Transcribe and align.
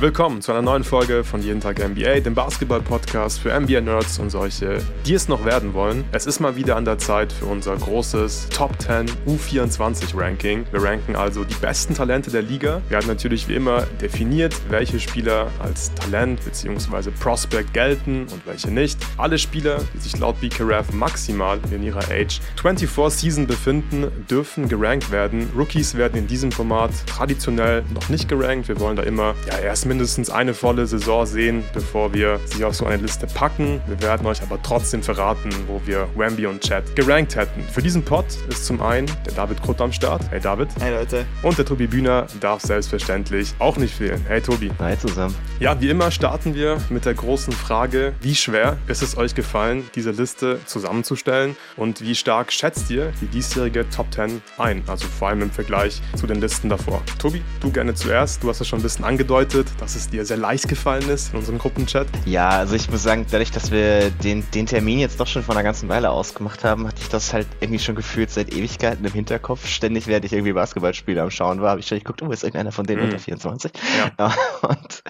Willkommen 0.00 0.40
zu 0.42 0.52
einer 0.52 0.62
neuen 0.62 0.84
Folge 0.84 1.24
von 1.24 1.42
Jeden 1.42 1.60
Tag 1.60 1.80
NBA, 1.80 2.20
dem 2.20 2.32
Basketball-Podcast 2.32 3.40
für 3.40 3.58
NBA-Nerds 3.58 4.20
und 4.20 4.30
solche, 4.30 4.78
die 5.04 5.14
es 5.14 5.26
noch 5.26 5.44
werden 5.44 5.74
wollen. 5.74 6.04
Es 6.12 6.24
ist 6.24 6.38
mal 6.38 6.54
wieder 6.54 6.76
an 6.76 6.84
der 6.84 6.98
Zeit 6.98 7.32
für 7.32 7.46
unser 7.46 7.74
großes 7.74 8.48
Top 8.50 8.80
10 8.80 9.10
U24-Ranking. 9.26 10.66
Wir 10.70 10.84
ranken 10.84 11.16
also 11.16 11.42
die 11.42 11.56
besten 11.56 11.94
Talente 11.94 12.30
der 12.30 12.42
Liga. 12.42 12.80
Wir 12.88 12.98
haben 12.98 13.08
natürlich 13.08 13.48
wie 13.48 13.56
immer 13.56 13.86
definiert, 14.00 14.54
welche 14.68 15.00
Spieler 15.00 15.50
als 15.58 15.92
Talent 15.94 16.44
bzw. 16.44 17.10
Prospect 17.18 17.74
gelten 17.74 18.28
und 18.30 18.46
welche 18.46 18.70
nicht. 18.70 19.00
Alle 19.16 19.36
Spieler, 19.36 19.80
die 19.94 19.98
sich 19.98 20.16
laut 20.16 20.40
BKRF 20.40 20.92
maximal 20.92 21.58
in 21.72 21.82
ihrer 21.82 22.08
Age 22.08 22.40
24 22.54 23.18
Season 23.18 23.46
befinden, 23.48 24.06
dürfen 24.30 24.68
gerankt 24.68 25.10
werden. 25.10 25.50
Rookies 25.56 25.96
werden 25.96 26.18
in 26.18 26.28
diesem 26.28 26.52
Format 26.52 26.92
traditionell 27.06 27.82
noch 27.92 28.08
nicht 28.08 28.28
gerankt. 28.28 28.68
Wir 28.68 28.78
wollen 28.78 28.94
da 28.94 29.02
immer 29.02 29.34
ja 29.48 29.58
erst 29.58 29.87
mindestens 29.88 30.30
eine 30.30 30.54
volle 30.54 30.86
Saison 30.86 31.26
sehen, 31.26 31.64
bevor 31.72 32.14
wir 32.14 32.38
sie 32.44 32.64
auf 32.64 32.74
so 32.74 32.86
eine 32.86 33.02
Liste 33.02 33.26
packen. 33.26 33.80
Wir 33.86 34.00
werden 34.02 34.26
euch 34.26 34.42
aber 34.42 34.62
trotzdem 34.62 35.02
verraten, 35.02 35.50
wo 35.66 35.80
wir 35.84 36.06
Wambi 36.14 36.46
und 36.46 36.60
Chat 36.60 36.94
gerankt 36.94 37.34
hätten. 37.34 37.62
Für 37.62 37.82
diesen 37.82 38.04
Pod 38.04 38.26
ist 38.48 38.66
zum 38.66 38.80
einen 38.80 39.10
der 39.26 39.32
David 39.32 39.62
Krutt 39.62 39.80
am 39.80 39.92
Start. 39.92 40.22
Hey 40.30 40.40
David. 40.40 40.68
Hey 40.78 40.94
Leute. 40.94 41.24
Und 41.42 41.58
der 41.58 41.64
Tobi 41.64 41.86
Bühner 41.86 42.26
darf 42.40 42.62
selbstverständlich 42.62 43.54
auch 43.58 43.76
nicht 43.76 43.94
fehlen. 43.94 44.24
Hey 44.28 44.40
Tobi. 44.40 44.70
Hi 44.78 44.96
zusammen. 44.98 45.34
Ja, 45.60 45.80
wie 45.80 45.90
immer 45.90 46.12
starten 46.12 46.54
wir 46.54 46.78
mit 46.88 47.04
der 47.04 47.14
großen 47.14 47.52
Frage, 47.52 48.14
wie 48.20 48.36
schwer 48.36 48.78
ist 48.86 49.02
es 49.02 49.16
euch 49.16 49.34
gefallen, 49.34 49.90
diese 49.96 50.12
Liste 50.12 50.60
zusammenzustellen 50.66 51.56
und 51.76 52.00
wie 52.00 52.14
stark 52.14 52.52
schätzt 52.52 52.90
ihr 52.90 53.12
die 53.20 53.26
diesjährige 53.26 53.90
Top 53.90 54.06
10 54.12 54.40
ein? 54.58 54.84
Also 54.86 55.06
vor 55.08 55.28
allem 55.28 55.42
im 55.42 55.50
Vergleich 55.50 56.00
zu 56.14 56.28
den 56.28 56.40
Listen 56.40 56.68
davor. 56.68 57.02
Tobi, 57.18 57.42
du 57.60 57.72
gerne 57.72 57.94
zuerst. 57.94 58.44
Du 58.44 58.48
hast 58.48 58.60
es 58.60 58.68
schon 58.68 58.78
ein 58.78 58.82
bisschen 58.82 59.04
angedeutet 59.04 59.66
dass 59.80 59.96
es 59.96 60.08
dir 60.08 60.24
sehr 60.24 60.36
leicht 60.36 60.68
gefallen 60.68 61.08
ist 61.08 61.32
in 61.32 61.38
unserem 61.38 61.58
Gruppenchat? 61.58 62.06
Ja, 62.24 62.50
also 62.50 62.74
ich 62.74 62.90
muss 62.90 63.02
sagen, 63.02 63.26
dadurch, 63.30 63.50
dass 63.50 63.70
wir 63.70 64.10
den, 64.10 64.44
den 64.52 64.66
Termin 64.66 64.98
jetzt 64.98 65.18
doch 65.18 65.26
schon 65.26 65.42
vor 65.42 65.54
einer 65.54 65.64
ganzen 65.64 65.88
Weile 65.88 66.10
ausgemacht 66.10 66.64
haben, 66.64 66.86
hatte 66.86 67.00
ich 67.00 67.08
das 67.08 67.32
halt 67.32 67.46
irgendwie 67.60 67.78
schon 67.78 67.94
gefühlt 67.94 68.30
seit 68.30 68.52
Ewigkeiten 68.52 69.04
im 69.04 69.12
Hinterkopf. 69.12 69.66
Ständig, 69.66 70.06
während 70.06 70.24
ich 70.24 70.32
irgendwie 70.32 70.52
Basketballspiele 70.52 71.22
am 71.22 71.30
Schauen 71.30 71.60
war, 71.60 71.70
habe 71.70 71.80
ich 71.80 71.86
schon 71.86 71.98
geguckt, 71.98 72.22
oh, 72.22 72.30
ist 72.30 72.44
irgendeiner 72.44 72.72
von 72.72 72.86
denen 72.86 73.00
mhm. 73.00 73.06
unter 73.06 73.18
24? 73.18 73.72
Ja. 74.18 74.34
Und 74.68 75.02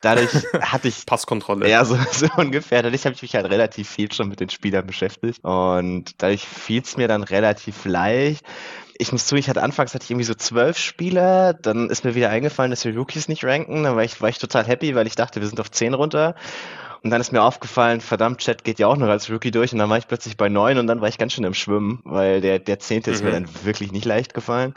dadurch 0.00 0.30
hatte 0.60 0.88
ich... 0.88 1.06
Passkontrolle. 1.14 1.68
Ja, 1.68 1.84
so, 1.84 1.96
so 2.12 2.26
ungefähr. 2.36 2.82
Dadurch 2.82 3.04
habe 3.04 3.14
ich 3.14 3.22
mich 3.22 3.34
halt 3.34 3.46
relativ 3.46 3.88
viel 3.88 4.12
schon 4.12 4.28
mit 4.28 4.40
den 4.40 4.50
Spielern 4.50 4.86
beschäftigt. 4.86 5.44
Und 5.44 6.14
dadurch 6.18 6.46
fiel 6.46 6.82
es 6.82 6.96
mir 6.96 7.08
dann 7.08 7.22
relativ 7.22 7.84
leicht 7.84 8.44
ich 8.98 9.12
muss 9.12 9.26
zu, 9.26 9.36
ich 9.36 9.48
hatte 9.48 9.62
anfangs 9.62 9.94
hatte 9.94 10.04
ich 10.04 10.10
irgendwie 10.10 10.24
so 10.24 10.34
zwölf 10.34 10.78
Spieler, 10.78 11.52
dann 11.52 11.90
ist 11.90 12.04
mir 12.04 12.14
wieder 12.14 12.30
eingefallen, 12.30 12.70
dass 12.70 12.84
wir 12.84 12.96
Rookies 12.96 13.28
nicht 13.28 13.44
ranken, 13.44 13.82
dann 13.82 13.96
war 13.96 14.04
ich, 14.04 14.20
war 14.20 14.28
ich 14.28 14.38
total 14.38 14.66
happy, 14.66 14.94
weil 14.94 15.06
ich 15.06 15.16
dachte, 15.16 15.40
wir 15.40 15.48
sind 15.48 15.60
auf 15.60 15.70
zehn 15.70 15.94
runter. 15.94 16.34
Und 17.02 17.10
dann 17.10 17.20
ist 17.20 17.32
mir 17.32 17.42
aufgefallen, 17.42 18.00
verdammt, 18.00 18.38
Chat 18.38 18.64
geht 18.64 18.78
ja 18.78 18.86
auch 18.86 18.96
noch 18.96 19.08
als 19.08 19.30
Rookie 19.30 19.50
durch 19.50 19.74
und 19.74 19.78
dann 19.78 19.90
war 19.90 19.98
ich 19.98 20.08
plötzlich 20.08 20.38
bei 20.38 20.48
neun 20.48 20.78
und 20.78 20.86
dann 20.86 21.02
war 21.02 21.08
ich 21.08 21.18
ganz 21.18 21.34
schön 21.34 21.44
im 21.44 21.52
Schwimmen, 21.52 22.00
weil 22.04 22.40
der, 22.40 22.58
der 22.58 22.78
zehnte 22.78 23.10
mhm. 23.10 23.14
ist 23.14 23.22
mir 23.22 23.28
mhm. 23.28 23.34
dann 23.34 23.64
wirklich 23.64 23.92
nicht 23.92 24.06
leicht 24.06 24.32
gefallen. 24.32 24.74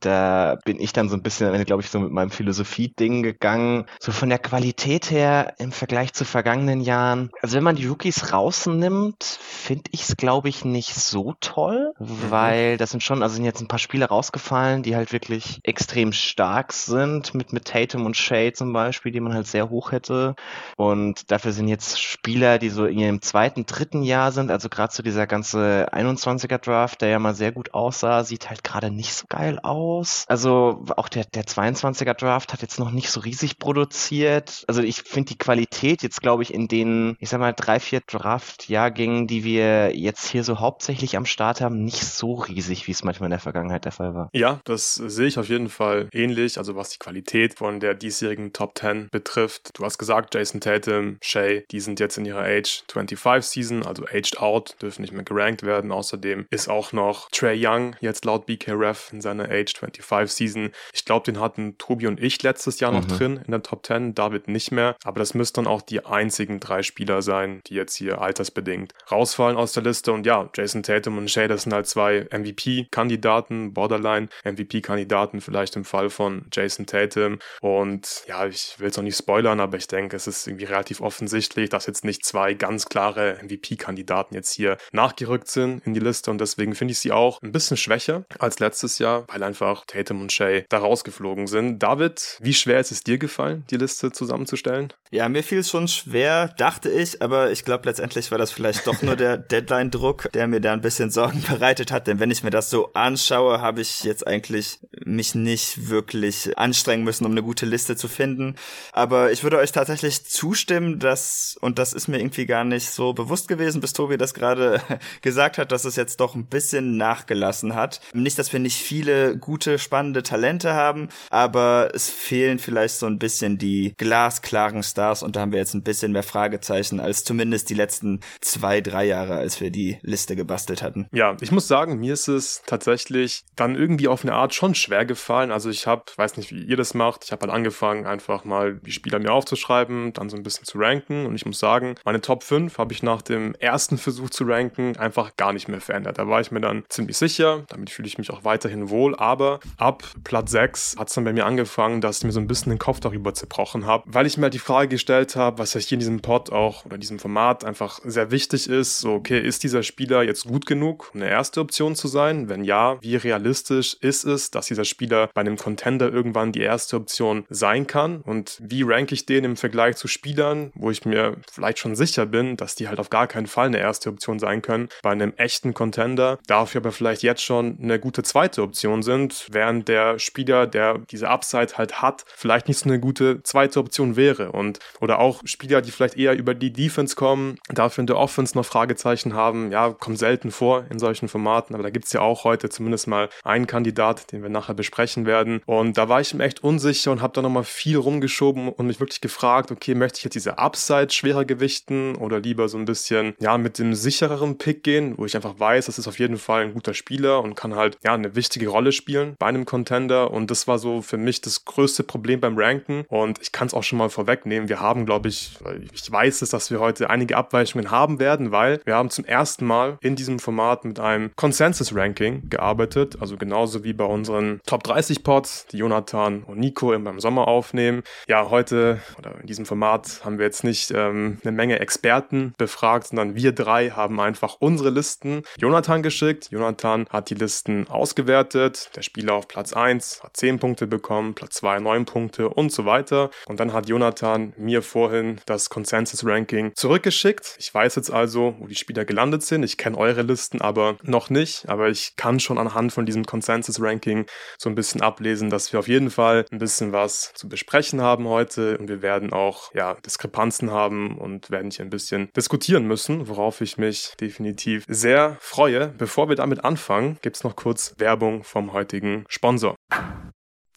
Da 0.00 0.58
bin 0.64 0.80
ich 0.80 0.92
dann 0.92 1.08
so 1.08 1.16
ein 1.16 1.22
bisschen, 1.22 1.64
glaube 1.64 1.82
ich, 1.82 1.90
so 1.90 2.00
mit 2.00 2.10
meinem 2.10 2.30
Philosophie-Ding 2.30 3.22
gegangen. 3.22 3.84
So 3.98 4.12
von 4.12 4.30
der 4.30 4.38
Qualität 4.38 5.10
her 5.10 5.54
im 5.58 5.72
Vergleich 5.72 6.14
zu 6.14 6.24
vergangenen 6.24 6.80
Jahren. 6.80 7.30
Also 7.42 7.56
wenn 7.56 7.64
man 7.64 7.76
die 7.76 7.86
Rookies 7.86 8.32
rausnimmt, 8.32 9.22
finde 9.22 9.90
ich 9.92 10.08
es, 10.08 10.16
glaube 10.16 10.48
ich, 10.48 10.64
nicht 10.64 10.94
so 10.94 11.34
toll, 11.40 11.92
mhm. 11.98 12.30
weil 12.30 12.76
das 12.78 12.90
sind 12.90 13.02
schon, 13.02 13.22
also 13.22 13.34
sind 13.34 13.44
jetzt 13.44 13.60
ein 13.60 13.68
paar 13.68 13.78
Spiele 13.78 14.06
rausgefallen, 14.06 14.82
die 14.82 14.96
halt 14.96 15.12
wirklich 15.12 15.60
extrem 15.64 16.12
stark 16.12 16.72
sind, 16.72 17.34
mit, 17.34 17.52
mit 17.52 17.66
Tatum 17.66 18.06
und 18.06 18.16
Shay 18.16 18.52
zum 18.52 18.72
Beispiel, 18.72 19.12
die 19.12 19.20
man 19.20 19.34
halt 19.34 19.46
sehr 19.46 19.68
hoch 19.68 19.92
hätte. 19.92 20.34
Und 20.76 21.30
dafür 21.30 21.52
sind 21.52 21.68
jetzt 21.68 22.00
Spieler, 22.00 22.58
die 22.58 22.70
so 22.70 22.86
in 22.86 22.98
ihrem 22.98 23.20
zweiten, 23.20 23.66
dritten 23.66 24.02
Jahr 24.02 24.32
sind, 24.32 24.50
also 24.50 24.70
gerade 24.70 24.94
so 24.94 25.02
dieser 25.02 25.26
ganze 25.26 25.88
21er 25.92 26.58
Draft, 26.58 27.02
der 27.02 27.10
ja 27.10 27.18
mal 27.18 27.34
sehr 27.34 27.52
gut 27.52 27.74
aussah, 27.74 28.24
sieht 28.24 28.48
halt 28.48 28.64
gerade 28.64 28.90
nicht 28.90 29.12
so 29.12 29.26
geil 29.28 29.58
aus 29.62 29.89
aus. 29.90 30.24
Also 30.28 30.84
auch 30.96 31.08
der, 31.08 31.24
der 31.24 31.44
22er 31.44 32.14
Draft 32.14 32.52
hat 32.52 32.62
jetzt 32.62 32.78
noch 32.78 32.90
nicht 32.90 33.10
so 33.10 33.20
riesig 33.20 33.58
produziert. 33.58 34.64
Also 34.66 34.82
ich 34.82 35.02
finde 35.02 35.30
die 35.30 35.38
Qualität 35.38 36.02
jetzt, 36.02 36.20
glaube 36.22 36.42
ich, 36.42 36.52
in 36.54 36.68
den, 36.68 37.16
ich 37.20 37.28
sag 37.28 37.40
mal, 37.40 37.52
drei, 37.52 37.80
vier 37.80 38.00
Draft-Jahrgängen, 38.06 39.26
die 39.26 39.44
wir 39.44 39.96
jetzt 39.96 40.28
hier 40.28 40.44
so 40.44 40.60
hauptsächlich 40.60 41.16
am 41.16 41.26
Start 41.26 41.60
haben, 41.60 41.84
nicht 41.84 42.04
so 42.04 42.34
riesig, 42.34 42.86
wie 42.86 42.92
es 42.92 43.04
manchmal 43.04 43.26
in 43.26 43.32
der 43.32 43.40
Vergangenheit 43.40 43.84
der 43.84 43.92
Fall 43.92 44.14
war. 44.14 44.30
Ja, 44.32 44.60
das 44.64 44.94
sehe 44.94 45.26
ich 45.26 45.38
auf 45.38 45.48
jeden 45.48 45.68
Fall 45.68 46.08
ähnlich. 46.12 46.58
Also 46.58 46.76
was 46.76 46.90
die 46.90 46.98
Qualität 46.98 47.54
von 47.58 47.80
der 47.80 47.94
diesjährigen 47.94 48.52
Top 48.52 48.78
10 48.78 49.08
betrifft. 49.10 49.78
Du 49.78 49.84
hast 49.84 49.98
gesagt, 49.98 50.34
Jason 50.34 50.60
Tatum, 50.60 51.18
Shay, 51.22 51.64
die 51.70 51.80
sind 51.80 52.00
jetzt 52.00 52.18
in 52.18 52.24
ihrer 52.24 52.42
Age 52.42 52.84
25 52.90 53.50
Season, 53.50 53.86
also 53.86 54.04
aged 54.04 54.38
out, 54.38 54.76
dürfen 54.80 55.02
nicht 55.02 55.12
mehr 55.12 55.24
gerankt 55.24 55.62
werden. 55.62 55.92
Außerdem 55.92 56.46
ist 56.50 56.68
auch 56.68 56.92
noch 56.92 57.28
Trey 57.30 57.58
Young 57.60 57.96
jetzt 58.00 58.24
laut 58.24 58.46
BKRF 58.46 59.12
in 59.12 59.20
seiner 59.20 59.50
Age 59.50 59.72
25 59.80 60.34
Season. 60.34 60.70
Ich 60.92 61.04
glaube, 61.04 61.24
den 61.24 61.40
hatten 61.40 61.78
Tobi 61.78 62.06
und 62.06 62.20
ich 62.22 62.42
letztes 62.42 62.80
Jahr 62.80 62.92
noch 62.92 63.04
mhm. 63.04 63.08
drin 63.08 63.40
in 63.44 63.50
der 63.50 63.62
Top 63.62 63.84
10, 63.84 64.14
David 64.14 64.48
nicht 64.48 64.72
mehr. 64.72 64.96
Aber 65.04 65.18
das 65.18 65.34
müssten 65.34 65.64
dann 65.64 65.66
auch 65.66 65.82
die 65.82 66.04
einzigen 66.04 66.60
drei 66.60 66.82
Spieler 66.82 67.22
sein, 67.22 67.60
die 67.66 67.74
jetzt 67.74 67.94
hier 67.96 68.20
altersbedingt 68.20 68.92
rausfallen 69.10 69.56
aus 69.56 69.72
der 69.72 69.82
Liste. 69.82 70.12
Und 70.12 70.26
ja, 70.26 70.48
Jason 70.54 70.82
Tatum 70.82 71.18
und 71.18 71.30
Shay, 71.30 71.48
das 71.48 71.62
sind 71.62 71.72
halt 71.72 71.86
zwei 71.86 72.26
MVP-Kandidaten, 72.30 73.74
Borderline-MVP-Kandidaten 73.74 75.40
vielleicht 75.40 75.76
im 75.76 75.84
Fall 75.84 76.10
von 76.10 76.46
Jason 76.52 76.86
Tatum. 76.86 77.38
Und 77.60 78.22
ja, 78.26 78.46
ich 78.46 78.78
will 78.78 78.88
es 78.88 78.96
noch 78.96 79.04
nicht 79.04 79.16
spoilern, 79.16 79.60
aber 79.60 79.76
ich 79.76 79.86
denke, 79.86 80.16
es 80.16 80.26
ist 80.26 80.46
irgendwie 80.46 80.66
relativ 80.66 81.00
offensichtlich, 81.00 81.70
dass 81.70 81.86
jetzt 81.86 82.04
nicht 82.04 82.24
zwei 82.24 82.54
ganz 82.54 82.86
klare 82.86 83.38
MVP-Kandidaten 83.42 84.34
jetzt 84.34 84.52
hier 84.52 84.76
nachgerückt 84.92 85.48
sind 85.48 85.86
in 85.86 85.94
die 85.94 86.00
Liste. 86.00 86.30
Und 86.30 86.40
deswegen 86.40 86.74
finde 86.74 86.92
ich 86.92 86.98
sie 86.98 87.12
auch 87.12 87.40
ein 87.42 87.52
bisschen 87.52 87.76
schwächer 87.76 88.24
als 88.38 88.58
letztes 88.58 88.98
Jahr, 88.98 89.24
weil 89.28 89.42
einfach 89.42 89.69
einfach 89.70 89.84
Tatum 89.86 90.20
und 90.20 90.32
Shay 90.32 90.64
da 90.68 90.78
rausgeflogen 90.78 91.46
sind. 91.46 91.78
David, 91.82 92.38
wie 92.40 92.54
schwer 92.54 92.80
ist 92.80 92.90
es 92.90 93.02
dir 93.02 93.18
gefallen, 93.18 93.64
die 93.70 93.76
Liste 93.76 94.12
zusammenzustellen? 94.12 94.92
Ja, 95.10 95.28
mir 95.28 95.42
fiel 95.42 95.58
es 95.58 95.70
schon 95.70 95.88
schwer, 95.88 96.48
dachte 96.56 96.88
ich, 96.88 97.20
aber 97.20 97.50
ich 97.50 97.64
glaube 97.64 97.88
letztendlich 97.88 98.30
war 98.30 98.38
das 98.38 98.52
vielleicht 98.52 98.86
doch 98.86 99.02
nur 99.02 99.16
der 99.16 99.36
Deadline-Druck, 99.38 100.30
der 100.32 100.46
mir 100.46 100.60
da 100.60 100.72
ein 100.72 100.80
bisschen 100.80 101.10
Sorgen 101.10 101.42
bereitet 101.48 101.90
hat. 101.90 102.06
Denn 102.06 102.20
wenn 102.20 102.30
ich 102.30 102.44
mir 102.44 102.50
das 102.50 102.70
so 102.70 102.92
anschaue, 102.92 103.60
habe 103.60 103.80
ich 103.80 104.04
jetzt 104.04 104.26
eigentlich 104.26 104.78
mich 105.04 105.34
nicht 105.34 105.88
wirklich 105.88 106.56
anstrengen 106.58 107.04
müssen, 107.04 107.24
um 107.24 107.32
eine 107.32 107.42
gute 107.42 107.66
Liste 107.66 107.96
zu 107.96 108.08
finden. 108.08 108.56
Aber 108.92 109.32
ich 109.32 109.42
würde 109.42 109.58
euch 109.58 109.72
tatsächlich 109.72 110.24
zustimmen, 110.26 110.98
dass, 110.98 111.56
und 111.60 111.78
das 111.78 111.92
ist 111.92 112.08
mir 112.08 112.18
irgendwie 112.18 112.46
gar 112.46 112.64
nicht 112.64 112.90
so 112.90 113.12
bewusst 113.12 113.48
gewesen, 113.48 113.80
bis 113.80 113.92
Tobi 113.92 114.16
das 114.16 114.34
gerade 114.34 114.80
gesagt 115.22 115.58
hat, 115.58 115.72
dass 115.72 115.84
es 115.84 115.96
jetzt 115.96 116.20
doch 116.20 116.34
ein 116.34 116.46
bisschen 116.46 116.96
nachgelassen 116.96 117.74
hat. 117.74 118.00
Nicht, 118.12 118.38
dass 118.38 118.52
wir 118.52 118.60
nicht 118.60 118.76
viele 118.76 119.36
gute 119.36 119.59
gute, 119.60 119.78
spannende 119.78 120.22
Talente 120.22 120.72
haben, 120.72 121.10
aber 121.28 121.90
es 121.92 122.08
fehlen 122.08 122.58
vielleicht 122.58 122.94
so 122.94 123.04
ein 123.04 123.18
bisschen 123.18 123.58
die 123.58 123.92
glasklaren 123.98 124.82
Stars 124.82 125.22
und 125.22 125.36
da 125.36 125.40
haben 125.40 125.52
wir 125.52 125.58
jetzt 125.58 125.74
ein 125.74 125.82
bisschen 125.82 126.12
mehr 126.12 126.22
Fragezeichen 126.22 126.98
als 126.98 127.24
zumindest 127.24 127.68
die 127.68 127.74
letzten 127.74 128.20
zwei, 128.40 128.80
drei 128.80 129.04
Jahre, 129.04 129.34
als 129.34 129.60
wir 129.60 129.70
die 129.70 129.98
Liste 130.00 130.34
gebastelt 130.34 130.82
hatten. 130.82 131.08
Ja, 131.12 131.36
ich 131.42 131.52
muss 131.52 131.68
sagen, 131.68 131.98
mir 131.98 132.14
ist 132.14 132.26
es 132.26 132.62
tatsächlich 132.64 133.44
dann 133.54 133.74
irgendwie 133.74 134.08
auf 134.08 134.24
eine 134.24 134.32
Art 134.32 134.54
schon 134.54 134.74
schwer 134.74 135.04
gefallen. 135.04 135.50
Also 135.50 135.68
ich 135.68 135.86
habe, 135.86 136.04
weiß 136.16 136.38
nicht, 136.38 136.52
wie 136.52 136.64
ihr 136.64 136.78
das 136.78 136.94
macht, 136.94 137.24
ich 137.24 137.32
habe 137.32 137.42
halt 137.42 137.52
angefangen, 137.52 138.06
einfach 138.06 138.46
mal 138.46 138.76
die 138.76 138.92
Spieler 138.92 139.18
mir 139.18 139.30
aufzuschreiben, 139.30 140.14
dann 140.14 140.30
so 140.30 140.38
ein 140.38 140.42
bisschen 140.42 140.64
zu 140.64 140.78
ranken 140.78 141.26
und 141.26 141.34
ich 141.34 141.44
muss 141.44 141.58
sagen, 141.58 141.96
meine 142.06 142.22
Top 142.22 142.44
5 142.44 142.78
habe 142.78 142.94
ich 142.94 143.02
nach 143.02 143.20
dem 143.20 143.54
ersten 143.56 143.98
Versuch 143.98 144.30
zu 144.30 144.44
ranken 144.44 144.96
einfach 144.96 145.36
gar 145.36 145.52
nicht 145.52 145.68
mehr 145.68 145.82
verändert. 145.82 146.18
Da 146.18 146.28
war 146.28 146.40
ich 146.40 146.50
mir 146.50 146.62
dann 146.62 146.84
ziemlich 146.88 147.18
sicher, 147.18 147.64
damit 147.68 147.90
fühle 147.90 148.08
ich 148.08 148.16
mich 148.16 148.30
auch 148.30 148.44
weiterhin 148.44 148.88
wohl, 148.88 149.14
aber 149.16 149.49
ab 149.76 150.04
Platz 150.22 150.52
6 150.52 150.96
hat 150.98 151.08
es 151.08 151.14
dann 151.14 151.24
bei 151.24 151.32
mir 151.32 151.46
angefangen, 151.46 152.00
dass 152.00 152.18
ich 152.18 152.24
mir 152.24 152.32
so 152.32 152.40
ein 152.40 152.46
bisschen 152.46 152.70
den 152.70 152.78
Kopf 152.78 153.00
darüber 153.00 153.34
zerbrochen 153.34 153.86
habe, 153.86 154.04
weil 154.06 154.26
ich 154.26 154.36
mir 154.36 154.44
halt 154.44 154.54
die 154.54 154.58
Frage 154.58 154.88
gestellt 154.88 155.36
habe, 155.36 155.58
was 155.58 155.74
ja 155.74 155.80
hier 155.80 155.96
in 155.96 156.00
diesem 156.00 156.20
Pod 156.20 156.52
auch 156.52 156.84
oder 156.84 156.94
in 156.94 157.00
diesem 157.00 157.18
Format 157.18 157.64
einfach 157.64 158.00
sehr 158.04 158.30
wichtig 158.30 158.68
ist, 158.68 158.98
so 158.98 159.14
okay, 159.14 159.40
ist 159.40 159.62
dieser 159.62 159.82
Spieler 159.82 160.22
jetzt 160.22 160.46
gut 160.46 160.66
genug, 160.66 161.10
um 161.14 161.20
eine 161.20 161.30
erste 161.30 161.60
Option 161.60 161.96
zu 161.96 162.08
sein? 162.08 162.48
Wenn 162.48 162.64
ja, 162.64 162.98
wie 163.00 163.16
realistisch 163.16 163.96
ist 164.00 164.24
es, 164.24 164.50
dass 164.50 164.66
dieser 164.66 164.84
Spieler 164.84 165.30
bei 165.34 165.40
einem 165.40 165.56
Contender 165.56 166.12
irgendwann 166.12 166.52
die 166.52 166.60
erste 166.60 166.96
Option 166.96 167.44
sein 167.48 167.86
kann? 167.86 168.20
Und 168.22 168.58
wie 168.60 168.82
ranke 168.82 169.14
ich 169.14 169.26
den 169.26 169.44
im 169.44 169.56
Vergleich 169.56 169.96
zu 169.96 170.08
Spielern, 170.08 170.72
wo 170.74 170.90
ich 170.90 171.04
mir 171.04 171.36
vielleicht 171.50 171.78
schon 171.78 171.96
sicher 171.96 172.26
bin, 172.26 172.56
dass 172.56 172.74
die 172.74 172.88
halt 172.88 172.98
auf 172.98 173.10
gar 173.10 173.26
keinen 173.26 173.46
Fall 173.46 173.66
eine 173.66 173.78
erste 173.78 174.10
Option 174.10 174.38
sein 174.38 174.62
können, 174.62 174.88
bei 175.02 175.10
einem 175.10 175.32
echten 175.36 175.74
Contender, 175.74 176.38
dafür 176.46 176.80
aber 176.80 176.92
vielleicht 176.92 177.22
jetzt 177.22 177.42
schon 177.42 177.78
eine 177.80 177.98
gute 177.98 178.22
zweite 178.22 178.62
Option 178.62 179.02
sind 179.02 179.29
während 179.50 179.88
der 179.88 180.18
Spieler, 180.18 180.66
der 180.66 180.98
diese 181.10 181.28
Upside 181.28 181.76
halt 181.76 182.02
hat, 182.02 182.24
vielleicht 182.34 182.68
nicht 182.68 182.78
so 182.78 182.88
eine 182.88 183.00
gute 183.00 183.42
zweite 183.42 183.80
Option 183.80 184.16
wäre. 184.16 184.52
Und 184.52 184.78
oder 185.00 185.18
auch 185.18 185.40
Spieler, 185.44 185.82
die 185.82 185.90
vielleicht 185.90 186.16
eher 186.16 186.36
über 186.36 186.54
die 186.54 186.72
Defense 186.72 187.16
kommen, 187.16 187.58
dafür 187.68 188.02
in 188.02 188.06
der 188.06 188.16
Offense 188.16 188.56
noch 188.56 188.64
Fragezeichen 188.64 189.34
haben. 189.34 189.72
Ja, 189.72 189.90
kommt 189.90 190.18
selten 190.18 190.50
vor 190.50 190.84
in 190.90 190.98
solchen 190.98 191.28
Formaten, 191.28 191.74
aber 191.74 191.82
da 191.82 191.90
gibt 191.90 192.06
es 192.06 192.12
ja 192.12 192.20
auch 192.20 192.44
heute 192.44 192.68
zumindest 192.68 193.06
mal 193.06 193.28
einen 193.44 193.66
Kandidat, 193.66 194.32
den 194.32 194.42
wir 194.42 194.50
nachher 194.50 194.74
besprechen 194.74 195.26
werden. 195.26 195.60
Und 195.66 195.96
da 195.96 196.08
war 196.08 196.20
ich 196.20 196.34
mir 196.34 196.44
echt 196.44 196.62
unsicher 196.62 197.12
und 197.12 197.22
habe 197.22 197.32
da 197.34 197.42
nochmal 197.42 197.64
viel 197.64 197.96
rumgeschoben 197.96 198.68
und 198.68 198.86
mich 198.86 199.00
wirklich 199.00 199.20
gefragt, 199.20 199.70
okay, 199.70 199.94
möchte 199.94 200.18
ich 200.18 200.24
jetzt 200.24 200.34
diese 200.34 200.58
Upside 200.58 201.10
schwerer 201.10 201.44
gewichten 201.44 202.16
oder 202.16 202.40
lieber 202.40 202.68
so 202.68 202.78
ein 202.78 202.84
bisschen, 202.84 203.34
ja, 203.40 203.58
mit 203.58 203.78
dem 203.78 203.94
sichereren 203.94 204.58
Pick 204.58 204.82
gehen, 204.82 205.14
wo 205.16 205.26
ich 205.26 205.36
einfach 205.36 205.58
weiß, 205.58 205.86
das 205.86 205.98
ist 205.98 206.08
auf 206.08 206.18
jeden 206.18 206.38
Fall 206.38 206.62
ein 206.62 206.74
guter 206.74 206.94
Spieler 206.94 207.42
und 207.42 207.54
kann 207.54 207.74
halt, 207.74 207.98
ja, 208.02 208.14
eine 208.14 208.34
wichtige 208.34 208.68
Rolle 208.68 208.92
spielen 208.92 209.19
bei 209.38 209.46
einem 209.46 209.64
Contender. 209.64 210.30
Und 210.30 210.50
das 210.50 210.68
war 210.68 210.78
so 210.78 211.02
für 211.02 211.16
mich 211.16 211.40
das 211.40 211.64
größte 211.64 212.02
Problem 212.02 212.40
beim 212.40 212.58
Ranken. 212.58 213.04
Und 213.08 213.40
ich 213.40 213.52
kann 213.52 213.66
es 213.66 213.74
auch 213.74 213.82
schon 213.82 213.98
mal 213.98 214.10
vorwegnehmen. 214.10 214.68
Wir 214.68 214.80
haben, 214.80 215.06
glaube 215.06 215.28
ich, 215.28 215.58
ich 215.92 216.10
weiß 216.10 216.42
es, 216.42 216.50
dass 216.50 216.70
wir 216.70 216.80
heute 216.80 217.10
einige 217.10 217.36
Abweichungen 217.36 217.90
haben 217.90 218.18
werden, 218.18 218.52
weil 218.52 218.80
wir 218.84 218.94
haben 218.94 219.10
zum 219.10 219.24
ersten 219.24 219.66
Mal 219.66 219.98
in 220.00 220.16
diesem 220.16 220.38
Format 220.38 220.84
mit 220.84 221.00
einem 221.00 221.30
Consensus-Ranking 221.36 222.48
gearbeitet. 222.48 223.16
Also 223.20 223.36
genauso 223.36 223.84
wie 223.84 223.92
bei 223.92 224.04
unseren 224.04 224.60
Top 224.66 224.82
30 224.84 225.22
Pods, 225.22 225.66
die 225.72 225.78
Jonathan 225.78 226.42
und 226.44 226.58
Nico 226.58 226.92
im 226.92 227.20
Sommer 227.20 227.48
aufnehmen. 227.48 228.02
Ja, 228.28 228.50
heute 228.50 229.00
oder 229.18 229.40
in 229.40 229.46
diesem 229.46 229.66
Format 229.66 230.20
haben 230.24 230.38
wir 230.38 230.46
jetzt 230.46 230.64
nicht 230.64 230.90
ähm, 230.90 231.38
eine 231.42 231.52
Menge 231.52 231.78
Experten 231.80 232.54
befragt, 232.58 233.08
sondern 233.08 233.34
wir 233.34 233.52
drei 233.52 233.90
haben 233.90 234.20
einfach 234.20 234.56
unsere 234.60 234.90
Listen 234.90 235.42
Jonathan 235.58 236.02
geschickt. 236.02 236.48
Jonathan 236.50 237.06
hat 237.10 237.30
die 237.30 237.34
Listen 237.34 237.88
ausgewertet. 237.88 238.90
Der 238.96 239.02
Spieler 239.10 239.34
auf 239.34 239.48
Platz 239.48 239.72
1 239.72 240.22
hat 240.22 240.36
10 240.36 240.60
Punkte 240.60 240.86
bekommen, 240.86 241.34
Platz 241.34 241.56
2 241.56 241.80
9 241.80 242.04
Punkte 242.04 242.48
und 242.48 242.70
so 242.70 242.84
weiter. 242.84 243.30
Und 243.46 243.58
dann 243.58 243.72
hat 243.72 243.88
Jonathan 243.88 244.52
mir 244.56 244.82
vorhin 244.82 245.40
das 245.46 245.68
Consensus-Ranking 245.68 246.76
zurückgeschickt. 246.76 247.56
Ich 247.58 247.74
weiß 247.74 247.96
jetzt 247.96 248.12
also, 248.12 248.54
wo 248.60 248.68
die 248.68 248.76
Spieler 248.76 249.04
gelandet 249.04 249.42
sind. 249.42 249.64
Ich 249.64 249.78
kenne 249.78 249.98
eure 249.98 250.22
Listen 250.22 250.60
aber 250.60 250.96
noch 251.02 251.28
nicht. 251.28 251.68
Aber 251.68 251.88
ich 251.88 252.14
kann 252.14 252.38
schon 252.38 252.56
anhand 252.56 252.92
von 252.92 253.04
diesem 253.04 253.24
Consensus-Ranking 253.24 254.26
so 254.58 254.68
ein 254.68 254.76
bisschen 254.76 255.02
ablesen, 255.02 255.50
dass 255.50 255.72
wir 255.72 255.80
auf 255.80 255.88
jeden 255.88 256.10
Fall 256.10 256.44
ein 256.52 256.58
bisschen 256.58 256.92
was 256.92 257.32
zu 257.34 257.48
besprechen 257.48 258.00
haben 258.00 258.28
heute. 258.28 258.78
Und 258.78 258.88
wir 258.88 259.02
werden 259.02 259.32
auch 259.32 259.74
ja, 259.74 259.94
Diskrepanzen 260.06 260.70
haben 260.70 261.18
und 261.18 261.50
werden 261.50 261.72
hier 261.72 261.84
ein 261.84 261.90
bisschen 261.90 262.30
diskutieren 262.36 262.86
müssen, 262.86 263.26
worauf 263.26 263.60
ich 263.60 263.76
mich 263.76 264.12
definitiv 264.20 264.84
sehr 264.86 265.36
freue. 265.40 265.88
Bevor 265.98 266.28
wir 266.28 266.36
damit 266.36 266.64
anfangen, 266.64 267.18
gibt 267.22 267.34
es 267.34 267.42
noch 267.42 267.56
kurz 267.56 267.92
Werbung 267.98 268.44
vom 268.44 268.72
heutigen 268.72 268.99
Sponsor. 269.28 269.76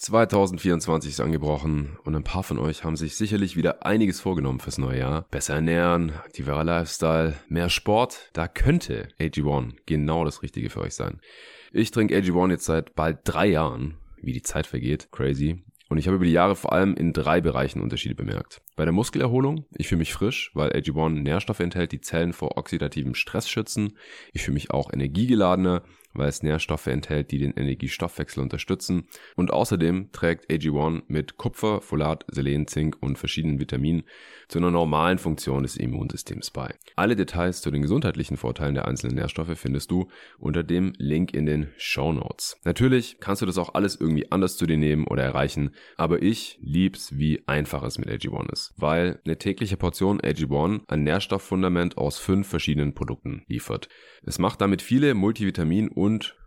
2024 0.03 1.11
ist 1.11 1.19
angebrochen 1.21 1.97
und 2.03 2.13
ein 2.13 2.25
paar 2.25 2.43
von 2.43 2.59
euch 2.59 2.83
haben 2.83 2.97
sich 2.97 3.15
sicherlich 3.15 3.55
wieder 3.55 3.85
einiges 3.85 4.19
vorgenommen 4.19 4.59
fürs 4.59 4.77
neue 4.77 4.99
Jahr. 4.99 5.25
Besser 5.31 5.55
ernähren, 5.55 6.11
aktiverer 6.11 6.65
Lifestyle, 6.65 7.35
mehr 7.47 7.69
Sport. 7.69 8.29
Da 8.33 8.49
könnte 8.49 9.07
AG1 9.19 9.75
genau 9.85 10.25
das 10.25 10.43
Richtige 10.43 10.69
für 10.69 10.81
euch 10.81 10.93
sein. 10.93 11.21
Ich 11.71 11.91
trinke 11.91 12.17
AG1 12.17 12.51
jetzt 12.51 12.65
seit 12.65 12.95
bald 12.95 13.19
drei 13.23 13.47
Jahren. 13.47 13.97
Wie 14.21 14.33
die 14.33 14.41
Zeit 14.41 14.67
vergeht, 14.67 15.09
crazy. 15.11 15.63
Und 15.87 15.97
ich 15.99 16.07
habe 16.07 16.15
über 16.15 16.25
die 16.25 16.31
Jahre 16.31 16.55
vor 16.55 16.73
allem 16.73 16.95
in 16.95 17.13
drei 17.13 17.39
Bereichen 17.39 17.79
Unterschiede 17.79 18.15
bemerkt. 18.15 18.61
Bei 18.75 18.83
der 18.83 18.93
Muskelerholung, 18.93 19.67
ich 19.75 19.87
fühle 19.87 19.99
mich 19.99 20.11
frisch, 20.11 20.51
weil 20.53 20.71
AG1 20.71 21.21
Nährstoffe 21.21 21.59
enthält, 21.59 21.91
die 21.91 22.01
Zellen 22.01 22.33
vor 22.33 22.57
oxidativem 22.57 23.15
Stress 23.15 23.47
schützen. 23.47 23.97
Ich 24.33 24.43
fühle 24.43 24.55
mich 24.55 24.71
auch 24.71 24.91
energiegeladener 24.91 25.83
weil 26.13 26.29
es 26.29 26.43
Nährstoffe 26.43 26.87
enthält, 26.87 27.31
die 27.31 27.39
den 27.39 27.53
Energiestoffwechsel 27.53 28.41
unterstützen. 28.41 29.07
Und 29.35 29.51
außerdem 29.51 30.11
trägt 30.11 30.49
AG1 30.49 31.03
mit 31.07 31.37
Kupfer, 31.37 31.81
Folat, 31.81 32.25
Selen, 32.29 32.67
Zink 32.67 32.97
und 33.01 33.17
verschiedenen 33.17 33.59
Vitaminen 33.59 34.03
zu 34.47 34.59
einer 34.59 34.71
normalen 34.71 35.17
Funktion 35.17 35.63
des 35.63 35.77
Immunsystems 35.77 36.51
bei. 36.51 36.75
Alle 36.95 37.15
Details 37.15 37.61
zu 37.61 37.71
den 37.71 37.81
gesundheitlichen 37.81 38.37
Vorteilen 38.37 38.75
der 38.75 38.87
einzelnen 38.87 39.15
Nährstoffe 39.15 39.57
findest 39.57 39.91
du 39.91 40.09
unter 40.37 40.63
dem 40.63 40.93
Link 40.97 41.33
in 41.33 41.45
den 41.45 41.69
Show 41.77 42.13
Notes. 42.13 42.59
Natürlich 42.63 43.17
kannst 43.19 43.41
du 43.41 43.45
das 43.45 43.57
auch 43.57 43.73
alles 43.73 43.95
irgendwie 43.95 44.31
anders 44.31 44.57
zu 44.57 44.65
dir 44.65 44.77
nehmen 44.77 45.07
oder 45.07 45.23
erreichen, 45.23 45.71
aber 45.97 46.21
ich 46.21 46.59
lieb's, 46.61 47.17
wie 47.17 47.41
einfach 47.47 47.83
es 47.83 47.97
mit 47.97 48.09
AG1 48.09 48.51
ist, 48.51 48.73
weil 48.77 49.19
eine 49.25 49.37
tägliche 49.37 49.77
Portion 49.77 50.21
AG1 50.21 50.81
ein 50.87 51.03
Nährstofffundament 51.03 51.97
aus 51.97 52.19
fünf 52.19 52.47
verschiedenen 52.47 52.93
Produkten 52.93 53.43
liefert. 53.47 53.89
Es 54.23 54.39
macht 54.39 54.61
damit 54.61 54.81
viele 54.81 55.13
Multivitamin- 55.13 55.89
und 55.89 56.02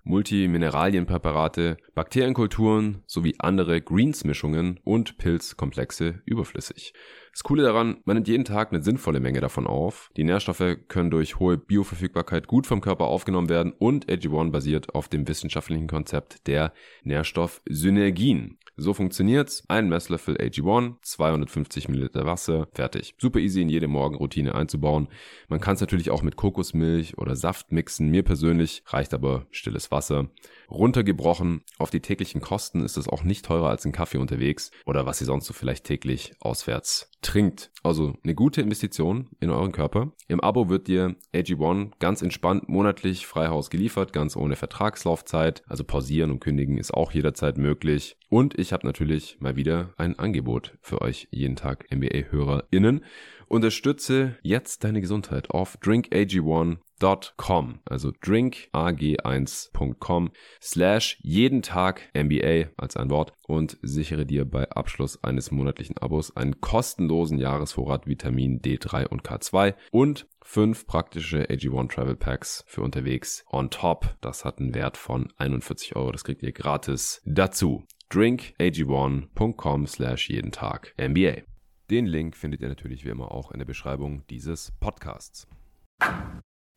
Multimineralienpräparate, 0.06 1.78
Bakterienkulturen 1.96 3.02
sowie 3.06 3.34
andere 3.38 3.80
Greens-Mischungen 3.80 4.78
und 4.84 5.18
Pilzkomplexe 5.18 6.22
überflüssig. 6.24 6.94
Das 7.32 7.42
Coole 7.42 7.64
daran, 7.64 7.98
man 8.04 8.14
nimmt 8.14 8.28
jeden 8.28 8.44
Tag 8.44 8.72
eine 8.72 8.84
sinnvolle 8.84 9.18
Menge 9.18 9.40
davon 9.40 9.66
auf. 9.66 10.10
Die 10.16 10.22
Nährstoffe 10.22 10.76
können 10.86 11.10
durch 11.10 11.40
hohe 11.40 11.58
Bioverfügbarkeit 11.58 12.46
gut 12.46 12.68
vom 12.68 12.80
Körper 12.80 13.06
aufgenommen 13.06 13.48
werden 13.48 13.72
und 13.72 14.06
AG1 14.06 14.52
basiert 14.52 14.94
auf 14.94 15.08
dem 15.08 15.26
wissenschaftlichen 15.26 15.88
Konzept 15.88 16.46
der 16.46 16.72
Nährstoffsynergien. 17.02 18.58
So 18.78 18.92
funktioniert's. 18.92 19.64
Ein 19.68 19.88
Messlöffel 19.88 20.36
AG1, 20.36 20.96
250 21.00 21.88
Milliliter 21.88 22.26
Wasser, 22.26 22.68
fertig. 22.74 23.14
Super 23.18 23.38
easy 23.38 23.62
in 23.62 23.70
jede 23.70 23.88
Morgenroutine 23.88 24.54
einzubauen. 24.54 25.08
Man 25.48 25.60
kann 25.60 25.76
es 25.76 25.80
natürlich 25.80 26.10
auch 26.10 26.20
mit 26.20 26.36
Kokosmilch 26.36 27.16
oder 27.16 27.36
Saft 27.36 27.72
mixen. 27.72 28.10
Mir 28.10 28.22
persönlich 28.22 28.82
reicht 28.86 29.14
aber 29.14 29.46
stilles 29.50 29.90
Wasser. 29.90 30.28
Runtergebrochen 30.70 31.62
auf 31.78 31.88
die 31.88 32.00
täglichen 32.00 32.42
Kosten 32.42 32.84
ist 32.84 32.98
es 32.98 33.08
auch 33.08 33.22
nicht 33.22 33.46
teurer 33.46 33.70
als 33.70 33.86
ein 33.86 33.92
Kaffee 33.92 34.18
unterwegs 34.18 34.70
oder 34.84 35.06
was 35.06 35.22
ihr 35.22 35.26
sonst 35.26 35.46
so 35.46 35.54
vielleicht 35.54 35.84
täglich 35.84 36.34
auswärts 36.40 37.10
trinkt. 37.22 37.70
Also 37.82 38.14
eine 38.24 38.34
gute 38.34 38.60
Investition 38.60 39.28
in 39.40 39.50
euren 39.50 39.72
Körper. 39.72 40.12
Im 40.28 40.40
Abo 40.40 40.68
wird 40.68 40.86
dir 40.86 41.16
AG1 41.34 41.92
ganz 41.98 42.22
entspannt 42.22 42.68
monatlich 42.68 43.26
Freihaus 43.26 43.70
geliefert, 43.70 44.12
ganz 44.12 44.36
ohne 44.36 44.56
Vertragslaufzeit. 44.56 45.62
Also 45.66 45.84
pausieren 45.84 46.30
und 46.30 46.40
kündigen 46.40 46.78
ist 46.78 46.92
auch 46.92 47.12
jederzeit 47.12 47.58
möglich. 47.58 48.16
Und 48.28 48.58
ich 48.58 48.72
habe 48.72 48.84
natürlich 48.86 49.36
mal 49.40 49.54
wieder 49.54 49.94
ein 49.96 50.18
Angebot 50.18 50.76
für 50.80 51.00
euch 51.00 51.28
jeden 51.30 51.54
Tag 51.54 51.86
NBA-HörerInnen. 51.92 53.04
Unterstütze 53.48 54.36
jetzt 54.42 54.82
deine 54.82 55.00
Gesundheit 55.00 55.50
auf 55.50 55.78
drinkag1.com, 55.78 57.78
also 57.84 58.08
drinkag1.com 58.08 60.30
slash 60.60 61.20
jeden 61.22 61.62
Tag 61.62 62.10
MBA 62.14 62.70
als 62.76 62.96
ein 62.96 63.10
Wort 63.10 63.32
und 63.46 63.78
sichere 63.82 64.26
dir 64.26 64.44
bei 64.44 64.68
Abschluss 64.70 65.22
eines 65.22 65.52
monatlichen 65.52 65.96
Abos 65.98 66.36
einen 66.36 66.60
kostenlosen 66.60 67.38
Jahresvorrat 67.38 68.08
Vitamin 68.08 68.60
D3 68.60 69.06
und 69.06 69.22
K2 69.22 69.76
und 69.92 70.26
fünf 70.42 70.88
praktische 70.88 71.44
AG1 71.44 71.92
Travel 71.92 72.16
Packs 72.16 72.64
für 72.66 72.82
unterwegs 72.82 73.44
on 73.50 73.70
top. 73.70 74.16
Das 74.20 74.44
hat 74.44 74.58
einen 74.58 74.74
Wert 74.74 74.96
von 74.96 75.32
41 75.36 75.94
Euro. 75.94 76.10
Das 76.10 76.24
kriegt 76.24 76.42
ihr 76.42 76.50
gratis 76.50 77.22
dazu. 77.24 77.86
drinkag1.com 78.10 79.86
slash 79.86 80.28
jeden 80.30 80.52
Tag 80.52 80.94
MBA. 80.98 81.42
Den 81.90 82.06
Link 82.06 82.36
findet 82.36 82.62
ihr 82.62 82.68
natürlich 82.68 83.04
wie 83.04 83.10
immer 83.10 83.32
auch 83.32 83.52
in 83.52 83.58
der 83.58 83.66
Beschreibung 83.66 84.24
dieses 84.28 84.72
Podcasts. 84.80 85.46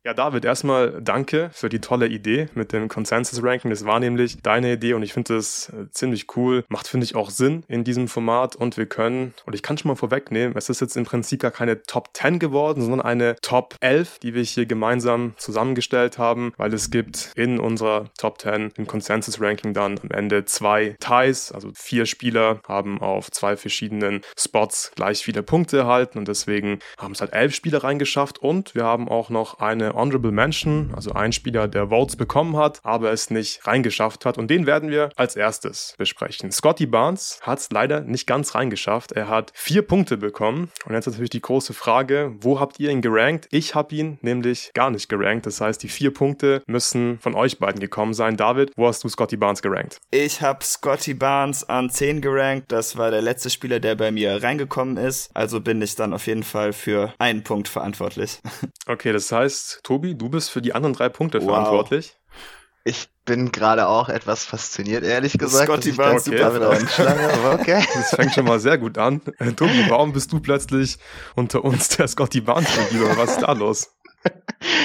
Ja, 0.02 0.14
David, 0.14 0.46
erstmal 0.46 0.98
danke 1.02 1.50
für 1.52 1.68
die 1.68 1.78
tolle 1.78 2.08
Idee 2.08 2.46
mit 2.54 2.72
dem 2.72 2.88
Consensus-Ranking. 2.88 3.70
Das 3.70 3.84
war 3.84 4.00
nämlich 4.00 4.40
deine 4.40 4.72
Idee 4.72 4.94
und 4.94 5.02
ich 5.02 5.12
finde 5.12 5.34
das 5.34 5.68
äh, 5.68 5.90
ziemlich 5.90 6.34
cool. 6.36 6.64
Macht, 6.70 6.88
finde 6.88 7.04
ich, 7.04 7.14
auch 7.14 7.28
Sinn 7.28 7.64
in 7.68 7.84
diesem 7.84 8.08
Format 8.08 8.56
und 8.56 8.78
wir 8.78 8.86
können, 8.86 9.34
und 9.44 9.54
ich 9.54 9.62
kann 9.62 9.76
schon 9.76 9.90
mal 9.90 9.96
vorwegnehmen, 9.96 10.56
es 10.56 10.70
ist 10.70 10.80
jetzt 10.80 10.96
im 10.96 11.04
Prinzip 11.04 11.42
gar 11.42 11.50
keine 11.50 11.82
Top 11.82 12.08
10 12.14 12.38
geworden, 12.38 12.80
sondern 12.80 13.02
eine 13.02 13.36
Top 13.42 13.74
11, 13.80 14.20
die 14.20 14.32
wir 14.32 14.42
hier 14.42 14.64
gemeinsam 14.64 15.34
zusammengestellt 15.36 16.16
haben, 16.16 16.54
weil 16.56 16.72
es 16.72 16.90
gibt 16.90 17.32
in 17.36 17.60
unserer 17.60 18.08
Top 18.16 18.40
10 18.40 18.72
im 18.78 18.86
Consensus-Ranking 18.86 19.74
dann 19.74 20.00
am 20.02 20.10
Ende 20.12 20.46
zwei 20.46 20.96
Ties, 21.00 21.52
also 21.52 21.72
vier 21.74 22.06
Spieler 22.06 22.60
haben 22.66 23.02
auf 23.02 23.30
zwei 23.30 23.54
verschiedenen 23.54 24.22
Spots 24.38 24.92
gleich 24.94 25.22
viele 25.22 25.42
Punkte 25.42 25.76
erhalten 25.76 26.16
und 26.16 26.26
deswegen 26.26 26.78
haben 26.96 27.12
es 27.12 27.20
halt 27.20 27.34
elf 27.34 27.54
Spieler 27.54 27.84
reingeschafft 27.84 28.38
und 28.38 28.74
wir 28.74 28.84
haben 28.84 29.06
auch 29.06 29.28
noch 29.28 29.60
eine 29.60 29.89
Honorable 29.94 30.32
Mention, 30.32 30.92
also 30.94 31.12
ein 31.12 31.32
Spieler, 31.32 31.68
der 31.68 31.88
Votes 31.88 32.16
bekommen 32.16 32.56
hat, 32.56 32.80
aber 32.82 33.12
es 33.12 33.30
nicht 33.30 33.66
reingeschafft 33.66 34.24
hat. 34.24 34.38
Und 34.38 34.48
den 34.48 34.66
werden 34.66 34.90
wir 34.90 35.10
als 35.16 35.36
erstes 35.36 35.94
besprechen. 35.98 36.50
Scotty 36.52 36.86
Barnes 36.86 37.38
hat 37.42 37.58
es 37.58 37.70
leider 37.70 38.00
nicht 38.00 38.26
ganz 38.26 38.54
reingeschafft. 38.54 39.12
Er 39.12 39.28
hat 39.28 39.52
vier 39.54 39.82
Punkte 39.82 40.16
bekommen. 40.16 40.70
Und 40.84 40.94
jetzt 40.94 41.06
natürlich 41.06 41.30
die 41.30 41.40
große 41.40 41.74
Frage, 41.74 42.34
wo 42.40 42.60
habt 42.60 42.80
ihr 42.80 42.90
ihn 42.90 43.02
gerankt? 43.02 43.48
Ich 43.50 43.74
habe 43.74 43.94
ihn 43.94 44.18
nämlich 44.22 44.70
gar 44.74 44.90
nicht 44.90 45.08
gerankt. 45.08 45.46
Das 45.46 45.60
heißt, 45.60 45.82
die 45.82 45.88
vier 45.88 46.12
Punkte 46.12 46.62
müssen 46.66 47.18
von 47.20 47.34
euch 47.34 47.58
beiden 47.58 47.80
gekommen 47.80 48.14
sein. 48.14 48.36
David, 48.36 48.72
wo 48.76 48.86
hast 48.86 49.04
du 49.04 49.08
Scotty 49.08 49.36
Barnes 49.36 49.62
gerankt? 49.62 49.98
Ich 50.10 50.42
habe 50.42 50.64
Scotty 50.64 51.14
Barnes 51.14 51.68
an 51.68 51.90
10 51.90 52.20
gerankt. 52.20 52.72
Das 52.72 52.96
war 52.96 53.10
der 53.10 53.22
letzte 53.22 53.50
Spieler, 53.50 53.80
der 53.80 53.94
bei 53.94 54.10
mir 54.10 54.42
reingekommen 54.42 54.96
ist. 54.96 55.30
Also 55.34 55.60
bin 55.60 55.82
ich 55.82 55.94
dann 55.96 56.12
auf 56.12 56.26
jeden 56.26 56.42
Fall 56.42 56.72
für 56.72 57.14
einen 57.18 57.42
Punkt 57.42 57.68
verantwortlich. 57.68 58.40
Okay, 58.86 59.12
das 59.12 59.30
heißt, 59.30 59.79
Tobi, 59.82 60.14
du 60.14 60.28
bist 60.28 60.50
für 60.50 60.62
die 60.62 60.74
anderen 60.74 60.94
drei 60.94 61.08
Punkte 61.08 61.40
wow. 61.40 61.48
verantwortlich. 61.50 62.16
Ich 62.84 63.08
bin 63.26 63.52
gerade 63.52 63.86
auch 63.88 64.08
etwas 64.08 64.44
fasziniert, 64.44 65.04
ehrlich 65.04 65.36
gesagt. 65.36 65.66
Scotty 65.66 65.92
Barnes 65.92 66.26
okay, 66.26 66.38
super 66.38 66.58
damit 66.58 67.60
okay. 67.60 67.84
Das 67.94 68.10
fängt 68.10 68.32
schon 68.34 68.46
mal 68.46 68.58
sehr 68.58 68.78
gut 68.78 68.96
an. 68.96 69.20
Äh, 69.38 69.52
Tobi, 69.52 69.84
warum 69.88 70.12
bist 70.12 70.32
du 70.32 70.40
plötzlich 70.40 70.96
unter 71.36 71.62
uns 71.62 71.88
der 71.88 72.08
Scotty 72.08 72.40
Barnes-Spieler? 72.40 73.16
Was 73.18 73.32
ist 73.32 73.42
da 73.42 73.52
los? 73.52 73.90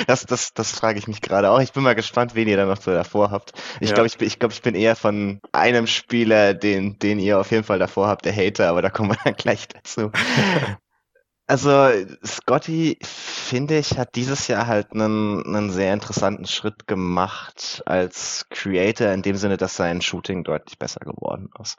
Das, 0.08 0.26
das, 0.26 0.54
das 0.54 0.72
frage 0.72 1.00
ich 1.00 1.08
mich 1.08 1.22
gerade 1.22 1.50
auch. 1.50 1.60
Ich 1.60 1.74
bin 1.74 1.84
mal 1.84 1.96
gespannt, 1.96 2.36
wen 2.36 2.48
ihr 2.48 2.58
da 2.58 2.66
noch 2.66 2.82
so 2.82 2.92
davor 2.92 3.32
habt. 3.32 3.54
Ich 3.80 3.90
Ja. 3.90 3.96
glaube, 3.96 4.08
ich, 4.08 4.18
bin- 4.18 4.28
ich, 4.28 4.40
glaub, 4.40 4.52
ich 4.52 4.62
bin 4.62 4.76
eher 4.76 4.96
von 4.96 5.42
einem 5.52 5.88
Spieler, 5.88 6.54
den, 6.54 7.00
den 7.00 7.20
ihr 7.20 7.40
auf 7.40 7.52
jeden 7.52 7.64
Fall 7.64 7.80
davor 7.80 8.08
habt, 8.08 8.26
der 8.26 8.36
Hater, 8.36 8.70
aber 8.70 8.82
da 8.82 8.90
kommen 8.90 9.12
wir 9.12 9.18
dann 9.24 9.36
gleich 9.36 9.68
dazu. 9.68 10.12
Also, 11.48 11.92
Scotty, 12.26 12.98
finde 13.04 13.78
ich, 13.78 14.00
hat 14.00 14.16
dieses 14.16 14.48
Jahr 14.48 14.66
halt 14.66 14.94
einen, 14.94 15.46
einen 15.46 15.70
sehr 15.70 15.94
interessanten 15.94 16.46
Schritt 16.48 16.88
gemacht 16.88 17.84
als 17.86 18.48
Creator, 18.50 19.10
in 19.12 19.22
dem 19.22 19.36
Sinne, 19.36 19.58
dass 19.58 19.76
sein 19.76 20.02
Shooting 20.02 20.44
deutlich 20.44 20.80
besser 20.80 21.02
geworden 21.02 21.52
ist. 21.62 21.78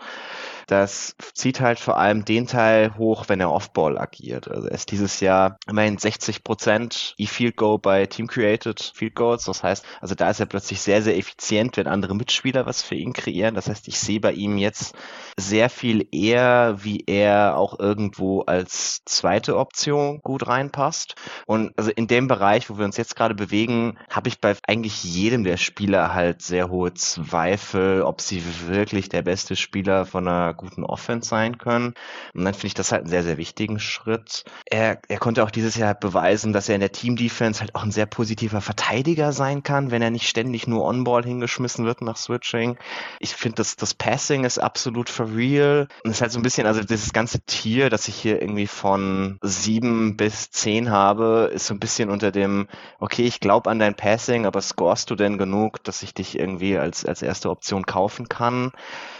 Das 0.66 1.14
zieht 1.32 1.60
halt 1.60 1.78
vor 1.78 1.96
allem 1.96 2.24
den 2.24 2.46
Teil 2.48 2.96
hoch, 2.98 3.24
wenn 3.28 3.40
er 3.40 3.52
Off-Ball 3.52 3.98
agiert. 3.98 4.48
Also 4.50 4.66
er 4.66 4.74
ist 4.74 4.90
dieses 4.90 5.20
Jahr 5.20 5.58
immerhin 5.68 5.96
60% 5.96 7.14
E-Field 7.18 7.56
Goal 7.56 7.78
bei 7.78 8.06
Team 8.06 8.26
Created 8.26 8.92
Field 8.94 9.14
Goals. 9.14 9.44
Das 9.44 9.62
heißt, 9.62 9.84
also 10.00 10.16
da 10.16 10.28
ist 10.28 10.40
er 10.40 10.46
plötzlich 10.46 10.80
sehr, 10.80 11.02
sehr 11.02 11.16
effizient, 11.16 11.76
wenn 11.76 11.86
andere 11.86 12.16
Mitspieler 12.16 12.66
was 12.66 12.82
für 12.82 12.96
ihn 12.96 13.12
kreieren. 13.12 13.54
Das 13.54 13.68
heißt, 13.68 13.86
ich 13.86 14.00
sehe 14.00 14.18
bei 14.18 14.32
ihm 14.32 14.58
jetzt 14.58 14.96
sehr 15.38 15.70
viel 15.70 16.08
eher, 16.10 16.76
wie 16.82 17.04
er 17.06 17.56
auch 17.56 17.78
irgendwo 17.78 18.40
als 18.40 19.02
zweite 19.04 19.58
Option 19.58 20.20
gut 20.22 20.48
reinpasst. 20.48 21.14
Und 21.46 21.72
also 21.76 21.90
in 21.92 22.08
dem 22.08 22.26
Bereich, 22.26 22.68
wo 22.70 22.78
wir 22.78 22.84
uns 22.84 22.96
jetzt 22.96 23.14
gerade 23.14 23.34
bewegen, 23.34 23.98
habe 24.10 24.28
ich 24.28 24.40
bei 24.40 24.56
eigentlich 24.66 25.04
jedem 25.04 25.44
der 25.44 25.58
Spieler 25.58 26.12
halt 26.12 26.42
sehr 26.42 26.70
hohe 26.70 26.92
Zweifel, 26.94 28.02
ob 28.02 28.20
sie 28.20 28.42
wirklich 28.66 29.08
der 29.08 29.22
beste 29.22 29.54
Spieler 29.54 30.06
von 30.06 30.26
einer 30.26 30.55
guten 30.56 30.84
Offense 30.84 31.28
sein 31.28 31.58
können. 31.58 31.94
Und 32.34 32.44
dann 32.44 32.54
finde 32.54 32.68
ich 32.68 32.74
das 32.74 32.92
halt 32.92 33.02
einen 33.02 33.10
sehr, 33.10 33.22
sehr 33.22 33.36
wichtigen 33.36 33.78
Schritt. 33.78 34.44
Er, 34.66 35.00
er 35.08 35.18
konnte 35.18 35.44
auch 35.44 35.50
dieses 35.50 35.76
Jahr 35.76 35.94
beweisen, 35.94 36.52
dass 36.52 36.68
er 36.68 36.74
in 36.74 36.80
der 36.80 36.92
Team-Defense 36.92 37.60
halt 37.60 37.74
auch 37.74 37.82
ein 37.82 37.90
sehr 37.90 38.06
positiver 38.06 38.60
Verteidiger 38.60 39.32
sein 39.32 39.62
kann, 39.62 39.90
wenn 39.90 40.02
er 40.02 40.10
nicht 40.10 40.28
ständig 40.28 40.66
nur 40.66 40.84
On-Ball 40.84 41.24
hingeschmissen 41.24 41.84
wird 41.84 42.02
nach 42.02 42.16
Switching. 42.16 42.78
Ich 43.20 43.34
finde, 43.34 43.56
das, 43.56 43.76
das 43.76 43.94
Passing 43.94 44.44
ist 44.44 44.58
absolut 44.58 45.08
for 45.08 45.34
real. 45.34 45.88
Und 46.04 46.10
es 46.10 46.16
ist 46.16 46.22
halt 46.22 46.32
so 46.32 46.38
ein 46.38 46.42
bisschen, 46.42 46.66
also 46.66 46.82
dieses 46.82 47.12
ganze 47.12 47.40
Tier, 47.40 47.90
das 47.90 48.08
ich 48.08 48.16
hier 48.16 48.40
irgendwie 48.40 48.66
von 48.66 49.38
sieben 49.42 50.16
bis 50.16 50.50
zehn 50.50 50.90
habe, 50.90 51.50
ist 51.52 51.66
so 51.66 51.74
ein 51.74 51.80
bisschen 51.80 52.10
unter 52.10 52.32
dem, 52.32 52.68
okay, 52.98 53.22
ich 53.22 53.40
glaube 53.40 53.70
an 53.70 53.78
dein 53.78 53.94
Passing, 53.94 54.46
aber 54.46 54.60
scorest 54.60 55.10
du 55.10 55.14
denn 55.14 55.38
genug, 55.38 55.82
dass 55.84 56.02
ich 56.02 56.14
dich 56.14 56.38
irgendwie 56.38 56.78
als, 56.78 57.04
als 57.04 57.22
erste 57.22 57.50
Option 57.50 57.86
kaufen 57.86 58.28
kann? 58.28 58.72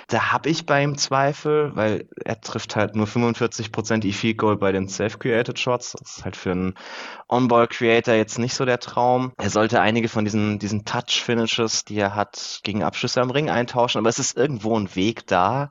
Da 0.08 0.30
habe 0.30 0.48
ich 0.50 0.66
bei 0.66 0.84
ihm 0.84 0.96
Zweifel, 0.96 1.74
weil 1.74 2.08
er 2.24 2.40
trifft 2.40 2.76
halt 2.76 2.94
nur 2.94 3.06
45% 3.06 4.04
E-Field 4.04 4.38
Goal 4.38 4.56
bei 4.56 4.70
den 4.70 4.88
Self-Created 4.88 5.58
Shots. 5.58 5.96
Das 5.98 6.18
ist 6.18 6.24
halt 6.24 6.36
für 6.36 6.52
einen 6.52 6.74
On-Ball-Creator 7.28 8.14
jetzt 8.14 8.38
nicht 8.38 8.54
so 8.54 8.64
der 8.64 8.78
Traum. 8.78 9.32
Er 9.36 9.50
sollte 9.50 9.80
einige 9.80 10.08
von 10.08 10.24
diesen, 10.24 10.60
diesen 10.60 10.84
Touch-Finishes, 10.84 11.84
die 11.84 11.98
er 11.98 12.14
hat, 12.14 12.60
gegen 12.62 12.84
Abschlüsse 12.84 13.20
am 13.20 13.30
Ring 13.30 13.50
eintauschen, 13.50 13.98
aber 13.98 14.08
es 14.08 14.20
ist 14.20 14.36
irgendwo 14.36 14.78
ein 14.78 14.94
Weg 14.94 15.26
da, 15.26 15.70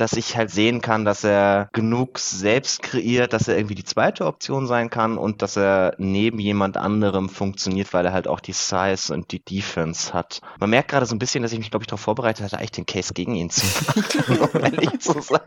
dass 0.00 0.14
ich 0.14 0.36
halt 0.36 0.50
sehen 0.50 0.80
kann, 0.80 1.04
dass 1.04 1.24
er 1.24 1.68
genug 1.72 2.18
selbst 2.18 2.82
kreiert, 2.82 3.32
dass 3.34 3.48
er 3.48 3.58
irgendwie 3.58 3.74
die 3.74 3.84
zweite 3.84 4.24
Option 4.24 4.66
sein 4.66 4.88
kann 4.88 5.18
und 5.18 5.42
dass 5.42 5.56
er 5.56 5.94
neben 5.98 6.38
jemand 6.38 6.78
anderem 6.78 7.28
funktioniert, 7.28 7.92
weil 7.92 8.06
er 8.06 8.12
halt 8.12 8.26
auch 8.26 8.40
die 8.40 8.52
Size 8.52 9.12
und 9.12 9.30
die 9.30 9.44
Defense 9.44 10.14
hat. 10.14 10.40
Man 10.58 10.70
merkt 10.70 10.90
gerade 10.90 11.04
so 11.04 11.14
ein 11.14 11.18
bisschen, 11.18 11.42
dass 11.42 11.52
ich 11.52 11.58
mich, 11.58 11.70
glaube 11.70 11.82
ich, 11.82 11.88
darauf 11.88 12.00
vorbereitet 12.00 12.44
hatte, 12.44 12.56
eigentlich 12.56 12.70
den 12.70 12.86
Case 12.86 13.12
gegen 13.12 13.34
ihn 13.34 13.50
zu 13.50 13.66
machen, 13.66 14.38
um 14.54 14.64
ehrlich 14.64 15.00
zu 15.00 15.20
sein. 15.20 15.40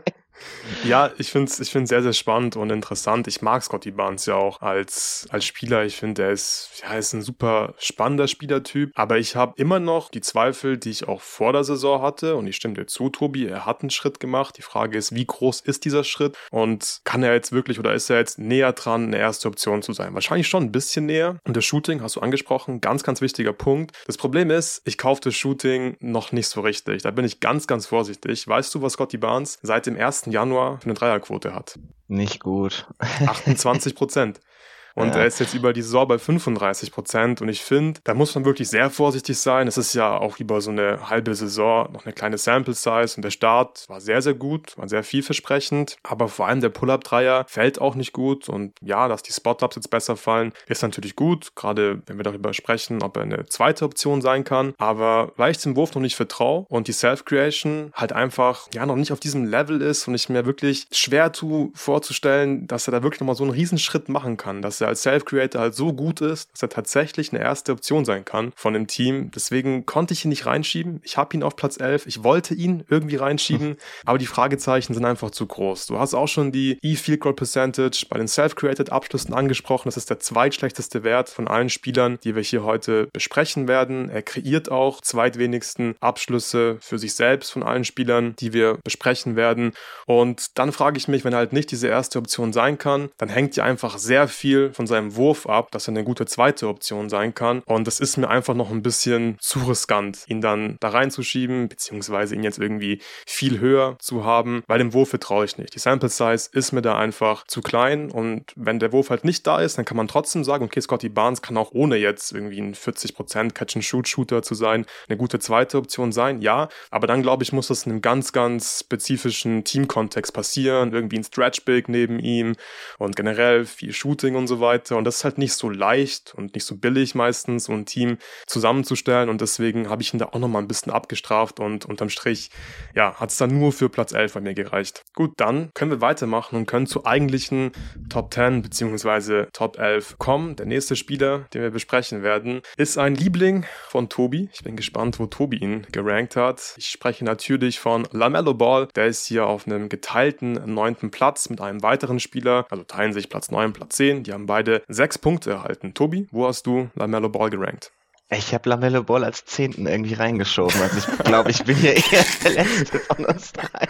Ja, 0.84 1.10
ich 1.18 1.30
finde 1.30 1.50
es 1.50 1.60
ich 1.60 1.70
find's 1.70 1.90
sehr, 1.90 2.02
sehr 2.02 2.12
spannend 2.12 2.56
und 2.56 2.70
interessant. 2.70 3.26
Ich 3.26 3.42
mag 3.42 3.62
Scotty 3.62 3.90
Barnes 3.90 4.26
ja 4.26 4.34
auch 4.34 4.60
als, 4.60 5.26
als 5.30 5.44
Spieler. 5.44 5.84
Ich 5.84 5.96
finde, 5.96 6.24
er 6.24 6.30
ist, 6.32 6.82
ja, 6.82 6.94
ist 6.94 7.12
ein 7.12 7.22
super 7.22 7.74
spannender 7.78 8.28
Spielertyp. 8.28 8.92
Aber 8.94 9.18
ich 9.18 9.36
habe 9.36 9.54
immer 9.56 9.80
noch 9.80 10.10
die 10.10 10.20
Zweifel, 10.20 10.76
die 10.76 10.90
ich 10.90 11.08
auch 11.08 11.20
vor 11.20 11.52
der 11.52 11.64
Saison 11.64 12.02
hatte. 12.02 12.36
Und 12.36 12.46
ich 12.46 12.56
stimme 12.56 12.74
dir 12.74 12.86
zu, 12.86 13.08
Tobi. 13.08 13.46
Er 13.46 13.66
hat 13.66 13.82
einen 13.82 13.90
Schritt 13.90 14.20
gemacht. 14.20 14.58
Die 14.58 14.62
Frage 14.62 14.98
ist, 14.98 15.14
wie 15.14 15.24
groß 15.24 15.60
ist 15.60 15.84
dieser 15.84 16.04
Schritt? 16.04 16.36
Und 16.50 17.00
kann 17.04 17.22
er 17.22 17.32
jetzt 17.34 17.52
wirklich 17.52 17.78
oder 17.78 17.94
ist 17.94 18.10
er 18.10 18.18
jetzt 18.18 18.38
näher 18.38 18.72
dran, 18.72 19.06
eine 19.06 19.18
erste 19.18 19.48
Option 19.48 19.82
zu 19.82 19.92
sein? 19.92 20.14
Wahrscheinlich 20.14 20.48
schon 20.48 20.64
ein 20.64 20.72
bisschen 20.72 21.06
näher. 21.06 21.38
Und 21.44 21.56
das 21.56 21.64
Shooting 21.64 22.02
hast 22.02 22.16
du 22.16 22.20
angesprochen. 22.20 22.80
Ganz, 22.80 23.02
ganz 23.02 23.20
wichtiger 23.20 23.52
Punkt. 23.52 23.96
Das 24.06 24.16
Problem 24.16 24.50
ist, 24.50 24.82
ich 24.84 24.98
kaufe 24.98 25.20
das 25.22 25.34
Shooting 25.34 25.96
noch 26.00 26.32
nicht 26.32 26.48
so 26.48 26.60
richtig. 26.60 27.02
Da 27.02 27.10
bin 27.10 27.24
ich 27.24 27.40
ganz, 27.40 27.66
ganz 27.66 27.86
vorsichtig. 27.86 28.46
Weißt 28.46 28.74
du, 28.74 28.82
was 28.82 28.94
Scotty 28.94 29.18
Barnes 29.18 29.58
seit 29.62 29.86
dem 29.86 29.96
1. 30.26 30.34
Januar 30.34 30.80
eine 30.84 30.94
Dreierquote 30.94 31.54
hat? 31.54 31.78
Nicht 32.08 32.40
gut. 32.40 32.86
28 32.98 33.94
Prozent. 33.94 34.40
Und 34.94 35.08
Ja. 35.14 35.20
er 35.22 35.26
ist 35.26 35.40
jetzt 35.40 35.54
über 35.54 35.72
die 35.72 35.82
Saison 35.82 36.06
bei 36.06 36.18
35 36.18 36.92
Prozent. 36.92 37.42
Und 37.42 37.48
ich 37.48 37.62
finde, 37.62 38.00
da 38.04 38.14
muss 38.14 38.34
man 38.34 38.44
wirklich 38.44 38.68
sehr 38.68 38.90
vorsichtig 38.90 39.38
sein. 39.38 39.66
Es 39.66 39.76
ist 39.76 39.94
ja 39.94 40.16
auch 40.16 40.38
über 40.38 40.60
so 40.60 40.70
eine 40.70 41.10
halbe 41.10 41.34
Saison 41.34 41.90
noch 41.92 42.04
eine 42.04 42.12
kleine 42.12 42.38
Sample 42.38 42.74
Size. 42.74 43.14
Und 43.16 43.22
der 43.22 43.30
Start 43.30 43.84
war 43.88 44.00
sehr, 44.00 44.22
sehr 44.22 44.34
gut, 44.34 44.76
war 44.78 44.88
sehr 44.88 45.02
vielversprechend. 45.02 45.96
Aber 46.02 46.28
vor 46.28 46.46
allem 46.46 46.60
der 46.60 46.68
Pull-Up-Dreier 46.68 47.44
fällt 47.48 47.80
auch 47.80 47.94
nicht 47.96 48.12
gut. 48.12 48.48
Und 48.48 48.72
ja, 48.80 49.08
dass 49.08 49.22
die 49.22 49.32
Spot-Ups 49.32 49.76
jetzt 49.76 49.90
besser 49.90 50.16
fallen, 50.16 50.52
ist 50.66 50.82
natürlich 50.82 51.16
gut. 51.16 51.54
Gerade 51.56 52.00
wenn 52.06 52.16
wir 52.16 52.24
darüber 52.24 52.54
sprechen, 52.54 53.02
ob 53.02 53.16
er 53.16 53.24
eine 53.24 53.46
zweite 53.46 53.84
Option 53.84 54.22
sein 54.22 54.44
kann. 54.44 54.74
Aber 54.78 55.32
weil 55.36 55.50
ich 55.50 55.58
dem 55.58 55.76
Wurf 55.76 55.94
noch 55.94 56.02
nicht 56.02 56.14
vertraue 56.16 56.66
und 56.68 56.86
die 56.88 56.92
Self-Creation 56.92 57.90
halt 57.94 58.12
einfach 58.12 58.68
ja 58.74 58.86
noch 58.86 58.96
nicht 58.96 59.12
auf 59.12 59.20
diesem 59.20 59.44
Level 59.44 59.80
ist 59.82 60.06
und 60.06 60.14
ich 60.14 60.28
mir 60.28 60.46
wirklich 60.46 60.86
schwer 60.92 61.32
tue 61.32 61.70
vorzustellen, 61.74 62.66
dass 62.66 62.86
er 62.88 62.92
da 62.92 63.02
wirklich 63.02 63.20
nochmal 63.20 63.34
so 63.36 63.44
einen 63.44 63.52
Riesenschritt 63.52 64.08
machen 64.08 64.36
kann, 64.36 64.62
dass 64.62 64.80
er 64.80 64.83
als 64.88 65.02
Self-Creator 65.02 65.60
halt 65.60 65.74
so 65.74 65.92
gut 65.92 66.20
ist, 66.20 66.52
dass 66.52 66.62
er 66.62 66.68
tatsächlich 66.68 67.32
eine 67.32 67.42
erste 67.42 67.72
Option 67.72 68.04
sein 68.04 68.24
kann 68.24 68.52
von 68.56 68.74
dem 68.74 68.86
Team. 68.86 69.30
Deswegen 69.34 69.86
konnte 69.86 70.14
ich 70.14 70.24
ihn 70.24 70.28
nicht 70.28 70.46
reinschieben. 70.46 71.00
Ich 71.02 71.16
habe 71.16 71.36
ihn 71.36 71.42
auf 71.42 71.56
Platz 71.56 71.78
11. 71.80 72.06
Ich 72.06 72.24
wollte 72.24 72.54
ihn 72.54 72.84
irgendwie 72.88 73.16
reinschieben, 73.16 73.76
aber 74.04 74.18
die 74.18 74.26
Fragezeichen 74.26 74.94
sind 74.94 75.04
einfach 75.04 75.30
zu 75.30 75.46
groß. 75.46 75.86
Du 75.86 75.98
hast 75.98 76.14
auch 76.14 76.28
schon 76.28 76.52
die 76.52 76.78
E-Field 76.82 77.20
Goal 77.20 77.34
Percentage 77.34 78.06
bei 78.08 78.18
den 78.18 78.28
Self-Created 78.28 78.92
Abschlüssen 78.92 79.34
angesprochen. 79.34 79.88
Das 79.88 79.96
ist 79.96 80.10
der 80.10 80.20
zweitschlechteste 80.20 81.04
Wert 81.04 81.28
von 81.28 81.48
allen 81.48 81.70
Spielern, 81.70 82.18
die 82.24 82.34
wir 82.34 82.42
hier 82.42 82.64
heute 82.64 83.08
besprechen 83.12 83.68
werden. 83.68 84.08
Er 84.10 84.22
kreiert 84.22 84.70
auch 84.70 85.00
zweitwenigsten 85.00 85.94
Abschlüsse 86.00 86.78
für 86.80 86.98
sich 86.98 87.14
selbst 87.14 87.52
von 87.52 87.62
allen 87.62 87.84
Spielern, 87.84 88.34
die 88.38 88.52
wir 88.52 88.78
besprechen 88.84 89.36
werden. 89.36 89.72
Und 90.06 90.58
dann 90.58 90.72
frage 90.72 90.98
ich 90.98 91.08
mich, 91.08 91.24
wenn 91.24 91.32
er 91.32 91.38
halt 91.38 91.52
nicht 91.52 91.70
diese 91.70 91.88
erste 91.88 92.18
Option 92.18 92.52
sein 92.52 92.78
kann, 92.78 93.10
dann 93.18 93.28
hängt 93.28 93.56
ja 93.56 93.64
einfach 93.64 93.98
sehr 93.98 94.28
viel 94.28 94.72
von 94.74 94.86
seinem 94.86 95.16
Wurf 95.16 95.46
ab, 95.46 95.70
dass 95.70 95.88
er 95.88 95.92
eine 95.92 96.04
gute 96.04 96.26
zweite 96.26 96.68
Option 96.68 97.08
sein 97.08 97.34
kann. 97.34 97.60
Und 97.66 97.86
das 97.86 98.00
ist 98.00 98.16
mir 98.16 98.28
einfach 98.28 98.54
noch 98.54 98.70
ein 98.70 98.82
bisschen 98.82 99.36
zu 99.40 99.60
riskant, 99.60 100.24
ihn 100.26 100.40
dann 100.40 100.76
da 100.80 100.88
reinzuschieben, 100.88 101.68
beziehungsweise 101.68 102.34
ihn 102.34 102.42
jetzt 102.42 102.58
irgendwie 102.58 103.00
viel 103.26 103.60
höher 103.60 103.96
zu 103.98 104.24
haben, 104.24 104.62
weil 104.66 104.78
dem 104.78 104.92
Wurf 104.92 105.10
vertraue 105.10 105.44
ich 105.44 105.58
nicht. 105.58 105.74
Die 105.74 105.78
Sample 105.78 106.08
Size 106.08 106.48
ist 106.52 106.72
mir 106.72 106.82
da 106.82 106.98
einfach 106.98 107.46
zu 107.46 107.62
klein 107.62 108.10
und 108.10 108.52
wenn 108.56 108.78
der 108.78 108.92
Wurf 108.92 109.10
halt 109.10 109.24
nicht 109.24 109.46
da 109.46 109.60
ist, 109.60 109.78
dann 109.78 109.84
kann 109.84 109.96
man 109.96 110.08
trotzdem 110.08 110.44
sagen, 110.44 110.64
okay, 110.64 110.80
Scotty 110.80 111.08
Barnes 111.08 111.42
kann 111.42 111.56
auch 111.56 111.72
ohne 111.72 111.96
jetzt 111.96 112.32
irgendwie 112.32 112.60
ein 112.60 112.74
40% 112.74 113.52
Catch-and-Shoot-Shooter 113.52 114.42
zu 114.42 114.54
sein, 114.54 114.86
eine 115.08 115.16
gute 115.16 115.38
zweite 115.38 115.78
Option 115.78 116.12
sein, 116.12 116.40
ja, 116.40 116.68
aber 116.90 117.06
dann 117.06 117.22
glaube 117.22 117.42
ich, 117.42 117.52
muss 117.52 117.68
das 117.68 117.86
in 117.86 117.92
einem 117.92 118.02
ganz, 118.02 118.32
ganz 118.32 118.80
spezifischen 118.80 119.64
Teamkontext 119.64 120.32
passieren, 120.32 120.92
irgendwie 120.92 121.18
ein 121.18 121.24
Stretch-Big 121.24 121.88
neben 121.88 122.18
ihm 122.18 122.56
und 122.98 123.16
generell 123.16 123.64
viel 123.64 123.92
Shooting 123.92 124.34
und 124.34 124.46
so 124.46 124.60
weiter 124.60 124.63
und 124.96 125.04
das 125.04 125.16
ist 125.16 125.24
halt 125.24 125.38
nicht 125.38 125.54
so 125.54 125.70
leicht 125.70 126.34
und 126.34 126.54
nicht 126.54 126.64
so 126.64 126.76
billig 126.76 127.14
meistens, 127.14 127.64
so 127.64 127.72
ein 127.72 127.86
Team 127.86 128.18
zusammenzustellen 128.46 129.28
und 129.28 129.40
deswegen 129.40 129.88
habe 129.88 130.02
ich 130.02 130.12
ihn 130.12 130.18
da 130.18 130.26
auch 130.26 130.38
nochmal 130.38 130.62
ein 130.62 130.68
bisschen 130.68 130.92
abgestraft 130.92 131.60
und 131.60 131.84
unterm 131.86 132.08
Strich, 132.08 132.50
ja, 132.94 133.14
hat 133.14 133.30
es 133.30 133.36
dann 133.36 133.58
nur 133.58 133.72
für 133.72 133.88
Platz 133.88 134.12
11 134.12 134.34
bei 134.34 134.40
mir 134.40 134.54
gereicht. 134.54 135.02
Gut, 135.14 135.32
dann 135.36 135.70
können 135.74 135.90
wir 135.90 136.00
weitermachen 136.00 136.56
und 136.56 136.66
können 136.66 136.86
zu 136.86 137.04
eigentlichen 137.04 137.72
Top 138.08 138.32
10 138.32 138.62
beziehungsweise 138.62 139.48
Top 139.52 139.78
11 139.78 140.18
kommen. 140.18 140.56
Der 140.56 140.66
nächste 140.66 140.96
Spieler, 140.96 141.46
den 141.52 141.62
wir 141.62 141.70
besprechen 141.70 142.22
werden, 142.22 142.62
ist 142.76 142.98
ein 142.98 143.14
Liebling 143.14 143.64
von 143.88 144.08
Tobi. 144.08 144.48
Ich 144.52 144.62
bin 144.62 144.76
gespannt, 144.76 145.18
wo 145.18 145.26
Tobi 145.26 145.58
ihn 145.58 145.86
gerankt 145.92 146.36
hat. 146.36 146.74
Ich 146.76 146.88
spreche 146.88 147.24
natürlich 147.24 147.80
von 147.80 148.06
LaMelo 148.12 148.54
Ball. 148.54 148.88
Der 148.94 149.06
ist 149.06 149.26
hier 149.26 149.46
auf 149.46 149.66
einem 149.66 149.88
geteilten 149.88 150.72
neunten 150.72 151.10
Platz 151.10 151.50
mit 151.50 151.60
einem 151.60 151.82
weiteren 151.82 152.20
Spieler. 152.20 152.66
Also 152.70 152.84
teilen 152.84 153.12
sich 153.12 153.28
Platz 153.28 153.50
9, 153.50 153.72
Platz 153.72 153.96
10. 153.96 154.22
Die 154.22 154.32
haben 154.32 154.46
beide 154.46 154.53
sechs 154.88 155.18
Punkte 155.18 155.52
erhalten. 155.52 155.94
Tobi, 155.94 156.28
wo 156.30 156.46
hast 156.46 156.66
du 156.66 156.90
LaMelo 156.94 157.28
Ball 157.28 157.50
gerankt? 157.50 157.92
Ich 158.30 158.54
habe 158.54 158.68
Lamello 158.70 159.02
Ball 159.02 159.22
als 159.22 159.44
Zehnten 159.44 159.86
irgendwie 159.86 160.14
reingeschoben. 160.14 160.80
Also 160.80 160.98
ich 160.98 161.18
glaube, 161.18 161.50
ich 161.50 161.62
bin 161.64 161.76
hier 161.76 161.94
eher 162.12 162.24
der 162.42 162.50
Letzte 162.52 162.98
von 162.98 163.24
uns 163.26 163.52
dreien. 163.52 163.88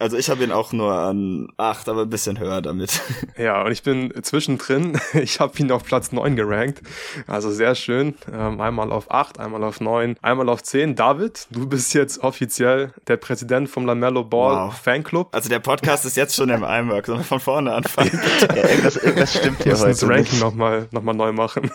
Also 0.00 0.16
ich 0.16 0.30
habe 0.30 0.44
ihn 0.44 0.52
auch 0.52 0.72
nur 0.72 0.92
an 0.92 1.48
acht, 1.56 1.88
aber 1.88 2.02
ein 2.02 2.10
bisschen 2.10 2.38
höher 2.38 2.62
damit. 2.62 3.00
Ja, 3.36 3.62
und 3.62 3.70
ich 3.70 3.82
bin 3.82 4.12
zwischendrin. 4.22 4.98
Ich 5.14 5.40
habe 5.40 5.56
ihn 5.58 5.70
auf 5.70 5.84
Platz 5.84 6.12
neun 6.12 6.36
gerankt. 6.36 6.82
Also 7.26 7.50
sehr 7.50 7.74
schön. 7.74 8.14
Ähm, 8.32 8.60
einmal 8.60 8.92
auf 8.92 9.10
acht, 9.10 9.38
einmal 9.38 9.62
auf 9.64 9.80
neun, 9.80 10.16
einmal 10.22 10.48
auf 10.48 10.62
zehn. 10.62 10.94
David, 10.94 11.46
du 11.50 11.68
bist 11.68 11.94
jetzt 11.94 12.22
offiziell 12.22 12.92
der 13.06 13.16
Präsident 13.16 13.68
vom 13.68 13.86
Lamello 13.86 14.24
Ball 14.24 14.68
wow. 14.68 14.74
Fanclub. 14.76 15.28
Also 15.32 15.48
der 15.48 15.60
Podcast 15.60 16.04
ist 16.04 16.16
jetzt 16.16 16.34
schon 16.34 16.48
im 16.50 16.64
Eimer. 16.64 17.02
Sollen 17.04 17.18
wir 17.18 17.24
von 17.24 17.40
vorne 17.40 17.72
anfangen? 17.72 18.20
ja, 18.54 18.68
irgendwas, 18.68 18.96
irgendwas 18.96 19.34
stimmt 19.34 19.62
hier 19.62 19.78
heute. 19.78 19.88
das 19.88 20.08
Ranking 20.08 20.38
nochmal 20.38 20.88
noch 20.90 21.02
mal 21.02 21.14
neu 21.14 21.32
machen. 21.32 21.70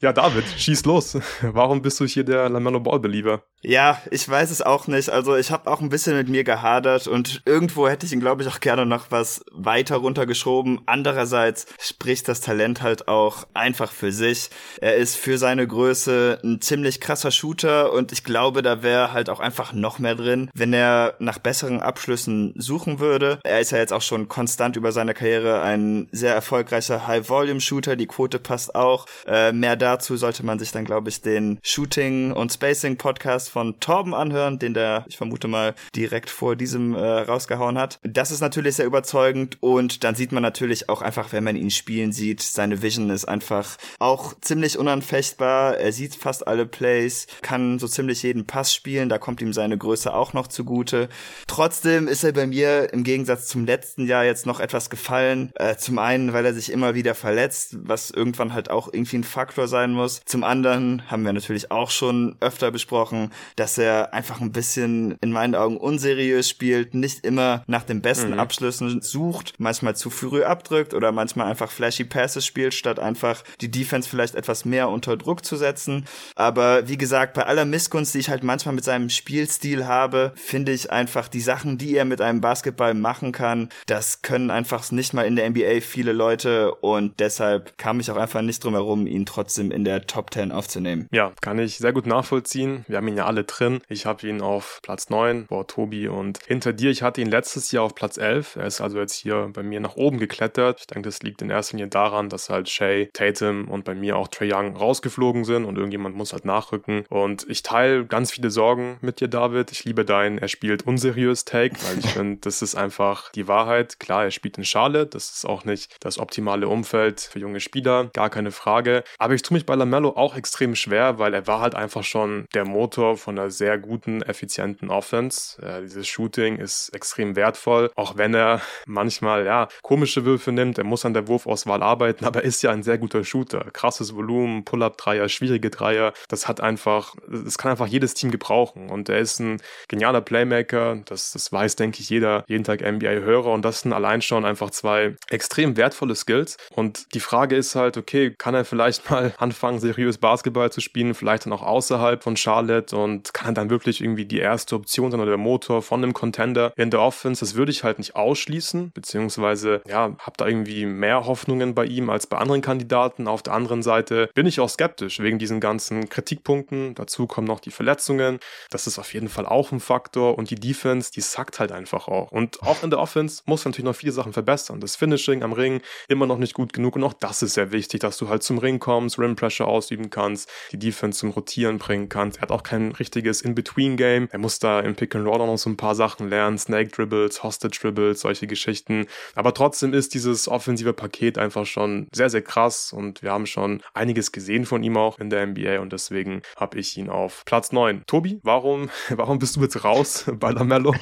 ja, 0.00 0.12
David, 0.12 0.44
schieß 0.56 0.84
los. 0.84 1.18
Warum 1.42 1.82
bist 1.82 2.00
du 2.00 2.06
hier 2.06 2.24
der 2.24 2.48
Lamello 2.48 2.80
Ball 2.80 3.00
Believer? 3.00 3.42
Ja, 3.62 4.00
ich 4.10 4.28
weiß 4.28 4.50
es 4.50 4.62
auch 4.62 4.86
nicht. 4.86 5.10
Also 5.10 5.36
ich 5.36 5.50
habe 5.50 5.70
auch 5.70 5.80
ein 5.80 5.88
bisschen 5.88 6.16
mit 6.16 6.28
mir 6.28 6.44
gehadert 6.44 7.06
und 7.06 7.33
irgendwo 7.44 7.88
hätte 7.88 8.06
ich 8.06 8.12
ihn, 8.12 8.20
glaube 8.20 8.42
ich, 8.42 8.48
auch 8.48 8.60
gerne 8.60 8.86
noch 8.86 9.10
was 9.10 9.44
weiter 9.52 9.96
runtergeschoben. 9.96 10.80
Andererseits 10.86 11.66
spricht 11.78 12.28
das 12.28 12.40
Talent 12.40 12.82
halt 12.82 13.08
auch 13.08 13.46
einfach 13.54 13.92
für 13.92 14.12
sich. 14.12 14.50
Er 14.80 14.96
ist 14.96 15.16
für 15.16 15.38
seine 15.38 15.66
Größe 15.66 16.40
ein 16.42 16.60
ziemlich 16.60 17.00
krasser 17.00 17.30
Shooter 17.30 17.92
und 17.92 18.12
ich 18.12 18.24
glaube, 18.24 18.62
da 18.62 18.82
wäre 18.82 19.12
halt 19.12 19.30
auch 19.30 19.40
einfach 19.40 19.72
noch 19.72 19.98
mehr 19.98 20.14
drin, 20.14 20.50
wenn 20.54 20.72
er 20.72 21.14
nach 21.18 21.38
besseren 21.38 21.80
Abschlüssen 21.80 22.54
suchen 22.56 22.98
würde. 22.98 23.38
Er 23.44 23.60
ist 23.60 23.72
ja 23.72 23.78
jetzt 23.78 23.92
auch 23.92 24.02
schon 24.02 24.28
konstant 24.28 24.76
über 24.76 24.92
seine 24.92 25.14
Karriere 25.14 25.62
ein 25.62 26.08
sehr 26.12 26.34
erfolgreicher 26.34 27.06
High-Volume-Shooter. 27.06 27.96
Die 27.96 28.06
Quote 28.06 28.38
passt 28.38 28.74
auch. 28.74 29.06
Äh, 29.26 29.52
mehr 29.52 29.76
dazu 29.76 30.16
sollte 30.16 30.44
man 30.44 30.58
sich 30.58 30.72
dann, 30.72 30.84
glaube 30.84 31.08
ich, 31.08 31.20
den 31.22 31.58
Shooting- 31.62 32.32
und 32.32 32.52
Spacing-Podcast 32.52 33.50
von 33.50 33.78
Torben 33.80 34.14
anhören, 34.14 34.58
den 34.58 34.74
der, 34.74 35.04
ich 35.08 35.16
vermute 35.16 35.48
mal, 35.48 35.74
direkt 35.94 36.30
vor 36.30 36.56
diesem 36.56 36.94
äh, 36.94 36.98
rausgehauen 37.24 37.78
hat. 37.78 37.98
Das 38.02 38.30
ist 38.30 38.40
natürlich 38.40 38.76
sehr 38.76 38.86
überzeugend 38.86 39.58
und 39.60 40.04
dann 40.04 40.14
sieht 40.14 40.32
man 40.32 40.42
natürlich 40.42 40.88
auch 40.88 41.02
einfach, 41.02 41.32
wenn 41.32 41.44
man 41.44 41.56
ihn 41.56 41.70
spielen 41.70 42.12
sieht, 42.12 42.42
seine 42.42 42.82
Vision 42.82 43.10
ist 43.10 43.24
einfach 43.24 43.76
auch 43.98 44.34
ziemlich 44.40 44.78
unanfechtbar. 44.78 45.76
Er 45.76 45.92
sieht 45.92 46.14
fast 46.14 46.46
alle 46.46 46.66
Plays, 46.66 47.26
kann 47.42 47.78
so 47.78 47.88
ziemlich 47.88 48.22
jeden 48.22 48.46
Pass 48.46 48.74
spielen, 48.74 49.08
da 49.08 49.18
kommt 49.18 49.40
ihm 49.40 49.52
seine 49.52 49.78
Größe 49.78 50.12
auch 50.12 50.32
noch 50.32 50.46
zugute. 50.46 51.08
Trotzdem 51.46 52.08
ist 52.08 52.24
er 52.24 52.32
bei 52.32 52.46
mir 52.46 52.92
im 52.92 53.04
Gegensatz 53.04 53.46
zum 53.46 53.64
letzten 53.64 54.06
Jahr 54.06 54.24
jetzt 54.24 54.46
noch 54.46 54.60
etwas 54.60 54.90
gefallen. 54.90 55.52
Äh, 55.54 55.76
zum 55.76 55.98
einen, 55.98 56.32
weil 56.32 56.44
er 56.44 56.54
sich 56.54 56.70
immer 56.72 56.94
wieder 56.94 57.14
verletzt, 57.14 57.76
was 57.80 58.10
irgendwann 58.10 58.54
halt 58.54 58.70
auch 58.70 58.92
irgendwie 58.92 59.18
ein 59.18 59.24
Faktor 59.24 59.68
sein 59.68 59.92
muss. 59.92 60.22
Zum 60.24 60.44
anderen 60.44 61.10
haben 61.10 61.24
wir 61.24 61.32
natürlich 61.32 61.70
auch 61.70 61.90
schon 61.90 62.36
öfter 62.40 62.70
besprochen, 62.70 63.30
dass 63.56 63.78
er 63.78 64.12
einfach 64.12 64.40
ein 64.40 64.52
bisschen 64.52 65.16
in 65.20 65.32
meinen 65.32 65.54
Augen 65.54 65.76
unseriös 65.76 66.48
spielt, 66.48 66.94
nicht 66.94 67.13
immer 67.20 67.62
nach 67.66 67.84
den 67.84 68.00
besten 68.02 68.32
mhm. 68.32 68.38
Abschlüssen 68.38 69.02
sucht, 69.02 69.54
manchmal 69.58 69.96
zu 69.96 70.10
früh 70.10 70.42
abdrückt 70.42 70.94
oder 70.94 71.12
manchmal 71.12 71.48
einfach 71.48 71.70
flashy 71.70 72.04
Passes 72.04 72.46
spielt, 72.46 72.74
statt 72.74 72.98
einfach 72.98 73.42
die 73.60 73.70
Defense 73.70 74.08
vielleicht 74.08 74.34
etwas 74.34 74.64
mehr 74.64 74.88
unter 74.88 75.16
Druck 75.16 75.44
zu 75.44 75.56
setzen. 75.56 76.06
Aber 76.34 76.88
wie 76.88 76.98
gesagt, 76.98 77.34
bei 77.34 77.44
aller 77.44 77.64
Missgunst, 77.64 78.14
die 78.14 78.18
ich 78.18 78.28
halt 78.28 78.42
manchmal 78.42 78.74
mit 78.74 78.84
seinem 78.84 79.10
Spielstil 79.10 79.86
habe, 79.86 80.32
finde 80.36 80.72
ich 80.72 80.90
einfach 80.90 81.28
die 81.28 81.40
Sachen, 81.40 81.78
die 81.78 81.96
er 81.96 82.04
mit 82.04 82.20
einem 82.20 82.40
Basketball 82.40 82.94
machen 82.94 83.32
kann, 83.32 83.68
das 83.86 84.22
können 84.22 84.50
einfach 84.50 84.90
nicht 84.90 85.14
mal 85.14 85.26
in 85.26 85.36
der 85.36 85.48
NBA 85.50 85.80
viele 85.80 86.12
Leute 86.12 86.74
und 86.74 87.20
deshalb 87.20 87.76
kam 87.78 88.00
ich 88.00 88.10
auch 88.10 88.16
einfach 88.16 88.42
nicht 88.42 88.62
drum 88.64 88.74
herum, 88.74 89.06
ihn 89.06 89.26
trotzdem 89.26 89.70
in 89.70 89.84
der 89.84 90.06
Top 90.06 90.32
10 90.32 90.52
aufzunehmen. 90.52 91.08
Ja, 91.12 91.32
kann 91.40 91.58
ich 91.58 91.78
sehr 91.78 91.92
gut 91.92 92.06
nachvollziehen. 92.06 92.84
Wir 92.88 92.98
haben 92.98 93.08
ihn 93.08 93.16
ja 93.16 93.26
alle 93.26 93.44
drin. 93.44 93.80
Ich 93.88 94.06
habe 94.06 94.26
ihn 94.26 94.40
auf 94.40 94.80
Platz 94.82 95.10
9, 95.10 95.46
boah, 95.46 95.66
Tobi. 95.66 96.08
Und 96.08 96.40
hinter 96.46 96.72
dir, 96.72 96.90
ich 96.90 97.02
hatte 97.04 97.20
ihn 97.20 97.30
letztes 97.30 97.70
Jahr 97.70 97.84
auf 97.84 97.94
Platz 97.94 98.16
11. 98.16 98.56
Er 98.56 98.66
ist 98.66 98.80
also 98.80 98.98
jetzt 98.98 99.14
hier 99.14 99.50
bei 99.52 99.62
mir 99.62 99.78
nach 99.80 99.96
oben 99.96 100.18
geklettert. 100.18 100.80
Ich 100.80 100.86
denke, 100.88 101.08
das 101.08 101.22
liegt 101.22 101.42
in 101.42 101.50
erster 101.50 101.76
Linie 101.76 101.88
daran, 101.88 102.28
dass 102.28 102.50
halt 102.50 102.68
Shay, 102.68 103.08
Tatum 103.12 103.68
und 103.68 103.84
bei 103.84 103.94
mir 103.94 104.16
auch 104.16 104.28
Trey 104.28 104.52
Young 104.52 104.76
rausgeflogen 104.76 105.44
sind 105.44 105.64
und 105.64 105.76
irgendjemand 105.76 106.16
muss 106.16 106.32
halt 106.32 106.44
nachrücken. 106.44 107.04
Und 107.08 107.46
ich 107.48 107.62
teile 107.62 108.04
ganz 108.06 108.32
viele 108.32 108.50
Sorgen 108.50 108.98
mit 109.00 109.20
dir, 109.20 109.28
David. 109.28 109.70
Ich 109.70 109.84
liebe 109.84 110.04
deinen, 110.04 110.38
er 110.38 110.48
spielt 110.48 110.86
unseriös 110.86 111.44
Take, 111.44 111.76
weil 111.86 111.98
ich 111.98 112.06
finde, 112.12 112.40
das 112.40 112.62
ist 112.62 112.74
einfach 112.74 113.30
die 113.32 113.46
Wahrheit. 113.46 114.00
Klar, 114.00 114.24
er 114.24 114.30
spielt 114.30 114.58
in 114.58 114.64
Charlotte. 114.64 115.10
Das 115.10 115.30
ist 115.30 115.46
auch 115.46 115.64
nicht 115.64 115.94
das 116.00 116.18
optimale 116.18 116.68
Umfeld 116.68 117.20
für 117.20 117.38
junge 117.38 117.60
Spieler. 117.60 118.10
Gar 118.12 118.30
keine 118.30 118.50
Frage. 118.50 119.04
Aber 119.18 119.34
ich 119.34 119.42
tue 119.42 119.54
mich 119.54 119.66
bei 119.66 119.74
Lamello 119.74 120.10
auch 120.10 120.36
extrem 120.36 120.74
schwer, 120.74 121.18
weil 121.18 121.34
er 121.34 121.46
war 121.46 121.60
halt 121.60 121.74
einfach 121.74 122.02
schon 122.02 122.46
der 122.54 122.64
Motor 122.64 123.16
von 123.16 123.38
einer 123.38 123.50
sehr 123.50 123.78
guten, 123.78 124.22
effizienten 124.22 124.90
Offense. 124.90 125.60
Äh, 125.62 125.82
dieses 125.82 126.06
Shooting 126.06 126.56
ist 126.56 126.93
extrem 126.94 127.36
wertvoll, 127.36 127.90
auch 127.94 128.16
wenn 128.16 128.34
er 128.34 128.60
manchmal 128.86 129.44
ja 129.44 129.68
komische 129.82 130.24
Würfe 130.24 130.52
nimmt. 130.52 130.78
Er 130.78 130.84
muss 130.84 131.04
an 131.04 131.14
der 131.14 131.28
Wurfauswahl 131.28 131.82
arbeiten, 131.82 132.24
aber 132.24 132.40
er 132.42 132.46
ist 132.46 132.62
ja 132.62 132.70
ein 132.70 132.82
sehr 132.82 132.98
guter 132.98 133.24
Shooter. 133.24 133.66
Krasses 133.72 134.14
Volumen, 134.14 134.64
Pull-up-Dreier, 134.64 135.28
schwierige 135.28 135.70
Dreier. 135.70 136.12
Das 136.28 136.48
hat 136.48 136.60
einfach, 136.60 137.14
das 137.28 137.58
kann 137.58 137.70
einfach 137.70 137.86
jedes 137.86 138.14
Team 138.14 138.30
gebrauchen. 138.30 138.90
Und 138.90 139.08
er 139.08 139.18
ist 139.18 139.40
ein 139.40 139.60
genialer 139.88 140.20
Playmaker. 140.20 140.96
Das, 141.04 141.32
das 141.32 141.52
weiß, 141.52 141.76
denke 141.76 142.00
ich, 142.00 142.10
jeder 142.10 142.44
jeden 142.46 142.64
Tag 142.64 142.80
NBA-Hörer. 142.80 143.50
Und 143.52 143.64
das 143.64 143.80
sind 143.80 143.92
allein 143.92 144.22
schon 144.22 144.44
einfach 144.44 144.70
zwei 144.70 145.16
extrem 145.30 145.76
wertvolle 145.76 146.14
Skills. 146.14 146.56
Und 146.74 147.14
die 147.14 147.20
Frage 147.20 147.56
ist 147.56 147.74
halt, 147.74 147.96
okay, 147.96 148.34
kann 148.36 148.54
er 148.54 148.64
vielleicht 148.64 149.10
mal 149.10 149.34
anfangen, 149.38 149.78
seriös 149.78 150.18
Basketball 150.18 150.70
zu 150.70 150.80
spielen, 150.80 151.14
vielleicht 151.14 151.46
dann 151.46 151.52
auch 151.52 151.62
außerhalb 151.62 152.22
von 152.22 152.36
Charlotte 152.36 152.96
und 152.96 153.34
kann 153.34 153.54
dann 153.54 153.70
wirklich 153.70 154.00
irgendwie 154.00 154.24
die 154.24 154.38
erste 154.38 154.76
Option 154.76 155.10
sein 155.10 155.20
oder 155.20 155.30
der 155.30 155.38
Motor 155.38 155.82
von 155.82 156.02
einem 156.02 156.12
Contender 156.12 156.72
in 156.76 156.83
der 156.90 157.00
Offense. 157.00 157.40
Das 157.40 157.54
würde 157.54 157.70
ich 157.70 157.84
halt 157.84 157.98
nicht 157.98 158.16
ausschließen, 158.16 158.92
beziehungsweise 158.92 159.82
ja, 159.88 160.14
habe 160.18 160.36
da 160.36 160.46
irgendwie 160.46 160.86
mehr 160.86 161.26
Hoffnungen 161.26 161.74
bei 161.74 161.84
ihm 161.84 162.10
als 162.10 162.26
bei 162.26 162.38
anderen 162.38 162.62
Kandidaten. 162.62 163.28
Auf 163.28 163.42
der 163.42 163.54
anderen 163.54 163.82
Seite 163.82 164.30
bin 164.34 164.46
ich 164.46 164.60
auch 164.60 164.68
skeptisch 164.68 165.20
wegen 165.20 165.38
diesen 165.38 165.60
ganzen 165.60 166.08
Kritikpunkten. 166.08 166.94
Dazu 166.94 167.26
kommen 167.26 167.46
noch 167.46 167.60
die 167.60 167.70
Verletzungen. 167.70 168.38
Das 168.70 168.86
ist 168.86 168.98
auf 168.98 169.12
jeden 169.14 169.28
Fall 169.28 169.46
auch 169.46 169.72
ein 169.72 169.80
Faktor 169.80 170.38
und 170.38 170.50
die 170.50 170.56
Defense, 170.56 171.10
die 171.12 171.20
sackt 171.20 171.60
halt 171.60 171.72
einfach 171.72 172.08
auch. 172.08 172.32
Und 172.32 172.62
auch 172.62 172.82
in 172.82 172.90
der 172.90 172.98
Offense 172.98 173.42
muss 173.46 173.64
natürlich 173.64 173.84
noch 173.84 173.96
viele 173.96 174.12
Sachen 174.12 174.32
verbessern. 174.32 174.80
Das 174.80 174.96
Finishing 174.96 175.42
am 175.42 175.52
Ring 175.52 175.80
immer 176.08 176.26
noch 176.26 176.38
nicht 176.38 176.54
gut 176.54 176.72
genug 176.72 176.96
und 176.96 177.04
auch 177.04 177.12
das 177.12 177.42
ist 177.42 177.54
sehr 177.54 177.72
wichtig, 177.72 178.00
dass 178.00 178.18
du 178.18 178.28
halt 178.28 178.42
zum 178.42 178.58
Ring 178.58 178.78
kommst, 178.78 179.18
Rim 179.18 179.36
Pressure 179.36 179.66
ausüben 179.66 180.10
kannst, 180.10 180.48
die 180.72 180.78
Defense 180.78 181.18
zum 181.20 181.30
Rotieren 181.30 181.78
bringen 181.78 182.08
kannst. 182.08 182.38
Er 182.38 182.42
hat 182.42 182.50
auch 182.50 182.62
kein 182.62 182.92
richtiges 182.92 183.42
In-Between-Game. 183.42 184.28
Er 184.30 184.38
muss 184.38 184.58
da 184.58 184.80
im 184.80 184.94
Pick 184.94 185.14
and 185.14 185.26
Roll 185.26 185.40
auch 185.40 185.46
noch 185.46 185.58
so 185.58 185.70
ein 185.70 185.76
paar 185.76 185.94
Sachen 185.94 186.28
lernen, 186.28 186.58
Snake 186.64 186.90
Dribbles, 186.90 187.42
Hostage 187.42 187.78
Dribbles, 187.80 188.20
solche 188.20 188.46
Geschichten. 188.46 189.06
Aber 189.34 189.54
trotzdem 189.54 189.92
ist 189.94 190.14
dieses 190.14 190.48
offensive 190.48 190.92
Paket 190.92 191.38
einfach 191.38 191.66
schon 191.66 192.08
sehr, 192.12 192.30
sehr 192.30 192.42
krass 192.42 192.92
und 192.92 193.22
wir 193.22 193.32
haben 193.32 193.46
schon 193.46 193.82
einiges 193.92 194.32
gesehen 194.32 194.66
von 194.66 194.82
ihm 194.82 194.96
auch 194.96 195.18
in 195.18 195.30
der 195.30 195.46
NBA 195.46 195.80
und 195.80 195.92
deswegen 195.92 196.42
habe 196.56 196.78
ich 196.78 196.96
ihn 196.96 197.08
auf 197.08 197.44
Platz 197.44 197.72
9. 197.72 198.04
Tobi, 198.06 198.40
warum, 198.42 198.90
warum 199.10 199.38
bist 199.38 199.56
du 199.56 199.62
jetzt 199.62 199.84
raus 199.84 200.24
bei 200.32 200.50
Lamello? 200.50 200.94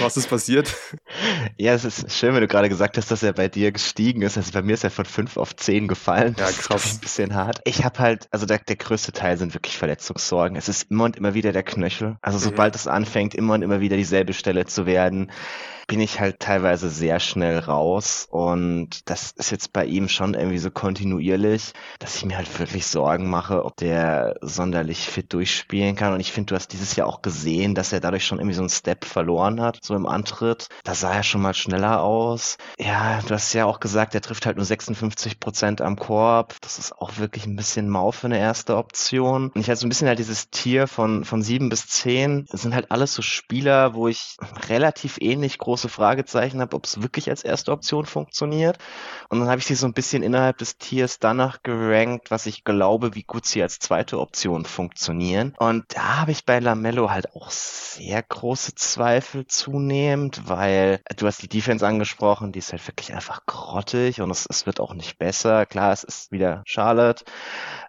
Was 0.00 0.16
ist 0.16 0.28
passiert? 0.28 0.74
Ja, 1.56 1.74
es 1.74 1.84
ist 1.84 2.12
schön, 2.12 2.34
wenn 2.34 2.40
du 2.40 2.46
gerade 2.46 2.68
gesagt 2.68 2.96
hast, 2.96 3.10
dass 3.10 3.22
er 3.22 3.32
bei 3.32 3.48
dir 3.48 3.72
gestiegen 3.72 4.22
ist. 4.22 4.36
Also 4.36 4.52
bei 4.52 4.62
mir 4.62 4.74
ist 4.74 4.84
er 4.84 4.90
von 4.90 5.04
5 5.04 5.36
auf 5.36 5.56
10 5.56 5.88
gefallen. 5.88 6.36
Ja, 6.38 6.46
krass. 6.46 6.66
Das 6.68 6.84
ist 6.84 6.94
ein 6.94 7.00
bisschen 7.00 7.34
hart. 7.34 7.60
Ich 7.64 7.84
habe 7.84 7.98
halt, 7.98 8.28
also 8.30 8.46
der, 8.46 8.58
der 8.58 8.76
größte 8.76 9.12
Teil 9.12 9.38
sind 9.38 9.54
wirklich 9.54 9.76
Verletzungssorgen. 9.76 10.56
Es 10.56 10.68
ist 10.68 10.90
immer 10.90 11.04
und 11.04 11.16
immer 11.16 11.34
wieder 11.34 11.52
der 11.52 11.64
Knöchel. 11.64 12.16
Also 12.22 12.38
sobald 12.38 12.74
mhm. 12.74 12.76
es 12.76 12.86
anfängt, 12.86 13.34
immer 13.34 13.54
und 13.54 13.62
immer 13.62 13.80
wieder 13.80 13.96
dieselbe 13.96 14.32
Stelle 14.34 14.66
zu 14.66 14.86
werden, 14.86 15.07
werden. 15.08 15.30
Bin 15.88 16.00
ich 16.00 16.20
halt 16.20 16.38
teilweise 16.38 16.90
sehr 16.90 17.18
schnell 17.18 17.58
raus 17.58 18.28
und 18.30 19.10
das 19.10 19.32
ist 19.32 19.50
jetzt 19.50 19.72
bei 19.72 19.86
ihm 19.86 20.08
schon 20.08 20.34
irgendwie 20.34 20.58
so 20.58 20.70
kontinuierlich, 20.70 21.72
dass 21.98 22.16
ich 22.16 22.26
mir 22.26 22.36
halt 22.36 22.58
wirklich 22.60 22.86
Sorgen 22.86 23.28
mache, 23.28 23.64
ob 23.64 23.74
der 23.76 24.36
sonderlich 24.42 25.06
fit 25.06 25.32
durchspielen 25.32 25.96
kann 25.96 26.12
und 26.12 26.20
ich 26.20 26.30
finde, 26.30 26.50
du 26.50 26.56
hast 26.56 26.68
dieses 26.68 26.94
Jahr 26.94 27.08
auch 27.08 27.22
gesehen, 27.22 27.74
dass 27.74 27.92
er 27.92 28.00
dadurch 28.00 28.26
schon 28.26 28.38
irgendwie 28.38 28.54
so 28.54 28.62
einen 28.62 28.68
Step 28.68 29.06
verloren 29.06 29.60
hat, 29.62 29.78
so 29.82 29.94
im 29.94 30.06
Antritt. 30.06 30.68
Da 30.84 30.94
sah 30.94 31.14
er 31.14 31.22
schon 31.22 31.40
mal 31.40 31.54
schneller 31.54 32.02
aus. 32.02 32.58
Ja, 32.78 33.20
du 33.22 33.34
hast 33.34 33.52
ja 33.54 33.64
auch 33.64 33.80
gesagt, 33.80 34.14
er 34.14 34.20
trifft 34.20 34.44
halt 34.44 34.56
nur 34.56 34.66
56 34.66 35.40
Prozent 35.40 35.80
am 35.80 35.96
Korb. 35.96 36.54
Das 36.60 36.78
ist 36.78 36.92
auch 36.92 37.16
wirklich 37.16 37.46
ein 37.46 37.56
bisschen 37.56 37.88
mau 37.88 38.12
für 38.12 38.26
eine 38.26 38.38
erste 38.38 38.76
Option. 38.76 39.50
Und 39.54 39.60
ich 39.60 39.68
halt 39.68 39.78
so 39.78 39.86
ein 39.86 39.88
bisschen 39.88 40.08
halt 40.08 40.18
dieses 40.18 40.50
Tier 40.50 40.86
von, 40.86 41.24
von 41.24 41.42
sieben 41.42 41.70
bis 41.70 41.86
zehn 41.86 42.46
sind 42.52 42.74
halt 42.74 42.90
alles 42.90 43.14
so 43.14 43.22
Spieler, 43.22 43.94
wo 43.94 44.08
ich 44.08 44.36
relativ 44.68 45.16
ähnlich 45.20 45.56
groß 45.58 45.77
große 45.78 45.88
Fragezeichen 45.88 46.60
habe, 46.60 46.74
ob 46.74 46.86
es 46.86 47.02
wirklich 47.02 47.30
als 47.30 47.44
erste 47.44 47.70
Option 47.70 48.04
funktioniert. 48.04 48.78
Und 49.28 49.38
dann 49.38 49.48
habe 49.48 49.60
ich 49.60 49.66
sie 49.66 49.76
so 49.76 49.86
ein 49.86 49.92
bisschen 49.92 50.24
innerhalb 50.24 50.58
des 50.58 50.76
Tiers 50.76 51.20
danach 51.20 51.62
gerankt, 51.62 52.32
was 52.32 52.46
ich 52.46 52.64
glaube, 52.64 53.14
wie 53.14 53.22
gut 53.22 53.46
sie 53.46 53.62
als 53.62 53.78
zweite 53.78 54.18
Option 54.18 54.64
funktionieren. 54.64 55.54
Und 55.58 55.84
da 55.94 56.22
habe 56.22 56.32
ich 56.32 56.44
bei 56.44 56.58
Lamello 56.58 57.12
halt 57.12 57.32
auch 57.36 57.50
sehr 57.50 58.22
große 58.22 58.74
Zweifel 58.74 59.46
zunehmend, 59.46 60.48
weil 60.48 61.00
du 61.16 61.26
hast 61.26 61.42
die 61.42 61.48
Defense 61.48 61.86
angesprochen, 61.86 62.50
die 62.50 62.58
ist 62.58 62.72
halt 62.72 62.86
wirklich 62.88 63.14
einfach 63.14 63.46
grottig 63.46 64.20
und 64.20 64.30
es, 64.30 64.46
es 64.48 64.66
wird 64.66 64.80
auch 64.80 64.94
nicht 64.94 65.18
besser. 65.18 65.64
Klar, 65.64 65.92
es 65.92 66.02
ist 66.02 66.32
wieder 66.32 66.62
Charlotte, 66.64 67.24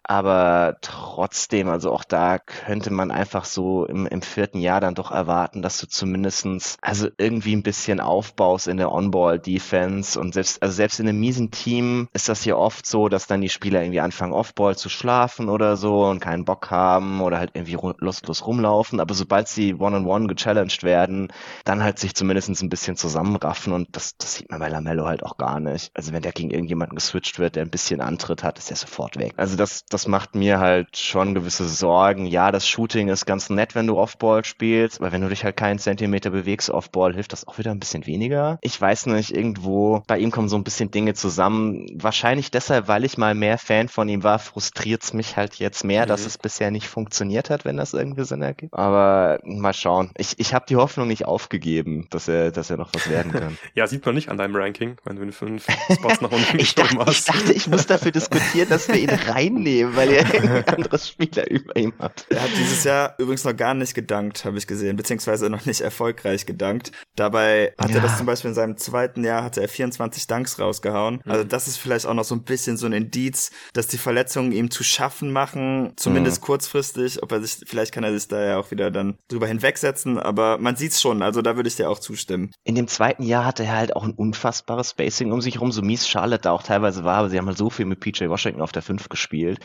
aber 0.03 0.77
trotzdem, 0.81 1.69
also 1.69 1.91
auch 1.91 2.03
da 2.03 2.39
könnte 2.39 2.91
man 2.91 3.11
einfach 3.11 3.45
so 3.45 3.85
im, 3.85 4.05
im 4.07 4.21
vierten 4.21 4.59
Jahr 4.59 4.81
dann 4.81 4.95
doch 4.95 5.11
erwarten, 5.11 5.61
dass 5.61 5.79
du 5.79 5.87
zumindestens 5.87 6.77
also 6.81 7.09
irgendwie 7.17 7.55
ein 7.55 7.63
bisschen 7.63 7.78
bisschen 7.79 8.01
aufbaust 8.01 8.67
in 8.67 8.75
der 8.75 8.91
On-Ball-Defense 8.91 10.19
und 10.19 10.33
selbst, 10.33 10.61
also 10.61 10.75
selbst 10.75 10.99
in 10.99 11.07
einem 11.07 11.19
miesen 11.19 11.49
Team 11.49 12.09
ist 12.11 12.27
das 12.27 12.43
hier 12.43 12.57
oft 12.57 12.85
so, 12.85 13.07
dass 13.07 13.25
dann 13.25 13.39
die 13.39 13.47
Spieler 13.47 13.81
irgendwie 13.81 14.01
anfangen, 14.01 14.33
Off-Ball 14.33 14.75
zu 14.75 14.89
schlafen 14.89 15.47
oder 15.47 15.77
so 15.77 16.03
und 16.03 16.19
keinen 16.19 16.43
Bock 16.43 16.71
haben 16.71 17.21
oder 17.21 17.39
halt 17.39 17.51
irgendwie 17.53 17.77
lustlos 17.99 18.45
rumlaufen. 18.45 18.99
Aber 18.99 19.13
sobald 19.13 19.47
sie 19.47 19.75
One-on-One 19.75 20.27
gechallenged 20.27 20.83
werden, 20.83 21.31
dann 21.63 21.81
halt 21.81 21.99
sich 21.99 22.15
zumindest 22.15 22.49
ein 22.61 22.67
bisschen 22.67 22.97
zusammenraffen 22.97 23.71
und 23.71 23.87
das, 23.93 24.17
das 24.17 24.35
sieht 24.35 24.51
man 24.51 24.59
bei 24.59 24.67
Lamello 24.67 25.05
halt 25.05 25.23
auch 25.23 25.37
gar 25.37 25.61
nicht. 25.61 25.91
Also 25.93 26.11
wenn 26.11 26.21
der 26.21 26.33
gegen 26.33 26.51
irgendjemanden 26.51 26.95
geswitcht 26.95 27.39
wird, 27.39 27.55
der 27.55 27.63
ein 27.63 27.69
bisschen 27.69 28.01
Antritt 28.01 28.43
hat, 28.43 28.59
ist 28.59 28.71
er 28.71 28.75
sofort 28.75 29.17
weg. 29.17 29.33
Also 29.37 29.55
das, 29.55 29.85
das 29.85 30.05
macht 30.05 30.35
mir 30.35 30.59
halt 30.59 30.97
schon 30.97 31.33
gewisse 31.33 31.69
Sorgen. 31.69 32.25
Ja, 32.25 32.51
das 32.51 32.67
Shooting 32.67 33.07
ist 33.07 33.25
ganz 33.25 33.49
nett, 33.49 33.73
wenn 33.73 33.87
du 33.87 33.97
Off-Ball 33.97 34.43
spielst, 34.43 34.99
aber 34.99 35.13
wenn 35.13 35.21
du 35.21 35.29
dich 35.29 35.45
halt 35.45 35.55
keinen 35.55 35.79
Zentimeter 35.79 36.31
bewegst 36.31 36.69
Off-Ball, 36.69 37.13
hilft 37.13 37.31
das 37.31 37.47
auch 37.47 37.57
wieder 37.57 37.68
ein 37.71 37.79
bisschen 37.79 38.05
weniger. 38.05 38.57
Ich 38.61 38.79
weiß 38.79 39.07
nicht, 39.07 39.35
irgendwo 39.35 40.03
bei 40.07 40.19
ihm 40.19 40.31
kommen 40.31 40.49
so 40.49 40.55
ein 40.55 40.63
bisschen 40.63 40.91
Dinge 40.91 41.13
zusammen. 41.13 41.87
Wahrscheinlich 41.93 42.51
deshalb, 42.51 42.87
weil 42.87 43.05
ich 43.05 43.17
mal 43.17 43.35
mehr 43.35 43.57
Fan 43.57 43.87
von 43.87 44.09
ihm 44.09 44.23
war, 44.23 44.39
frustriert 44.39 45.03
es 45.03 45.13
mich 45.13 45.37
halt 45.37 45.55
jetzt 45.55 45.83
mehr, 45.83 46.03
mhm. 46.03 46.09
dass 46.09 46.25
es 46.25 46.37
bisher 46.37 46.71
nicht 46.71 46.87
funktioniert 46.87 47.49
hat, 47.49 47.65
wenn 47.65 47.77
das 47.77 47.93
irgendwie 47.93 48.23
Sinn 48.25 48.41
ergibt. 48.41 48.73
Aber 48.73 49.39
mal 49.43 49.73
schauen. 49.73 50.11
Ich, 50.17 50.39
ich 50.39 50.53
habe 50.53 50.65
die 50.67 50.75
Hoffnung 50.75 51.07
nicht 51.07 51.25
aufgegeben, 51.25 52.07
dass 52.09 52.27
er, 52.27 52.51
dass 52.51 52.69
er 52.69 52.77
noch 52.77 52.89
was 52.93 53.09
werden 53.09 53.31
kann. 53.31 53.57
ja, 53.73 53.87
sieht 53.87 54.05
man 54.05 54.15
nicht 54.15 54.29
an 54.29 54.37
deinem 54.37 54.55
Ranking, 54.55 54.97
wenn 55.03 55.15
du 55.15 55.23
in 55.23 55.31
fünf 55.31 55.67
Spots 55.93 56.21
nach 56.21 56.31
unten 56.31 56.59
ich, 56.59 56.75
dachte, 56.75 56.97
hast. 56.99 57.19
ich 57.19 57.25
dachte, 57.25 57.53
ich 57.53 57.67
muss 57.67 57.85
dafür 57.85 58.11
diskutieren, 58.11 58.69
dass 58.69 58.87
wir 58.87 58.95
ihn 58.95 59.09
reinnehmen, 59.09 59.95
weil 59.95 60.11
er 60.11 60.25
ein 60.25 60.67
anderes 60.67 61.09
Spieler 61.09 61.49
über 61.49 61.75
ihm 61.75 61.93
hat. 61.99 62.25
Er 62.29 62.43
hat 62.43 62.51
dieses 62.57 62.83
Jahr 62.83 63.15
übrigens 63.17 63.43
noch 63.43 63.55
gar 63.55 63.73
nicht 63.73 63.93
gedankt, 63.93 64.45
habe 64.45 64.57
ich 64.57 64.67
gesehen, 64.67 64.95
beziehungsweise 64.95 65.49
noch 65.49 65.65
nicht 65.65 65.81
erfolgreich 65.81 66.45
gedankt. 66.45 66.91
Dabei 67.15 67.58
hat 67.77 67.89
ja. 67.89 67.97
er 67.97 68.01
das 68.01 68.17
zum 68.17 68.25
Beispiel 68.25 68.49
in 68.49 68.55
seinem 68.55 68.77
zweiten 68.77 69.23
Jahr, 69.23 69.43
hatte 69.43 69.61
er 69.61 69.69
24 69.69 70.27
Danks 70.27 70.59
rausgehauen. 70.59 71.21
Mhm. 71.23 71.31
Also 71.31 71.43
das 71.43 71.67
ist 71.67 71.77
vielleicht 71.77 72.05
auch 72.05 72.13
noch 72.13 72.23
so 72.23 72.35
ein 72.35 72.43
bisschen 72.43 72.77
so 72.77 72.85
ein 72.85 72.93
Indiz, 72.93 73.51
dass 73.73 73.87
die 73.87 73.97
Verletzungen 73.97 74.51
ihm 74.51 74.71
zu 74.71 74.83
schaffen 74.83 75.31
machen, 75.31 75.93
zumindest 75.95 76.41
mhm. 76.41 76.45
kurzfristig. 76.45 77.23
Ob 77.23 77.31
er 77.31 77.41
sich, 77.41 77.57
vielleicht 77.65 77.93
kann 77.93 78.03
er 78.03 78.13
sich 78.17 78.27
da 78.27 78.43
ja 78.43 78.57
auch 78.57 78.71
wieder 78.71 78.91
dann 78.91 79.17
drüber 79.27 79.47
hinwegsetzen, 79.47 80.19
aber 80.19 80.57
man 80.57 80.75
sieht's 80.75 81.01
schon, 81.01 81.21
also 81.21 81.41
da 81.41 81.55
würde 81.55 81.69
ich 81.69 81.75
dir 81.75 81.89
auch 81.89 81.99
zustimmen. 81.99 82.51
In 82.63 82.75
dem 82.75 82.87
zweiten 82.87 83.23
Jahr 83.23 83.45
hatte 83.45 83.63
er 83.63 83.77
halt 83.77 83.95
auch 83.95 84.03
ein 84.03 84.13
unfassbares 84.13 84.91
Spacing 84.91 85.31
um 85.31 85.41
sich 85.41 85.61
rum, 85.61 85.71
so 85.71 85.81
mies 85.81 86.07
Charlotte 86.07 86.43
da 86.43 86.51
auch 86.51 86.63
teilweise 86.63 87.03
war, 87.03 87.17
aber 87.17 87.29
sie 87.29 87.37
haben 87.37 87.47
halt 87.47 87.57
so 87.57 87.69
viel 87.69 87.85
mit 87.85 87.99
PJ 87.99 88.29
Washington 88.29 88.61
auf 88.61 88.71
der 88.71 88.81
5 88.81 89.09
gespielt, 89.09 89.59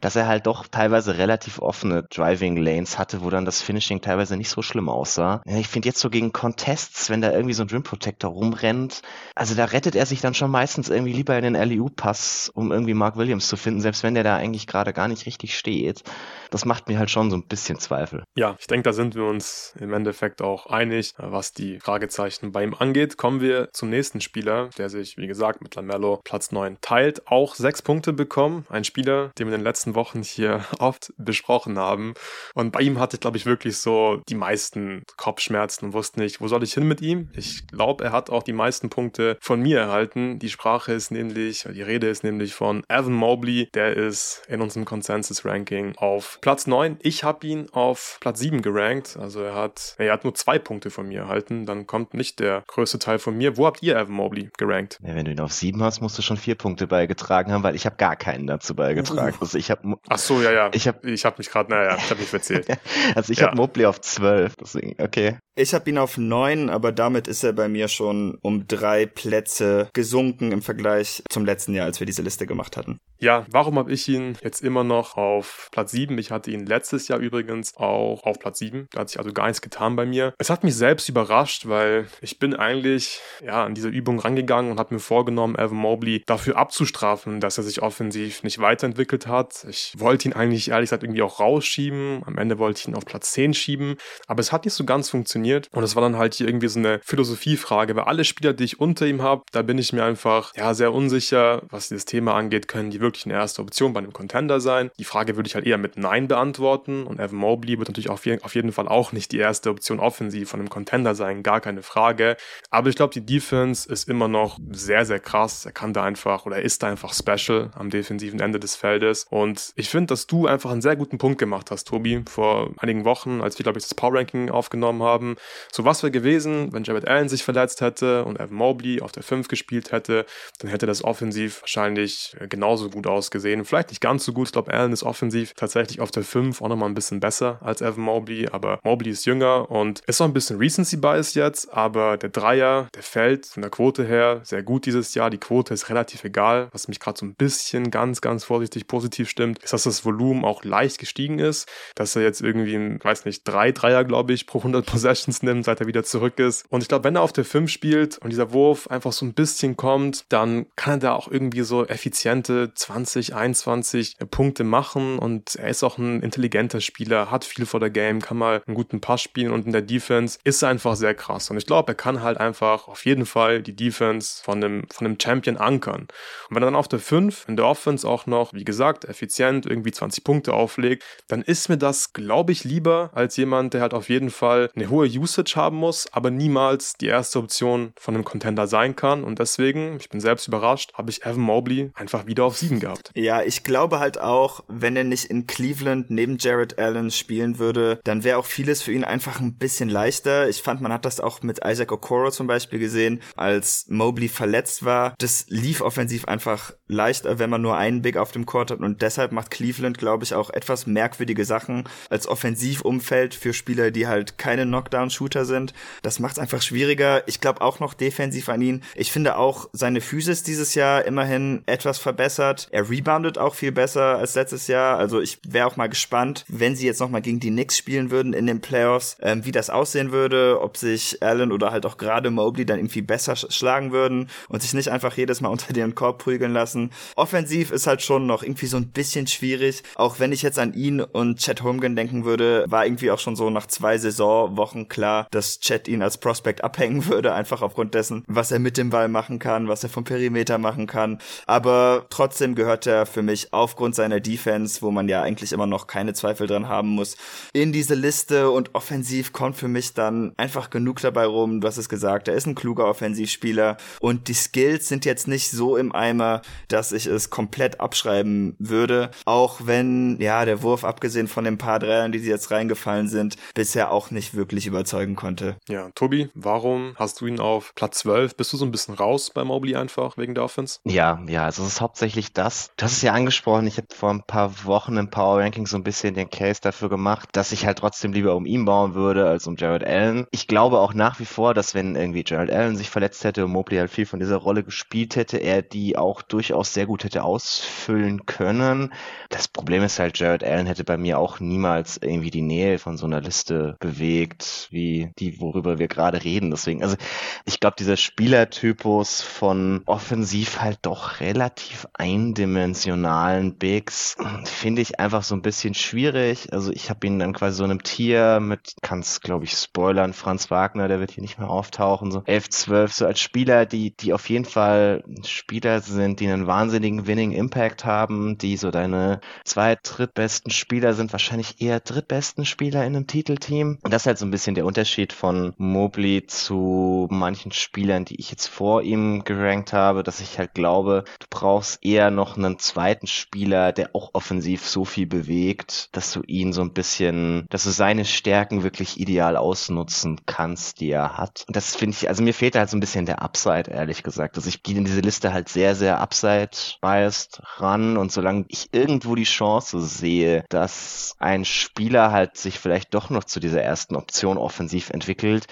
dass 0.00 0.16
er 0.16 0.26
halt 0.26 0.46
doch 0.46 0.66
teilweise 0.66 1.18
relativ 1.18 1.58
offene 1.60 2.04
Driving 2.04 2.56
Lanes 2.56 2.98
hatte, 2.98 3.22
wo 3.22 3.30
dann 3.30 3.44
das 3.44 3.62
Finishing 3.62 4.00
teilweise 4.00 4.36
nicht 4.36 4.50
so 4.50 4.62
schlimm 4.62 4.88
aussah. 4.88 5.42
Ich 5.44 5.68
finde 5.68 5.88
jetzt 5.88 6.00
so 6.00 6.10
gegen 6.10 6.32
Contests, 6.32 7.10
wenn 7.10 7.22
da 7.26 7.32
irgendwie 7.32 7.54
so 7.54 7.62
ein 7.62 7.68
Rim 7.68 7.82
Protector 7.82 8.30
rumrennt, 8.30 9.02
also 9.34 9.54
da 9.54 9.66
rettet 9.66 9.94
er 9.96 10.06
sich 10.06 10.20
dann 10.20 10.34
schon 10.34 10.50
meistens 10.50 10.88
irgendwie 10.88 11.12
lieber 11.12 11.36
in 11.36 11.44
den 11.44 11.54
LEU-Pass, 11.54 12.50
um 12.54 12.72
irgendwie 12.72 12.94
Mark 12.94 13.16
Williams 13.16 13.48
zu 13.48 13.56
finden, 13.56 13.80
selbst 13.80 14.02
wenn 14.02 14.14
der 14.14 14.24
da 14.24 14.36
eigentlich 14.36 14.66
gerade 14.66 14.92
gar 14.92 15.08
nicht 15.08 15.26
richtig 15.26 15.56
steht. 15.58 16.02
Das 16.50 16.64
macht 16.64 16.88
mir 16.88 16.98
halt 16.98 17.10
schon 17.10 17.30
so 17.30 17.36
ein 17.36 17.46
bisschen 17.46 17.78
Zweifel. 17.78 18.24
Ja, 18.36 18.56
ich 18.58 18.66
denke, 18.66 18.84
da 18.84 18.92
sind 18.92 19.14
wir 19.14 19.24
uns 19.24 19.74
im 19.80 19.92
Endeffekt 19.92 20.42
auch 20.42 20.66
einig, 20.66 21.14
was 21.16 21.52
die 21.52 21.80
Fragezeichen 21.80 22.52
bei 22.52 22.64
ihm 22.64 22.74
angeht. 22.74 23.16
Kommen 23.16 23.40
wir 23.40 23.68
zum 23.72 23.90
nächsten 23.90 24.20
Spieler, 24.20 24.70
der 24.78 24.88
sich, 24.88 25.16
wie 25.16 25.26
gesagt, 25.26 25.62
mit 25.62 25.74
Lamello 25.74 26.20
Platz 26.24 26.52
9 26.52 26.78
teilt, 26.80 27.26
auch 27.26 27.54
sechs 27.54 27.82
Punkte 27.82 28.12
bekommen. 28.12 28.66
Ein 28.68 28.84
Spieler, 28.84 29.30
den 29.38 29.46
wir 29.46 29.54
in 29.54 29.60
den 29.60 29.64
letzten 29.64 29.94
Wochen 29.94 30.22
hier 30.22 30.64
oft 30.78 31.12
besprochen 31.16 31.78
haben. 31.78 32.14
Und 32.54 32.72
bei 32.72 32.80
ihm 32.80 32.98
hatte 32.98 33.16
ich, 33.16 33.20
glaube 33.20 33.36
ich, 33.36 33.46
wirklich 33.46 33.78
so 33.78 34.22
die 34.28 34.34
meisten 34.34 35.02
Kopfschmerzen 35.16 35.86
und 35.86 35.92
wusste 35.92 36.20
nicht, 36.20 36.40
wo 36.40 36.48
soll 36.48 36.62
ich 36.62 36.74
hin 36.74 36.86
mit 36.86 37.00
ihm? 37.00 37.30
Ich 37.34 37.66
glaube, 37.66 38.04
er 38.04 38.12
hat 38.12 38.30
auch 38.30 38.42
die 38.42 38.52
meisten 38.52 38.90
Punkte 38.90 39.36
von 39.40 39.60
mir 39.60 39.80
erhalten. 39.80 40.38
Die 40.38 40.50
Sprache 40.50 40.92
ist 40.92 41.10
nämlich, 41.10 41.66
die 41.72 41.82
Rede 41.82 42.08
ist 42.08 42.24
nämlich 42.24 42.54
von 42.54 42.84
Evan 42.88 43.12
Mobley. 43.12 43.68
Der 43.74 43.96
ist 43.96 44.42
in 44.48 44.60
unserem 44.60 44.84
Consensus-Ranking 44.84 45.96
auf 45.96 46.35
Platz 46.40 46.66
9. 46.66 46.98
Ich 47.02 47.24
habe 47.24 47.46
ihn 47.46 47.68
auf 47.72 48.18
Platz 48.20 48.40
7 48.40 48.62
gerankt. 48.62 49.16
Also 49.20 49.42
er 49.42 49.54
hat, 49.54 49.94
er 49.98 50.12
hat 50.12 50.24
nur 50.24 50.34
zwei 50.34 50.58
Punkte 50.58 50.90
von 50.90 51.08
mir 51.08 51.20
erhalten. 51.20 51.66
Dann 51.66 51.86
kommt 51.86 52.14
nicht 52.14 52.40
der 52.40 52.64
größte 52.66 52.98
Teil 52.98 53.18
von 53.18 53.36
mir. 53.36 53.56
Wo 53.56 53.66
habt 53.66 53.82
ihr 53.82 53.96
Evan 53.96 54.12
Mobley 54.12 54.50
gerankt? 54.56 54.98
Ja, 55.02 55.14
wenn 55.14 55.24
du 55.24 55.30
ihn 55.32 55.40
auf 55.40 55.52
7 55.52 55.82
hast, 55.82 56.00
musst 56.00 56.18
du 56.18 56.22
schon 56.22 56.36
vier 56.36 56.54
Punkte 56.54 56.86
beigetragen 56.86 57.52
haben, 57.52 57.62
weil 57.62 57.74
ich 57.74 57.86
habe 57.86 57.96
gar 57.96 58.16
keinen 58.16 58.46
dazu 58.46 58.74
beigetragen. 58.74 59.36
Uh. 59.36 59.42
Also 59.42 59.58
ich 59.58 59.70
habe 59.70 59.96
Ach 60.08 60.18
so, 60.18 60.42
ja, 60.42 60.52
ja. 60.52 60.70
Ich 60.72 60.88
habe 60.88 61.10
ich 61.10 61.24
hab 61.24 61.38
mich 61.38 61.50
gerade, 61.50 61.70
naja, 61.70 61.96
ich 61.96 62.10
habe 62.10 62.20
mich 62.20 62.28
verzählt. 62.28 62.66
also 63.14 63.32
ich 63.32 63.38
ja. 63.38 63.46
habe 63.46 63.56
Mobley 63.56 63.86
auf 63.86 64.00
12, 64.00 64.56
deswegen, 64.56 65.02
okay. 65.02 65.38
Ich 65.58 65.72
habe 65.72 65.88
ihn 65.88 65.96
auf 65.96 66.18
9, 66.18 66.68
aber 66.68 66.92
damit 66.92 67.26
ist 67.26 67.42
er 67.42 67.54
bei 67.54 67.66
mir 67.66 67.88
schon 67.88 68.36
um 68.42 68.68
drei 68.68 69.06
Plätze 69.06 69.88
gesunken 69.94 70.52
im 70.52 70.60
Vergleich 70.60 71.22
zum 71.30 71.46
letzten 71.46 71.72
Jahr, 71.72 71.86
als 71.86 71.98
wir 71.98 72.06
diese 72.06 72.20
Liste 72.20 72.46
gemacht 72.46 72.76
hatten. 72.76 72.98
Ja, 73.18 73.46
warum 73.50 73.78
habe 73.78 73.90
ich 73.90 74.06
ihn 74.06 74.36
jetzt 74.42 74.62
immer 74.62 74.84
noch 74.84 75.16
auf 75.16 75.70
Platz 75.72 75.92
7? 75.92 76.18
Ich 76.18 76.30
hatte 76.30 76.50
ihn 76.50 76.66
letztes 76.66 77.08
Jahr 77.08 77.20
übrigens 77.20 77.74
auch 77.74 78.24
auf 78.24 78.38
Platz 78.38 78.58
7. 78.58 78.88
Da 78.90 79.00
hat 79.00 79.08
sich 79.08 79.18
also 79.18 79.32
gar 79.32 79.46
nichts 79.46 79.62
getan 79.62 79.96
bei 79.96 80.04
mir. 80.04 80.34
Es 80.36 80.50
hat 80.50 80.62
mich 80.62 80.74
selbst 80.74 81.08
überrascht, 81.08 81.66
weil 81.66 82.06
ich 82.20 82.38
bin 82.38 82.54
eigentlich 82.54 83.20
ja 83.42 83.64
an 83.64 83.74
diese 83.74 83.88
Übung 83.88 84.18
rangegangen 84.18 84.70
und 84.70 84.78
habe 84.78 84.92
mir 84.92 85.00
vorgenommen, 85.00 85.54
Evan 85.54 85.78
Mobley 85.78 86.22
dafür 86.26 86.58
abzustrafen, 86.58 87.40
dass 87.40 87.56
er 87.56 87.64
sich 87.64 87.80
offensiv 87.80 88.42
nicht 88.42 88.58
weiterentwickelt 88.58 89.26
hat. 89.26 89.64
Ich 89.70 89.94
wollte 89.96 90.28
ihn 90.28 90.34
eigentlich 90.34 90.68
ehrlich 90.68 90.90
gesagt 90.90 91.02
irgendwie 91.02 91.22
auch 91.22 91.40
rausschieben. 91.40 92.20
Am 92.26 92.36
Ende 92.36 92.58
wollte 92.58 92.80
ich 92.80 92.88
ihn 92.88 92.94
auf 92.94 93.06
Platz 93.06 93.32
10 93.32 93.54
schieben, 93.54 93.96
aber 94.26 94.40
es 94.40 94.52
hat 94.52 94.66
nicht 94.66 94.74
so 94.74 94.84
ganz 94.84 95.08
funktioniert 95.08 95.45
und 95.54 95.82
es 95.82 95.94
war 95.94 96.02
dann 96.02 96.16
halt 96.16 96.34
hier 96.34 96.46
irgendwie 96.46 96.68
so 96.68 96.78
eine 96.78 97.00
Philosophiefrage, 97.02 97.96
weil 97.96 98.04
alle 98.04 98.24
Spieler, 98.24 98.52
die 98.52 98.64
ich 98.64 98.80
unter 98.80 99.06
ihm 99.06 99.22
habe, 99.22 99.44
da 99.52 99.62
bin 99.62 99.78
ich 99.78 99.92
mir 99.92 100.04
einfach 100.04 100.54
ja 100.56 100.74
sehr 100.74 100.92
unsicher, 100.92 101.62
was 101.70 101.88
dieses 101.88 102.04
Thema 102.04 102.34
angeht, 102.34 102.68
können 102.68 102.90
die 102.90 103.00
wirklich 103.00 103.26
eine 103.26 103.34
erste 103.34 103.62
Option 103.62 103.92
bei 103.92 103.98
einem 103.98 104.12
Contender 104.12 104.60
sein? 104.60 104.90
Die 104.98 105.04
Frage 105.04 105.36
würde 105.36 105.48
ich 105.48 105.54
halt 105.54 105.66
eher 105.66 105.78
mit 105.78 105.96
Nein 105.96 106.28
beantworten 106.28 107.04
und 107.06 107.20
Evan 107.20 107.38
Mobley 107.38 107.78
wird 107.78 107.88
natürlich 107.88 108.10
auf, 108.10 108.22
auf 108.42 108.54
jeden 108.54 108.72
Fall 108.72 108.88
auch 108.88 109.12
nicht 109.12 109.32
die 109.32 109.38
erste 109.38 109.70
Option 109.70 110.00
offensiv 110.00 110.50
von 110.50 110.60
einem 110.60 110.70
Contender 110.70 111.14
sein, 111.14 111.42
gar 111.42 111.60
keine 111.60 111.82
Frage. 111.82 112.36
Aber 112.70 112.88
ich 112.88 112.96
glaube, 112.96 113.14
die 113.14 113.24
Defense 113.24 113.90
ist 113.90 114.08
immer 114.08 114.28
noch 114.28 114.58
sehr, 114.70 115.04
sehr 115.04 115.20
krass. 115.20 115.64
Er 115.66 115.72
kann 115.72 115.92
da 115.92 116.02
einfach 116.02 116.46
oder 116.46 116.56
er 116.56 116.62
ist 116.62 116.82
da 116.82 116.88
einfach 116.88 117.14
special 117.14 117.70
am 117.74 117.90
defensiven 117.90 118.40
Ende 118.40 118.58
des 118.58 118.76
Feldes 118.76 119.26
und 119.30 119.72
ich 119.76 119.88
finde, 119.88 120.08
dass 120.08 120.26
du 120.26 120.46
einfach 120.46 120.70
einen 120.70 120.82
sehr 120.82 120.96
guten 120.96 121.18
Punkt 121.18 121.38
gemacht 121.38 121.70
hast, 121.70 121.88
Tobi, 121.88 122.22
vor 122.28 122.70
einigen 122.78 123.04
Wochen, 123.04 123.40
als 123.40 123.58
wir, 123.58 123.64
glaube 123.64 123.78
ich, 123.78 123.84
das 123.84 123.94
Power 123.94 124.14
Ranking 124.14 124.50
aufgenommen 124.50 125.02
haben. 125.02 125.35
So 125.72 125.84
was 125.84 126.02
wäre 126.02 126.10
gewesen, 126.10 126.72
wenn 126.72 126.84
Jared 126.84 127.08
Allen 127.08 127.28
sich 127.28 127.44
verletzt 127.44 127.80
hätte 127.80 128.24
und 128.24 128.38
Evan 128.38 128.54
Mobley 128.56 129.00
auf 129.00 129.12
der 129.12 129.22
5 129.22 129.48
gespielt 129.48 129.92
hätte, 129.92 130.26
dann 130.58 130.70
hätte 130.70 130.86
das 130.86 131.04
offensiv 131.04 131.62
wahrscheinlich 131.62 132.36
genauso 132.48 132.90
gut 132.90 133.06
ausgesehen. 133.06 133.64
Vielleicht 133.64 133.90
nicht 133.90 134.00
ganz 134.00 134.24
so 134.24 134.32
gut. 134.32 134.48
Ich 134.48 134.52
glaube, 134.52 134.72
Allen 134.72 134.92
ist 134.92 135.02
offensiv 135.02 135.54
tatsächlich 135.54 136.00
auf 136.00 136.10
der 136.10 136.24
5 136.24 136.62
auch 136.62 136.68
nochmal 136.68 136.88
ein 136.88 136.94
bisschen 136.94 137.20
besser 137.20 137.58
als 137.62 137.80
Evan 137.80 138.04
Mobley, 138.04 138.48
aber 138.50 138.78
Mobley 138.82 139.10
ist 139.10 139.24
jünger 139.24 139.70
und 139.70 140.00
ist 140.06 140.20
auch 140.20 140.26
ein 140.26 140.32
bisschen 140.32 140.58
Recency 140.58 140.96
Bias 140.96 141.34
jetzt, 141.34 141.72
aber 141.72 142.16
der 142.16 142.30
Dreier, 142.30 142.88
der 142.94 143.02
fällt 143.02 143.46
von 143.46 143.62
der 143.62 143.70
Quote 143.70 144.04
her 144.04 144.40
sehr 144.44 144.62
gut 144.62 144.86
dieses 144.86 145.14
Jahr. 145.14 145.30
Die 145.30 145.38
Quote 145.38 145.74
ist 145.74 145.88
relativ 145.88 146.24
egal. 146.24 146.68
Was 146.72 146.88
mich 146.88 147.00
gerade 147.00 147.18
so 147.18 147.26
ein 147.26 147.34
bisschen 147.34 147.90
ganz, 147.90 148.20
ganz 148.20 148.44
vorsichtig 148.44 148.86
positiv 148.86 149.28
stimmt, 149.28 149.62
ist, 149.62 149.72
dass 149.72 149.84
das 149.84 150.04
Volumen 150.04 150.44
auch 150.44 150.64
leicht 150.64 150.98
gestiegen 150.98 151.38
ist, 151.38 151.68
dass 151.94 152.16
er 152.16 152.22
jetzt 152.22 152.40
irgendwie, 152.40 152.98
weiß 153.02 153.24
nicht, 153.24 153.42
drei 153.44 153.72
Dreier, 153.72 154.04
glaube 154.04 154.32
ich, 154.32 154.46
pro 154.46 154.58
100 154.58 154.86
Possessions 155.26 155.42
nimmt, 155.42 155.64
seit 155.64 155.80
er 155.80 155.86
wieder 155.86 156.04
zurück 156.04 156.38
ist. 156.38 156.64
Und 156.70 156.82
ich 156.82 156.88
glaube, 156.88 157.04
wenn 157.04 157.16
er 157.16 157.22
auf 157.22 157.32
der 157.32 157.44
5 157.44 157.70
spielt 157.70 158.18
und 158.18 158.30
dieser 158.30 158.52
Wurf 158.52 158.88
einfach 158.88 159.12
so 159.12 159.26
ein 159.26 159.34
bisschen 159.34 159.76
kommt, 159.76 160.24
dann 160.28 160.66
kann 160.76 160.94
er 160.94 160.98
da 160.98 161.12
auch 161.14 161.28
irgendwie 161.30 161.62
so 161.62 161.84
effiziente 161.84 162.72
20, 162.74 163.34
21 163.34 164.16
Punkte 164.30 164.64
machen 164.64 165.18
und 165.18 165.56
er 165.56 165.68
ist 165.68 165.82
auch 165.82 165.98
ein 165.98 166.22
intelligenter 166.22 166.80
Spieler, 166.80 167.30
hat 167.30 167.44
viel 167.44 167.66
vor 167.66 167.80
der 167.80 167.90
Game, 167.90 168.20
kann 168.20 168.36
mal 168.36 168.62
einen 168.66 168.74
guten 168.74 169.00
Pass 169.00 169.22
spielen 169.22 169.52
und 169.52 169.66
in 169.66 169.72
der 169.72 169.82
Defense 169.82 170.38
ist 170.44 170.62
er 170.62 170.68
einfach 170.68 170.96
sehr 170.96 171.14
krass. 171.14 171.50
Und 171.50 171.56
ich 171.56 171.66
glaube, 171.66 171.92
er 171.92 171.96
kann 171.96 172.22
halt 172.22 172.38
einfach 172.38 172.88
auf 172.88 173.04
jeden 173.04 173.26
Fall 173.26 173.62
die 173.62 173.74
Defense 173.74 174.42
von 174.42 174.62
einem, 174.62 174.84
von 174.92 175.06
einem 175.06 175.18
Champion 175.20 175.56
ankern. 175.56 176.02
Und 176.48 176.56
wenn 176.56 176.62
er 176.62 176.66
dann 176.66 176.76
auf 176.76 176.88
der 176.88 177.00
5 177.00 177.46
in 177.48 177.56
der 177.56 177.66
Offense 177.66 178.08
auch 178.08 178.26
noch, 178.26 178.52
wie 178.52 178.64
gesagt, 178.64 179.04
effizient 179.04 179.66
irgendwie 179.66 179.90
20 179.90 180.24
Punkte 180.24 180.52
auflegt, 180.52 181.04
dann 181.28 181.42
ist 181.42 181.68
mir 181.68 181.78
das, 181.78 182.12
glaube 182.12 182.52
ich, 182.52 182.64
lieber 182.64 183.10
als 183.14 183.36
jemand, 183.36 183.74
der 183.74 183.80
halt 183.82 183.94
auf 183.94 184.08
jeden 184.08 184.30
Fall 184.30 184.70
eine 184.74 184.88
hohe 184.90 185.06
Usage 185.18 185.56
haben 185.56 185.76
muss, 185.76 186.06
aber 186.12 186.30
niemals 186.30 186.94
die 186.94 187.06
erste 187.06 187.38
Option 187.38 187.92
von 187.98 188.14
einem 188.14 188.24
Contender 188.24 188.66
sein 188.66 188.96
kann. 188.96 189.24
Und 189.24 189.38
deswegen, 189.38 189.96
ich 189.98 190.08
bin 190.08 190.20
selbst 190.20 190.48
überrascht, 190.48 190.92
habe 190.94 191.10
ich 191.10 191.24
Evan 191.24 191.40
Mobley 191.40 191.90
einfach 191.94 192.26
wieder 192.26 192.44
auf 192.44 192.56
7 192.56 192.76
Season 192.76 192.80
gehabt. 192.80 193.10
Ja, 193.14 193.42
ich 193.42 193.64
glaube 193.64 193.98
halt 193.98 194.20
auch, 194.20 194.64
wenn 194.68 194.96
er 194.96 195.04
nicht 195.04 195.26
in 195.26 195.46
Cleveland 195.46 196.10
neben 196.10 196.38
Jared 196.38 196.78
Allen 196.78 197.10
spielen 197.10 197.58
würde, 197.58 198.00
dann 198.04 198.24
wäre 198.24 198.38
auch 198.38 198.46
vieles 198.46 198.82
für 198.82 198.92
ihn 198.92 199.04
einfach 199.04 199.40
ein 199.40 199.54
bisschen 199.54 199.88
leichter. 199.88 200.48
Ich 200.48 200.62
fand, 200.62 200.80
man 200.80 200.92
hat 200.92 201.04
das 201.04 201.20
auch 201.20 201.42
mit 201.42 201.60
Isaac 201.64 201.92
Okoro 201.92 202.30
zum 202.30 202.46
Beispiel 202.46 202.78
gesehen, 202.78 203.20
als 203.36 203.86
Mobley 203.88 204.28
verletzt 204.28 204.84
war. 204.84 205.14
Das 205.18 205.46
lief 205.48 205.80
offensiv 205.80 206.26
einfach 206.26 206.72
leichter, 206.86 207.38
wenn 207.38 207.50
man 207.50 207.62
nur 207.62 207.76
einen 207.76 208.02
Big 208.02 208.16
auf 208.16 208.32
dem 208.32 208.46
Court 208.46 208.70
hat 208.70 208.80
und 208.80 209.02
deshalb 209.02 209.32
macht 209.32 209.50
Cleveland, 209.50 209.98
glaube 209.98 210.24
ich, 210.24 210.34
auch 210.34 210.50
etwas 210.50 210.86
merkwürdige 210.86 211.44
Sachen 211.44 211.84
als 212.10 212.28
Offensivumfeld 212.28 213.34
für 213.34 213.52
Spieler, 213.52 213.90
die 213.90 214.06
halt 214.06 214.38
keine 214.38 214.66
klaren 215.05 215.05
Shooter 215.10 215.44
sind. 215.44 215.74
Das 216.02 216.18
macht 216.18 216.34
es 216.34 216.38
einfach 216.38 216.62
schwieriger. 216.62 217.26
Ich 217.26 217.40
glaube 217.40 217.60
auch 217.60 217.80
noch 217.80 217.94
defensiv 217.94 218.48
an 218.48 218.62
ihn. 218.62 218.82
Ich 218.94 219.12
finde 219.12 219.36
auch 219.38 219.68
seine 219.72 220.00
Physis 220.00 220.42
dieses 220.42 220.74
Jahr 220.74 221.04
immerhin 221.04 221.62
etwas 221.66 221.98
verbessert. 221.98 222.68
Er 222.70 222.88
reboundet 222.88 223.38
auch 223.38 223.54
viel 223.54 223.72
besser 223.72 224.18
als 224.18 224.34
letztes 224.34 224.66
Jahr. 224.66 224.98
Also 224.98 225.20
ich 225.20 225.38
wäre 225.46 225.66
auch 225.66 225.76
mal 225.76 225.88
gespannt, 225.88 226.44
wenn 226.48 226.76
sie 226.76 226.86
jetzt 226.86 227.00
nochmal 227.00 227.22
gegen 227.22 227.40
die 227.40 227.50
Knicks 227.50 227.76
spielen 227.76 228.10
würden 228.10 228.32
in 228.32 228.46
den 228.46 228.60
Playoffs, 228.60 229.16
ähm, 229.20 229.44
wie 229.44 229.52
das 229.52 229.70
aussehen 229.70 230.12
würde, 230.12 230.60
ob 230.60 230.76
sich 230.76 231.22
Allen 231.22 231.52
oder 231.52 231.70
halt 231.70 231.86
auch 231.86 231.96
gerade 231.96 232.30
Mobley 232.30 232.66
dann 232.66 232.78
irgendwie 232.78 233.02
besser 233.02 233.36
sch 233.36 233.46
schlagen 233.50 233.92
würden 233.92 234.28
und 234.48 234.62
sich 234.62 234.74
nicht 234.74 234.88
einfach 234.88 235.16
jedes 235.16 235.40
Mal 235.40 235.48
unter 235.56 235.72
den 235.72 235.94
Korb 235.94 236.18
prügeln 236.18 236.52
lassen. 236.52 236.90
Offensiv 237.16 237.70
ist 237.70 237.86
halt 237.86 238.02
schon 238.02 238.26
noch 238.26 238.42
irgendwie 238.42 238.66
so 238.66 238.76
ein 238.76 238.88
bisschen 238.88 239.26
schwierig. 239.26 239.82
Auch 239.94 240.18
wenn 240.18 240.32
ich 240.32 240.42
jetzt 240.42 240.58
an 240.58 240.74
ihn 240.74 241.00
und 241.00 241.38
Chad 241.38 241.62
Holmgren 241.62 241.96
denken 241.96 242.24
würde, 242.24 242.64
war 242.68 242.86
irgendwie 242.86 243.10
auch 243.10 243.18
schon 243.18 243.36
so 243.36 243.50
nach 243.50 243.66
zwei 243.66 243.98
Saisonwochen 243.98 244.85
klar, 244.88 245.26
dass 245.30 245.60
Chad 245.60 245.88
ihn 245.88 246.02
als 246.02 246.18
Prospect 246.18 246.64
abhängen 246.64 247.06
würde, 247.06 247.34
einfach 247.34 247.62
aufgrund 247.62 247.94
dessen, 247.94 248.24
was 248.26 248.50
er 248.50 248.58
mit 248.58 248.76
dem 248.76 248.90
Ball 248.90 249.08
machen 249.08 249.38
kann, 249.38 249.68
was 249.68 249.82
er 249.82 249.88
vom 249.88 250.04
Perimeter 250.04 250.58
machen 250.58 250.86
kann. 250.86 251.18
Aber 251.46 252.06
trotzdem 252.10 252.54
gehört 252.54 252.86
er 252.86 253.06
für 253.06 253.22
mich 253.22 253.52
aufgrund 253.52 253.94
seiner 253.94 254.20
Defense, 254.20 254.82
wo 254.82 254.90
man 254.90 255.08
ja 255.08 255.22
eigentlich 255.22 255.52
immer 255.52 255.66
noch 255.66 255.86
keine 255.86 256.14
Zweifel 256.14 256.46
dran 256.46 256.68
haben 256.68 256.88
muss, 256.88 257.16
in 257.52 257.72
diese 257.72 257.94
Liste 257.94 258.50
und 258.50 258.74
offensiv 258.74 259.32
kommt 259.32 259.56
für 259.56 259.68
mich 259.68 259.94
dann 259.94 260.32
einfach 260.36 260.70
genug 260.70 261.00
dabei 261.00 261.26
rum. 261.26 261.60
Du 261.60 261.66
hast 261.66 261.76
es 261.76 261.88
gesagt, 261.88 262.28
er 262.28 262.34
ist 262.34 262.46
ein 262.46 262.54
kluger 262.54 262.86
Offensivspieler 262.86 263.76
und 264.00 264.28
die 264.28 264.34
Skills 264.34 264.88
sind 264.88 265.04
jetzt 265.04 265.28
nicht 265.28 265.50
so 265.50 265.76
im 265.76 265.94
Eimer, 265.94 266.42
dass 266.68 266.92
ich 266.92 267.06
es 267.06 267.30
komplett 267.30 267.80
abschreiben 267.80 268.56
würde. 268.58 269.10
Auch 269.24 269.60
wenn, 269.64 270.20
ja, 270.20 270.44
der 270.44 270.62
Wurf, 270.62 270.84
abgesehen 270.84 271.28
von 271.28 271.44
den 271.44 271.58
paar 271.58 271.78
Dreiern, 271.78 272.12
die 272.12 272.18
jetzt 272.18 272.50
reingefallen 272.50 273.08
sind, 273.08 273.36
bisher 273.54 273.90
auch 273.92 274.10
nicht 274.10 274.34
wirklich 274.34 274.66
überzeugen 274.76 275.16
konnte. 275.16 275.56
Ja, 275.68 275.90
Tobi, 275.94 276.28
warum 276.34 276.94
hast 276.96 277.20
du 277.20 277.26
ihn 277.26 277.40
auf 277.40 277.74
Platz 277.74 277.98
12? 278.00 278.36
Bist 278.36 278.52
du 278.52 278.56
so 278.56 278.64
ein 278.64 278.70
bisschen 278.70 278.94
raus 278.94 279.30
bei 279.34 279.42
Mobley 279.42 279.74
einfach 279.76 280.16
wegen 280.18 280.34
der 280.34 280.44
Offense? 280.44 280.80
Ja, 280.84 281.20
ja, 281.26 281.44
also 281.44 281.62
es 281.62 281.68
ist 281.68 281.80
hauptsächlich 281.80 282.32
das. 282.32 282.70
Du 282.76 282.84
hast 282.84 282.92
es 282.92 283.02
ja 283.02 283.12
angesprochen, 283.12 283.66
ich 283.66 283.78
habe 283.78 283.88
vor 283.94 284.10
ein 284.10 284.22
paar 284.22 284.64
Wochen 284.64 284.96
im 284.96 285.10
Power 285.10 285.40
Ranking 285.40 285.66
so 285.66 285.76
ein 285.76 285.82
bisschen 285.82 286.14
den 286.14 286.30
Case 286.30 286.60
dafür 286.60 286.88
gemacht, 286.88 287.30
dass 287.32 287.52
ich 287.52 287.66
halt 287.66 287.78
trotzdem 287.78 288.12
lieber 288.12 288.36
um 288.36 288.46
ihn 288.46 288.64
bauen 288.64 288.94
würde 288.94 289.26
als 289.26 289.46
um 289.46 289.56
Jared 289.56 289.84
Allen. 289.84 290.26
Ich 290.30 290.46
glaube 290.46 290.78
auch 290.78 290.94
nach 290.94 291.18
wie 291.20 291.24
vor, 291.24 291.54
dass 291.54 291.74
wenn 291.74 291.96
irgendwie 291.96 292.24
Jared 292.26 292.50
Allen 292.50 292.76
sich 292.76 292.90
verletzt 292.90 293.24
hätte 293.24 293.44
und 293.44 293.52
Mobley 293.52 293.78
halt 293.78 293.90
viel 293.90 294.06
von 294.06 294.20
dieser 294.20 294.36
Rolle 294.36 294.62
gespielt 294.62 295.16
hätte, 295.16 295.38
er 295.38 295.62
die 295.62 295.96
auch 295.96 296.22
durchaus 296.22 296.74
sehr 296.74 296.86
gut 296.86 297.04
hätte 297.04 297.24
ausfüllen 297.24 298.26
können. 298.26 298.92
Das 299.30 299.48
Problem 299.48 299.82
ist 299.82 299.98
halt, 299.98 300.18
Jared 300.18 300.44
Allen 300.44 300.66
hätte 300.66 300.84
bei 300.84 300.96
mir 300.96 301.18
auch 301.18 301.40
niemals 301.40 301.98
irgendwie 302.02 302.30
die 302.30 302.42
Nähe 302.42 302.78
von 302.78 302.96
so 302.96 303.06
einer 303.06 303.20
Liste 303.20 303.76
bewegt, 303.80 304.65
wie 304.70 305.12
die, 305.18 305.40
worüber 305.40 305.78
wir 305.78 305.88
gerade 305.88 306.24
reden. 306.24 306.50
Deswegen, 306.50 306.82
also 306.82 306.96
ich 307.44 307.60
glaube, 307.60 307.76
dieser 307.78 307.96
Spielertypus 307.96 309.22
von 309.22 309.82
offensiv 309.86 310.60
halt 310.60 310.78
doch 310.82 311.20
relativ 311.20 311.86
eindimensionalen 311.94 313.56
Bigs 313.56 314.16
finde 314.44 314.82
ich 314.82 314.98
einfach 315.00 315.22
so 315.22 315.34
ein 315.34 315.42
bisschen 315.42 315.74
schwierig. 315.74 316.52
Also 316.52 316.72
ich 316.72 316.90
habe 316.90 317.06
ihn 317.06 317.18
dann 317.18 317.32
quasi 317.32 317.56
so 317.56 317.64
in 317.64 317.70
einem 317.70 317.82
Tier 317.82 318.40
mit, 318.40 318.74
kann 318.82 319.00
es 319.00 319.20
glaube 319.20 319.44
ich 319.44 319.52
spoilern, 319.52 320.12
Franz 320.12 320.50
Wagner, 320.50 320.88
der 320.88 321.00
wird 321.00 321.12
hier 321.12 321.22
nicht 321.22 321.38
mehr 321.38 321.50
auftauchen, 321.50 322.10
so 322.10 322.22
11, 322.24 322.50
12, 322.50 322.92
so 322.92 323.06
als 323.06 323.20
Spieler, 323.20 323.66
die, 323.66 323.96
die 323.96 324.12
auf 324.12 324.28
jeden 324.28 324.44
Fall 324.44 325.04
Spieler 325.24 325.80
sind, 325.80 326.20
die 326.20 326.28
einen 326.28 326.46
wahnsinnigen 326.46 327.06
Winning 327.06 327.32
Impact 327.32 327.84
haben, 327.84 328.38
die 328.38 328.56
so 328.56 328.70
deine 328.70 329.20
zwei 329.44 329.76
drittbesten 329.82 330.50
Spieler 330.50 330.94
sind, 330.94 331.12
wahrscheinlich 331.12 331.60
eher 331.60 331.80
drittbesten 331.80 332.44
Spieler 332.44 332.84
in 332.84 332.96
einem 332.96 333.06
Titelteam. 333.06 333.78
Und 333.82 333.92
das 333.92 334.02
ist 334.02 334.06
halt 334.06 334.18
so 334.18 334.26
ein 334.26 334.30
bisschen 334.30 334.55
der 334.56 334.64
Unterschied 334.66 335.12
von 335.12 335.52
Mobley 335.58 336.26
zu 336.26 337.06
manchen 337.10 337.52
Spielern, 337.52 338.04
die 338.04 338.18
ich 338.18 338.30
jetzt 338.30 338.48
vor 338.48 338.82
ihm 338.82 339.24
gerankt 339.24 339.72
habe, 339.72 340.02
dass 340.02 340.20
ich 340.20 340.38
halt 340.38 340.54
glaube, 340.54 341.04
du 341.20 341.26
brauchst 341.30 341.84
eher 341.84 342.10
noch 342.10 342.36
einen 342.36 342.58
zweiten 342.58 343.06
Spieler, 343.06 343.72
der 343.72 343.94
auch 343.94 344.10
offensiv 344.14 344.66
so 344.66 344.84
viel 344.84 345.06
bewegt, 345.06 345.88
dass 345.92 346.12
du 346.12 346.22
ihn 346.26 346.52
so 346.52 346.62
ein 346.62 346.72
bisschen, 346.72 347.46
dass 347.50 347.64
du 347.64 347.70
seine 347.70 348.04
Stärken 348.04 348.62
wirklich 348.62 348.98
ideal 348.98 349.36
ausnutzen 349.36 350.20
kannst, 350.26 350.80
die 350.80 350.90
er 350.90 351.16
hat. 351.16 351.44
Und 351.46 351.56
das 351.56 351.76
finde 351.76 351.96
ich, 351.98 352.08
also 352.08 352.22
mir 352.22 352.34
fehlt 352.34 352.56
halt 352.56 352.70
so 352.70 352.76
ein 352.76 352.80
bisschen 352.80 353.06
der 353.06 353.22
Upside, 353.22 353.70
ehrlich 353.70 354.02
gesagt. 354.02 354.36
Also 354.36 354.48
ich 354.48 354.62
gehe 354.62 354.76
in 354.76 354.84
diese 354.84 355.00
Liste 355.00 355.32
halt 355.32 355.48
sehr, 355.48 355.74
sehr 355.74 356.00
Upside-biased 356.00 357.42
ran 357.56 357.96
und 357.96 358.12
solange 358.12 358.46
ich 358.48 358.68
irgendwo 358.72 359.14
die 359.14 359.24
Chance 359.24 359.80
sehe, 359.80 360.44
dass 360.48 361.14
ein 361.18 361.44
Spieler 361.44 362.12
halt 362.12 362.36
sich 362.36 362.58
vielleicht 362.58 362.94
doch 362.94 363.10
noch 363.10 363.24
zu 363.24 363.40
dieser 363.40 363.62
ersten 363.62 363.96
Option 363.96 364.38
offensiv 364.46 364.90
entwickelt, 364.90 365.46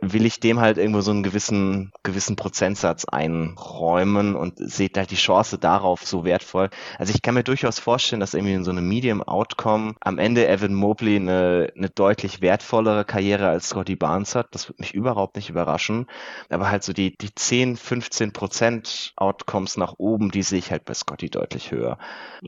will 0.00 0.26
ich 0.26 0.40
dem 0.40 0.60
halt 0.60 0.76
irgendwo 0.76 1.00
so 1.00 1.10
einen 1.10 1.22
gewissen, 1.22 1.92
gewissen 2.02 2.36
Prozentsatz 2.36 3.06
einräumen 3.06 4.36
und 4.36 4.54
seht 4.58 4.98
halt 4.98 5.10
die 5.10 5.16
Chance 5.16 5.58
darauf 5.58 6.06
so 6.06 6.24
wertvoll. 6.24 6.68
Also 6.98 7.14
ich 7.14 7.22
kann 7.22 7.34
mir 7.34 7.44
durchaus 7.44 7.78
vorstellen, 7.78 8.20
dass 8.20 8.34
irgendwie 8.34 8.52
in 8.52 8.64
so 8.64 8.70
einem 8.70 8.86
Medium 8.86 9.22
Outcome 9.22 9.94
am 10.00 10.18
Ende 10.18 10.46
Evan 10.46 10.74
Mobley 10.74 11.16
eine, 11.16 11.72
eine 11.74 11.88
deutlich 11.88 12.42
wertvollere 12.42 13.04
Karriere 13.04 13.48
als 13.48 13.70
Scotty 13.70 13.96
Barnes 13.96 14.34
hat. 14.34 14.48
Das 14.50 14.68
würde 14.68 14.82
mich 14.82 14.92
überhaupt 14.92 15.36
nicht 15.36 15.48
überraschen. 15.48 16.06
Aber 16.50 16.70
halt 16.70 16.84
so 16.84 16.92
die, 16.92 17.16
die 17.16 17.34
10, 17.34 17.76
15 17.76 18.32
Prozent 18.32 19.14
Outcomes 19.16 19.78
nach 19.78 19.94
oben, 19.96 20.30
die 20.30 20.42
sehe 20.42 20.58
ich 20.58 20.70
halt 20.70 20.84
bei 20.84 20.94
Scotty 20.94 21.30
deutlich 21.30 21.70
höher. 21.70 21.98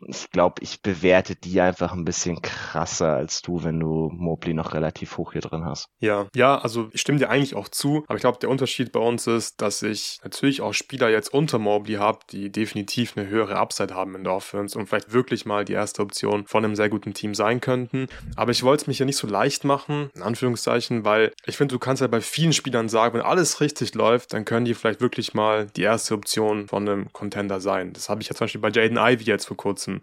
Ich 0.06 0.30
glaube, 0.30 0.62
ich 0.62 0.82
bewerte 0.82 1.34
die 1.34 1.60
einfach 1.60 1.92
ein 1.92 2.04
bisschen 2.04 2.42
krasser 2.42 3.14
als 3.14 3.40
du, 3.40 3.64
wenn 3.64 3.80
du 3.80 4.10
Mobley 4.12 4.52
noch 4.52 4.74
relativ 4.74 5.16
hoch 5.16 5.32
hier 5.32 5.40
drin 5.40 5.64
hast. 5.64 5.88
Ja, 6.00 6.26
ja, 6.34 6.58
also 6.58 6.88
ich 6.92 7.00
stimme 7.00 7.18
dir 7.18 7.30
eigentlich 7.38 7.54
auch 7.54 7.68
zu, 7.68 8.04
aber 8.06 8.16
ich 8.16 8.20
glaube, 8.20 8.38
der 8.38 8.50
Unterschied 8.50 8.92
bei 8.92 9.00
uns 9.00 9.26
ist, 9.26 9.60
dass 9.60 9.82
ich 9.82 10.20
natürlich 10.22 10.60
auch 10.60 10.74
Spieler 10.74 11.08
jetzt 11.08 11.32
unter 11.32 11.58
Mobley 11.58 11.94
habe, 11.94 12.18
die 12.30 12.50
definitiv 12.50 13.16
eine 13.16 13.28
höhere 13.28 13.56
Upside 13.56 13.94
haben 13.94 14.14
in 14.14 14.24
der 14.24 14.38
und 14.38 14.86
vielleicht 14.86 15.12
wirklich 15.12 15.46
mal 15.46 15.64
die 15.64 15.72
erste 15.72 16.00
Option 16.02 16.46
von 16.46 16.64
einem 16.64 16.76
sehr 16.76 16.88
guten 16.88 17.12
Team 17.12 17.34
sein 17.34 17.60
könnten. 17.60 18.06
Aber 18.36 18.52
ich 18.52 18.62
wollte 18.62 18.82
es 18.82 18.86
mich 18.86 19.00
ja 19.00 19.04
nicht 19.04 19.16
so 19.16 19.26
leicht 19.26 19.64
machen, 19.64 20.10
in 20.14 20.22
Anführungszeichen, 20.22 21.04
weil 21.04 21.32
ich 21.44 21.56
finde, 21.56 21.72
du 21.72 21.78
kannst 21.78 22.02
ja 22.02 22.06
bei 22.06 22.20
vielen 22.20 22.52
Spielern 22.52 22.88
sagen, 22.88 23.14
wenn 23.14 23.22
alles 23.22 23.60
richtig 23.60 23.94
läuft, 23.94 24.32
dann 24.32 24.44
können 24.44 24.64
die 24.64 24.74
vielleicht 24.74 25.00
wirklich 25.00 25.34
mal 25.34 25.66
die 25.74 25.82
erste 25.82 26.14
Option 26.14 26.68
von 26.68 26.88
einem 26.88 27.12
Contender 27.12 27.60
sein. 27.60 27.92
Das 27.92 28.08
habe 28.08 28.22
ich 28.22 28.28
ja 28.28 28.36
zum 28.36 28.44
Beispiel 28.44 28.60
bei 28.60 28.70
Jaden 28.70 28.96
Ivy 28.96 29.24
jetzt 29.24 29.46
vor 29.46 29.56
kurzem 29.56 30.00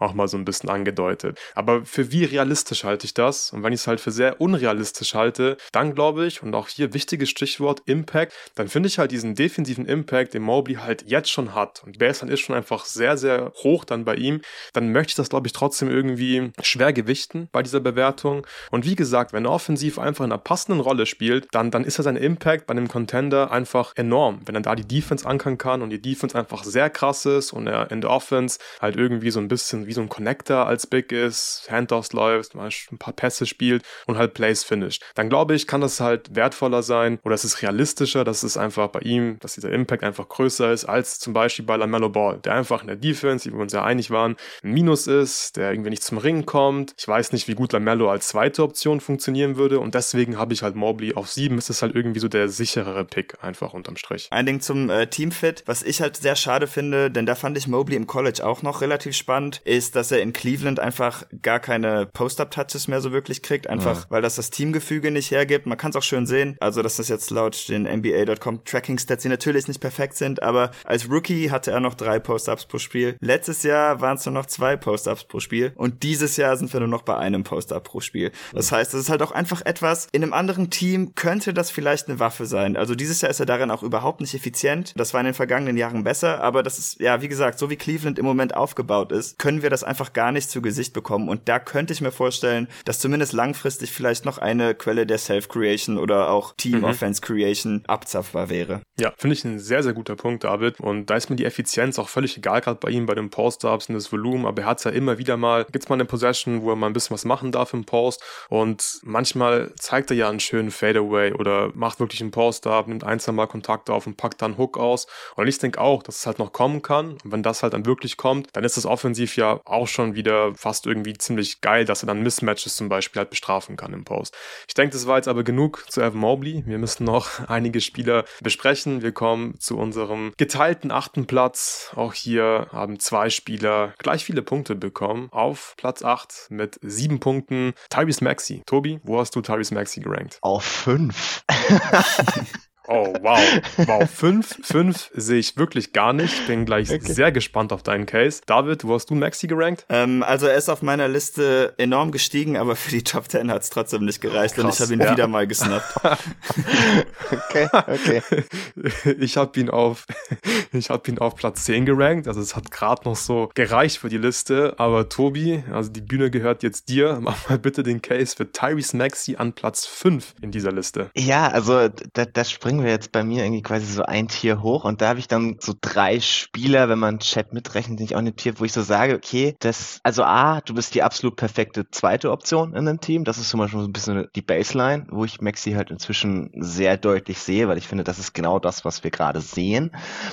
auch 0.00 0.14
mal 0.14 0.28
so 0.28 0.36
ein 0.36 0.44
bisschen 0.44 0.68
angedeutet. 0.70 1.38
Aber 1.54 1.84
für 1.84 2.10
wie 2.10 2.24
realistisch 2.24 2.84
halte 2.84 3.06
ich 3.06 3.14
das? 3.14 3.52
Und 3.52 3.62
wenn 3.62 3.72
ich 3.72 3.80
es 3.80 3.86
halt 3.86 4.00
für 4.00 4.10
sehr 4.10 4.40
unrealistisch 4.40 5.14
halte, 5.14 5.56
dann 5.72 5.94
glaube 5.94 6.26
ich, 6.26 6.42
und 6.42 6.54
auch 6.54 6.68
hier 6.68 6.94
wichtiges 6.94 7.30
Stichwort 7.30 7.82
Impact, 7.86 8.32
dann 8.54 8.68
finde 8.68 8.88
ich 8.88 8.98
halt 8.98 9.12
diesen 9.12 9.34
defensiven 9.34 9.86
Impact, 9.86 10.34
den 10.34 10.42
Mobley 10.42 10.74
halt 10.74 11.04
jetzt 11.06 11.30
schon 11.30 11.54
hat, 11.54 11.82
und 11.84 11.98
Baseline 11.98 12.32
ist 12.32 12.40
schon 12.40 12.56
einfach 12.56 12.84
sehr, 12.84 13.16
sehr 13.16 13.52
hoch 13.62 13.84
dann 13.84 14.04
bei 14.04 14.16
ihm, 14.16 14.40
dann 14.72 14.92
möchte 14.92 15.10
ich 15.10 15.16
das, 15.16 15.28
glaube 15.28 15.46
ich, 15.46 15.52
trotzdem 15.52 15.90
irgendwie 15.90 16.52
schwer 16.62 16.92
gewichten 16.92 17.48
bei 17.52 17.62
dieser 17.62 17.80
Bewertung. 17.80 18.46
Und 18.70 18.84
wie 18.84 18.96
gesagt, 18.96 19.32
wenn 19.32 19.44
er 19.44 19.52
offensiv 19.52 19.98
einfach 19.98 20.24
in 20.24 20.32
einer 20.32 20.40
passenden 20.40 20.80
Rolle 20.80 21.06
spielt, 21.06 21.48
dann, 21.52 21.70
dann 21.70 21.84
ist 21.84 21.98
er 21.98 22.04
sein 22.04 22.16
Impact 22.16 22.66
bei 22.66 22.72
einem 22.72 22.88
Contender 22.88 23.50
einfach 23.50 23.92
enorm. 23.96 24.40
Wenn 24.46 24.54
er 24.54 24.62
da 24.62 24.74
die 24.74 24.86
Defense 24.86 25.26
ankern 25.26 25.58
kann 25.58 25.82
und 25.82 25.90
die 25.90 26.00
Defense 26.00 26.38
einfach 26.38 26.64
sehr 26.64 26.90
krass 26.90 27.26
ist 27.26 27.52
und 27.52 27.66
er 27.66 27.90
in 27.90 28.00
der 28.00 28.10
Offense 28.10 28.58
halt 28.80 28.96
irgendwie 28.96 29.30
so 29.30 29.40
ein 29.40 29.48
bisschen 29.48 29.86
wie 29.90 29.94
so 29.94 30.00
ein 30.00 30.08
Connector 30.08 30.66
als 30.66 30.86
Big 30.86 31.10
ist, 31.10 31.66
Handoffs 31.68 32.12
läuft, 32.12 32.54
mal 32.54 32.70
ein 32.92 32.98
paar 32.98 33.12
Pässe 33.12 33.44
spielt 33.44 33.82
und 34.06 34.16
halt 34.16 34.34
Plays 34.34 34.62
finisht. 34.62 35.02
Dann 35.16 35.28
glaube 35.28 35.54
ich, 35.56 35.66
kann 35.66 35.80
das 35.80 35.98
halt 35.98 36.34
wertvoller 36.36 36.84
sein 36.84 37.18
oder 37.24 37.34
es 37.34 37.44
ist 37.44 37.60
realistischer, 37.60 38.22
dass 38.22 38.44
es 38.44 38.56
einfach 38.56 38.86
bei 38.88 39.00
ihm, 39.00 39.38
dass 39.40 39.54
dieser 39.54 39.72
Impact 39.72 40.04
einfach 40.04 40.28
größer 40.28 40.72
ist 40.72 40.84
als 40.84 41.18
zum 41.18 41.32
Beispiel 41.32 41.64
bei 41.64 41.76
LaMelo 41.76 42.08
Ball, 42.08 42.38
der 42.38 42.54
einfach 42.54 42.82
in 42.82 42.86
der 42.86 42.96
Defense, 42.96 43.48
wie 43.48 43.52
wir 43.52 43.60
uns 43.60 43.72
ja 43.72 43.82
einig 43.82 44.12
waren, 44.12 44.36
ein 44.62 44.70
Minus 44.70 45.08
ist, 45.08 45.56
der 45.56 45.72
irgendwie 45.72 45.90
nicht 45.90 46.04
zum 46.04 46.18
Ring 46.18 46.46
kommt. 46.46 46.94
Ich 46.96 47.08
weiß 47.08 47.32
nicht, 47.32 47.48
wie 47.48 47.54
gut 47.54 47.72
LaMelo 47.72 48.08
als 48.08 48.28
zweite 48.28 48.62
Option 48.62 49.00
funktionieren 49.00 49.56
würde 49.56 49.80
und 49.80 49.96
deswegen 49.96 50.38
habe 50.38 50.54
ich 50.54 50.62
halt 50.62 50.76
Mobley 50.76 51.14
auf 51.14 51.28
sieben. 51.28 51.58
Ist 51.58 51.68
es 51.68 51.82
halt 51.82 51.96
irgendwie 51.96 52.20
so 52.20 52.28
der 52.28 52.48
sicherere 52.48 53.04
Pick 53.04 53.42
einfach 53.42 53.74
unterm 53.74 53.96
Strich. 53.96 54.28
Ein 54.30 54.46
Ding 54.46 54.60
zum 54.60 54.88
äh, 54.88 55.08
Teamfit, 55.08 55.64
was 55.66 55.82
ich 55.82 56.00
halt 56.00 56.16
sehr 56.16 56.36
schade 56.36 56.68
finde, 56.68 57.10
denn 57.10 57.26
da 57.26 57.34
fand 57.34 57.58
ich 57.58 57.66
Mobley 57.66 57.96
im 57.96 58.06
College 58.06 58.46
auch 58.46 58.62
noch 58.62 58.82
relativ 58.82 59.16
spannend, 59.16 59.60
ist 59.64 59.79
ist, 59.80 59.96
dass 59.96 60.12
er 60.12 60.20
in 60.20 60.34
Cleveland 60.34 60.78
einfach 60.78 61.24
gar 61.40 61.58
keine 61.58 62.04
Post-Up-Touches 62.04 62.86
mehr 62.86 63.00
so 63.00 63.12
wirklich 63.12 63.40
kriegt, 63.40 63.66
einfach 63.66 64.02
ja. 64.02 64.06
weil 64.10 64.20
das 64.20 64.34
das 64.34 64.50
Teamgefüge 64.50 65.10
nicht 65.10 65.30
hergibt. 65.30 65.64
Man 65.64 65.78
kann 65.78 65.88
es 65.88 65.96
auch 65.96 66.02
schön 66.02 66.26
sehen. 66.26 66.56
also 66.60 66.82
das 66.82 66.98
ist 66.98 67.08
jetzt 67.08 67.30
laut 67.30 67.68
den 67.70 67.84
NBA.com 67.84 68.64
Tracking 68.66 68.98
Stats, 68.98 69.22
die 69.22 69.30
natürlich 69.30 69.68
nicht 69.68 69.80
perfekt 69.80 70.18
sind, 70.18 70.42
aber 70.42 70.70
als 70.84 71.10
Rookie 71.10 71.50
hatte 71.50 71.70
er 71.70 71.80
noch 71.80 71.94
drei 71.94 72.18
Post-Ups 72.18 72.66
pro 72.66 72.76
Spiel. 72.76 73.16
Letztes 73.20 73.62
Jahr 73.62 74.02
waren 74.02 74.18
es 74.18 74.26
nur 74.26 74.34
noch 74.34 74.44
zwei 74.44 74.76
Post-Ups 74.76 75.24
pro 75.24 75.40
Spiel 75.40 75.72
und 75.76 76.02
dieses 76.02 76.36
Jahr 76.36 76.58
sind 76.58 76.70
wir 76.74 76.80
nur 76.80 76.88
noch 76.90 77.02
bei 77.02 77.16
einem 77.16 77.42
Post-Up 77.42 77.84
pro 77.84 78.00
Spiel. 78.00 78.32
Das 78.52 78.70
heißt, 78.70 78.92
das 78.92 79.00
ist 79.00 79.08
halt 79.08 79.22
auch 79.22 79.32
einfach 79.32 79.62
etwas, 79.64 80.08
in 80.12 80.22
einem 80.22 80.34
anderen 80.34 80.68
Team 80.68 81.14
könnte 81.14 81.54
das 81.54 81.70
vielleicht 81.70 82.08
eine 82.08 82.20
Waffe 82.20 82.44
sein. 82.44 82.76
Also 82.76 82.94
dieses 82.94 83.22
Jahr 83.22 83.30
ist 83.30 83.40
er 83.40 83.46
darin 83.46 83.70
auch 83.70 83.82
überhaupt 83.82 84.20
nicht 84.20 84.34
effizient. 84.34 84.92
Das 84.96 85.14
war 85.14 85.20
in 85.20 85.24
den 85.24 85.34
vergangenen 85.34 85.78
Jahren 85.78 86.04
besser, 86.04 86.42
aber 86.42 86.62
das 86.62 86.78
ist, 86.78 87.00
ja, 87.00 87.22
wie 87.22 87.28
gesagt, 87.28 87.58
so 87.58 87.70
wie 87.70 87.76
Cleveland 87.76 88.18
im 88.18 88.26
Moment 88.26 88.54
aufgebaut 88.54 89.12
ist, 89.12 89.38
können 89.38 89.59
wir 89.62 89.70
das 89.70 89.84
einfach 89.84 90.12
gar 90.12 90.32
nicht 90.32 90.50
zu 90.50 90.62
Gesicht 90.62 90.92
bekommen 90.92 91.28
und 91.28 91.48
da 91.48 91.58
könnte 91.58 91.92
ich 91.92 92.00
mir 92.00 92.12
vorstellen, 92.12 92.68
dass 92.84 92.98
zumindest 92.98 93.32
langfristig 93.32 93.92
vielleicht 93.92 94.24
noch 94.24 94.38
eine 94.38 94.74
Quelle 94.74 95.06
der 95.06 95.18
Self-Creation 95.18 95.98
oder 95.98 96.30
auch 96.30 96.54
Team-Offense-Creation 96.56 97.72
mhm. 97.74 97.84
abzapfbar 97.86 98.48
wäre. 98.50 98.80
Ja, 98.98 99.12
finde 99.16 99.34
ich 99.34 99.44
ein 99.44 99.58
sehr, 99.58 99.82
sehr 99.82 99.92
guter 99.92 100.16
Punkt, 100.16 100.44
David. 100.44 100.80
Und 100.80 101.06
da 101.06 101.16
ist 101.16 101.30
mir 101.30 101.36
die 101.36 101.44
Effizienz 101.44 101.98
auch 101.98 102.08
völlig 102.08 102.36
egal, 102.36 102.60
gerade 102.60 102.78
bei 102.80 102.90
ihm 102.90 103.06
bei 103.06 103.14
den 103.14 103.30
Post-Ups 103.30 103.88
und 103.88 103.94
das 103.94 104.12
Volumen, 104.12 104.46
aber 104.46 104.62
er 104.62 104.68
hat 104.68 104.78
es 104.78 104.84
ja 104.84 104.90
immer 104.90 105.18
wieder 105.18 105.36
mal, 105.36 105.64
gibt 105.64 105.84
es 105.84 105.88
mal 105.88 105.96
eine 105.96 106.04
Possession, 106.04 106.62
wo 106.62 106.70
er 106.70 106.76
mal 106.76 106.86
ein 106.86 106.92
bisschen 106.92 107.14
was 107.14 107.24
machen 107.24 107.52
darf 107.52 107.72
im 107.72 107.84
Post 107.84 108.22
und 108.48 109.00
manchmal 109.02 109.72
zeigt 109.76 110.10
er 110.10 110.16
ja 110.16 110.28
einen 110.28 110.40
schönen 110.40 110.70
Fadeaway 110.70 111.32
oder 111.32 111.70
macht 111.74 112.00
wirklich 112.00 112.20
einen 112.20 112.30
Post-Up, 112.30 112.88
nimmt 112.88 113.04
ein, 113.04 113.20
zwei 113.20 113.32
Mal 113.32 113.46
Kontakt 113.46 113.90
auf 113.90 114.06
und 114.06 114.16
packt 114.16 114.42
dann 114.42 114.56
Hook 114.56 114.78
aus. 114.78 115.06
Und 115.36 115.48
ich 115.48 115.58
denke 115.58 115.80
auch, 115.80 116.02
dass 116.02 116.18
es 116.18 116.26
halt 116.26 116.38
noch 116.38 116.52
kommen 116.52 116.82
kann. 116.82 117.12
Und 117.24 117.32
wenn 117.32 117.42
das 117.42 117.62
halt 117.62 117.74
dann 117.74 117.86
wirklich 117.86 118.16
kommt, 118.16 118.48
dann 118.52 118.64
ist 118.64 118.76
das 118.76 118.86
offensiv 118.86 119.36
ja 119.36 119.49
auch 119.64 119.88
schon 119.88 120.14
wieder 120.14 120.54
fast 120.54 120.86
irgendwie 120.86 121.14
ziemlich 121.14 121.60
geil, 121.60 121.84
dass 121.84 122.02
er 122.02 122.06
dann 122.06 122.22
Mismatches 122.22 122.76
zum 122.76 122.88
Beispiel 122.88 123.20
halt 123.20 123.30
bestrafen 123.30 123.76
kann 123.76 123.92
im 123.92 124.04
Post. 124.04 124.36
Ich 124.68 124.74
denke, 124.74 124.92
das 124.92 125.06
war 125.06 125.16
jetzt 125.16 125.28
aber 125.28 125.42
genug 125.42 125.84
zu 125.88 126.00
Evan 126.00 126.20
Mobley. 126.20 126.62
Wir 126.66 126.78
müssen 126.78 127.04
noch 127.04 127.28
einige 127.48 127.80
Spieler 127.80 128.24
besprechen. 128.40 129.02
Wir 129.02 129.12
kommen 129.12 129.58
zu 129.58 129.78
unserem 129.78 130.32
geteilten 130.36 130.90
achten 130.90 131.26
Platz. 131.26 131.92
Auch 131.96 132.14
hier 132.14 132.68
haben 132.72 132.98
zwei 133.00 133.30
Spieler 133.30 133.94
gleich 133.98 134.24
viele 134.24 134.42
Punkte 134.42 134.74
bekommen. 134.74 135.28
Auf 135.30 135.74
Platz 135.76 136.02
8 136.02 136.46
mit 136.50 136.78
sieben 136.82 137.20
Punkten 137.20 137.74
Tyrese 137.90 138.24
Maxi. 138.24 138.62
Tobi, 138.66 139.00
wo 139.02 139.18
hast 139.18 139.34
du 139.34 139.40
Tyrese 139.40 139.74
Maxi 139.74 140.00
gerankt? 140.00 140.38
Auf 140.42 140.64
5. 140.64 141.44
Oh, 142.88 143.14
wow. 143.20 143.38
Wow. 143.76 144.10
Fünf, 144.10 144.58
fünf 144.62 145.10
sehe 145.14 145.38
ich 145.38 145.56
wirklich 145.56 145.92
gar 145.92 146.12
nicht. 146.12 146.46
Bin 146.46 146.64
gleich 146.64 146.90
okay. 146.90 147.12
sehr 147.12 147.30
gespannt 147.30 147.72
auf 147.72 147.82
deinen 147.82 148.06
Case. 148.06 148.40
David, 148.46 148.84
wo 148.84 148.94
hast 148.94 149.10
du 149.10 149.14
Maxi 149.14 149.46
gerankt? 149.46 149.86
Ähm, 149.88 150.22
also 150.22 150.46
er 150.46 150.56
ist 150.56 150.68
auf 150.68 150.82
meiner 150.82 151.06
Liste 151.06 151.74
enorm 151.78 152.10
gestiegen, 152.10 152.56
aber 152.56 152.76
für 152.76 152.90
die 152.90 153.04
Top 153.04 153.30
10 153.30 153.50
hat 153.50 153.62
es 153.62 153.70
trotzdem 153.70 154.04
nicht 154.04 154.20
gereicht 154.20 154.54
oh, 154.58 154.62
und 154.62 154.70
ich 154.70 154.80
habe 154.80 154.92
ihn 154.92 155.00
ja. 155.00 155.12
wieder 155.12 155.28
mal 155.28 155.46
gesnappt. 155.46 155.94
okay, 157.30 157.68
okay. 157.72 158.22
Ich 159.20 159.36
habe 159.36 159.60
ihn 159.60 159.70
auf, 159.70 160.06
ich 160.72 160.90
habe 160.90 161.10
ihn 161.10 161.18
auf 161.18 161.36
Platz 161.36 161.64
10 161.64 161.86
gerankt. 161.86 162.26
Also 162.26 162.40
es 162.40 162.56
hat 162.56 162.70
gerade 162.70 163.02
noch 163.04 163.16
so 163.16 163.50
gereicht 163.54 163.98
für 163.98 164.08
die 164.08 164.18
Liste. 164.18 164.74
Aber 164.78 165.08
Tobi, 165.08 165.62
also 165.70 165.90
die 165.90 166.00
Bühne 166.00 166.30
gehört 166.30 166.62
jetzt 166.62 166.88
dir. 166.88 167.18
Mach 167.20 167.48
mal 167.48 167.58
bitte 167.58 167.82
den 167.82 168.02
Case 168.02 168.34
für 168.36 168.50
Tyrese 168.50 168.96
Maxi 168.96 169.36
an 169.36 169.52
Platz 169.52 169.86
5 169.86 170.34
in 170.40 170.50
dieser 170.50 170.72
Liste. 170.72 171.10
Ja, 171.14 171.48
also 171.48 171.88
da, 171.88 172.24
das 172.24 172.50
springt 172.50 172.79
springen 172.80 172.86
wir 172.86 172.92
jetzt 172.92 173.12
bei 173.12 173.24
mir 173.24 173.44
irgendwie 173.44 173.62
quasi 173.62 173.84
so 173.84 174.02
ein 174.04 174.28
Tier 174.28 174.62
hoch 174.62 174.84
und 174.84 175.02
da 175.02 175.08
habe 175.08 175.18
ich 175.18 175.28
dann 175.28 175.56
so 175.60 175.74
drei 175.78 176.20
Spieler, 176.20 176.88
wenn 176.88 176.98
man 176.98 177.18
Chat 177.18 177.52
mitrechnet, 177.52 177.98
den 177.98 178.06
ich 178.06 178.16
auch 178.16 178.22
notiert, 178.22 178.58
wo 178.58 178.64
ich 178.64 178.72
so 178.72 178.82
sage, 178.82 179.14
okay, 179.14 179.54
das, 179.60 180.00
also 180.02 180.24
A, 180.24 180.60
du 180.62 180.74
bist 180.74 180.94
die 180.94 181.02
absolut 181.02 181.36
perfekte 181.36 181.90
zweite 181.90 182.30
Option 182.30 182.70
in 182.70 182.88
einem 182.88 183.00
Team. 183.00 183.24
Das 183.24 183.38
ist 183.38 183.50
zum 183.50 183.60
Beispiel 183.60 183.80
so 183.80 183.86
ein 183.86 183.92
bisschen 183.92 184.28
die 184.34 184.42
Baseline, 184.42 185.06
wo 185.10 185.24
ich 185.24 185.40
Maxi 185.40 185.72
halt 185.72 185.90
inzwischen 185.90 186.50
sehr 186.54 186.96
deutlich 186.96 187.38
sehe, 187.38 187.68
weil 187.68 187.76
ich 187.76 187.86
finde, 187.86 188.04
das 188.04 188.18
ist 188.18 188.32
genau 188.32 188.58
das, 188.58 188.84
was 188.84 189.04
wir 189.04 189.10
gerade 189.10 189.40
sehen. 189.40 189.90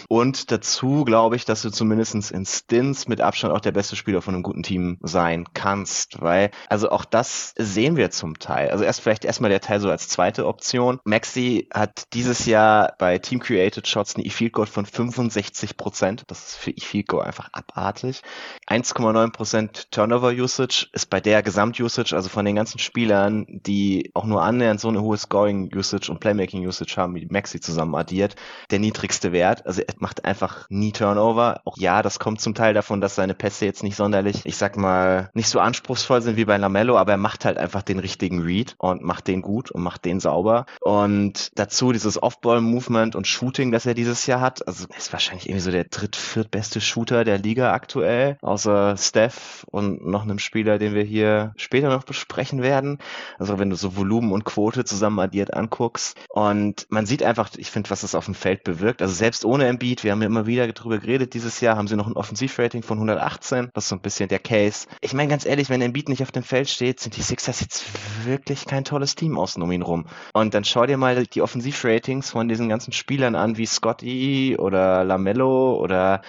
Und 0.08 0.52
dazu 0.52 1.04
glaube 1.04 1.36
ich, 1.36 1.44
dass 1.44 1.62
du 1.62 1.70
zumindest 1.70 2.32
in 2.32 2.46
Stints 2.46 3.08
mit 3.08 3.20
Abstand 3.20 3.54
auch 3.54 3.60
der 3.60 3.74
beste 3.74 3.96
Spieler 3.98 4.22
von 4.22 4.36
einem 4.36 4.44
guten 4.44 4.64
Team 4.64 5.00
sein 5.02 5.46
kannst, 5.54 6.22
weil, 6.22 6.52
also 6.70 6.90
auch 6.90 7.04
das 7.04 7.54
sehen 7.58 7.98
wir 7.98 8.10
zum 8.10 8.40
Teil. 8.40 8.70
Also 8.70 8.86
erst 8.86 9.02
vielleicht 9.02 9.26
erstmal 9.26 9.50
der 9.50 9.62
Teil 9.62 9.82
so 9.82 9.90
als 9.90 10.08
zweite 10.08 10.48
Option. 10.48 11.00
Maxi 11.04 11.68
hat 11.74 12.06
diese 12.14 12.27
dieses 12.28 12.46
Jahr 12.46 12.94
bei 12.98 13.20
Team 13.20 13.40
Created 13.40 13.88
Shots 13.88 14.16
eine 14.16 14.26
E-Field 14.26 14.52
Goal 14.52 14.68
von 14.68 14.86
65 14.86 15.78
Prozent. 15.78 16.24
Das 16.28 16.50
ist 16.50 16.56
für 16.58 16.72
E-Field 16.72 17.08
Goal 17.08 17.24
einfach 17.24 17.48
abartig. 17.54 18.22
1,9 18.68 19.32
Prozent 19.32 19.92
Turnover 19.92 20.32
Usage 20.32 20.88
ist 20.92 21.10
bei 21.10 21.22
der 21.22 21.42
Gesamt-Usage, 21.42 22.14
also 22.14 22.28
von 22.28 22.44
den 22.44 22.58
ganzen 22.58 22.80
Spielern, 22.80 23.46
die 23.48 24.12
auch 24.14 24.26
nur 24.26 24.44
annähernd 24.44 24.82
so 24.82 24.90
eine 24.90 25.02
hohe 25.02 25.16
Scoring 25.16 25.72
Usage 25.74 26.12
und 26.12 26.20
Playmaking 26.20 26.68
Usage 26.68 26.98
haben, 26.98 27.16
wie 27.16 27.28
Maxi 27.28 27.62
zusammen 27.62 27.96
addiert, 27.96 28.36
der 28.72 28.80
niedrigste 28.80 29.32
Wert. 29.32 29.66
Also 29.66 29.82
er 29.82 29.94
macht 30.00 30.26
einfach 30.26 30.66
nie 30.70 30.92
Turnover. 30.92 31.62
Auch 31.64 31.78
ja, 31.78 32.02
das 32.02 32.20
kommt 32.20 32.42
zum 32.42 32.56
Teil 32.56 32.74
davon, 32.74 33.00
dass 33.00 33.16
seine 33.16 33.36
Pässe 33.36 33.64
jetzt 33.64 33.84
nicht 33.84 33.96
sonderlich, 33.96 34.42
ich 34.44 34.58
sag 34.58 34.76
mal, 34.76 35.30
nicht 35.34 35.48
so 35.48 35.62
anspruchsvoll 35.62 36.22
sind 36.22 36.36
wie 36.36 36.44
bei 36.44 36.58
Lamello, 36.58 36.98
aber 36.98 37.14
er 37.14 37.18
macht 37.18 37.46
halt 37.46 37.58
einfach 37.58 37.84
den 37.84 38.00
richtigen 38.00 38.42
Read 38.42 38.76
und 38.80 39.02
macht 39.02 39.30
den 39.30 39.42
gut 39.42 39.72
und 39.72 39.82
macht 39.82 40.04
den 40.04 40.20
sauber. 40.20 40.66
Und 40.82 41.58
dazu 41.58 41.94
dieses 41.94 42.17
Off-Ball-Movement 42.22 43.16
und 43.16 43.28
Shooting, 43.28 43.72
das 43.72 43.86
er 43.86 43.94
dieses 43.94 44.26
Jahr 44.26 44.42
hat. 44.42 44.68
Also 44.68 44.88
ist 44.98 45.14
wahrscheinlich 45.14 45.48
irgendwie 45.48 45.62
so 45.62 45.72
der 45.72 45.86
dritt, 45.86 46.16
viertbeste 46.16 46.82
Shooter 46.82 47.24
der 47.24 47.38
Liga 47.38 47.74
aktuell, 47.74 48.38
außer 48.42 48.98
Steph 48.98 49.66
und 49.72 50.06
noch 50.06 50.24
einem 50.24 50.40
Spieler, 50.40 50.78
den 50.78 50.94
wir 50.94 51.04
hier 51.04 51.54
später 51.58 51.90
noch 51.90 52.04
besprechen 52.04 52.62
werden. 52.62 53.00
Also 53.38 53.60
wenn 53.60 53.70
du 53.70 53.76
so 53.76 53.96
Volumen 53.96 54.32
und 54.32 54.46
Quote 54.46 54.86
zusammen 54.86 55.20
addiert 55.20 55.54
anguckst. 55.54 56.18
Und 56.30 56.88
man 56.90 57.06
sieht 57.06 57.24
einfach, 57.24 57.50
ich 57.58 57.72
finde, 57.72 57.90
was 57.90 58.02
das 58.02 58.16
auf 58.16 58.26
dem 58.26 58.36
Feld 58.36 58.64
bewirkt. 58.64 59.02
Also 59.02 59.14
selbst 59.14 59.46
ohne 59.46 59.68
Embiid, 59.68 60.04
wir 60.04 60.12
haben 60.12 60.22
ja 60.22 60.28
immer 60.28 60.48
wieder 60.48 60.68
darüber 60.72 60.98
geredet, 60.98 61.34
dieses 61.34 61.62
Jahr 61.62 61.78
haben 61.78 61.88
sie 61.88 61.96
noch 61.96 62.08
ein 62.08 62.14
Offensivrating 62.14 62.84
von 62.84 62.98
118. 62.98 63.70
Das 63.74 63.86
ist 63.86 63.90
so 63.90 63.96
ein 63.96 64.02
bisschen 64.02 64.30
der 64.30 64.40
Case. 64.40 64.88
Ich 65.02 65.14
meine 65.14 65.30
ganz 65.30 65.46
ehrlich, 65.46 65.70
wenn 65.70 65.82
Embiid 65.82 66.10
nicht 66.10 66.22
auf 66.22 66.32
dem 66.32 66.44
Feld 66.44 66.70
steht, 66.70 67.00
sind 67.00 67.18
die 67.18 67.22
Sixers 67.22 67.60
jetzt 67.62 67.84
wirklich 68.26 68.66
kein 68.66 68.84
tolles 68.84 69.16
Team 69.16 69.38
außen 69.38 69.62
um 69.62 69.72
ihn 69.72 69.82
rum. 69.82 70.06
Und 70.34 70.54
dann 70.54 70.64
schau 70.64 70.86
dir 70.86 70.98
mal 70.98 71.26
die 71.26 71.42
Offensivrating 71.42 72.07
Ratings 72.08 72.30
von 72.30 72.48
diesen 72.48 72.70
ganzen 72.70 72.94
Spielern 72.94 73.36
an, 73.36 73.58
wie 73.58 73.66
Scotty 73.66 74.56
oder 74.58 75.04
Lamello 75.04 75.76
oder 75.76 76.22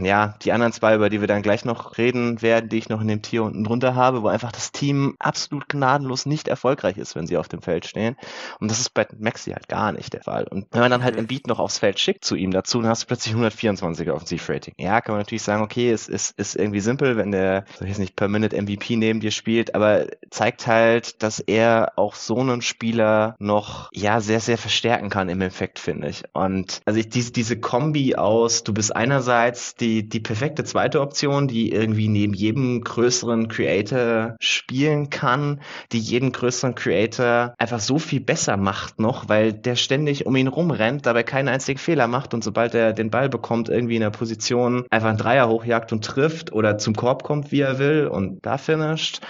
ja, 0.00 0.34
die 0.42 0.52
anderen 0.52 0.72
zwei, 0.72 0.94
über 0.94 1.08
die 1.08 1.20
wir 1.20 1.28
dann 1.28 1.42
gleich 1.42 1.64
noch 1.64 1.96
reden 1.96 2.42
werden, 2.42 2.68
die 2.68 2.78
ich 2.78 2.88
noch 2.88 3.00
in 3.00 3.08
dem 3.08 3.22
Tier 3.22 3.42
unten 3.42 3.64
drunter 3.64 3.94
habe, 3.94 4.22
wo 4.22 4.28
einfach 4.28 4.52
das 4.52 4.70
Team 4.70 5.16
absolut 5.18 5.68
gnadenlos 5.68 6.26
nicht 6.26 6.48
erfolgreich 6.48 6.98
ist, 6.98 7.16
wenn 7.16 7.26
sie 7.26 7.38
auf 7.38 7.48
dem 7.48 7.62
Feld 7.62 7.86
stehen. 7.86 8.16
Und 8.60 8.70
das 8.70 8.80
ist 8.80 8.90
bei 8.90 9.06
Maxi 9.18 9.52
halt 9.52 9.68
gar 9.68 9.92
nicht 9.92 10.12
der 10.12 10.22
Fall. 10.22 10.46
Und 10.46 10.66
wenn 10.72 10.80
man 10.80 10.90
dann 10.90 11.02
halt 11.02 11.26
Beat 11.26 11.46
noch 11.46 11.58
aufs 11.58 11.78
Feld 11.78 11.98
schickt 11.98 12.24
zu 12.24 12.34
ihm 12.34 12.50
dazu, 12.50 12.80
dann 12.80 12.90
hast 12.90 13.02
du 13.02 13.06
plötzlich 13.06 13.34
124er 13.34 14.12
Offensiv-Rating. 14.12 14.74
Ja, 14.78 15.00
kann 15.00 15.14
man 15.14 15.20
natürlich 15.20 15.42
sagen, 15.42 15.62
okay, 15.62 15.90
es 15.90 16.08
ist, 16.08 16.38
ist 16.38 16.56
irgendwie 16.56 16.80
simpel, 16.80 17.16
wenn 17.16 17.32
der, 17.32 17.64
ich 17.80 17.88
jetzt 17.88 17.98
nicht 17.98 18.16
per 18.16 18.28
Minute 18.28 18.60
MVP 18.60 18.96
neben 18.96 19.20
dir 19.20 19.30
spielt, 19.30 19.74
aber 19.74 20.06
zeigt 20.30 20.66
halt, 20.66 21.22
dass 21.22 21.40
er 21.40 21.92
auch 21.96 22.14
so 22.14 22.38
einen 22.38 22.60
Spieler 22.60 23.36
noch, 23.38 23.88
ja, 23.92 24.20
sehr, 24.20 24.40
sehr 24.40 24.58
verstärken 24.58 25.08
kann 25.08 25.28
im 25.28 25.40
Effekt, 25.40 25.78
finde 25.78 26.08
ich. 26.08 26.24
Und 26.32 26.80
also 26.84 27.00
ich, 27.00 27.08
diese, 27.08 27.32
diese 27.32 27.58
Kombi 27.58 28.16
aus, 28.16 28.64
du 28.64 28.74
bist 28.74 28.94
einerseits 28.94 29.61
die, 29.80 30.08
die 30.08 30.20
perfekte 30.20 30.64
zweite 30.64 31.00
Option, 31.00 31.48
die 31.48 31.72
irgendwie 31.72 32.08
neben 32.08 32.34
jedem 32.34 32.82
größeren 32.82 33.48
Creator 33.48 34.36
spielen 34.40 35.10
kann, 35.10 35.60
die 35.92 35.98
jeden 35.98 36.32
größeren 36.32 36.74
Creator 36.74 37.54
einfach 37.58 37.80
so 37.80 37.98
viel 37.98 38.20
besser 38.20 38.56
macht 38.56 39.00
noch, 39.00 39.28
weil 39.28 39.52
der 39.52 39.76
ständig 39.76 40.26
um 40.26 40.36
ihn 40.36 40.48
rumrennt, 40.48 41.06
dabei 41.06 41.22
keinen 41.22 41.48
einzigen 41.48 41.78
Fehler 41.78 42.06
macht 42.06 42.34
und 42.34 42.44
sobald 42.44 42.74
er 42.74 42.92
den 42.92 43.10
Ball 43.10 43.28
bekommt, 43.28 43.68
irgendwie 43.68 43.96
in 43.96 44.02
der 44.02 44.10
Position 44.10 44.84
einfach 44.90 45.08
einen 45.08 45.18
Dreier 45.18 45.48
hochjagt 45.48 45.92
und 45.92 46.04
trifft 46.04 46.52
oder 46.52 46.78
zum 46.78 46.94
Korb 46.94 47.22
kommt, 47.22 47.52
wie 47.52 47.60
er 47.60 47.78
will 47.78 48.06
und 48.06 48.44
da 48.44 48.58
finisht. 48.58 49.20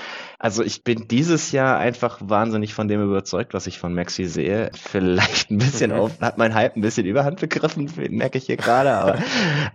Also 0.42 0.64
ich 0.64 0.83
bin 0.83 1.07
dieses 1.07 1.52
Jahr 1.52 1.78
einfach 1.78 2.18
wahnsinnig 2.20 2.74
von 2.74 2.88
dem 2.88 3.00
überzeugt, 3.00 3.55
was 3.55 3.68
ich 3.68 3.78
von 3.78 3.94
Maxi 3.94 4.24
sehe. 4.24 4.72
Vielleicht 4.74 5.52
ein 5.52 5.59
bisschen 5.59 5.92
auf, 5.92 6.20
hat 6.20 6.37
mein 6.37 6.52
Hype 6.52 6.74
ein 6.74 6.81
bisschen 6.81 7.07
überhand 7.07 7.38
begriffen, 7.38 7.88
merke 8.11 8.38
ich 8.38 8.46
hier 8.46 8.57
gerade. 8.57 8.90
Aber 8.90 9.18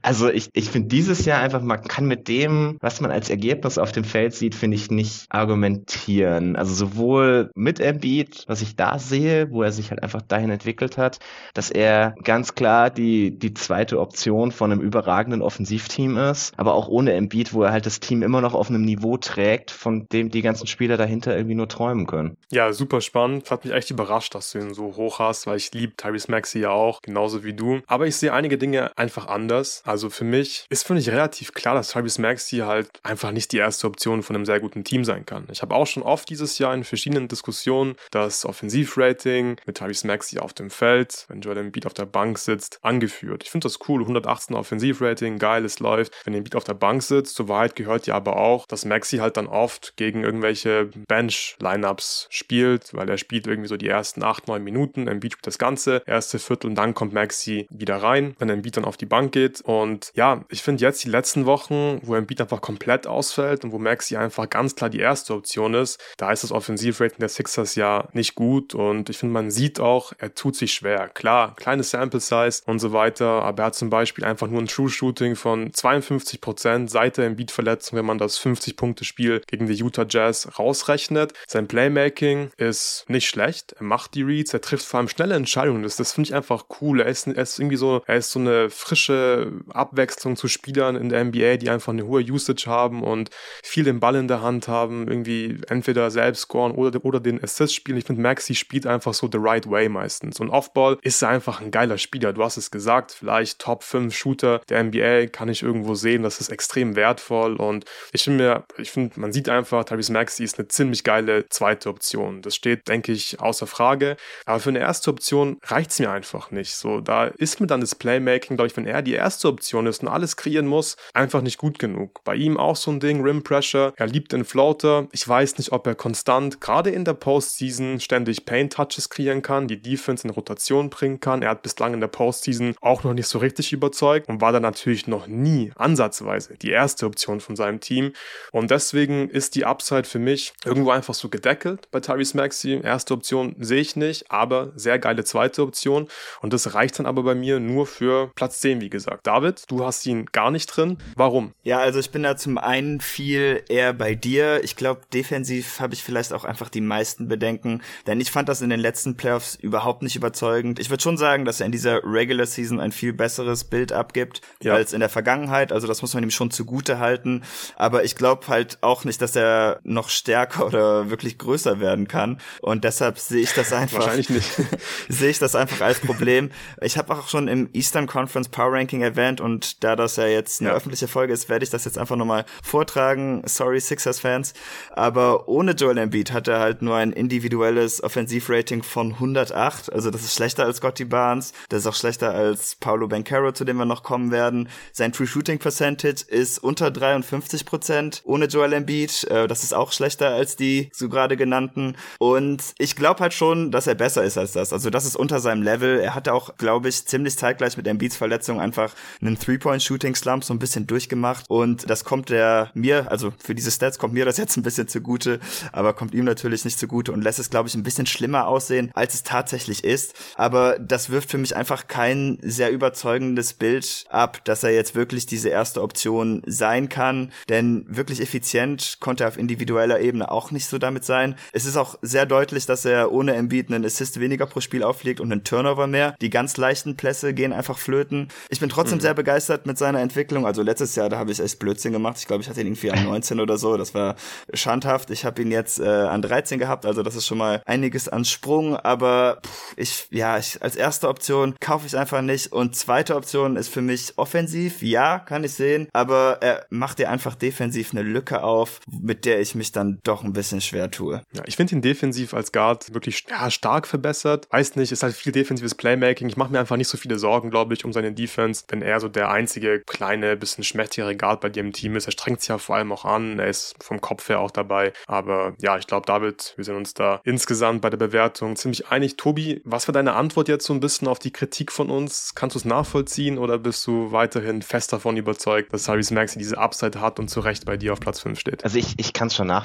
also 0.02 0.30
ich, 0.30 0.50
ich 0.52 0.70
finde 0.70 0.90
dieses 0.90 1.24
Jahr 1.24 1.40
einfach, 1.40 1.62
man 1.62 1.84
kann 1.84 2.06
mit 2.06 2.28
dem, 2.28 2.76
was 2.82 3.00
man 3.00 3.12
als 3.12 3.30
Ergebnis 3.30 3.78
auf 3.78 3.94
dem 3.94 4.04
Feld 4.04 4.34
sieht, 4.34 4.56
finde 4.56 4.76
ich 4.76 4.92
nicht 4.92 5.28
argumentieren. 5.30 6.58
Also 6.58 6.74
sowohl 6.74 7.50
mit 7.56 7.80
Embiid, 7.80 8.44
was 8.48 8.62
ich 8.62 8.76
da 8.76 9.00
sehe, 9.00 9.50
wo 9.52 9.64
er 9.64 9.72
sich 9.72 9.92
halt 9.92 10.04
einfach 10.04 10.22
dahin 10.22 10.50
entwickelt 10.50 10.98
hat, 10.98 11.20
dass 11.54 11.72
er 11.72 12.14
ganz 12.26 12.56
klar 12.56 12.90
die, 12.90 13.40
die 13.40 13.54
zweite 13.54 14.02
Option 14.02 14.52
von 14.52 14.74
einem 14.74 14.82
überragenden 14.82 15.42
Offensivteam 15.42 16.18
ist, 16.18 16.52
aber 16.58 16.74
auch 16.74 16.90
ohne 16.90 17.14
Embiid, 17.14 17.54
wo 17.54 17.64
er 17.64 17.72
halt 17.72 17.86
das 17.86 18.02
Team 18.02 18.22
immer 18.22 18.42
noch 18.42 18.54
auf 18.54 18.70
einem 18.70 18.82
Niveau 18.82 19.16
trägt, 19.16 19.72
von 19.72 20.08
dem 20.12 20.30
die 20.30 20.42
ganze 20.42 20.57
ganzen 20.58 20.68
Spieler 20.68 20.98
dahinter 20.98 21.36
irgendwie 21.36 21.56
nur 21.56 21.68
träumen 21.68 22.08
können. 22.08 22.38
Ja, 22.50 22.74
super 22.74 23.02
spannend. 23.02 23.52
Hat 23.52 23.66
mich 23.66 23.74
echt 23.74 23.92
überrascht, 23.92 24.34
dass 24.34 24.52
du 24.52 24.60
ihn 24.60 24.74
so 24.74 24.96
hoch 24.96 25.20
hast, 25.20 25.46
weil 25.46 25.58
ich 25.58 25.72
liebe 25.74 25.96
Tyrese 25.96 26.32
Maxi 26.32 26.60
ja 26.60 26.72
auch, 26.72 27.02
genauso 27.02 27.44
wie 27.44 27.54
du. 27.54 27.82
Aber 27.86 28.08
ich 28.08 28.16
sehe 28.16 28.34
einige 28.34 28.58
Dinge 28.58 28.92
einfach 28.98 29.28
anders. 29.28 29.82
Also 29.86 30.10
für 30.10 30.24
mich 30.24 30.38
mich 30.38 30.66
ist, 30.70 30.86
finde 30.86 31.02
ich, 31.02 31.10
relativ 31.10 31.54
klar, 31.54 31.76
dass 31.76 31.92
Tyrese 31.92 32.22
Maxey 32.22 32.60
halt 32.60 32.90
einfach 33.04 33.32
nicht 33.32 33.52
die 33.52 33.58
erste 33.58 33.88
Option 33.88 34.24
von 34.24 34.36
einem 34.36 34.46
sehr 34.46 34.60
guten 34.60 34.84
Team 34.84 35.04
sein 35.04 35.26
kann. 35.26 35.48
Ich 35.52 35.62
habe 35.62 35.76
auch 35.76 35.88
schon 35.88 36.04
oft 36.04 36.30
dieses 36.30 36.58
Jahr 36.60 36.74
in 36.74 36.84
verschiedenen 36.84 37.28
Diskussionen 37.28 37.96
das 38.12 38.46
Offensivrating 38.46 39.58
mit 39.66 39.78
Tyrese 39.78 40.08
Maxey 40.08 40.40
auf 40.40 40.54
dem 40.54 40.70
Feld, 40.70 41.26
wenn 41.30 41.42
Joel 41.42 41.58
Embiid 41.58 41.86
auf 41.86 41.94
der 41.94 42.06
Bank 42.06 42.38
sitzt, 42.38 42.80
angeführt. 42.82 43.44
Ich 43.44 43.52
finde 43.52 43.66
das 43.66 43.80
cool, 43.88 44.02
118 44.02 44.56
Offensivrating, 44.56 45.40
geil, 45.40 45.66
es 45.66 45.80
läuft. 45.80 46.14
Wenn 46.26 46.34
Embiid 46.34 46.56
auf 46.56 46.64
der 46.64 46.74
Bank 46.74 47.04
sitzt, 47.04 47.36
zur 47.36 47.48
Wahrheit 47.48 47.76
gehört 47.76 48.08
ja 48.08 48.16
aber 48.16 48.38
auch, 48.38 48.66
dass 48.68 48.86
Maxey 48.86 49.20
halt 49.20 49.38
dann 49.38 49.48
oft 49.48 49.96
gegen 49.98 50.24
irgendwelche 50.38 50.90
Bench-Lineups 51.08 52.28
spielt, 52.30 52.94
weil 52.94 53.10
er 53.10 53.18
spielt 53.18 53.48
irgendwie 53.48 53.68
so 53.68 53.78
die 53.78 53.88
ersten 53.88 54.24
8, 54.24 54.48
9 54.48 54.64
Minuten, 54.64 55.08
Embiid 55.08 55.34
spielt 55.34 55.48
das 55.48 55.58
ganze 55.58 56.04
erste 56.06 56.40
Viertel 56.40 56.68
und 56.68 56.76
dann 56.76 56.94
kommt 56.94 57.14
Maxey 57.14 57.68
wieder 57.70 57.98
rein, 57.98 58.36
wenn 58.40 58.50
Embiid 58.50 58.78
dann 58.78 58.86
auf 58.86 58.98
die 58.98 59.06
Bank 59.06 59.32
geht 59.32 59.62
und 59.62 60.12
ja, 60.16 60.46
ich 60.50 60.62
finde 60.62 60.84
jetzt 60.84 61.04
die 61.04 61.10
letzten 61.10 61.46
Wochen, 61.46 62.00
wo 62.04 62.16
Embiid 62.16 62.42
einfach 62.42 62.62
komplett 62.62 63.08
ausfällt 63.08 63.64
und 63.64 63.72
wo 63.72 63.80
Maxi 63.80 64.16
einfach 64.16 64.50
ganz 64.50 64.76
klar 64.76 64.90
die 64.90 65.00
erste 65.00 65.34
Option 65.34 65.74
ist, 65.74 66.00
da 66.18 66.32
ist 66.32 66.44
das 66.44 66.52
Offensivrating 66.52 67.20
der 67.20 67.30
Sixers 67.30 67.76
ja 67.76 68.08
nicht 68.14 68.36
gut 68.36 68.76
und 68.76 69.10
ich 69.10 69.18
finde, 69.18 69.34
man 69.34 69.52
sieht 69.52 69.80
auch, 69.80 70.14
er 70.18 70.36
tut 70.36 70.56
sich 70.56 70.74
schwer. 70.74 71.10
Klar, 71.10 71.56
kleine 71.56 71.84
Sample 71.84 72.20
Size 72.20 72.62
und 72.66 72.80
so 72.80 72.94
weiter, 72.94 73.44
aber 73.44 73.64
er 73.64 73.68
hat 73.68 73.76
zum 73.76 73.90
Beispiel 73.90 74.26
einfach 74.26 74.48
nur 74.48 74.62
ein 74.62 74.68
True 74.68 74.90
Shooting 74.90 75.36
von 75.36 75.74
52 75.74 76.42
Prozent 76.42 76.92
seit 76.92 77.18
der 77.18 77.26
Embiid-Verletzung, 77.26 77.98
wenn 77.98 78.06
man 78.06 78.18
das 78.18 78.40
50-Punkte-Spiel 78.40 79.42
gegen 79.48 79.68
die 79.68 79.74
Utah 79.74 80.06
Jazz 80.08 80.27
rausrechnet. 80.32 81.34
Sein 81.48 81.68
Playmaking 81.68 82.52
ist 82.58 83.06
nicht 83.08 83.28
schlecht, 83.28 83.74
er 83.74 83.84
macht 83.84 84.14
die 84.16 84.24
Reads, 84.24 84.54
er 84.54 84.62
trifft 84.62 84.86
vor 84.86 85.00
allem 85.00 85.10
schnelle 85.10 85.36
Entscheidungen, 85.36 85.84
das, 85.84 85.96
das 85.96 86.14
finde 86.14 86.30
ich 86.30 86.36
einfach 86.36 86.66
cool. 86.82 87.02
Er 87.02 87.08
ist, 87.08 87.28
er 87.28 87.38
ist 87.38 87.60
irgendwie 87.60 87.78
so, 87.78 88.02
er 88.06 88.18
ist 88.18 88.32
so 88.32 88.40
eine 88.40 88.70
frische 88.70 89.52
Abwechslung 89.70 90.36
zu 90.36 90.48
Spielern 90.48 90.96
in 90.96 91.10
der 91.10 91.24
NBA, 91.24 91.58
die 91.58 91.70
einfach 91.70 91.94
eine 91.94 92.06
hohe 92.06 92.22
Usage 92.22 92.66
haben 92.68 93.04
und 93.04 93.30
viel 93.64 93.84
den 93.84 94.00
Ball 94.00 94.16
in 94.16 94.28
der 94.28 94.42
Hand 94.42 94.68
haben, 94.68 95.08
irgendwie 95.08 95.60
entweder 95.68 96.12
selbst 96.12 96.42
scoren 96.42 96.72
oder, 96.72 97.04
oder 97.04 97.20
den 97.20 97.44
Assist 97.44 97.74
spielen. 97.74 97.98
Ich 97.98 98.06
finde, 98.06 98.22
Maxi 98.22 98.56
spielt 98.56 98.86
einfach 98.86 99.14
so 99.14 99.30
the 99.32 99.38
right 99.40 99.70
way 99.70 99.90
meistens. 99.90 100.40
Und 100.40 100.50
Offball 100.50 100.98
ist 101.02 101.24
einfach 101.24 101.62
ein 101.62 101.72
geiler 101.72 101.98
Spieler. 101.98 102.34
Du 102.34 102.44
hast 102.44 102.58
es 102.58 102.72
gesagt, 102.72 103.12
vielleicht 103.12 103.60
Top 103.60 103.84
5 103.84 104.16
Shooter 104.16 104.62
der 104.70 104.84
NBA 104.84 105.28
kann 105.28 105.50
ich 105.50 105.64
irgendwo 105.64 105.96
sehen. 105.96 106.24
Das 106.24 106.40
ist 106.40 106.50
extrem 106.50 106.96
wertvoll 106.96 107.56
und 107.56 107.86
ich 108.12 108.24
finde 108.24 108.44
mir, 108.44 109.12
man 109.16 109.32
sieht 109.32 109.50
einfach, 109.50 109.84
Tyrese 109.86 110.14
Maxi 110.18 110.44
ist 110.44 110.58
eine 110.58 110.68
ziemlich 110.68 111.04
geile 111.04 111.48
zweite 111.50 111.90
Option. 111.90 112.42
Das 112.42 112.56
steht, 112.56 112.88
denke 112.88 113.12
ich, 113.12 113.40
außer 113.40 113.68
Frage. 113.68 114.18
Aber 114.46 114.60
für 114.60 114.70
eine 114.70 114.80
erste 114.80 115.12
Option 115.12 115.58
reicht 115.64 115.92
es 115.92 116.00
mir 116.00 116.10
einfach 116.10 116.50
nicht. 116.50 116.74
So, 116.74 117.02
da 117.02 117.26
ist 117.26 117.62
mir 117.62 117.68
dann 117.68 117.82
das 117.82 117.94
Playmaking, 117.94 118.58
glaube 118.58 118.68
ich, 118.68 118.76
wenn 118.76 118.88
er 118.88 119.02
die 119.04 119.14
erste 119.14 119.48
Option 119.48 119.86
ist 119.86 120.02
und 120.02 120.08
alles 120.08 120.36
kreieren 120.36 120.66
muss, 120.66 120.98
einfach 121.14 121.42
nicht 121.42 121.60
gut 121.60 121.78
genug. 121.78 122.24
Bei 122.24 122.36
ihm 122.36 122.58
auch 122.58 122.76
so 122.76 122.92
ein 122.92 123.00
Ding, 123.00 123.22
Rim 123.22 123.44
Pressure. 123.44 123.94
Er 123.96 124.08
liebt 124.08 124.32
den 124.32 124.44
Floater. 124.44 125.08
Ich 125.12 125.28
weiß 125.28 125.60
nicht, 125.60 125.72
ob 125.72 125.86
er 125.86 125.94
konstant, 125.94 126.60
gerade 126.62 126.90
in 126.90 127.06
der 127.06 127.14
Postseason, 127.14 128.00
ständig 128.00 128.46
Paint 128.46 128.74
Touches 128.74 129.10
kreieren 129.10 129.44
kann, 129.44 129.68
die 129.68 129.82
Defense 129.82 130.28
in 130.28 130.34
Rotation 130.34 130.90
bringen 130.90 131.20
kann. 131.20 131.44
Er 131.44 131.52
hat 131.52 131.62
bislang 131.62 131.94
in 131.94 132.02
der 132.02 132.08
Postseason 132.08 132.76
auch 132.82 133.04
noch 133.04 133.14
nicht 133.14 133.28
so 133.28 133.38
richtig 133.38 133.72
überzeugt 133.72 134.30
und 134.30 134.42
war 134.42 134.52
dann 134.52 134.64
natürlich 134.64 135.06
noch 135.06 135.28
nie 135.28 135.72
ansatzweise 135.76 136.56
die 136.58 136.72
erste 136.72 137.06
Option 137.06 137.40
von 137.40 137.56
seinem 137.56 137.80
Team. 137.80 138.14
Und 138.52 138.72
deswegen 138.72 139.30
ist 139.30 139.54
die 139.54 139.66
Upside 139.66 140.07
für 140.08 140.20
mich 140.20 140.54
irgendwo 140.66 140.92
einfach 140.92 141.14
so 141.14 141.30
gedeckelt 141.30 141.90
bei 141.92 142.00
Tyrese 142.00 142.38
Maxey. 142.38 142.82
Erste 142.82 143.14
Option 143.14 143.56
sehe 143.60 143.82
ich 143.82 143.96
nicht, 143.96 144.32
aber 144.32 144.72
sehr 144.76 145.00
geile 145.00 145.24
zweite 145.24 145.62
Option. 145.62 146.08
Und 146.42 146.54
das 146.54 146.74
reicht 146.74 147.00
dann 147.00 147.06
aber 147.06 147.24
bei 147.24 147.36
mir 147.36 147.60
nur 147.60 147.86
für 147.86 148.32
Platz 148.36 148.62
10, 148.62 148.82
wie 148.82 148.90
gesagt. 148.90 149.28
David, 149.28 149.64
du 149.68 149.86
hast 149.86 150.06
ihn 150.06 150.26
gar 150.32 150.52
nicht 150.52 150.68
drin. 150.68 150.98
Warum? 151.16 151.54
Ja, 151.64 151.80
also 151.80 152.00
ich 152.00 152.12
bin 152.12 152.24
da 152.24 152.38
zum 152.38 152.58
einen 152.58 153.02
viel 153.02 153.64
eher 153.70 153.94
bei 153.94 154.16
dir. 154.16 154.64
Ich 154.64 154.76
glaube, 154.76 155.02
defensiv 155.14 155.80
habe 155.80 155.94
ich 155.94 156.04
vielleicht 156.04 156.34
auch 156.34 156.44
einfach 156.44 156.70
die 156.70 156.82
meisten 156.82 157.28
Bedenken, 157.28 157.82
denn 158.06 158.22
ich 158.22 158.32
fand 158.32 158.50
das 158.50 158.62
in 158.62 158.70
den 158.70 158.80
letzten 158.80 159.18
Playoffs 159.18 159.56
überhaupt 159.56 160.02
nicht 160.02 160.16
überzeugend. 160.16 160.80
Ich 160.80 160.90
würde 160.90 161.04
schon 161.04 161.18
sagen, 161.18 161.46
dass 161.46 161.60
er 161.60 161.66
in 161.66 161.72
dieser 161.72 162.02
Regular 162.04 162.46
Season 162.46 162.80
ein 162.80 162.92
viel 162.92 163.14
besseres 163.14 163.64
Bild 163.64 163.92
abgibt 163.92 164.42
ja. 164.62 164.74
als 164.74 164.94
in 164.94 165.00
der 165.00 165.10
Vergangenheit. 165.10 165.72
Also 165.72 165.88
das 165.88 166.02
muss 166.02 166.14
man 166.14 166.24
ihm 166.24 166.32
schon 166.32 166.52
zugute 166.52 167.00
halten. 167.00 167.44
Aber 167.76 168.04
ich 168.04 168.16
glaube 168.16 168.48
halt 168.48 168.78
auch 168.82 169.04
nicht, 169.04 169.22
dass 169.22 169.36
er 169.36 169.80
noch 169.98 170.10
stärker 170.10 170.68
oder 170.68 171.10
wirklich 171.10 171.38
größer 171.38 171.80
werden 171.80 172.08
kann. 172.08 172.40
Und 172.62 172.84
deshalb 172.84 173.18
sehe 173.20 173.42
ich 173.42 173.54
das 173.54 173.74
einfach. 173.74 174.00
Wahrscheinlich 174.00 174.30
nicht. 174.30 174.50
sehe 175.10 175.32
ich 175.32 175.40
das 175.40 175.56
einfach 175.56 175.82
als 175.82 176.00
Problem. 176.00 176.52
Ich 176.82 176.98
habe 176.98 177.14
auch 177.14 177.28
schon 177.28 177.48
im 177.48 177.70
Eastern 177.74 178.06
Conference 178.06 178.48
Power 178.48 178.74
Ranking 178.74 179.02
erwähnt 179.02 179.42
und 179.42 179.84
da 179.84 179.96
das 179.96 180.16
ja 180.16 180.28
jetzt 180.28 180.62
eine 180.62 180.70
ja. 180.70 180.76
öffentliche 180.76 181.08
Folge 181.08 181.34
ist, 181.34 181.50
werde 181.50 181.64
ich 181.64 181.72
das 181.72 181.86
jetzt 181.86 181.98
einfach 181.98 182.16
nochmal 182.16 182.46
vortragen. 182.64 183.42
Sorry, 183.46 183.80
Sixers-Fans. 183.80 184.54
Aber 184.92 185.50
ohne 185.50 185.72
Joel 185.72 185.98
Embiid 185.98 186.32
hat 186.32 186.48
er 186.48 186.60
halt 186.60 186.82
nur 186.82 186.96
ein 186.96 187.12
individuelles 187.12 188.04
Offensivrating 188.04 188.84
von 188.84 189.14
108. 189.14 189.92
Also 189.92 190.12
das 190.12 190.22
ist 190.22 190.36
schlechter 190.36 190.66
als 190.66 190.78
Scotty 190.78 191.06
Barnes. 191.06 191.54
Das 191.70 191.80
ist 191.80 191.88
auch 191.88 191.96
schlechter 191.96 192.34
als 192.34 192.76
Paulo 192.76 193.08
Bencaro, 193.08 193.52
zu 193.52 193.66
dem 193.66 193.78
wir 193.78 193.86
noch 193.86 194.04
kommen 194.04 194.32
werden. 194.32 194.70
Sein 194.94 195.12
True 195.12 195.26
Shooting 195.26 195.58
Percentage 195.58 196.24
ist 196.28 196.60
unter 196.60 196.92
53 196.92 197.66
Prozent 197.66 198.22
ohne 198.26 198.46
Joel 198.46 198.74
Embiid. 198.74 199.24
Äh, 199.26 199.48
das 199.48 199.64
ist 199.64 199.74
auch 199.74 199.87
schlechter 199.92 200.30
als 200.30 200.56
die 200.56 200.90
so 200.94 201.10
gerade 201.10 201.38
genannten. 201.38 201.96
Und 202.20 202.64
ich 202.78 202.96
glaube 202.96 203.22
halt 203.22 203.34
schon, 203.34 203.72
dass 203.72 203.88
er 203.88 203.96
besser 203.96 204.24
ist 204.24 204.38
als 204.38 204.54
das. 204.54 204.74
Also 204.74 204.90
das 204.90 205.06
ist 205.06 205.16
unter 205.16 205.40
seinem 205.40 205.62
Level. 205.62 206.00
Er 206.00 206.16
hatte 206.16 206.34
auch, 206.34 206.58
glaube 206.58 206.90
ich, 206.90 207.06
ziemlich 207.06 207.38
zeitgleich 207.38 207.78
mit 207.78 207.88
Embiids 207.88 208.18
Verletzung 208.18 208.60
einfach 208.60 208.94
einen 209.22 209.40
Three-Point-Shooting-Slump 209.40 210.44
so 210.44 210.54
ein 210.54 210.60
bisschen 210.60 210.88
durchgemacht. 210.88 211.46
Und 211.50 211.90
das 211.90 212.04
kommt 212.04 212.30
der 212.30 212.72
mir, 212.74 213.12
also 213.12 213.34
für 213.44 213.56
diese 213.56 213.72
Stats 213.72 214.00
kommt 214.00 214.14
mir 214.14 214.26
das 214.26 214.38
jetzt 214.38 214.58
ein 214.58 214.64
bisschen 214.64 214.88
zugute, 214.88 215.40
aber 215.72 215.94
kommt 215.94 216.14
ihm 216.14 216.26
natürlich 216.26 216.66
nicht 216.66 216.80
zugute 216.80 217.12
und 217.12 217.24
lässt 217.24 217.40
es, 217.40 217.50
glaube 217.50 217.70
ich, 217.70 217.76
ein 217.76 217.84
bisschen 217.84 218.06
schlimmer 218.06 218.48
aussehen, 218.48 218.92
als 218.94 219.14
es 219.14 219.24
tatsächlich 219.24 219.84
ist. 219.84 220.14
Aber 220.36 220.78
das 220.80 221.10
wirft 221.10 221.32
für 221.32 221.38
mich 221.38 221.56
einfach 221.56 221.88
kein 221.88 222.38
sehr 222.42 222.72
überzeugendes 222.72 223.54
Bild 223.54 224.06
ab, 224.10 224.44
dass 224.46 224.64
er 224.64 224.72
jetzt 224.72 224.96
wirklich 224.96 225.26
diese 225.26 225.50
erste 225.50 225.82
Option 225.82 226.42
sein 226.46 226.90
kann. 226.90 227.32
Denn 227.50 227.86
wirklich 227.88 228.22
effizient 228.22 228.98
konnte 229.00 229.24
er 229.24 229.30
auf 229.30 229.38
individueller 229.78 230.00
Ebene 230.00 230.32
auch 230.32 230.52
nicht 230.52 230.68
so 230.68 230.78
damit 230.78 231.06
sein. 231.06 231.36
Es 231.52 231.66
ist 231.66 231.78
auch 231.78 231.98
sehr 232.02 232.26
deutlich, 232.26 232.66
dass 232.66 232.86
er 232.86 233.12
ohne 233.12 233.36
Embiid 233.36 233.72
einen 233.72 233.86
Assist 233.86 234.20
weniger 234.20 234.46
pro 234.46 234.62
Spiel 234.62 234.84
auflegt 234.84 235.20
und 235.20 235.32
einen 235.32 235.44
Turnover 235.44 235.88
mehr. 235.88 236.16
Die 236.22 236.30
ganz 236.30 236.58
leichten 236.58 236.96
Plässe 236.96 237.34
gehen 237.34 237.54
einfach 237.54 237.78
flöten. 237.78 238.30
Ich 238.50 238.60
bin 238.60 238.70
trotzdem 238.70 238.98
mhm. 238.98 239.02
sehr 239.02 239.14
begeistert 239.14 239.66
mit 239.66 239.78
seiner 239.78 240.02
Entwicklung. 240.02 240.46
Also 240.46 240.62
letztes 240.62 240.96
Jahr, 240.96 241.10
da 241.10 241.18
habe 241.18 241.32
ich 241.32 241.40
echt 241.40 241.60
Blödsinn 241.60 241.94
gemacht. 241.94 242.18
Ich 242.20 242.28
glaube, 242.28 242.44
ich 242.44 242.50
hatte 242.50 242.62
ihn 242.62 242.68
irgendwie 242.68 242.92
an 242.92 243.04
19 243.06 243.40
oder 243.40 243.58
so. 243.58 243.78
Das 243.78 243.94
war 243.94 244.16
schandhaft. 244.54 245.12
Ich 245.12 245.26
habe 245.26 245.42
ihn 245.42 245.52
jetzt 245.52 245.80
äh, 245.80 245.86
an 245.86 246.22
13 246.22 246.60
gehabt. 246.60 246.86
Also 246.86 247.04
das 247.04 247.16
ist 247.16 247.26
schon 247.26 247.38
mal 247.38 247.62
einiges 247.66 248.10
an 248.10 248.26
Sprung. 248.26 248.76
Aber 248.76 249.40
pff, 249.46 249.74
ich, 249.78 250.08
ja, 250.12 250.38
ich, 250.38 250.62
als 250.62 250.76
erste 250.76 251.08
Option 251.08 251.56
kaufe 251.60 251.86
ich 251.88 251.98
einfach 251.98 252.22
nicht. 252.22 252.52
Und 252.52 252.76
zweite 252.76 253.16
Option 253.16 253.56
ist 253.56 253.70
für 253.70 253.82
mich 253.82 254.14
offensiv. 254.18 254.82
Ja, 254.82 255.20
kann 255.20 255.44
ich 255.44 255.54
sehen. 255.54 255.88
Aber 255.94 256.40
er 256.42 256.66
macht 256.70 257.00
dir 257.00 257.10
einfach 257.10 257.36
defensiv 257.36 257.92
eine 257.92 258.02
Lücke 258.02 258.44
auf, 258.44 258.80
mit 258.90 259.26
der 259.26 259.40
ich 259.40 259.56
mich 259.56 259.67
dann 259.72 260.00
doch 260.04 260.24
ein 260.24 260.34
bisschen 260.34 260.62
schwer 260.62 260.92
tue. 260.92 261.22
Ja, 261.34 261.44
ich 261.46 261.56
finde 261.56 261.76
ihn 261.76 261.82
defensiv 261.82 262.34
als 262.34 262.52
Guard 262.52 262.94
wirklich 262.94 263.24
ja, 263.30 263.50
stark 263.50 263.88
verbessert. 263.88 264.48
Weiß 264.52 264.76
nicht, 264.76 264.92
ist 264.92 265.04
halt 265.04 265.16
viel 265.16 265.32
defensives 265.32 265.76
Playmaking. 265.76 266.30
Ich 266.30 266.38
mache 266.38 266.52
mir 266.52 266.60
einfach 266.60 266.78
nicht 266.78 266.88
so 266.88 266.98
viele 266.98 267.20
Sorgen, 267.20 267.50
glaube 267.50 267.74
ich, 267.74 267.86
um 267.86 267.94
seine 267.94 268.12
Defense, 268.12 268.64
wenn 268.70 268.82
er 268.82 269.00
so 269.00 269.08
der 269.08 269.30
einzige 269.32 269.82
kleine, 269.82 270.38
bisschen 270.38 270.64
schmächtigere 270.64 271.16
Guard 271.16 271.42
bei 271.42 271.50
dir 271.50 271.62
im 271.62 271.74
Team 271.74 271.96
ist. 271.96 272.08
Er 272.08 272.12
strengt 272.12 272.42
sich 272.42 272.50
ja 272.50 272.58
vor 272.58 272.76
allem 272.76 272.92
auch 272.92 273.06
an. 273.06 273.40
Er 273.40 273.48
ist 273.48 273.76
vom 273.84 274.02
Kopf 274.02 274.30
her 274.30 274.40
auch 274.40 274.52
dabei. 274.52 274.94
Aber 275.08 275.54
ja, 275.60 275.78
ich 275.78 275.88
glaube, 275.88 276.06
David, 276.06 276.54
wir 276.56 276.64
sind 276.64 276.76
uns 276.76 276.94
da 276.94 277.22
insgesamt 277.24 277.82
bei 277.82 277.90
der 277.90 277.98
Bewertung 277.98 278.56
ziemlich 278.56 278.88
einig. 278.88 279.18
Tobi, 279.18 279.62
was 279.64 279.88
war 279.88 279.94
deine 279.94 280.14
Antwort 280.14 280.48
jetzt 280.48 280.66
so 280.66 280.74
ein 280.74 280.80
bisschen 280.80 281.08
auf 281.08 281.20
die 281.20 281.32
Kritik 281.32 281.72
von 281.72 281.90
uns? 281.90 282.34
Kannst 282.36 282.56
du 282.56 282.60
es 282.60 282.66
nachvollziehen 282.66 283.38
oder 283.38 283.58
bist 283.58 283.86
du 283.88 284.12
weiterhin 284.12 284.62
fest 284.62 284.94
davon 284.94 285.18
überzeugt, 285.18 285.74
dass 285.74 285.88
Harris 285.88 286.12
Maxi 286.12 286.40
diese 286.40 286.58
Upside 286.58 287.02
hat 287.02 287.20
und 287.20 287.30
zu 287.30 287.40
Recht 287.40 287.66
bei 287.66 287.78
dir 287.78 287.94
auf 287.94 288.00
Platz 288.00 288.20
5 288.20 288.40
steht? 288.40 288.64
Also 288.64 288.78
ich, 288.78 288.96
ich 288.98 289.14
kann 289.14 289.28
es 289.28 289.36
schon 289.36 289.48
nachvollziehen. 289.48 289.57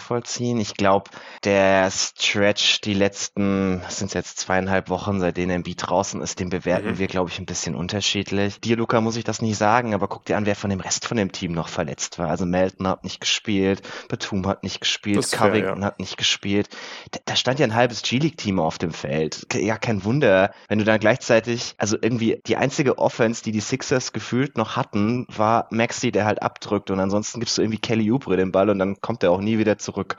Ich 0.61 0.75
glaube, 0.75 1.11
der 1.45 1.91
Stretch, 1.91 2.81
die 2.81 2.95
letzten, 2.95 3.83
sind 3.89 4.09
es 4.09 4.15
jetzt 4.15 4.39
zweieinhalb 4.39 4.89
Wochen, 4.89 5.21
seitdem 5.21 5.51
Embiid 5.51 5.87
draußen 5.87 6.21
ist, 6.23 6.41
den 6.41 6.51
bewerten 6.51 6.93
mhm. 6.93 6.99
wir, 6.99 7.07
glaube 7.07 7.31
ich, 7.31 7.39
ein 7.39 7.47
bisschen 7.47 7.75
unterschiedlich. 7.75 8.61
Dir, 8.61 8.77
Luca, 8.77 9.01
muss 9.01 9.17
ich 9.17 9.25
das 9.25 9.43
nicht 9.43 9.57
sagen, 9.57 9.95
aber 9.95 10.09
guck 10.09 10.25
dir 10.25 10.37
an, 10.37 10.47
wer 10.47 10.57
von 10.57 10.71
dem 10.71 10.81
Rest 10.81 11.07
von 11.07 11.17
dem 11.17 11.33
Team 11.33 11.53
noch 11.53 11.69
verletzt 11.69 12.19
war. 12.19 12.29
Also 12.29 12.47
Melton 12.47 12.87
hat 12.89 13.05
nicht 13.05 13.21
gespielt, 13.21 13.83
Batum 14.09 14.47
hat 14.47 14.63
nicht 14.63 14.81
gespielt, 14.81 15.31
Covington 15.33 15.81
ja. 15.81 15.87
hat 15.87 16.01
nicht 16.01 16.17
gespielt. 16.17 16.69
Da, 17.11 17.21
da 17.25 17.37
stand 17.37 17.59
ja 17.59 17.67
ein 17.67 17.75
halbes 17.75 18.03
G-League-Team 18.03 18.59
auf 18.59 18.79
dem 18.79 18.93
Feld. 18.93 19.47
Ja, 19.55 19.79
kein 19.79 20.05
Wunder, 20.05 20.53
wenn 20.69 20.79
du 20.79 20.85
dann 20.85 21.01
gleichzeitig, 21.01 21.75
also 21.79 21.97
irgendwie 22.01 22.41
die 22.47 22.57
einzige 22.57 22.99
Offense, 22.99 23.43
die 23.43 23.53
die 23.53 23.61
Sixers 23.61 24.13
gefühlt 24.13 24.57
noch 24.57 24.77
hatten, 24.77 25.27
war 25.29 25.67
Maxi, 25.71 26.13
der 26.13 26.25
halt 26.25 26.43
abdrückt 26.43 26.91
und 26.91 27.01
ansonsten 27.01 27.41
gibst 27.41 27.59
du 27.59 27.63
irgendwie 27.63 27.79
Kelly 27.79 28.11
Oubre 28.11 28.37
den 28.37 28.53
Ball 28.53 28.71
und 28.71 28.79
dann 28.79 29.01
kommt 29.01 29.23
er 29.23 29.31
auch 29.31 29.41
nie 29.41 29.59
wieder 29.59 29.72
zurück. 29.79 30.17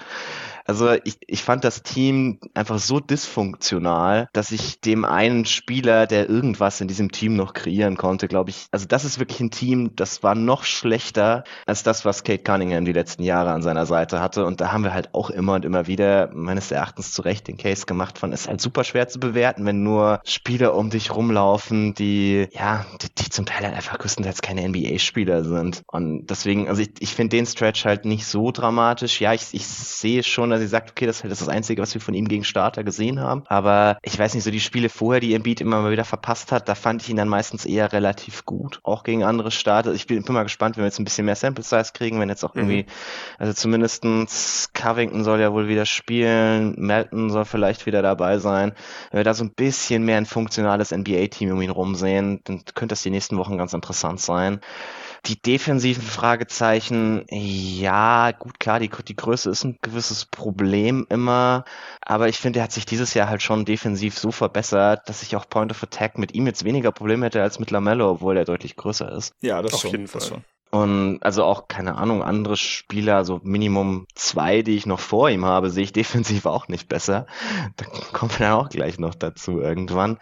Also 0.65 0.93
ich, 1.03 1.17
ich 1.27 1.43
fand 1.43 1.63
das 1.63 1.83
Team 1.83 2.39
einfach 2.53 2.79
so 2.79 2.99
dysfunktional, 2.99 4.29
dass 4.33 4.51
ich 4.51 4.79
dem 4.79 5.03
einen 5.03 5.45
Spieler, 5.45 6.07
der 6.07 6.29
irgendwas 6.29 6.79
in 6.79 6.87
diesem 6.87 7.11
Team 7.11 7.35
noch 7.35 7.53
kreieren 7.53 7.97
konnte, 7.97 8.27
glaube 8.27 8.51
ich, 8.51 8.67
also 8.71 8.85
das 8.85 9.03
ist 9.03 9.19
wirklich 9.19 9.41
ein 9.41 9.51
Team, 9.51 9.95
das 9.95 10.23
war 10.23 10.35
noch 10.35 10.63
schlechter 10.63 11.43
als 11.65 11.83
das, 11.83 12.05
was 12.05 12.23
Kate 12.23 12.43
Cunningham 12.43 12.85
die 12.85 12.93
letzten 12.93 13.23
Jahre 13.23 13.51
an 13.51 13.61
seiner 13.61 13.85
Seite 13.85 14.21
hatte. 14.21 14.45
Und 14.45 14.61
da 14.61 14.71
haben 14.71 14.83
wir 14.83 14.93
halt 14.93 15.13
auch 15.13 15.29
immer 15.29 15.55
und 15.55 15.65
immer 15.65 15.87
wieder, 15.87 16.29
meines 16.33 16.71
Erachtens 16.71 17.11
zu 17.11 17.21
Recht, 17.23 17.47
den 17.47 17.57
Case 17.57 17.85
gemacht 17.85 18.17
von, 18.17 18.31
es 18.31 18.41
ist 18.41 18.47
halt 18.47 18.61
super 18.61 18.83
schwer 18.83 19.07
zu 19.07 19.19
bewerten, 19.19 19.65
wenn 19.65 19.83
nur 19.83 20.21
Spieler 20.23 20.75
um 20.75 20.89
dich 20.89 21.13
rumlaufen, 21.13 21.93
die, 21.93 22.47
ja, 22.51 22.85
die, 23.01 23.13
die 23.15 23.29
zum 23.29 23.45
Teil 23.45 23.65
halt 23.65 23.75
einfach 23.75 23.97
größtenteils 23.97 24.41
keine 24.41 24.67
NBA-Spieler 24.67 25.43
sind. 25.43 25.83
Und 25.87 26.27
deswegen, 26.27 26.69
also 26.69 26.81
ich, 26.81 26.91
ich 26.99 27.13
finde 27.13 27.35
den 27.35 27.45
Stretch 27.45 27.83
halt 27.85 28.05
nicht 28.05 28.25
so 28.25 28.51
dramatisch. 28.51 29.19
Ja, 29.19 29.33
ich, 29.33 29.42
ich 29.51 29.67
sehe 29.67 30.23
schon, 30.23 30.49
dass 30.49 30.59
sie 30.59 30.67
sagt, 30.67 30.91
okay, 30.91 31.05
das 31.05 31.17
ist 31.17 31.23
halt 31.23 31.31
das 31.31 31.49
Einzige, 31.49 31.81
was 31.81 31.93
wir 31.93 32.01
von 32.01 32.13
ihm 32.13 32.27
gegen 32.27 32.43
Starter 32.43 32.83
gesehen 32.83 33.19
haben. 33.19 33.43
Aber 33.47 33.97
ich 34.01 34.17
weiß 34.17 34.33
nicht, 34.33 34.43
so 34.43 34.51
die 34.51 34.59
Spiele 34.59 34.89
vorher, 34.89 35.19
die 35.19 35.33
Embiid 35.33 35.61
immer 35.61 35.81
mal 35.81 35.91
wieder 35.91 36.05
verpasst 36.05 36.51
hat, 36.51 36.69
da 36.69 36.75
fand 36.75 37.01
ich 37.01 37.09
ihn 37.09 37.17
dann 37.17 37.27
meistens 37.27 37.65
eher 37.65 37.91
relativ 37.91 38.45
gut. 38.45 38.79
Auch 38.83 39.03
gegen 39.03 39.23
andere 39.23 39.51
Starter. 39.51 39.93
Ich 39.93 40.07
bin, 40.07 40.23
bin 40.23 40.33
mal 40.33 40.43
gespannt, 40.43 40.77
wenn 40.77 40.83
wir 40.83 40.87
jetzt 40.87 40.99
ein 40.99 41.03
bisschen 41.03 41.25
mehr 41.25 41.35
Sample 41.35 41.63
Size 41.63 41.91
kriegen, 41.93 42.19
wenn 42.19 42.29
jetzt 42.29 42.43
auch 42.43 42.55
irgendwie, 42.55 42.83
mhm. 42.83 42.87
also 43.39 43.53
zumindestens 43.53 44.69
Covington 44.73 45.23
soll 45.23 45.39
ja 45.39 45.51
wohl 45.51 45.67
wieder 45.67 45.85
spielen, 45.85 46.75
Melton 46.77 47.29
soll 47.29 47.45
vielleicht 47.45 47.85
wieder 47.85 48.01
dabei 48.01 48.37
sein. 48.37 48.73
Wenn 49.11 49.19
wir 49.19 49.23
da 49.23 49.33
so 49.33 49.43
ein 49.43 49.51
bisschen 49.51 50.05
mehr 50.05 50.17
ein 50.17 50.25
funktionales 50.25 50.91
NBA-Team 50.91 51.51
um 51.51 51.61
ihn 51.61 51.69
rumsehen, 51.69 52.41
dann 52.43 52.63
könnte 52.75 52.93
das 52.93 53.03
die 53.03 53.09
nächsten 53.09 53.37
Wochen 53.37 53.57
ganz 53.57 53.73
interessant 53.73 54.19
sein. 54.19 54.59
Die 55.25 55.41
defensiven 55.41 56.03
Fragezeichen, 56.03 57.25
ja, 57.29 58.31
gut, 58.31 58.59
klar, 58.59 58.79
die, 58.79 58.89
die 59.07 59.15
Größe 59.15 59.49
ist 59.49 59.63
ein 59.63 59.77
gewisses 59.81 60.25
Problem 60.25 61.07
immer, 61.09 61.63
aber 62.01 62.27
ich 62.27 62.37
finde, 62.37 62.59
er 62.59 62.63
hat 62.63 62.73
sich 62.73 62.85
dieses 62.85 63.13
Jahr 63.13 63.29
halt 63.29 63.41
schon 63.41 63.63
defensiv 63.63 64.17
so 64.17 64.31
verbessert, 64.31 65.07
dass 65.07 65.23
ich 65.23 65.37
auch 65.37 65.47
Point 65.47 65.71
of 65.71 65.81
Attack 65.81 66.17
mit 66.17 66.33
ihm 66.33 66.45
jetzt 66.45 66.65
weniger 66.65 66.91
Probleme 66.91 67.25
hätte 67.25 67.41
als 67.41 67.57
mit 67.57 67.71
Lamello, 67.71 68.11
obwohl 68.11 68.35
er 68.35 68.43
deutlich 68.43 68.75
größer 68.75 69.09
ist. 69.13 69.33
Ja, 69.41 69.61
das 69.61 69.75
Auf 69.75 69.81
schon, 69.81 69.91
jeden 69.91 70.07
Fall. 70.07 70.21
Schon. 70.21 70.43
Und 70.73 71.19
also 71.21 71.43
auch, 71.43 71.67
keine 71.67 71.97
Ahnung, 71.97 72.23
andere 72.23 72.57
Spieler, 72.57 73.25
so 73.25 73.39
Minimum 73.43 74.07
zwei, 74.15 74.63
die 74.63 74.75
ich 74.75 74.87
noch 74.87 74.99
vor 74.99 75.29
ihm 75.29 75.45
habe, 75.45 75.69
sehe 75.69 75.83
ich 75.83 75.93
defensiv 75.93 76.47
auch 76.47 76.67
nicht 76.67 76.89
besser. 76.89 77.27
Da 77.77 77.85
kommen 78.11 78.31
wir 78.31 78.47
dann 78.47 78.53
auch 78.53 78.69
gleich 78.69 78.97
noch 78.97 79.13
dazu 79.13 79.59
irgendwann. 79.59 80.17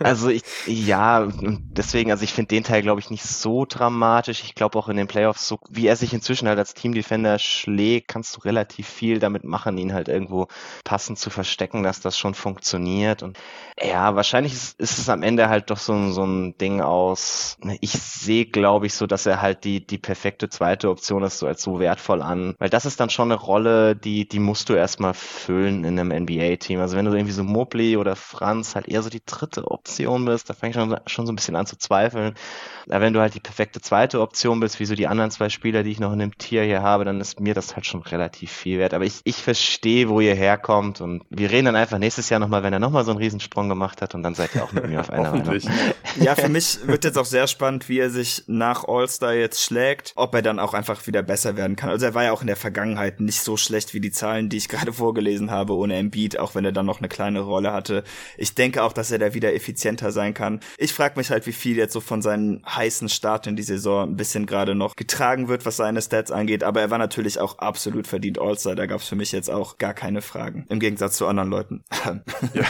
Also 0.00 0.28
ich, 0.28 0.42
ja, 0.66 1.28
deswegen, 1.40 2.10
also 2.10 2.24
ich 2.24 2.32
finde 2.32 2.48
den 2.48 2.64
Teil, 2.64 2.82
glaube 2.82 3.00
ich, 3.00 3.10
nicht 3.10 3.22
so 3.22 3.64
dramatisch. 3.64 4.42
Ich 4.42 4.56
glaube 4.56 4.76
auch 4.76 4.88
in 4.88 4.96
den 4.96 5.06
Playoffs, 5.06 5.46
so 5.46 5.60
wie 5.70 5.86
er 5.86 5.94
sich 5.94 6.12
inzwischen 6.12 6.48
halt 6.48 6.58
als 6.58 6.74
Teamdefender 6.74 7.38
schlägt, 7.38 8.08
kannst 8.08 8.36
du 8.36 8.40
relativ 8.40 8.88
viel 8.88 9.20
damit 9.20 9.44
machen, 9.44 9.78
ihn 9.78 9.94
halt 9.94 10.08
irgendwo 10.08 10.48
passend 10.82 11.20
zu 11.20 11.30
verstecken, 11.30 11.84
dass 11.84 12.00
das 12.00 12.18
schon 12.18 12.34
funktioniert. 12.34 13.22
Und 13.22 13.38
ja, 13.80 14.16
wahrscheinlich 14.16 14.52
ist, 14.52 14.80
ist 14.80 14.98
es 14.98 15.08
am 15.08 15.22
Ende 15.22 15.48
halt 15.48 15.70
doch 15.70 15.78
so, 15.78 16.10
so 16.10 16.24
ein 16.24 16.58
Ding 16.58 16.80
aus, 16.80 17.56
ich 17.80 17.92
sehe, 17.92 18.46
glaube 18.46 18.86
ich, 18.86 18.94
so, 18.94 19.06
dass 19.06 19.26
er 19.26 19.40
halt 19.40 19.59
die, 19.64 19.86
die 19.86 19.98
perfekte 19.98 20.48
zweite 20.48 20.90
Option 20.90 21.22
ist, 21.22 21.38
so 21.38 21.46
als 21.46 21.62
so 21.62 21.80
wertvoll 21.80 22.22
an. 22.22 22.54
Weil 22.58 22.70
das 22.70 22.86
ist 22.86 23.00
dann 23.00 23.10
schon 23.10 23.30
eine 23.30 23.40
Rolle, 23.40 23.96
die, 23.96 24.28
die 24.28 24.38
musst 24.38 24.68
du 24.68 24.74
erstmal 24.74 25.14
füllen 25.14 25.84
in 25.84 25.98
einem 25.98 26.24
NBA-Team. 26.24 26.80
Also 26.80 26.96
wenn 26.96 27.04
du 27.04 27.12
irgendwie 27.12 27.32
so 27.32 27.44
Mobley 27.44 27.96
oder 27.96 28.16
Franz 28.16 28.74
halt 28.74 28.88
eher 28.88 29.02
so 29.02 29.10
die 29.10 29.22
dritte 29.24 29.70
Option 29.70 30.24
bist, 30.24 30.50
da 30.50 30.54
fängt 30.54 30.74
schon, 30.74 30.96
schon 31.06 31.26
so 31.26 31.32
ein 31.32 31.36
bisschen 31.36 31.56
an 31.56 31.66
zu 31.66 31.76
zweifeln. 31.76 32.34
Aber 32.88 33.00
wenn 33.00 33.12
du 33.12 33.20
halt 33.20 33.34
die 33.34 33.40
perfekte 33.40 33.80
zweite 33.80 34.20
Option 34.20 34.60
bist, 34.60 34.80
wie 34.80 34.86
so 34.86 34.94
die 34.94 35.06
anderen 35.06 35.30
zwei 35.30 35.48
Spieler, 35.48 35.82
die 35.82 35.90
ich 35.90 36.00
noch 36.00 36.12
in 36.12 36.18
dem 36.18 36.36
Tier 36.38 36.62
hier 36.62 36.82
habe, 36.82 37.04
dann 37.04 37.20
ist 37.20 37.40
mir 37.40 37.54
das 37.54 37.74
halt 37.74 37.86
schon 37.86 38.02
relativ 38.02 38.50
viel 38.50 38.78
wert. 38.78 38.94
Aber 38.94 39.04
ich, 39.04 39.20
ich 39.24 39.36
verstehe, 39.36 40.08
wo 40.08 40.20
ihr 40.20 40.34
herkommt 40.34 41.00
und 41.00 41.22
wir 41.30 41.50
reden 41.50 41.66
dann 41.66 41.76
einfach 41.76 41.98
nächstes 41.98 42.28
Jahr 42.30 42.40
nochmal, 42.40 42.62
wenn 42.62 42.72
er 42.72 42.78
nochmal 42.78 43.04
so 43.04 43.10
einen 43.10 43.20
Riesensprung 43.20 43.68
gemacht 43.68 44.02
hat 44.02 44.14
und 44.14 44.22
dann 44.22 44.34
seid 44.34 44.54
ihr 44.54 44.64
auch 44.64 44.72
mit 44.72 44.88
mir 44.88 45.00
auf 45.00 45.10
einer 45.10 45.30
Meinung. 45.30 45.60
Ja, 46.20 46.34
für 46.34 46.48
mich 46.48 46.86
wird 46.86 47.04
jetzt 47.04 47.18
auch 47.18 47.24
sehr 47.24 47.46
spannend, 47.46 47.88
wie 47.88 47.98
er 47.98 48.10
sich 48.10 48.44
nach 48.46 48.84
All-Star 48.86 49.32
jetzt 49.32 49.49
schlägt, 49.58 50.12
ob 50.16 50.34
er 50.34 50.42
dann 50.42 50.58
auch 50.58 50.74
einfach 50.74 51.06
wieder 51.06 51.22
besser 51.22 51.56
werden 51.56 51.76
kann. 51.76 51.90
Also 51.90 52.06
er 52.06 52.14
war 52.14 52.24
ja 52.24 52.32
auch 52.32 52.42
in 52.42 52.46
der 52.46 52.56
Vergangenheit 52.56 53.20
nicht 53.20 53.40
so 53.40 53.56
schlecht 53.56 53.94
wie 53.94 54.00
die 54.00 54.10
Zahlen, 54.12 54.48
die 54.48 54.58
ich 54.58 54.68
gerade 54.70 54.92
vorgelesen 54.92 55.50
habe, 55.50 55.74
ohne 55.74 55.96
Embiid, 55.96 56.38
auch 56.38 56.54
wenn 56.54 56.64
er 56.64 56.72
dann 56.72 56.86
noch 56.86 56.98
eine 56.98 57.08
kleine 57.08 57.40
Rolle 57.40 57.72
hatte. 57.72 58.04
Ich 58.36 58.54
denke 58.54 58.82
auch, 58.82 58.92
dass 58.92 59.10
er 59.10 59.18
da 59.18 59.34
wieder 59.34 59.54
effizienter 59.54 60.12
sein 60.12 60.34
kann. 60.34 60.60
Ich 60.78 60.92
frage 60.92 61.18
mich 61.18 61.30
halt, 61.30 61.46
wie 61.46 61.52
viel 61.52 61.76
jetzt 61.76 61.92
so 61.92 62.00
von 62.00 62.22
seinen 62.22 62.62
heißen 62.66 63.08
Start 63.08 63.46
in 63.46 63.56
die 63.56 63.62
Saison 63.62 64.10
ein 64.10 64.16
bisschen 64.16 64.46
gerade 64.46 64.74
noch 64.74 64.96
getragen 64.96 65.48
wird, 65.48 65.66
was 65.66 65.76
seine 65.76 66.02
Stats 66.02 66.30
angeht. 66.30 66.62
Aber 66.64 66.80
er 66.80 66.90
war 66.90 66.98
natürlich 66.98 67.38
auch 67.38 67.58
absolut 67.58 68.06
verdient 68.06 68.38
All-Star. 68.38 68.74
Da 68.74 68.86
gab 68.86 69.00
es 69.00 69.08
für 69.08 69.16
mich 69.16 69.32
jetzt 69.32 69.50
auch 69.50 69.78
gar 69.78 69.94
keine 69.94 70.22
Fragen. 70.22 70.66
Im 70.68 70.80
Gegensatz 70.80 71.16
zu 71.16 71.26
anderen 71.26 71.50
Leuten. 71.50 71.84
Ja. 72.54 72.64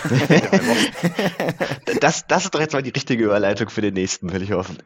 das, 2.00 2.26
das 2.26 2.44
ist 2.44 2.54
doch 2.54 2.60
jetzt 2.60 2.72
mal 2.72 2.82
die 2.82 2.90
richtige 2.90 3.24
Überleitung 3.24 3.70
für 3.70 3.80
den 3.80 3.94
nächsten, 3.94 4.32
will 4.32 4.42
ich 4.42 4.52
hoffen. 4.52 4.78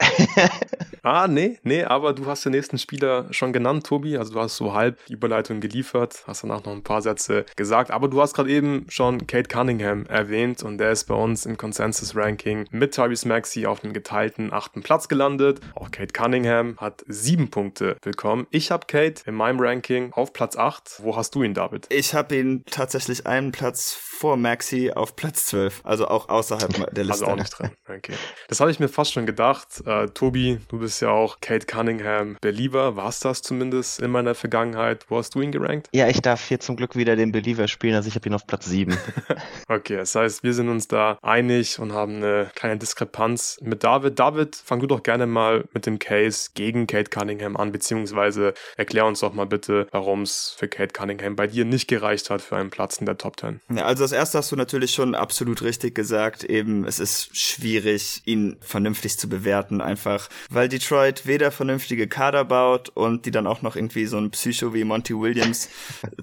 ah, 1.03 1.27
nee, 1.29 1.59
nee, 1.63 1.84
aber 1.85 2.13
du 2.13 2.27
hast 2.27 2.45
den 2.45 2.53
nächsten 2.53 2.79
Spieler 2.79 3.27
schon 3.31 3.53
genannt, 3.53 3.87
Tobi. 3.87 4.17
Also 4.17 4.35
du 4.35 4.41
hast 4.41 4.57
so 4.57 4.75
halb 4.75 5.05
die 5.07 5.15
Überleitung 5.15 5.61
geliefert, 5.61 6.25
hast 6.27 6.43
danach 6.43 6.65
noch 6.65 6.73
ein 6.73 6.83
paar 6.83 7.03
Sätze 7.03 7.45
gesagt. 7.57 7.91
Aber 7.91 8.09
du 8.09 8.21
hast 8.21 8.35
gerade 8.35 8.51
eben 8.51 8.87
schon 8.89 9.27
Kate 9.27 9.49
Cunningham 9.49 10.07
erwähnt 10.07 10.63
und 10.63 10.79
der 10.79 10.93
ist 10.93 11.05
bei 11.05 11.15
uns 11.15 11.47
im 11.47 11.57
Consensus-Ranking 11.57 12.67
mit 12.71 12.95
Tyrese 12.95 13.29
Maxey 13.29 13.67
auf 13.67 13.81
dem 13.81 13.93
geteilten 13.93 14.53
achten 14.53 14.83
Platz 14.83 15.09
gelandet. 15.09 15.61
Auch 15.75 15.91
Kate 15.91 16.13
Cunningham 16.13 16.77
hat 16.79 17.05
sieben 17.07 17.51
Punkte 17.51 17.97
bekommen. 18.03 18.47
Ich 18.51 18.71
habe 18.71 18.87
Kate 18.87 19.23
in 19.27 19.35
meinem 19.35 19.61
Ranking 19.61 20.13
auf 20.13 20.33
Platz 20.33 20.57
8. 20.57 21.01
Wo 21.03 21.17
hast 21.17 21.35
du 21.35 21.43
ihn, 21.43 21.55
David? 21.55 21.87
Ich 21.91 22.15
habe 22.15 22.37
ihn 22.37 22.65
tatsächlich 22.71 23.27
einen 23.27 23.53
Platz 23.53 23.93
vor 23.93 24.37
Maxi 24.37 24.93
auf 24.95 25.17
Platz 25.17 25.47
12. 25.47 25.81
Also 25.85 26.09
auch 26.09 26.29
außerhalb 26.29 26.95
der 26.95 27.05
Liste. 27.05 27.25
Also 27.25 27.27
auch 27.27 27.37
nicht 27.37 27.59
drin. 27.59 27.71
Okay. 27.89 28.15
Das 28.49 28.61
habe 28.61 28.71
ich 28.71 28.81
mir 28.81 28.89
fast 28.89 29.13
schon 29.13 29.27
gedacht. 29.27 29.83
Äh, 29.87 30.09
Tobi, 30.09 30.61
du 30.69 30.79
bist 30.79 31.01
ja 31.03 31.11
auch 31.11 31.41
Kate 31.41 31.67
Cunningham 31.75 32.37
Believer. 32.41 32.95
Warst 32.95 33.25
das 33.25 33.43
zumindest 33.43 34.01
in 34.01 34.13
meiner 34.13 34.37
Vergangenheit? 34.37 35.07
Wo 35.09 35.19
hast 35.19 35.35
du 35.35 35.41
ihn 35.41 35.51
gerankt? 35.51 35.89
Ja, 35.93 36.07
ich 36.07 36.23
darf 36.23 36.47
hier 36.47 36.61
zum 36.61 36.77
Glück 36.77 36.95
wieder 36.95 37.17
den 37.17 37.33
Believer 37.33 37.67
spielen. 37.67 37.97
Also 37.97 38.09
ich 38.09 38.15
habe 38.15 38.29
ihn 38.29 38.35
auf 38.35 38.47
Platz 38.47 38.67
7. 38.67 38.97
okay, 39.69 39.97
das 39.97 40.15
heißt, 40.15 40.45
wir 40.45 40.55
sind 40.55 40.69
uns 40.69 40.87
da 40.87 41.19
einig 41.21 41.81
und 41.81 41.93
haben 41.93 42.17
eine 42.17 42.49
kleine 42.55 42.79
Diskrepanz 42.79 43.59
mit 43.61 43.83
David. 43.83 44.21
David, 44.21 44.55
fang 44.55 44.79
du 44.79 44.87
doch 44.87 45.03
gerne 45.03 45.27
mal 45.27 45.65
mit 45.73 45.87
dem 45.87 45.99
Case 45.99 46.51
gegen 46.55 46.87
Kate 46.87 47.11
Cunningham 47.11 47.57
an, 47.57 47.73
beziehungsweise 47.73 48.55
erklär 48.77 49.07
uns 49.07 49.19
doch 49.19 49.35
mal 49.35 49.47
bitte, 49.47 49.89
warum 49.91 50.23
es 50.23 50.55
für 50.57 50.69
Kate 50.69 50.93
Cunningham 50.93 51.35
bei 51.35 51.49
dir 51.49 51.65
nicht 51.65 51.89
gereicht 51.89 52.31
hat 52.31 52.41
für 52.41 52.57
einen 52.57 52.71
Platz 52.71 52.99
in 52.99 53.07
der 53.07 53.19
Top 53.19 53.41
10. 53.41 53.61
Ja, 53.75 53.85
also 53.85 54.05
das 54.05 54.13
erste 54.13 54.39
hast 54.39 54.53
du 54.53 54.57
natürlich 54.57 54.93
schon 54.93 55.17
absolut 55.17 55.63
richtig 55.63 55.97
gesagt. 55.97 56.45
Eben, 56.45 56.85
es 56.85 57.01
ist 57.01 57.37
schwierig, 57.37 58.23
ihn 58.27 58.59
vernünftig 58.61 59.19
zu 59.19 59.29
bewerten, 59.29 59.81
einfach 59.81 60.29
weil 60.51 60.69
Detroit 60.69 61.27
weder 61.27 61.51
vernünftige 61.55 62.09
Kader 62.09 62.45
baut 62.45 62.91
und 62.91 63.27
die 63.27 63.31
dann 63.31 63.47
auch 63.47 63.63
noch 63.63 63.77
irgendwie 63.77 64.07
so 64.07 64.19
ein 64.19 64.31
Psycho 64.31 64.75
wie 64.75 64.85
Monty 64.85 65.19
Williams 65.19 65.69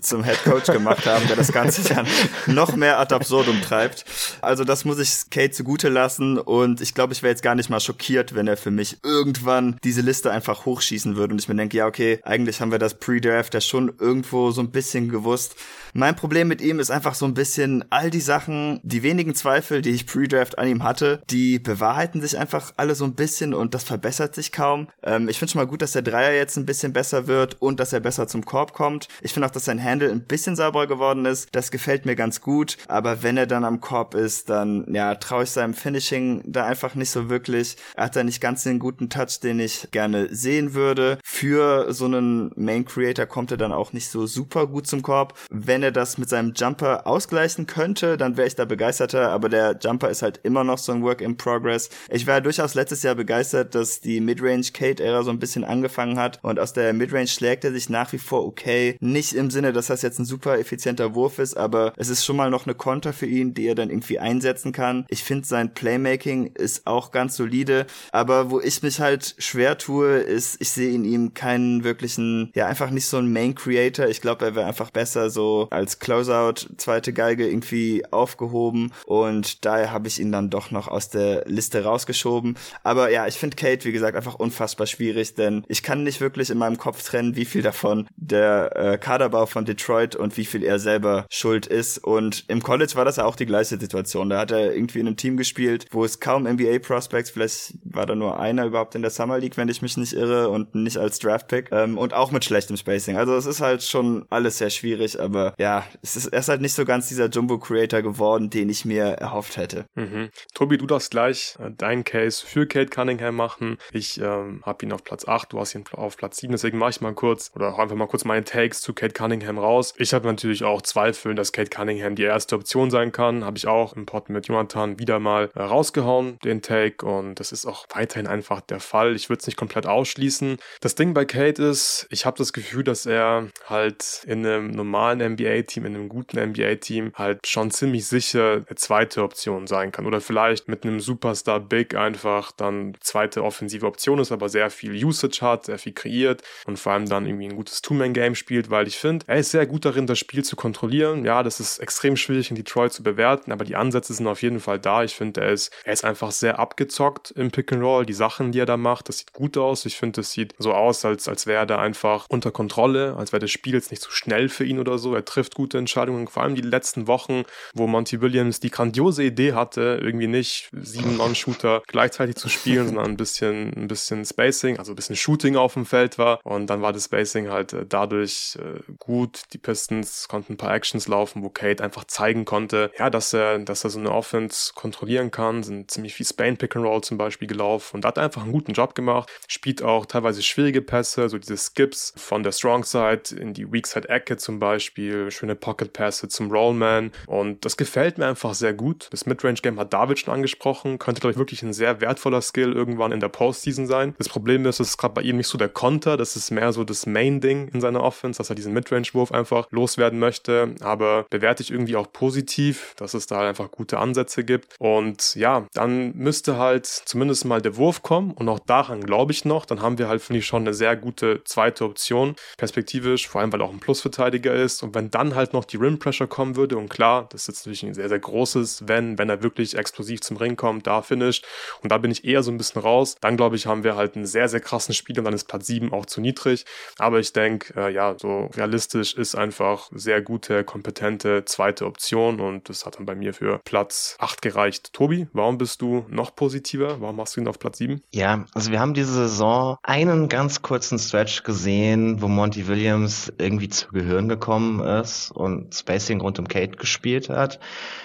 zum 0.02 0.24
Head 0.24 0.44
Coach 0.44 0.68
gemacht 0.68 1.06
haben, 1.06 1.28
der 1.28 1.36
das 1.36 1.52
Ganze 1.52 1.84
dann 1.94 2.08
noch 2.46 2.76
mehr 2.76 3.00
ad 3.00 3.14
absurdum 3.14 3.62
treibt. 3.62 4.06
Also 4.42 4.64
das 4.64 4.86
muss 4.86 5.00
ich 5.00 5.30
Kate 5.30 5.52
zugute 5.52 5.90
lassen 5.90 6.38
und 6.38 6.82
ich 6.82 6.94
glaube, 6.94 7.14
ich 7.14 7.24
wäre 7.24 7.32
jetzt 7.32 7.44
gar 7.44 7.56
nicht 7.56 7.70
mal 7.70 7.80
schockiert, 7.80 8.36
wenn 8.36 8.48
er 8.48 8.58
für 8.58 8.72
mich 8.72 8.98
irgendwann 9.04 9.78
diese 9.84 10.02
Liste 10.02 10.32
einfach 10.32 10.66
hochschießen 10.66 11.16
würde 11.16 11.34
und 11.34 11.42
ich 11.42 11.48
mir 11.48 11.56
denke, 11.56 11.78
ja, 11.78 11.88
okay, 11.88 12.20
eigentlich 12.24 12.62
haben 12.62 12.72
wir 12.72 12.80
das 12.80 13.00
Pre-Draft 13.00 13.54
ja 13.54 13.62
schon 13.62 13.92
irgendwo 14.00 14.52
so 14.52 14.62
ein 14.62 14.72
bisschen 14.72 15.10
gewusst. 15.10 15.56
Mein 15.94 16.16
Problem 16.16 16.48
mit 16.48 16.62
ihm 16.62 16.80
ist 16.80 16.92
einfach 16.92 17.16
so 17.16 17.26
ein 17.26 17.34
bisschen 17.34 17.84
all 17.90 18.10
die 18.10 18.22
Sachen, 18.22 18.80
die 18.84 19.04
wenigen 19.04 19.36
Zweifel, 19.36 19.82
die 19.82 19.92
ich 19.92 20.08
Pre-Draft 20.08 20.58
an 20.58 20.68
ihm 20.68 20.84
hatte, 20.84 21.22
die 21.30 21.60
bewahrheiten 21.60 22.22
sich 22.22 22.38
einfach 22.38 22.74
alle 22.78 22.96
so 22.96 23.06
ein 23.06 23.16
bisschen 23.16 23.54
und 23.54 23.74
das 23.74 23.84
verbessert 23.84 24.36
sich 24.36 24.52
kaum. 24.52 24.88
Ähm, 25.04 25.21
ich 25.30 25.40
finde 25.40 25.52
schon 25.54 25.62
mal 25.62 25.68
gut, 25.68 25.82
dass 25.82 25.94
der 25.94 26.02
Dreier 26.02 26.34
jetzt 26.34 26.58
ein 26.58 26.66
bisschen 26.66 26.94
besser 26.94 27.28
wird 27.28 27.62
und 27.62 27.80
dass 27.80 27.94
er 27.94 28.00
besser 28.00 28.28
zum 28.28 28.46
Korb 28.46 28.74
kommt. 28.74 29.08
Ich 29.22 29.34
finde 29.34 29.48
auch, 29.48 29.52
dass 29.52 29.66
sein 29.66 29.84
Handle 29.84 30.10
ein 30.10 30.22
bisschen 30.22 30.56
sauberer 30.56 30.88
geworden 30.88 31.26
ist. 31.26 31.50
Das 31.52 31.72
gefällt 31.72 32.06
mir 32.06 32.16
ganz 32.16 32.42
gut. 32.42 32.78
Aber 32.88 33.24
wenn 33.24 33.38
er 33.38 33.48
dann 33.48 33.66
am 33.66 33.82
Korb 33.82 34.16
ist, 34.16 34.50
dann 34.50 34.94
ja, 34.94 35.16
traue 35.16 35.44
ich 35.44 35.52
seinem 35.52 35.74
Finishing 35.74 36.44
da 36.46 36.66
einfach 36.66 36.96
nicht 36.96 37.10
so 37.12 37.30
wirklich. 37.30 37.78
Er 37.96 38.06
hat 38.06 38.16
da 38.16 38.24
nicht 38.24 38.42
ganz 38.42 38.64
den 38.64 38.80
guten 38.80 39.10
Touch, 39.10 39.40
den 39.42 39.60
ich 39.60 39.90
gerne 39.92 40.34
sehen 40.34 40.74
würde. 40.74 41.18
Für 41.24 41.94
so 41.94 42.06
einen 42.06 42.52
Main 42.56 42.86
Creator 42.86 43.26
kommt 43.26 43.52
er 43.52 43.58
dann 43.58 43.72
auch 43.72 43.94
nicht 43.94 44.10
so 44.10 44.28
super 44.28 44.68
gut 44.68 44.88
zum 44.88 45.02
Korb. 45.02 45.34
Wenn 45.50 45.84
er 45.84 45.92
das 45.92 46.18
mit 46.18 46.30
seinem 46.30 46.54
Jumper 46.56 47.08
ausgleichen 47.08 47.68
könnte, 47.68 48.18
dann 48.18 48.38
wäre 48.38 48.48
ich 48.48 48.56
da 48.56 48.66
begeisterter. 48.66 49.30
Aber 49.32 49.50
der 49.50 49.78
Jumper 49.82 50.10
ist 50.10 50.22
halt 50.22 50.40
immer 50.44 50.64
noch 50.64 50.78
so 50.78 50.92
ein 50.92 51.04
Work 51.04 51.22
in 51.22 51.38
Progress. 51.38 51.90
Ich 52.10 52.28
war 52.28 52.42
durchaus 52.42 52.76
letztes 52.76 53.04
Jahr 53.04 53.16
begeistert, 53.16 53.76
dass 53.76 54.02
die 54.02 54.22
Midrange 54.22 54.72
Kate 54.74 55.04
Midrange-Ära 55.12 55.24
so 55.24 55.32
ein 55.32 55.40
bisschen 55.40 55.64
angefangen 55.64 56.18
hat. 56.18 56.40
Und 56.42 56.60
aus 56.60 56.74
der 56.74 56.94
Midrange 56.94 57.28
schlägt 57.28 57.64
er 57.64 57.72
sich 57.72 57.90
nach 57.90 58.12
wie 58.14 58.18
vor 58.18 58.46
okay. 58.46 58.98
Nicht 59.00 59.34
im 59.34 59.52
Sinne, 59.52 59.74
dass 59.74 59.88
das 59.88 60.02
jetzt 60.02 60.20
ein 60.20 60.26
super 60.26 60.58
effizienter 60.58 61.16
Wurf 61.16 61.40
ist, 61.40 61.56
aber 61.56 61.94
es 61.98 62.10
ist 62.10 62.26
schon 62.26 62.36
mal 62.36 62.50
noch 62.50 62.66
eine 62.66 62.76
Konter 62.76 63.14
für 63.14 63.26
ihn, 63.26 63.54
die 63.54 63.68
er 63.68 63.76
dann 63.76 63.90
irgendwie 63.90 64.20
einsetzen 64.20 64.72
kann. 64.72 65.06
Ich 65.10 65.24
finde, 65.24 65.48
sein 65.48 65.74
Playmaking 65.74 66.52
ist 66.54 66.88
auch 66.88 67.12
ganz 67.12 67.36
solide. 67.36 67.86
Aber 68.12 68.52
wo 68.52 68.60
ich 68.60 68.82
mich 68.82 69.00
halt 69.00 69.36
schwer 69.38 69.78
tue, 69.78 70.18
ist, 70.18 70.58
ich 70.60 70.70
sehe 70.70 70.94
in 70.94 71.04
ihm 71.04 71.34
keinen 71.34 71.84
wirklichen, 71.84 72.52
ja, 72.56 72.68
einfach 72.68 72.90
nicht 72.90 73.06
so 73.06 73.18
ein 73.18 73.32
Main 73.32 73.56
Creator. 73.56 74.08
Ich 74.08 74.22
glaube, 74.22 74.46
er 74.46 74.56
wäre 74.56 74.68
einfach 74.68 74.92
besser 74.92 75.30
so 75.30 75.68
als 75.72 76.00
Closeout, 76.00 76.68
zweite 76.78 77.14
Geige 77.14 77.48
irgendwie 77.48 78.04
aufgehoben. 78.12 78.92
Und 79.06 79.66
daher 79.66 79.92
habe 79.92 80.08
ich 80.08 80.20
ihn 80.20 80.32
dann 80.32 80.50
doch 80.50 80.72
noch 80.72 80.88
aus 80.88 81.10
der 81.10 81.44
Liste 81.46 81.84
rausgeschoben. 81.84 82.58
Aber 82.84 83.10
ja, 83.12 83.28
ich 83.28 83.36
finde 83.36 83.56
Kate, 83.56 83.86
wie 83.86 83.92
gesagt, 83.92 84.16
einfach 84.16 84.36
unfassbar 84.36 84.88
schwierig, 84.88 85.01
denn 85.38 85.64
ich 85.68 85.84
kann 85.84 86.04
nicht 86.04 86.22
wirklich 86.22 86.50
in 86.50 86.58
meinem 86.58 86.78
Kopf 86.78 87.04
trennen, 87.04 87.36
wie 87.36 87.46
viel 87.46 87.62
davon 87.62 88.08
der 88.16 88.76
äh, 88.76 88.98
Kaderbau 88.98 89.46
von 89.46 89.66
Detroit 89.66 90.16
und 90.16 90.38
wie 90.38 90.46
viel 90.46 90.64
er 90.64 90.80
selber 90.80 91.26
schuld 91.30 91.68
ist. 91.68 91.98
Und 91.98 92.46
im 92.48 92.62
College 92.62 92.94
war 92.96 93.06
das 93.06 93.18
ja 93.18 93.26
auch 93.26 93.36
die 93.36 93.46
gleiche 93.46 93.78
Situation. 93.78 94.30
Da 94.30 94.40
hat 94.40 94.52
er 94.52 94.74
irgendwie 94.74 95.00
in 95.00 95.08
einem 95.08 95.18
Team 95.18 95.38
gespielt, 95.38 95.86
wo 95.92 96.06
es 96.06 96.20
kaum 96.20 96.44
NBA 96.44 96.80
Prospects, 96.80 97.32
vielleicht 97.32 97.74
war 97.84 98.06
da 98.06 98.16
nur 98.16 98.40
einer 98.40 98.66
überhaupt 98.66 98.96
in 98.96 99.02
der 99.02 99.12
Summer 99.12 99.40
League, 99.40 99.58
wenn 99.58 99.70
ich 99.70 99.82
mich 99.82 99.98
nicht 99.98 100.14
irre, 100.14 100.50
und 100.50 100.76
nicht 100.76 100.98
als 100.98 101.20
Draftpick. 101.20 101.70
Ähm, 101.72 101.98
und 101.98 102.14
auch 102.14 102.32
mit 102.32 102.46
schlechtem 102.46 102.78
Spacing. 102.78 103.18
Also 103.18 103.36
es 103.36 103.46
ist 103.46 103.62
halt 103.62 103.84
schon 103.84 104.26
alles 104.30 104.58
sehr 104.58 104.70
schwierig, 104.70 105.20
aber 105.20 105.54
ja, 105.58 105.84
es 106.02 106.16
ist, 106.16 106.28
er 106.28 106.40
ist 106.40 106.50
halt 106.50 106.62
nicht 106.62 106.74
so 106.74 106.86
ganz 106.86 107.08
dieser 107.08 107.30
Jumbo 107.30 107.60
Creator 107.60 108.02
geworden, 108.02 108.50
den 108.50 108.70
ich 108.70 108.86
mir 108.86 109.04
erhofft 109.04 109.58
hätte. 109.58 109.86
Mhm. 109.96 110.30
Tobi, 110.54 110.78
du 110.78 110.86
darfst 110.86 111.12
gleich 111.12 111.56
äh, 111.60 111.72
deinen 111.72 112.04
Case 112.04 112.46
für 112.46 112.68
Kate 112.68 112.90
Cunningham 112.90 113.36
machen. 113.36 113.78
Ich 113.92 114.20
ähm, 114.20 114.62
habe 114.66 114.86
ihn 114.86 114.91
auf 114.94 115.04
Platz 115.04 115.28
8, 115.28 115.54
du 115.54 115.60
hast 115.60 115.76
ihn 115.76 115.84
auf 115.94 116.18
Platz 116.18 116.38
7, 116.38 116.52
deswegen 116.52 116.78
mache 116.78 116.92
ich 116.92 117.02
mal 117.02 117.14
kurz 117.14 117.52
oder 117.56 117.74
auch 117.74 117.80
einfach 117.80 117.96
mal 117.96 118.08
kurz 118.08 118.26
meine 118.26 118.44
Takes 118.44 118.82
zu 118.82 118.94
Kate 118.94 119.14
Cunningham 119.14 119.58
raus. 119.58 119.94
Ich 119.98 120.14
habe 120.14 120.28
natürlich 120.28 120.64
auch 120.64 120.82
Zweifel, 120.82 121.36
dass 121.36 121.52
Kate 121.52 121.70
Cunningham 121.70 122.16
die 122.16 122.24
erste 122.24 122.56
Option 122.56 122.92
sein 122.92 123.12
kann. 123.12 123.46
Habe 123.46 123.58
ich 123.58 123.68
auch 123.68 123.94
im 123.94 124.06
Pod 124.06 124.30
mit 124.30 124.48
Jonathan 124.48 125.00
wieder 125.00 125.20
mal 125.20 125.50
äh, 125.56 125.62
rausgehauen, 125.62 126.40
den 126.44 126.62
Take. 126.62 127.06
Und 127.06 127.40
das 127.40 127.52
ist 127.52 127.66
auch 127.66 127.86
weiterhin 127.94 128.28
einfach 128.28 128.62
der 128.62 128.80
Fall. 128.80 129.16
Ich 129.16 129.30
würde 129.30 129.42
es 129.42 129.48
nicht 129.48 129.58
komplett 129.58 129.86
ausschließen. 129.86 130.58
Das 130.82 130.96
Ding 130.96 131.14
bei 131.14 131.26
Kate 131.26 131.64
ist, 131.64 132.08
ich 132.10 132.26
habe 132.26 132.38
das 132.38 132.54
Gefühl, 132.54 132.84
dass 132.84 133.06
er 133.06 133.50
halt 133.68 134.24
in 134.26 134.46
einem 134.46 134.72
normalen 134.72 135.34
NBA-Team, 135.34 135.86
in 135.86 135.96
einem 135.96 136.10
guten 136.10 136.40
NBA-Team 136.40 137.14
halt 137.16 137.48
schon 137.48 137.72
ziemlich 137.72 138.08
sicher 138.08 138.64
eine 138.68 138.76
zweite 138.76 139.24
Option 139.24 139.68
sein 139.68 139.92
kann. 139.92 140.06
Oder 140.06 140.22
vielleicht 140.22 140.68
mit 140.68 140.84
einem 140.84 141.00
Superstar 141.00 141.60
Big 141.60 141.96
einfach 141.96 142.52
dann 142.52 142.94
zweite 143.02 143.44
offensive 143.44 143.86
Option 143.86 144.20
ist, 144.20 144.32
aber 144.32 144.50
sehr 144.50 144.70
viel 144.70 144.81
Usage 144.90 145.42
hat, 145.42 145.66
sehr 145.66 145.80
viel 145.80 145.94
kreiert 145.94 146.44
und 146.66 146.78
vor 146.78 146.94
allem 146.94 147.08
dann 147.08 147.26
irgendwie 147.26 147.48
ein 147.48 147.56
gutes 147.56 147.82
Two-Man-Game 147.82 148.36
spielt, 148.36 148.70
weil 148.70 148.88
ich 148.88 148.98
finde, 148.98 149.26
er 149.28 149.38
ist 149.38 149.52
sehr 149.52 149.66
gut 149.66 149.86
darin, 149.86 150.08
das 150.08 150.20
Spiel 150.20 150.44
zu 150.44 150.56
kontrollieren. 150.56 151.26
Ja, 151.26 151.44
das 151.44 151.60
ist 151.60 151.80
extrem 151.80 152.16
schwierig 152.16 152.50
in 152.50 152.56
Detroit 152.56 152.94
zu 152.94 153.04
bewerten, 153.04 153.52
aber 153.52 153.66
die 153.66 153.76
Ansätze 153.76 154.14
sind 154.14 154.28
auf 154.28 154.42
jeden 154.42 154.60
Fall 154.60 154.80
da. 154.80 155.04
Ich 155.04 155.16
finde, 155.16 155.42
er 155.42 155.52
ist, 155.52 155.72
er 155.84 155.94
ist 155.94 156.06
einfach 156.06 156.32
sehr 156.32 156.60
abgezockt 156.60 157.32
im 157.32 157.52
Pick 157.52 157.72
and 157.72 157.82
Roll. 157.82 158.06
Die 158.06 158.14
Sachen, 158.14 158.52
die 158.52 158.60
er 158.60 158.66
da 158.66 158.78
macht, 158.78 159.10
das 159.10 159.20
sieht 159.20 159.34
gut 159.34 159.58
aus. 159.58 159.86
Ich 159.86 159.98
finde, 159.98 160.22
das 160.22 160.32
sieht 160.32 160.54
so 160.58 160.74
aus, 160.74 161.06
als, 161.06 161.28
als 161.28 161.48
wäre 161.48 161.62
er 161.62 161.66
da 161.66 161.78
einfach 161.80 162.26
unter 162.30 162.52
Kontrolle, 162.52 163.16
als 163.18 163.32
wäre 163.32 163.42
das 163.42 163.52
Spiel 163.52 163.74
jetzt 163.74 163.92
nicht 163.92 164.02
zu 164.02 164.10
so 164.10 164.16
schnell 164.16 164.50
für 164.50 164.66
ihn 164.66 164.80
oder 164.80 164.98
so. 164.98 165.16
Er 165.16 165.26
trifft 165.26 165.56
gute 165.56 165.78
Entscheidungen, 165.78 166.28
vor 166.28 166.44
allem 166.44 166.56
die 166.56 166.62
letzten 166.62 167.08
Wochen, 167.08 167.44
wo 167.74 167.88
Monty 167.88 168.22
Williams 168.22 168.60
die 168.60 168.70
grandiose 168.70 169.24
Idee 169.24 169.54
hatte, 169.54 170.00
irgendwie 170.02 170.28
nicht 170.28 170.70
sieben 170.74 171.18
Non-Shooter 171.18 171.82
gleichzeitig 171.88 172.36
zu 172.36 172.50
spielen, 172.50 172.86
sondern 172.88 173.06
ein 173.06 173.18
bisschen, 173.18 173.74
ein 173.76 173.88
bisschen 173.88 174.26
Spacing, 174.26 174.71
also 174.78 174.94
ein 174.94 174.96
bisschen 174.96 175.16
Shooting 175.16 175.56
auf 175.56 175.74
dem 175.74 175.86
Feld 175.86 176.18
war. 176.18 176.40
Und 176.44 176.68
dann 176.68 176.82
war 176.82 176.94
das 176.94 177.06
Spacing 177.06 177.50
halt 177.50 177.74
äh, 177.74 177.86
dadurch 177.88 178.58
äh, 178.60 178.80
gut. 179.00 179.44
Die 179.54 179.58
Pistons 179.58 180.28
konnten 180.28 180.54
ein 180.54 180.58
paar 180.58 180.74
Actions 180.74 181.08
laufen, 181.08 181.44
wo 181.44 181.50
Kate 181.50 181.84
einfach 181.84 182.06
zeigen 182.06 182.46
konnte, 182.46 182.92
ja, 182.98 183.10
dass 183.10 183.34
er, 183.34 183.60
dass 183.60 183.84
er 183.84 183.90
so 183.90 184.00
eine 184.00 184.12
Offense 184.12 184.74
kontrollieren 184.76 185.32
kann, 185.32 185.64
sind 185.64 185.92
ziemlich 185.92 186.14
viel 186.14 186.26
Spain 186.26 186.58
Pick 186.58 186.76
and 186.76 186.86
Roll 186.86 187.02
zum 187.02 187.18
Beispiel 187.18 187.48
gelaufen 187.48 187.98
und 187.98 188.06
hat 188.06 188.18
einfach 188.18 188.44
einen 188.44 188.52
guten 188.52 188.74
Job 188.74 188.96
gemacht. 188.96 189.30
Spielt 189.48 189.82
auch 189.82 190.06
teilweise 190.06 190.42
schwierige 190.42 190.82
Pässe, 190.82 191.30
so 191.30 191.38
diese 191.38 191.58
Skips 191.58 192.14
von 192.18 192.44
der 192.44 192.52
Strong 192.52 192.84
Side 192.84 193.36
in 193.38 193.54
die 193.54 193.72
Weak 193.72 193.88
Side 193.88 194.10
Ecke 194.10 194.38
zum 194.38 194.60
Beispiel, 194.60 195.32
schöne 195.32 195.56
Pocket 195.56 195.94
Pässe 195.94 196.28
zum 196.28 196.52
Rollman 196.52 197.12
und 197.28 197.66
das 197.66 197.78
gefällt 197.78 198.18
mir 198.18 198.28
einfach 198.28 198.54
sehr 198.54 198.74
gut. 198.74 199.08
Das 199.12 199.26
Midrange 199.26 199.60
Game 199.62 199.80
hat 199.80 199.94
David 199.94 200.20
schon 200.20 200.34
angesprochen, 200.34 201.00
könnte 201.00 201.22
glaube 201.22 201.32
ich 201.32 201.38
wirklich 201.38 201.64
ein 201.64 201.74
sehr 201.74 202.02
wertvoller 202.02 202.42
Skill 202.42 202.74
irgendwann 202.74 203.12
in 203.12 203.20
der 203.20 203.30
Postseason 203.30 203.88
sein. 203.88 204.16
Das 204.18 204.30
Problem 204.30 204.61
ist, 204.66 204.80
es 204.80 204.90
ist 204.90 204.98
gerade 204.98 205.14
bei 205.14 205.22
ihm 205.22 205.38
nicht 205.38 205.48
so 205.48 205.58
der 205.58 205.70
Konter, 205.70 206.18
das 206.18 206.36
ist 206.36 206.52
mehr 206.52 206.72
so 206.74 206.84
das 206.84 207.06
Main 207.06 207.42
Ding 207.42 207.70
in 207.74 207.82
seiner 207.82 208.04
Offense, 208.04 208.38
dass 208.38 208.50
er 208.50 208.56
diesen 208.56 208.74
Midrange 208.74 209.08
Wurf 209.14 209.32
einfach 209.32 209.68
loswerden 209.72 210.20
möchte, 210.20 210.76
aber 210.82 211.26
bewerte 211.30 211.64
ich 211.64 211.72
irgendwie 211.72 211.96
auch 211.96 212.12
positiv, 212.12 212.94
dass 212.98 213.14
es 213.14 213.28
da 213.28 213.38
halt 213.38 213.50
einfach 213.50 213.72
gute 213.72 213.98
Ansätze 213.98 214.44
gibt. 214.44 214.76
Und 214.80 215.36
ja, 215.36 215.66
dann 215.74 216.16
müsste 216.16 216.58
halt 216.58 216.86
zumindest 216.86 217.46
mal 217.46 217.62
der 217.62 217.78
Wurf 217.78 218.04
kommen. 218.04 218.32
Und 218.32 218.50
auch 218.50 218.60
daran 218.60 219.04
glaube 219.04 219.32
ich 219.32 219.46
noch, 219.46 219.66
dann 219.66 219.82
haben 219.82 219.98
wir 219.98 220.08
halt 220.08 220.22
finde 220.22 220.40
ich 220.40 220.46
schon 220.46 220.64
eine 220.64 220.74
sehr 220.74 220.96
gute 220.96 221.44
zweite 221.46 221.86
Option, 221.86 222.36
perspektivisch, 222.58 223.28
vor 223.28 223.42
allem 223.42 223.52
weil 223.52 223.62
er 223.62 223.66
auch 223.66 223.74
ein 223.74 223.80
Plusverteidiger 223.80 224.54
ist. 224.54 224.84
Und 224.84 224.96
wenn 224.96 225.12
dann 225.12 225.36
halt 225.36 225.54
noch 225.54 225.66
die 225.66 225.78
Rim 225.78 226.00
Pressure 226.00 226.28
kommen 226.28 226.56
würde 226.56 226.78
und 226.78 226.90
klar, 226.90 227.28
das 227.30 227.42
ist 227.42 227.48
jetzt 227.48 227.66
natürlich 227.66 227.84
ein 227.84 227.94
sehr, 227.94 228.10
sehr 228.10 228.20
großes, 228.20 228.88
wenn, 228.88 229.18
wenn 229.18 229.30
er 229.30 229.44
wirklich 229.44 229.78
explosiv 229.78 230.22
zum 230.22 230.38
Ring 230.38 230.56
kommt, 230.56 230.88
da 230.88 231.02
finisht. 231.02 231.46
Und 231.82 231.92
da 231.92 231.98
bin 231.98 232.12
ich 232.12 232.26
eher 232.26 232.44
so 232.44 232.52
ein 232.52 232.58
bisschen 232.58 232.82
raus, 232.82 233.16
dann 233.22 233.38
glaube 233.38 233.56
ich, 233.56 233.66
haben 233.66 233.84
wir 233.84 233.96
halt 233.96 234.16
einen 234.16 234.26
sehr, 234.26 234.50
sehr 234.52 234.60
krassen 234.60 234.94
Spiel 234.94 235.18
und 235.18 235.26
dann 235.26 235.34
ist 235.34 235.46
Platz 235.48 235.68
7 235.68 235.92
auch 235.92 236.06
zu 236.06 236.22
niedrig, 236.22 236.66
aber 236.98 237.20
ich 237.20 237.34
denke, 237.34 237.74
äh, 237.76 237.94
ja, 237.94 238.16
so 238.18 238.50
realistisch 238.56 239.16
ist 239.16 239.36
einfach 239.36 239.90
sehr 239.94 240.22
gute, 240.22 240.64
kompetente 240.64 241.46
zweite 241.46 241.86
Option 241.86 242.40
und 242.40 242.70
das 242.70 242.86
hat 242.86 242.98
dann 242.98 243.06
bei 243.06 243.16
mir 243.16 243.34
für 243.34 243.60
Platz 243.66 244.16
8 244.20 244.42
gereicht. 244.42 244.94
Tobi, 244.94 245.28
warum 245.34 245.58
bist 245.58 245.82
du 245.82 246.06
noch 246.10 246.36
positiver? 246.36 247.02
Warum 247.02 247.20
hast 247.20 247.36
du 247.36 247.42
ihn 247.42 247.48
auf 247.48 247.60
Platz 247.60 247.80
7? 247.80 248.02
Ja, 248.12 248.46
also 248.54 248.72
wir 248.72 248.80
haben 248.80 248.94
diese 248.94 249.14
Saison 249.14 249.78
einen 249.84 250.30
ganz 250.30 250.62
kurzen 250.62 251.00
Stretch 251.00 251.44
gesehen, 251.44 252.22
wo 252.22 252.28
Monty 252.28 252.68
Williams 252.68 253.32
irgendwie 253.38 253.70
zu 253.70 253.88
Gehirn 253.90 254.30
gekommen 254.30 254.80
ist 254.80 255.32
und 255.32 255.74
Spacing 255.74 256.22
rund 256.22 256.40
um 256.40 256.48
Kate 256.48 256.78
gespielt 256.78 257.30
hat. 257.30 257.60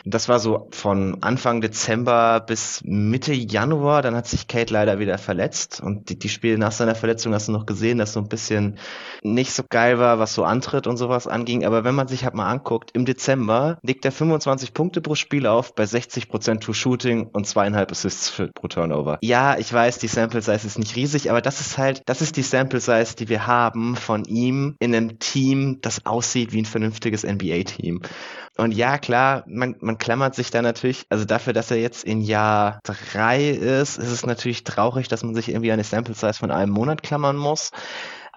Das 0.05 0.29
war 0.29 0.39
so 0.39 0.69
von 0.71 1.23
Anfang 1.23 1.61
Dezember 1.61 2.41
bis 2.41 2.83
Mitte 2.85 3.33
Januar. 3.33 4.03
Dann 4.03 4.15
hat 4.15 4.27
sich 4.27 4.49
Kate 4.49 4.73
leider 4.73 4.99
wieder 4.99 5.19
verletzt 5.19 5.81
und 5.81 6.09
die, 6.09 6.19
die 6.19 6.26
Spiele 6.29 6.59
nach 6.59 6.72
seiner 6.72 6.95
Verletzung 6.95 7.35
hast 7.35 7.49
du 7.49 7.53
noch 7.53 7.66
gesehen, 7.66 7.99
dass 7.99 8.12
so 8.12 8.20
ein 8.20 8.29
bisschen 8.29 8.79
nicht 9.22 9.53
so 9.53 9.62
geil 9.68 9.99
war, 9.99 10.18
was 10.18 10.35
so 10.35 10.45
Antritt 10.45 10.87
und 10.87 10.97
sowas 10.97 11.27
anging. 11.27 11.64
Aber 11.64 11.85
wenn 11.85 11.95
man 11.95 12.09
sich 12.09 12.24
halt 12.24 12.35
mal 12.35 12.51
anguckt, 12.51 12.91
im 12.95 13.05
Dezember 13.05 13.79
legt 13.83 14.05
er 14.05 14.12
25 14.12 14.74
Punkte 14.74 15.01
pro 15.01 15.14
Spiel 15.14 15.47
auf 15.47 15.74
bei 15.74 15.85
60% 15.85 16.61
True 16.61 16.74
Shooting 16.74 17.29
und 17.33 17.47
zweieinhalb 17.47 17.91
Assists 17.91 18.29
für, 18.29 18.49
pro 18.49 18.68
Turnover. 18.68 19.18
Ja, 19.22 19.59
ich 19.59 19.72
weiß, 19.72 19.99
die 19.99 20.09
Sample 20.09 20.43
Size 20.43 20.66
ist 20.66 20.79
nicht 20.79 20.97
riesig, 20.97 21.31
aber 21.31 21.41
das 21.41 21.61
ist 21.61 21.79
halt, 21.79 22.03
das 22.07 22.22
ist 22.22 22.37
die 22.37 22.43
Sample 22.43 22.81
Size, 22.81 23.16
die 23.16 23.29
wir 23.29 23.47
haben 23.47 23.97
von 23.97 24.24
ihm 24.24 24.77
in 24.79 24.95
einem 24.95 25.18
Team, 25.18 25.79
das 25.83 26.07
aussieht 26.07 26.53
wie 26.53 26.62
ein 26.62 26.66
vernünftiges 26.66 27.24
NBA-Team. 27.24 28.03
Und 28.57 28.73
ja, 28.73 28.97
klar, 28.97 29.45
man, 29.47 29.77
man 29.81 29.99
klammert 29.99 30.35
sich 30.35 30.51
da 30.51 30.63
natürlich, 30.63 31.05
also 31.11 31.25
dafür, 31.27 31.53
dass 31.53 31.71
er 31.71 31.77
jetzt 31.77 32.05
in 32.05 32.23
Jahr 32.23 32.81
drei 32.85 33.51
ist, 33.51 33.99
ist 33.99 34.11
es 34.11 34.25
natürlich 34.25 34.65
traurig, 34.65 35.09
dass 35.09 35.23
man 35.23 35.35
sich 35.35 35.51
irgendwie 35.51 35.73
eine 35.73 35.85
Sample 35.85 36.15
Size 36.15 36.35
von 36.35 36.51
einem 36.51 36.73
Monat 36.73 37.03
klammern 37.03 37.37
muss. 37.37 37.71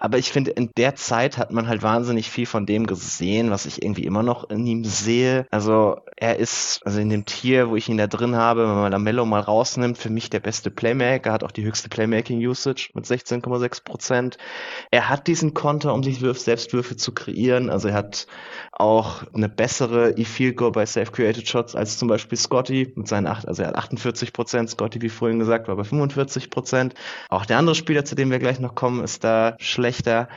Aber 0.00 0.16
ich 0.16 0.32
finde, 0.32 0.50
in 0.52 0.70
der 0.78 0.94
Zeit 0.94 1.36
hat 1.36 1.52
man 1.52 1.68
halt 1.68 1.82
wahnsinnig 1.82 2.30
viel 2.30 2.46
von 2.46 2.64
dem 2.64 2.86
gesehen, 2.86 3.50
was 3.50 3.66
ich 3.66 3.82
irgendwie 3.82 4.04
immer 4.04 4.22
noch 4.22 4.48
in 4.48 4.66
ihm 4.66 4.82
sehe. 4.82 5.46
Also 5.50 6.00
er 6.16 6.38
ist, 6.38 6.80
also 6.86 7.00
in 7.00 7.10
dem 7.10 7.26
Tier, 7.26 7.68
wo 7.68 7.76
ich 7.76 7.90
ihn 7.90 7.98
da 7.98 8.06
drin 8.06 8.34
habe, 8.34 8.62
wenn 8.62 8.76
man 8.76 8.92
Lamello 8.92 9.26
mal 9.26 9.40
rausnimmt, 9.40 9.98
für 9.98 10.08
mich 10.08 10.30
der 10.30 10.40
beste 10.40 10.70
Playmaker, 10.70 11.32
hat 11.32 11.44
auch 11.44 11.50
die 11.50 11.64
höchste 11.64 11.90
Playmaking-Usage 11.90 12.90
mit 12.94 13.04
16,6 13.04 13.84
Prozent. 13.84 14.38
Er 14.90 15.10
hat 15.10 15.26
diesen 15.26 15.52
Konter, 15.52 15.92
um 15.92 16.02
sich 16.02 16.22
Würf 16.22 16.40
Selbstwürfe 16.40 16.96
zu 16.96 17.12
kreieren. 17.12 17.68
Also 17.68 17.88
er 17.88 17.94
hat 17.94 18.26
auch 18.72 19.22
eine 19.34 19.50
bessere 19.50 20.12
E-Field 20.12 20.56
Goal 20.56 20.72
bei 20.72 20.86
Safe 20.86 21.10
Created 21.12 21.46
Shots 21.46 21.76
als 21.76 21.98
zum 21.98 22.08
Beispiel 22.08 22.38
Scotty 22.38 22.90
mit 22.96 23.06
seinen 23.06 23.26
acht, 23.26 23.46
also 23.46 23.62
er 23.62 23.68
hat 23.68 23.76
48 23.76 24.32
Prozent. 24.32 24.70
Scotty, 24.70 25.02
wie 25.02 25.10
vorhin 25.10 25.38
gesagt, 25.38 25.68
war 25.68 25.76
bei 25.76 25.84
45 25.84 26.48
Prozent. 26.48 26.94
Auch 27.28 27.44
der 27.44 27.58
andere 27.58 27.74
Spieler, 27.74 28.06
zu 28.06 28.14
dem 28.14 28.30
wir 28.30 28.38
gleich 28.38 28.60
noch 28.60 28.74
kommen, 28.74 29.04
ist 29.04 29.24
da 29.24 29.56
schlecht 29.58 29.89
schlechter. 29.92 30.28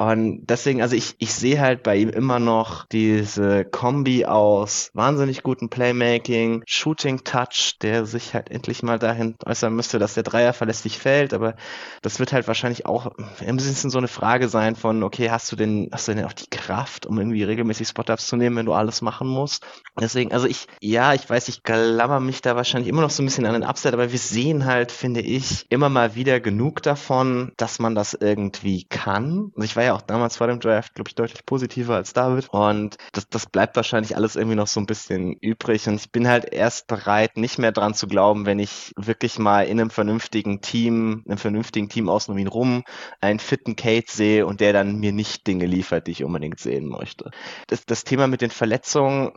Und 0.00 0.46
deswegen, 0.46 0.80
also 0.80 0.96
ich, 0.96 1.14
ich 1.18 1.34
sehe 1.34 1.60
halt 1.60 1.82
bei 1.82 1.94
ihm 1.96 2.08
immer 2.08 2.38
noch 2.38 2.86
diese 2.86 3.66
Kombi 3.66 4.24
aus 4.24 4.90
wahnsinnig 4.94 5.42
gutem 5.42 5.68
Playmaking, 5.68 6.62
Shooting 6.66 7.22
Touch, 7.22 7.76
der 7.82 8.06
sich 8.06 8.32
halt 8.32 8.50
endlich 8.50 8.82
mal 8.82 8.98
dahin 8.98 9.34
äußern 9.44 9.74
müsste, 9.76 9.98
dass 9.98 10.14
der 10.14 10.22
Dreier 10.22 10.54
verlässlich 10.54 10.96
fällt, 10.96 11.34
aber 11.34 11.54
das 12.00 12.18
wird 12.18 12.32
halt 12.32 12.48
wahrscheinlich 12.48 12.86
auch 12.86 13.12
ein 13.46 13.56
bisschen 13.56 13.90
so 13.90 13.98
eine 13.98 14.08
Frage 14.08 14.48
sein 14.48 14.74
von, 14.74 15.02
okay, 15.02 15.28
hast 15.30 15.52
du 15.52 15.56
denn, 15.56 15.90
hast 15.92 16.08
du 16.08 16.14
denn 16.14 16.24
auch 16.24 16.32
die 16.32 16.48
Kraft, 16.48 17.04
um 17.04 17.18
irgendwie 17.18 17.42
regelmäßig 17.42 17.88
Spot-Ups 17.88 18.26
zu 18.26 18.36
nehmen, 18.36 18.56
wenn 18.56 18.64
du 18.64 18.72
alles 18.72 19.02
machen 19.02 19.28
musst? 19.28 19.66
Deswegen, 20.00 20.32
also 20.32 20.46
ich, 20.46 20.66
ja, 20.80 21.12
ich 21.12 21.28
weiß, 21.28 21.48
ich 21.48 21.62
klammer 21.62 22.20
mich 22.20 22.40
da 22.40 22.56
wahrscheinlich 22.56 22.88
immer 22.88 23.02
noch 23.02 23.10
so 23.10 23.22
ein 23.22 23.26
bisschen 23.26 23.44
an 23.44 23.52
den 23.52 23.64
Upset, 23.64 23.92
aber 23.92 24.10
wir 24.10 24.18
sehen 24.18 24.64
halt, 24.64 24.92
finde 24.92 25.20
ich, 25.20 25.66
immer 25.68 25.90
mal 25.90 26.14
wieder 26.14 26.40
genug 26.40 26.82
davon, 26.82 27.52
dass 27.58 27.80
man 27.80 27.94
das 27.94 28.14
irgendwie 28.14 28.84
kann. 28.84 29.52
Also 29.54 29.64
ich 29.66 29.76
war 29.76 29.82
ja 29.82 29.89
auch 29.94 30.02
damals 30.02 30.36
vor 30.36 30.46
dem 30.46 30.60
Draft, 30.60 30.94
glaube 30.94 31.08
ich, 31.08 31.14
deutlich 31.14 31.44
positiver 31.44 31.96
als 31.96 32.12
David. 32.12 32.48
Und 32.50 32.96
das, 33.12 33.28
das 33.28 33.46
bleibt 33.46 33.76
wahrscheinlich 33.76 34.16
alles 34.16 34.36
irgendwie 34.36 34.56
noch 34.56 34.66
so 34.66 34.80
ein 34.80 34.86
bisschen 34.86 35.34
übrig. 35.34 35.88
Und 35.88 35.96
ich 35.96 36.10
bin 36.10 36.28
halt 36.28 36.52
erst 36.52 36.86
bereit, 36.86 37.36
nicht 37.36 37.58
mehr 37.58 37.72
dran 37.72 37.94
zu 37.94 38.06
glauben, 38.06 38.46
wenn 38.46 38.58
ich 38.58 38.92
wirklich 38.96 39.38
mal 39.38 39.62
in 39.62 39.80
einem 39.80 39.90
vernünftigen 39.90 40.60
Team, 40.60 41.24
einem 41.26 41.38
vernünftigen 41.38 41.88
Team 41.88 42.08
außen 42.08 42.32
um 42.32 42.38
ihn 42.38 42.46
rum, 42.46 42.84
einen 43.20 43.38
fitten 43.38 43.76
Kate 43.76 44.10
sehe 44.10 44.46
und 44.46 44.60
der 44.60 44.72
dann 44.72 44.96
mir 44.96 45.12
nicht 45.12 45.46
Dinge 45.46 45.66
liefert, 45.66 46.06
die 46.06 46.12
ich 46.12 46.24
unbedingt 46.24 46.60
sehen 46.60 46.86
möchte. 46.86 47.30
Das, 47.66 47.86
das 47.86 48.04
Thema 48.04 48.26
mit 48.26 48.40
den 48.40 48.50
Verletzungen, 48.50 49.32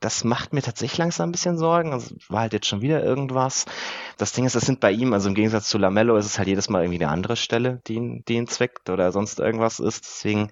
das 0.00 0.24
macht 0.24 0.52
mir 0.52 0.62
tatsächlich 0.62 0.98
langsam 0.98 1.28
ein 1.28 1.32
bisschen 1.32 1.58
Sorgen. 1.58 1.92
Also 1.92 2.14
war 2.28 2.40
halt 2.40 2.52
jetzt 2.52 2.66
schon 2.66 2.82
wieder 2.82 3.02
irgendwas. 3.02 3.66
Das 4.16 4.32
Ding 4.32 4.44
ist, 4.44 4.54
das 4.54 4.66
sind 4.66 4.80
bei 4.80 4.92
ihm, 4.92 5.12
also 5.12 5.28
im 5.28 5.34
Gegensatz 5.34 5.68
zu 5.68 5.78
Lamello, 5.78 6.16
ist 6.16 6.26
es 6.26 6.38
halt 6.38 6.48
jedes 6.48 6.68
Mal 6.68 6.82
irgendwie 6.82 7.02
eine 7.02 7.12
andere 7.12 7.36
Stelle, 7.36 7.80
die 7.86 7.94
ihn, 7.94 8.24
die 8.28 8.34
ihn 8.34 8.46
zwickt 8.46 8.90
oder 8.90 9.12
sonst 9.12 9.40
irgendwas 9.40 9.80
ist. 9.80 9.89
Deswegen 9.98 10.50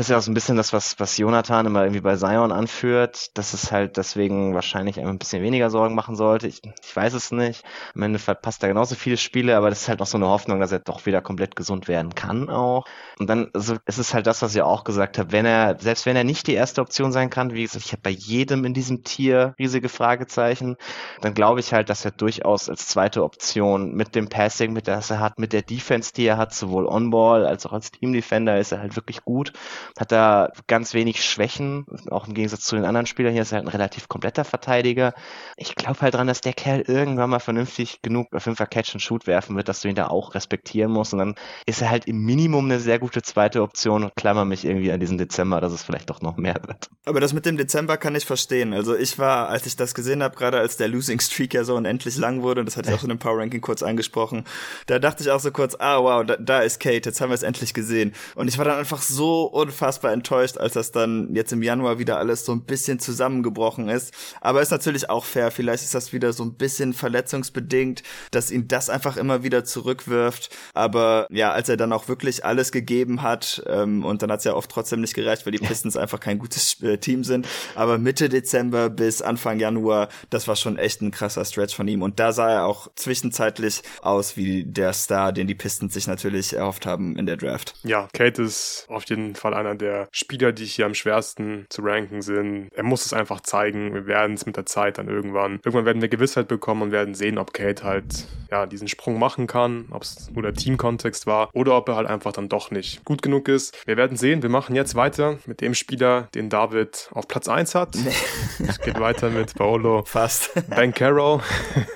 das 0.00 0.06
ist 0.06 0.12
ja 0.12 0.16
auch 0.16 0.22
so 0.22 0.30
ein 0.30 0.34
bisschen 0.34 0.56
das, 0.56 0.72
was, 0.72 0.98
was 0.98 1.18
Jonathan 1.18 1.66
immer 1.66 1.82
irgendwie 1.82 2.00
bei 2.00 2.16
Zion 2.16 2.52
anführt, 2.52 3.36
dass 3.36 3.52
es 3.52 3.70
halt 3.70 3.98
deswegen 3.98 4.54
wahrscheinlich 4.54 4.98
ein 4.98 5.18
bisschen 5.18 5.42
weniger 5.42 5.68
Sorgen 5.68 5.94
machen 5.94 6.16
sollte. 6.16 6.46
Ich, 6.46 6.62
ich 6.82 6.96
weiß 6.96 7.12
es 7.12 7.32
nicht. 7.32 7.64
Am 7.94 8.00
Ende 8.00 8.18
verpasst 8.18 8.62
er 8.62 8.70
genauso 8.70 8.94
viele 8.94 9.18
Spiele, 9.18 9.58
aber 9.58 9.68
das 9.68 9.82
ist 9.82 9.88
halt 9.90 10.00
noch 10.00 10.06
so 10.06 10.16
eine 10.16 10.28
Hoffnung, 10.28 10.58
dass 10.58 10.72
er 10.72 10.78
doch 10.78 11.04
wieder 11.04 11.20
komplett 11.20 11.54
gesund 11.54 11.86
werden 11.86 12.14
kann 12.14 12.48
auch. 12.48 12.86
Und 13.18 13.28
dann 13.28 13.50
also, 13.52 13.76
es 13.84 13.98
ist 13.98 14.14
halt 14.14 14.26
das, 14.26 14.40
was 14.40 14.54
ich 14.54 14.62
auch 14.62 14.84
gesagt 14.84 15.18
habe. 15.18 15.32
Wenn 15.32 15.44
er, 15.44 15.76
selbst 15.78 16.06
wenn 16.06 16.16
er 16.16 16.24
nicht 16.24 16.46
die 16.46 16.54
erste 16.54 16.80
Option 16.80 17.12
sein 17.12 17.28
kann, 17.28 17.52
wie 17.52 17.60
gesagt, 17.60 17.84
ich 17.84 17.92
habe 17.92 18.00
bei 18.00 18.08
jedem 18.08 18.64
in 18.64 18.72
diesem 18.72 19.04
Tier 19.04 19.54
riesige 19.58 19.90
Fragezeichen, 19.90 20.76
dann 21.20 21.34
glaube 21.34 21.60
ich 21.60 21.74
halt, 21.74 21.90
dass 21.90 22.06
er 22.06 22.12
durchaus 22.12 22.70
als 22.70 22.88
zweite 22.88 23.22
Option 23.22 23.92
mit 23.92 24.14
dem 24.14 24.30
Passing, 24.30 24.72
mit 24.72 24.88
das 24.88 25.10
er 25.10 25.20
hat, 25.20 25.38
mit 25.38 25.52
der 25.52 25.60
Defense, 25.60 26.14
die 26.14 26.24
er 26.24 26.38
hat, 26.38 26.54
sowohl 26.54 26.86
On-Ball 26.86 27.46
als 27.46 27.66
auch 27.66 27.74
als 27.74 27.90
Team-Defender, 27.90 28.58
ist 28.58 28.72
er 28.72 28.80
halt 28.80 28.96
wirklich 28.96 29.22
gut 29.26 29.52
hat 29.98 30.12
da 30.12 30.50
ganz 30.66 30.94
wenig 30.94 31.24
Schwächen, 31.24 31.86
auch 32.10 32.26
im 32.26 32.34
Gegensatz 32.34 32.62
zu 32.62 32.76
den 32.76 32.84
anderen 32.84 33.06
Spielern. 33.06 33.32
Hier 33.32 33.42
ist 33.42 33.52
er 33.52 33.56
halt 33.56 33.66
ein 33.66 33.70
relativ 33.70 34.08
kompletter 34.08 34.44
Verteidiger. 34.44 35.14
Ich 35.56 35.74
glaube 35.74 36.00
halt 36.00 36.14
dran, 36.14 36.26
dass 36.26 36.40
der 36.40 36.52
Kerl 36.52 36.82
irgendwann 36.86 37.30
mal 37.30 37.38
vernünftig 37.40 38.02
genug 38.02 38.32
auf 38.32 38.46
jeden 38.46 38.56
Fall 38.56 38.66
Catch 38.66 38.94
and 38.94 39.02
Shoot 39.02 39.26
werfen 39.26 39.56
wird, 39.56 39.68
dass 39.68 39.80
du 39.80 39.88
ihn 39.88 39.94
da 39.94 40.08
auch 40.08 40.34
respektieren 40.34 40.92
musst. 40.92 41.12
Und 41.12 41.18
dann 41.18 41.34
ist 41.66 41.82
er 41.82 41.90
halt 41.90 42.06
im 42.06 42.22
Minimum 42.24 42.64
eine 42.66 42.80
sehr 42.80 42.98
gute 42.98 43.22
zweite 43.22 43.62
Option 43.62 44.04
und 44.04 44.14
klammer 44.16 44.44
mich 44.44 44.64
irgendwie 44.64 44.92
an 44.92 45.00
diesen 45.00 45.18
Dezember, 45.18 45.60
dass 45.60 45.72
es 45.72 45.82
vielleicht 45.82 46.10
doch 46.10 46.22
noch 46.22 46.36
mehr 46.36 46.56
wird. 46.66 46.88
Aber 47.04 47.20
das 47.20 47.32
mit 47.32 47.46
dem 47.46 47.56
Dezember 47.56 47.96
kann 47.96 48.14
ich 48.14 48.24
verstehen. 48.24 48.72
Also 48.72 48.96
ich 48.96 49.18
war, 49.18 49.48
als 49.48 49.66
ich 49.66 49.76
das 49.76 49.94
gesehen 49.94 50.22
habe, 50.22 50.36
gerade 50.36 50.58
als 50.58 50.76
der 50.76 50.88
Losing 50.88 51.20
Streak 51.20 51.54
ja 51.54 51.64
so 51.64 51.74
unendlich 51.74 52.16
lang 52.16 52.42
wurde, 52.42 52.60
und 52.60 52.66
das 52.66 52.76
hatte 52.76 52.90
ich 52.90 52.96
auch 52.96 53.02
in 53.02 53.08
dem 53.08 53.18
Power 53.18 53.38
Ranking 53.38 53.60
kurz 53.60 53.82
angesprochen, 53.82 54.44
da 54.86 54.98
dachte 54.98 55.22
ich 55.22 55.30
auch 55.30 55.40
so 55.40 55.50
kurz, 55.50 55.76
ah 55.78 55.98
wow, 56.02 56.24
da, 56.24 56.36
da 56.36 56.60
ist 56.60 56.80
Kate, 56.80 57.08
jetzt 57.08 57.20
haben 57.20 57.30
wir 57.30 57.34
es 57.34 57.42
endlich 57.42 57.74
gesehen. 57.74 58.14
Und 58.34 58.48
ich 58.48 58.58
war 58.58 58.64
dann 58.64 58.78
einfach 58.78 59.02
so 59.02 59.44
unfassbar 59.44 59.79
enttäuscht, 59.80 60.58
als 60.58 60.74
das 60.74 60.92
dann 60.92 61.34
jetzt 61.34 61.52
im 61.52 61.62
Januar 61.62 61.98
wieder 61.98 62.18
alles 62.18 62.44
so 62.44 62.52
ein 62.52 62.62
bisschen 62.62 62.98
zusammengebrochen 62.98 63.88
ist. 63.88 64.12
Aber 64.40 64.62
ist 64.62 64.70
natürlich 64.70 65.10
auch 65.10 65.24
fair. 65.24 65.50
Vielleicht 65.50 65.84
ist 65.84 65.94
das 65.94 66.12
wieder 66.12 66.32
so 66.32 66.44
ein 66.44 66.54
bisschen 66.54 66.92
verletzungsbedingt, 66.92 68.02
dass 68.30 68.50
ihn 68.50 68.68
das 68.68 68.90
einfach 68.90 69.16
immer 69.16 69.42
wieder 69.42 69.64
zurückwirft. 69.64 70.50
Aber 70.74 71.26
ja, 71.30 71.52
als 71.52 71.68
er 71.68 71.76
dann 71.76 71.92
auch 71.92 72.08
wirklich 72.08 72.44
alles 72.44 72.72
gegeben 72.72 73.22
hat, 73.22 73.62
ähm, 73.66 74.04
und 74.04 74.22
dann 74.22 74.30
hat 74.30 74.40
es 74.40 74.44
ja 74.44 74.54
oft 74.54 74.70
trotzdem 74.70 75.00
nicht 75.00 75.14
gereicht, 75.14 75.46
weil 75.46 75.52
die 75.52 75.58
Pistons 75.58 75.96
einfach 75.96 76.20
kein 76.20 76.38
gutes 76.38 76.82
äh, 76.82 76.98
Team 76.98 77.24
sind. 77.24 77.46
Aber 77.74 77.98
Mitte 77.98 78.28
Dezember 78.28 78.90
bis 78.90 79.22
Anfang 79.22 79.58
Januar, 79.58 80.08
das 80.30 80.48
war 80.48 80.56
schon 80.56 80.78
echt 80.78 81.02
ein 81.02 81.10
krasser 81.10 81.44
Stretch 81.44 81.74
von 81.74 81.88
ihm. 81.88 82.02
Und 82.02 82.20
da 82.20 82.32
sah 82.32 82.50
er 82.50 82.66
auch 82.66 82.88
zwischenzeitlich 82.94 83.82
aus 84.02 84.36
wie 84.36 84.64
der 84.64 84.92
Star, 84.92 85.32
den 85.32 85.46
die 85.46 85.54
Pistons 85.54 85.94
sich 85.94 86.06
natürlich 86.06 86.54
erhofft 86.54 86.86
haben 86.86 87.16
in 87.16 87.26
der 87.26 87.36
Draft. 87.36 87.74
Ja, 87.82 88.08
Kate 88.12 88.42
ist 88.42 88.86
auf 88.88 89.08
jeden 89.08 89.34
Fall 89.34 89.54
einer 89.60 89.74
der 89.74 90.08
Spieler, 90.12 90.52
die 90.52 90.64
hier 90.64 90.86
am 90.86 90.94
schwersten 90.94 91.66
zu 91.68 91.82
ranken 91.82 92.22
sind. 92.22 92.68
Er 92.74 92.82
muss 92.82 93.06
es 93.06 93.12
einfach 93.12 93.40
zeigen. 93.40 93.94
Wir 93.94 94.06
werden 94.06 94.34
es 94.34 94.46
mit 94.46 94.56
der 94.56 94.66
Zeit 94.66 94.98
dann 94.98 95.08
irgendwann. 95.08 95.60
Irgendwann 95.64 95.84
werden 95.84 96.02
wir 96.02 96.08
Gewissheit 96.08 96.48
bekommen 96.48 96.82
und 96.82 96.92
werden 96.92 97.14
sehen, 97.14 97.38
ob 97.38 97.52
Kate 97.52 97.84
halt 97.84 98.26
ja 98.50 98.66
diesen 98.66 98.88
Sprung 98.88 99.18
machen 99.18 99.46
kann, 99.46 99.86
ob 99.90 100.02
es 100.02 100.30
nur 100.32 100.42
der 100.42 100.54
Teamkontext 100.54 101.26
war 101.26 101.50
oder 101.54 101.76
ob 101.76 101.88
er 101.88 101.96
halt 101.96 102.08
einfach 102.08 102.32
dann 102.32 102.48
doch 102.48 102.70
nicht 102.70 103.04
gut 103.04 103.22
genug 103.22 103.48
ist. 103.48 103.76
Wir 103.86 103.96
werden 103.96 104.16
sehen. 104.16 104.42
Wir 104.42 104.50
machen 104.50 104.74
jetzt 104.74 104.94
weiter 104.94 105.38
mit 105.46 105.60
dem 105.60 105.74
Spieler, 105.74 106.28
den 106.34 106.50
David 106.50 107.10
auf 107.12 107.28
Platz 107.28 107.48
1 107.48 107.74
hat. 107.74 107.94
Nee. 107.94 108.66
Es 108.66 108.80
geht 108.80 108.98
weiter 108.98 109.30
mit 109.30 109.54
Paolo. 109.54 110.02
Fast. 110.06 110.52
Ben 110.68 110.92
Carroll. 110.92 111.40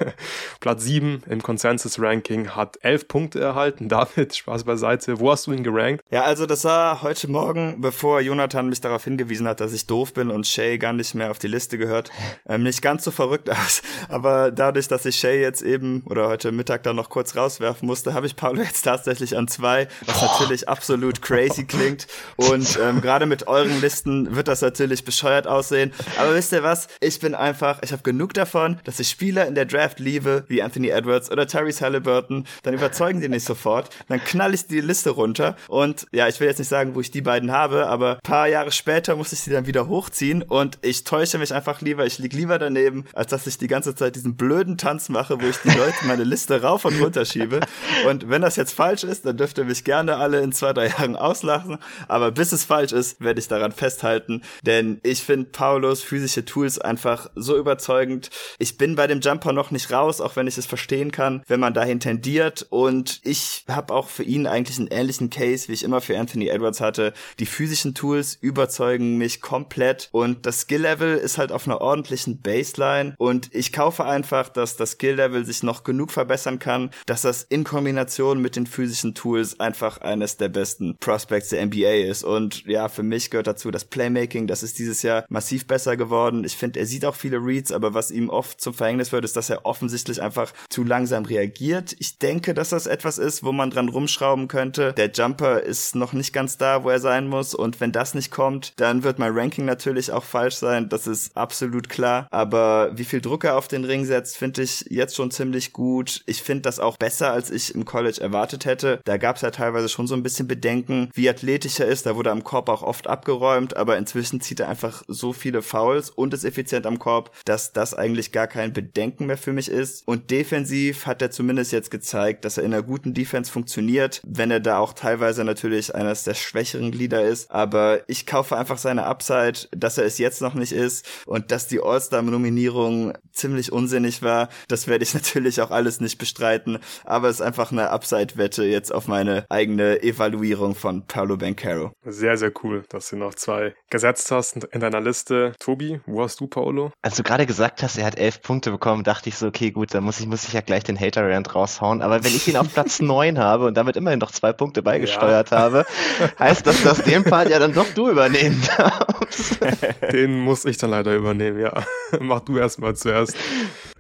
Platz 0.61 0.85
7 0.85 1.23
im 1.29 1.43
Consensus-Ranking 1.43 2.51
hat 2.51 2.79
11 2.83 3.09
Punkte 3.09 3.41
erhalten. 3.41 3.89
David, 3.89 4.35
Spaß 4.35 4.65
beiseite. 4.65 5.21
Wo 5.21 5.31
hast 5.31 5.47
du 5.47 5.53
ihn 5.53 5.63
gerankt? 5.63 6.05
Ja, 6.11 6.23
also 6.23 6.47
das 6.47 6.65
war 6.65 7.03
heute 7.03 7.29
Morgen, 7.29 7.54
bevor 7.79 8.21
Jonathan 8.21 8.69
mich 8.69 8.81
darauf 8.81 9.05
hingewiesen 9.05 9.49
hat, 9.49 9.61
dass 9.61 9.73
ich 9.73 9.87
doof 9.87 10.13
bin 10.13 10.31
und 10.31 10.47
Shay 10.47 10.79
gar 10.79 10.93
nicht 10.93 11.15
mehr 11.15 11.31
auf 11.31 11.39
die 11.39 11.49
Liste 11.49 11.79
gehört, 11.79 12.11
ähm, 12.49 12.63
nicht 12.63 12.83
ganz 12.83 13.05
so 13.05 13.11
verrückt 13.11 13.51
aus. 13.51 13.83
Aber 14.09 14.51
dadurch, 14.51 14.89
dass 14.89 15.05
ich 15.07 15.17
Shay 15.17 15.41
jetzt 15.41 15.63
eben 15.63 16.03
oder 16.07 16.29
heute 16.29 16.53
Mittag 16.53 16.83
dann 16.83 16.97
noch 16.97 17.09
kurz 17.09 17.37
rauswerfen 17.37 17.87
musste, 17.87 18.15
habe 18.15 18.27
ich 18.27 18.37
Paulo 18.37 18.63
jetzt 18.63 18.83
tatsächlich 18.83 19.37
an 19.37 19.49
zwei, 19.49 19.89
was 20.07 20.23
oh. 20.23 20.27
natürlich 20.27 20.69
absolut 20.69 21.23
crazy 21.23 21.65
klingt. 21.65 22.07
Und 22.37 22.79
ähm, 22.83 23.01
gerade 23.01 23.27
mit 23.27 23.47
euren 23.47 23.81
Listen 23.81 24.35
wird 24.35 24.49
das 24.49 24.61
natürlich 24.61 25.05
bescheuert 25.05 25.47
aussehen. 25.47 25.93
Aber 26.19 26.35
wisst 26.35 26.53
ihr 26.53 26.63
was? 26.63 26.89
Ich 27.01 27.21
bin 27.21 27.35
einfach, 27.35 27.81
ich 27.83 27.93
habe 27.93 28.03
genug 28.03 28.35
davon, 28.35 28.79
dass 28.85 29.01
ich 29.01 29.09
Spieler 29.09 29.47
in 29.47 29.55
der 29.55 29.65
Draft 29.65 30.01
liebe, 30.01 30.45
wie 30.49 30.63
Anthony 30.63 30.89
Edwards 30.89 31.31
oder 31.31 31.47
Tyrese 31.47 31.85
Halliburton. 31.85 32.47
Dann 32.63 32.75
überzeugen 32.75 33.21
die 33.21 33.29
nicht 33.29 33.45
sofort. 33.45 33.91
Dann 34.09 34.23
knall 34.23 34.55
ich 34.55 34.67
die 34.67 34.81
Liste 34.81 35.11
runter. 35.11 35.57
Und 35.69 36.07
ja, 36.13 36.29
ich 36.29 36.41
will 36.41 36.49
jetzt 36.49 36.59
nicht 36.59 36.69
sagen, 36.69 36.95
wo 36.95 37.01
ich 37.01 37.11
die 37.11 37.23
beiden 37.23 37.44
habe, 37.53 37.87
aber 37.87 38.19
paar 38.23 38.49
Jahre 38.49 38.73
später 38.73 39.17
muss 39.17 39.33
ich 39.33 39.41
sie 39.41 39.51
dann 39.51 39.67
wieder 39.67 39.89
hochziehen 39.89 40.43
und 40.43 40.79
ich 40.83 41.05
täusche 41.05 41.39
mich 41.39 41.53
einfach 41.55 41.81
lieber, 41.81 42.07
ich 42.07 42.19
lieg 42.19 42.33
lieber 42.33 42.59
daneben, 42.59 43.05
als 43.13 43.31
dass 43.31 43.47
ich 43.47 43.59
die 43.59 43.67
ganze 43.67 43.95
Zeit 43.95 44.17
diesen 44.17 44.37
blöden 44.37 44.79
Tanz 44.79 45.09
mache, 45.09 45.41
wo 45.41 45.47
ich 45.47 45.59
die 45.59 45.69
Leute 45.69 45.95
meine 46.07 46.25
Liste 46.25 46.63
rauf 46.63 46.85
und 46.85 47.01
runter 47.01 47.25
schiebe. 47.25 47.61
Und 48.07 48.29
wenn 48.29 48.43
das 48.43 48.57
jetzt 48.57 48.73
falsch 48.73 49.05
ist, 49.05 49.27
dann 49.27 49.37
dürft 49.37 49.59
ihr 49.59 49.65
mich 49.65 49.85
gerne 49.85 50.17
alle 50.17 50.41
in 50.41 50.53
zwei, 50.53 50.73
drei 50.73 50.89
Jahren 50.89 51.17
auslachen. 51.17 51.79
Aber 52.09 52.31
bis 52.31 52.53
es 52.53 52.65
falsch 52.65 52.93
ist, 52.93 53.21
werde 53.21 53.41
ich 53.41 53.49
daran 53.49 53.73
festhalten, 53.73 54.43
denn 54.63 55.01
ich 55.03 55.23
finde 55.23 55.51
Paulos 55.51 56.03
physische 56.03 56.45
Tools 56.45 56.79
einfach 56.79 57.31
so 57.35 57.57
überzeugend. 57.57 58.31
Ich 58.59 58.77
bin 58.77 58.95
bei 58.97 59.07
dem 59.07 59.21
Jumper 59.21 59.53
noch 59.53 59.71
nicht 59.71 59.91
raus, 59.91 60.21
auch 60.21 60.37
wenn 60.37 60.47
ich 60.47 60.59
es 60.59 60.67
verstehen 60.67 61.11
kann, 61.13 61.43
wenn 61.47 61.61
man 61.61 61.75
dahin 61.75 62.01
tendiert. 62.01 62.67
Und 62.71 63.21
ich 63.25 63.65
habe 63.69 63.93
auch 63.93 64.09
für 64.09 64.23
ihn 64.23 64.47
eigentlich 64.47 64.79
einen 64.79 64.89
ähnlichen 64.89 65.31
Case, 65.31 65.69
wie 65.69 65.73
ich 65.73 65.83
immer 65.83 66.01
für 66.01 66.19
Anthony 66.19 66.49
Edwards 66.49 66.81
hatte. 66.81 67.13
Die 67.39 67.47
physischen 67.47 67.95
Tools 67.95 68.39
überzeugen 68.41 69.19
mich 69.19 69.41
komplett 69.41 70.09
und 70.13 70.47
das 70.47 70.61
Skill-Level 70.63 71.17
ist 71.17 71.39
halt 71.39 71.53
auf 71.53 71.67
einer 71.67 71.81
ordentlichen 71.81 72.41
Baseline 72.41 73.15
und 73.19 73.55
ich 73.55 73.73
kaufe 73.73 74.05
einfach, 74.05 74.49
dass 74.49 74.77
das 74.77 74.93
Skill-Level 74.93 75.45
sich 75.45 75.63
noch 75.63 75.85
genug 75.85 76.11
verbessern 76.11 76.59
kann, 76.59 76.91
dass 77.07 77.23
das 77.23 77.43
in 77.43 77.65
Kombination 77.65 78.41
mit 78.41 78.57
den 78.57 78.67
physischen 78.67 79.15
Tools 79.15 79.61
einfach 79.61 79.99
eines 79.99 80.37
der 80.37 80.49
besten 80.49 80.97
Prospects 80.99 81.51
der 81.51 81.67
NBA 81.67 82.09
ist 82.09 82.25
und 82.25 82.65
ja, 82.67 82.89
für 82.89 83.03
mich 83.03 83.31
gehört 83.31 83.47
dazu 83.47 83.71
das 83.71 83.85
Playmaking, 83.85 84.47
das 84.47 84.63
ist 84.63 84.79
dieses 84.79 85.03
Jahr 85.03 85.25
massiv 85.29 85.67
besser 85.67 85.97
geworden. 85.97 86.45
Ich 86.45 86.57
finde, 86.57 86.81
er 86.81 86.87
sieht 86.87 87.05
auch 87.05 87.15
viele 87.15 87.39
Reads, 87.39 87.73
aber 87.73 87.95
was 87.95 88.11
ihm 88.11 88.31
oft 88.31 88.61
zum 88.61 88.75
Verhängnis 88.75 89.13
wird, 89.13 89.25
ist, 89.25 89.37
dass 89.37 89.51
er 89.51 89.67
offensichtlich 89.67 90.23
einfach 90.23 90.53
zu 90.69 90.85
langsam 90.85 91.25
reagiert. 91.25 91.95
Ich 91.99 92.19
denke, 92.19 92.55
dass 92.55 92.71
das 92.71 92.87
etwas 92.87 93.19
ist, 93.19 93.45
wo 93.45 93.53
man 93.53 93.71
dran 93.71 93.89
rumschrauben 93.89 94.49
könnte. 94.49 94.93
Der 94.93 95.11
Jumper 95.11 95.61
ist 95.61 95.95
noch 95.95 96.13
nicht 96.13 96.33
ganz 96.33 96.57
da, 96.57 96.85
wo 96.85 96.91
er 96.91 97.01
sein 97.01 97.24
sein 97.25 97.29
muss. 97.29 97.55
Und 97.55 97.81
wenn 97.81 97.93
das 97.93 98.15
nicht 98.15 98.31
kommt, 98.31 98.73
dann 98.77 99.03
wird 99.03 99.19
mein 99.19 99.37
Ranking 99.37 99.65
natürlich 99.65 100.13
auch 100.13 100.25
falsch 100.25 100.57
sein. 100.57 100.89
Das 100.89 101.07
ist 101.07 101.37
absolut 101.37 101.89
klar. 101.89 102.27
Aber 102.31 102.91
wie 102.95 103.05
viel 103.05 103.21
Druck 103.21 103.45
er 103.45 103.57
auf 103.57 103.69
den 103.69 103.85
Ring 103.85 104.05
setzt, 104.05 104.37
finde 104.37 104.63
ich 104.63 104.87
jetzt 104.89 105.17
schon 105.17 105.31
ziemlich 105.31 105.73
gut. 105.73 106.23
Ich 106.27 106.43
finde 106.43 106.63
das 106.63 106.79
auch 106.79 106.97
besser, 106.97 107.33
als 107.33 107.51
ich 107.51 107.75
im 107.75 107.85
College 107.85 108.21
erwartet 108.21 108.65
hätte. 108.65 109.01
Da 109.05 109.17
gab 109.17 109.37
es 109.37 109.43
ja 109.43 109.51
teilweise 109.51 109.89
schon 109.89 110.07
so 110.07 110.15
ein 110.15 110.23
bisschen 110.23 110.49
Bedenken, 110.49 111.11
wie 111.15 111.29
athletisch 111.29 111.81
er 111.81 111.87
ist. 111.87 112.07
Da 112.07 112.17
wurde 112.17 112.31
am 112.31 112.45
Korb 112.45 112.69
auch 112.69 112.83
oft 112.83 113.07
abgeräumt, 113.07 113.77
aber 113.77 113.97
inzwischen 113.97 114.41
zieht 114.41 114.61
er 114.61 114.69
einfach 114.69 115.03
so 115.09 115.33
viele 115.33 115.63
Fouls 115.63 116.11
und 116.11 116.35
ist 116.35 116.45
effizient 116.45 116.87
am 116.87 116.99
Korb, 116.99 117.31
dass 117.45 117.73
das 117.73 117.95
eigentlich 117.95 118.33
gar 118.33 118.47
kein 118.47 118.73
Bedenken 118.73 119.27
mehr 119.27 119.39
für 119.39 119.53
mich 119.53 119.69
ist. 119.69 120.07
Und 120.07 120.31
defensiv 120.31 121.07
hat 121.07 121.23
er 121.23 121.31
zumindest 121.31 121.73
jetzt 121.73 121.91
gezeigt, 121.91 122.45
dass 122.45 122.59
er 122.59 122.65
in 122.65 122.73
einer 122.73 122.83
guten 122.83 123.15
Defense 123.15 123.51
funktioniert, 123.51 124.21
wenn 124.27 124.51
er 124.51 124.61
da 124.61 124.79
auch 124.79 124.93
teilweise 124.93 125.45
natürlich 125.45 125.95
eines 125.95 126.25
der 126.25 126.35
schwächeren 126.35 126.91
Glieder 126.91 127.14
ist. 127.23 127.51
Aber 127.51 128.01
ich 128.09 128.27
kaufe 128.27 128.57
einfach 128.57 128.79
seine 128.79 129.05
Upside, 129.07 129.69
dass 129.73 129.99
er 129.99 130.05
es 130.05 130.19
jetzt 130.19 130.43
noch 130.43 130.55
nicht 130.55 130.73
ist 130.73 131.07
und 131.27 131.51
dass 131.51 131.69
die 131.69 131.81
All-Star-Nominierung 131.81 133.15
ziemlich 133.33 133.73
unsinnig 133.73 134.23
war. 134.23 134.49
Das 134.69 134.87
werde 134.87 135.05
ich 135.05 135.15
natürlich 135.15 135.61
auch 135.61 135.71
alles 135.71 136.01
nicht 136.01 136.19
bestreiten, 136.19 136.79
aber 137.05 137.29
es 137.29 137.37
ist 137.37 137.43
einfach 137.43 137.73
eine 137.73 137.91
Upside-Wette 137.91 138.65
jetzt 138.65 138.93
auf 138.93 139.09
meine 139.09 139.47
eigene 139.49 140.03
Evaluierung 140.03 140.75
von 140.75 141.07
Paolo 141.07 141.37
Bancaro. 141.37 141.93
Sehr, 142.05 142.37
sehr 142.37 142.53
cool, 142.63 142.85
dass 142.89 143.11
du 143.11 143.17
noch 143.17 143.35
zwei 143.35 143.75
gesetzt 143.91 144.31
hast 144.31 144.65
in 144.65 144.81
deiner 144.81 145.01
Liste. 145.01 145.53
Tobi, 145.59 146.01
wo 146.07 146.23
hast 146.23 146.41
du 146.41 146.47
Paolo? 146.47 146.93
Als 147.03 147.17
du 147.17 147.23
gerade 147.23 147.47
gesagt 147.47 147.83
hast, 147.83 147.97
er 147.97 148.07
hat 148.07 148.19
elf 148.19 148.43
Punkte 148.43 148.71
bekommen, 148.71 149.05
dachte 149.05 149.29
ich 149.29 149.37
so, 149.37 149.47
okay, 149.47 149.71
gut, 149.71 149.95
dann 149.95 150.05
muss 150.05 150.21
ich, 150.21 150.27
muss 150.27 150.45
ich 150.45 150.53
ja 150.53 150.61
gleich 150.61 150.85
den 150.85 150.99
Hater-Rand 150.99 151.55
raushauen. 151.55 152.03
Aber 152.03 152.25
wenn 152.25 152.35
ich 152.35 152.49
ihn 152.49 152.57
auf 152.57 152.73
Platz 152.73 153.01
neun 153.01 153.39
habe 153.39 153.67
und 153.67 153.77
damit 153.77 153.97
immerhin 153.97 154.19
noch 154.19 154.31
zwei 154.31 154.53
Punkte 154.53 154.83
beigesteuert 154.83 155.51
ja. 155.51 155.59
habe, 155.59 155.87
heißt 156.39 156.67
das, 156.67 156.83
dass 156.83 157.04
den 157.07 157.25
Part 157.25 157.51
ja 157.51 157.59
dann 157.59 157.73
doch 157.73 157.87
du 157.95 158.11
übernehmen 158.11 158.63
darfst. 158.77 159.59
Den 160.13 160.41
muss 160.41 160.65
ich 160.65 160.79
dann 160.79 160.91
leider 160.91 161.15
übernehmen, 161.15 161.61
ja. 161.61 161.85
Mach 162.21 162.41
du 162.41 162.59
erstmal 162.59 162.95
zuerst. 162.95 163.37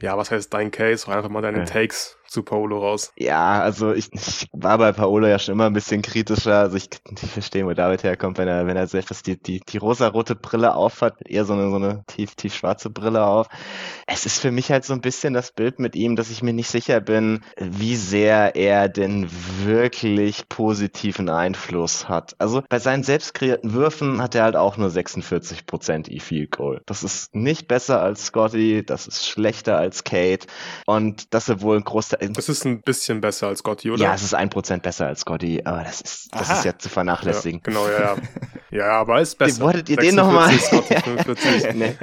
Ja, 0.00 0.16
was 0.16 0.30
heißt 0.30 0.52
dein 0.52 0.70
Case? 0.70 1.10
Einfach 1.10 1.28
mal 1.28 1.42
deine 1.42 1.64
Takes 1.64 2.16
zu 2.34 2.42
Paolo 2.42 2.80
raus. 2.80 3.12
Ja, 3.16 3.62
also 3.62 3.94
ich, 3.94 4.12
ich 4.12 4.48
war 4.52 4.76
bei 4.78 4.92
Paolo 4.92 5.26
ja 5.26 5.38
schon 5.38 5.54
immer 5.54 5.66
ein 5.66 5.72
bisschen 5.72 6.02
kritischer. 6.02 6.58
Also 6.58 6.76
ich, 6.76 6.88
ich 7.10 7.30
verstehe, 7.30 7.64
wo 7.64 7.72
David 7.72 8.02
herkommt, 8.02 8.38
wenn 8.38 8.48
er, 8.48 8.66
wenn 8.66 8.76
er 8.76 8.86
selbst 8.86 9.26
die, 9.26 9.40
die, 9.40 9.60
die 9.60 9.78
rosa-rote 9.78 10.34
Brille 10.34 10.74
aufhat, 10.74 11.26
eher 11.26 11.44
so 11.44 11.54
eine, 11.54 11.70
so 11.70 11.76
eine 11.76 12.04
tief, 12.08 12.34
tief 12.34 12.54
schwarze 12.54 12.90
Brille 12.90 13.24
auf. 13.24 13.46
Es 14.06 14.26
ist 14.26 14.40
für 14.40 14.50
mich 14.50 14.70
halt 14.70 14.84
so 14.84 14.92
ein 14.92 15.00
bisschen 15.00 15.32
das 15.32 15.52
Bild 15.52 15.78
mit 15.78 15.94
ihm, 15.94 16.16
dass 16.16 16.30
ich 16.30 16.42
mir 16.42 16.52
nicht 16.52 16.68
sicher 16.68 17.00
bin, 17.00 17.40
wie 17.56 17.96
sehr 17.96 18.56
er 18.56 18.88
denn 18.88 19.28
wirklich 19.62 20.48
positiven 20.48 21.28
Einfluss 21.28 22.08
hat. 22.08 22.34
Also 22.38 22.62
bei 22.68 22.80
seinen 22.80 23.04
selbst 23.04 23.34
kreierten 23.34 23.72
Würfen 23.72 24.20
hat 24.20 24.34
er 24.34 24.42
halt 24.42 24.56
auch 24.56 24.76
nur 24.76 24.88
46% 24.88 26.10
E-Field 26.10 26.50
Goal. 26.50 26.82
Das 26.86 27.04
ist 27.04 27.34
nicht 27.34 27.68
besser 27.68 28.02
als 28.02 28.26
Scotty, 28.26 28.84
das 28.84 29.06
ist 29.06 29.24
schlechter 29.26 29.78
als 29.78 30.02
Kate 30.02 30.48
und 30.86 31.32
das 31.32 31.48
ist 31.48 31.62
wohl 31.62 31.76
ein 31.76 31.84
Großteil 31.84 32.23
das 32.32 32.48
ist 32.48 32.64
ein 32.64 32.80
bisschen 32.80 33.20
besser 33.20 33.48
als 33.48 33.60
Scotty, 33.60 33.90
oder? 33.90 34.02
Ja, 34.02 34.14
es 34.14 34.22
ist 34.22 34.34
ein 34.34 34.50
Prozent 34.50 34.82
besser 34.82 35.06
als 35.06 35.20
Scotty, 35.20 35.62
aber 35.64 35.84
das 35.84 36.00
ist, 36.00 36.34
das 36.34 36.50
ist 36.50 36.64
ja 36.64 36.78
zu 36.78 36.88
vernachlässigen. 36.88 37.60
Ja, 37.60 37.70
genau, 37.70 37.88
ja, 37.88 38.00
ja. 38.00 38.16
Ja, 38.74 38.90
aber 38.90 39.20
ist 39.20 39.38
besser. 39.38 39.62
Wolltet 39.62 39.88
ihr 39.88 39.96
den 39.96 40.16
nochmal? 40.16 40.52
nee, 41.74 41.96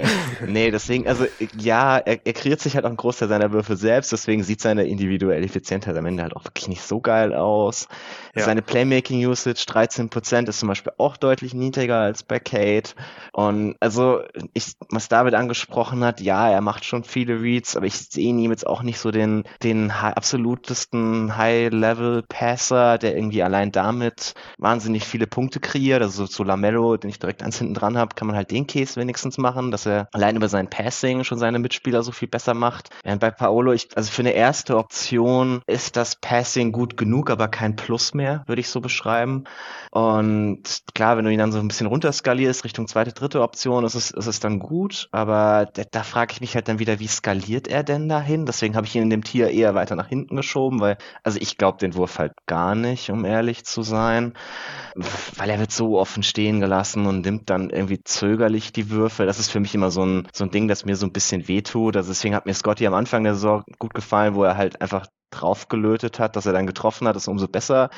nee, 0.48 0.72
deswegen, 0.72 1.06
also 1.06 1.26
ja, 1.58 1.98
er, 1.98 2.26
er 2.26 2.32
kreiert 2.32 2.62
sich 2.62 2.76
halt 2.76 2.86
auch 2.86 2.90
einen 2.90 2.96
Großteil 2.96 3.28
seiner 3.28 3.52
Würfe 3.52 3.76
selbst, 3.76 4.14
deswegen 4.14 4.42
sieht 4.44 4.62
seine 4.62 4.86
individuelle 4.86 5.46
Effizienz 5.46 5.86
am 5.86 6.06
Ende 6.06 6.24
halt 6.24 6.34
auch 6.34 6.46
wirklich 6.46 6.70
nicht 6.70 6.82
so 6.82 7.02
geil 7.02 7.34
aus. 7.34 7.90
Ja. 8.36 8.46
Seine 8.46 8.62
Playmaking-Usage 8.62 9.66
13% 9.68 10.48
ist 10.48 10.60
zum 10.60 10.70
Beispiel 10.70 10.94
auch 10.98 11.18
deutlich 11.18 11.54
niedriger 11.54 12.00
als 12.00 12.24
bei 12.24 12.40
Kate. 12.40 12.92
Und 13.34 13.76
also, 13.82 14.22
ich, 14.54 14.74
was 14.90 15.10
David 15.10 15.34
angesprochen 15.34 16.06
hat, 16.06 16.22
ja, 16.22 16.50
er 16.50 16.62
macht 16.62 16.86
schon 16.86 17.04
viele 17.04 17.42
Reads, 17.42 17.76
aber 17.76 17.88
ich 17.88 17.96
sehe 17.96 18.30
ihn 18.30 18.40
ihm 18.40 18.52
jetzt 18.52 18.66
auch 18.66 18.84
nicht 18.84 19.00
so 19.00 19.12
den, 19.12 19.44
den 19.64 20.02
absolutesten 20.18 21.38
High-Level-Passer, 21.38 22.97
der 22.97 23.16
irgendwie 23.16 23.43
allein 23.43 23.72
damit 23.72 24.34
wahnsinnig 24.57 25.05
viele 25.05 25.28
Punkte 25.28 25.59
kreiert. 25.59 26.01
Also 26.01 26.26
so 26.26 26.43
Lamello, 26.43 26.97
den 26.97 27.09
ich 27.09 27.20
direkt 27.20 27.41
ans 27.41 27.57
hinten 27.57 27.74
dran 27.74 27.97
habe, 27.97 28.16
kann 28.16 28.28
man 28.28 28.36
halt 28.36 28.51
den 28.51 28.68
Case 28.68 28.99
wenigstens 28.99 29.38
machen, 29.38 29.72
dass 29.72 29.86
er 29.86 30.07
allein 30.14 30.36
über 30.36 30.49
sein 30.49 30.70
Passing 30.70 31.24
schon 31.24 31.39
seine 31.39 31.59
Mitspieler 31.59 32.03
so 32.03 32.12
viel 32.12 32.28
besser 32.28 32.53
macht. 32.53 32.89
Während 33.03 33.22
bei 33.22 33.32
Paolo, 33.32 33.74
ich, 33.74 33.89
also 33.95 34.12
für 34.12 34.22
eine 34.22 34.32
erste 34.32 34.78
Option 34.78 35.62
ist 35.68 35.95
das 35.97 36.16
Passing 36.16 36.72
gut 36.72 36.97
genug, 36.97 37.30
aber 37.30 37.47
kein 37.47 37.76
Plus 37.76 38.14
mehr, 38.14 38.43
würde 38.47 38.62
ich 38.62 38.70
so 38.70 38.82
beschreiben. 38.82 39.45
Und 39.91 40.64
klar, 40.93 41.18
wenn 41.18 41.26
du 41.26 41.32
ihn 41.32 41.39
dann 41.39 41.51
so 41.51 41.59
ein 41.59 41.68
bisschen 41.68 41.88
runterskalierst, 41.88 42.64
Richtung 42.64 42.88
zweite, 42.88 43.12
dritte 43.12 43.41
Option, 43.41 43.84
ist 43.84 43.95
es, 43.95 44.12
ist 44.12 44.28
es 44.28 44.39
dann 44.39 44.59
gut. 44.59 45.09
Aber 45.12 45.68
da, 45.74 45.84
da 45.89 46.03
frage 46.03 46.34
ich 46.34 46.41
mich 46.41 46.55
halt 46.55 46.68
dann 46.68 46.80
wieder, 46.80 46.99
wie 46.99 47.07
skaliert 47.07 47.68
er 47.68 47.84
denn 47.84 48.07
dahin? 48.09 48.45
Deswegen 48.45 48.76
habe 48.76 48.86
ich 48.88 48.95
ihn 48.95 49.03
in 49.03 49.09
dem 49.09 49.24
Tier 49.24 49.49
eher 49.49 49.76
weiter 49.76 49.91
nach 49.96 50.08
hinten 50.08 50.36
geschoben, 50.36 50.80
weil, 50.80 50.98
also 51.24 51.39
ich 51.42 51.58
glaube 51.58 51.78
den 51.80 51.96
Wurf 51.96 52.20
halt 52.20 52.34
gar 52.46 52.76
nicht, 52.76 53.10
um 53.10 53.26
ehrlich 53.26 53.66
zu 53.66 53.84
sein. 53.84 54.34
Weil 55.38 55.50
er 55.50 55.60
wird 55.60 55.72
so 55.72 55.98
offen 56.00 56.24
stehen 56.24 56.60
gelassen 56.60 57.06
und 57.06 57.26
nimmt 57.26 57.50
dann 57.50 57.70
irgendwie 57.70 58.04
zögerlich 58.04 58.74
die 58.74 58.89
Würfe. 58.89 59.26
Das 59.26 59.39
ist 59.39 59.52
für 59.52 59.60
mich 59.60 59.74
immer 59.76 59.92
so 59.92 60.04
ein, 60.06 60.28
so 60.34 60.44
ein 60.44 60.52
Ding, 60.52 60.68
das 60.68 60.86
mir 60.86 60.96
so 60.96 61.06
ein 61.06 61.14
bisschen 61.14 61.48
wehtut. 61.48 61.96
Also 61.96 62.10
deswegen 62.10 62.36
hat 62.36 62.46
mir 62.46 62.54
Scotty 62.54 62.86
am 62.88 62.94
Anfang 62.94 63.24
der 63.24 63.36
Saison 63.36 63.64
gut 63.80 63.94
gefallen, 63.94 64.36
wo 64.36 64.44
er 64.44 64.58
halt 64.58 64.82
einfach 64.82 65.08
draufgelötet 65.32 66.20
hat, 66.20 66.36
dass 66.36 66.46
er 66.46 66.54
dann 66.54 66.68
getroffen 66.68 67.08
hat, 67.08 67.16
ist 67.16 67.28
umso 67.28 67.48
besser. 67.48 67.89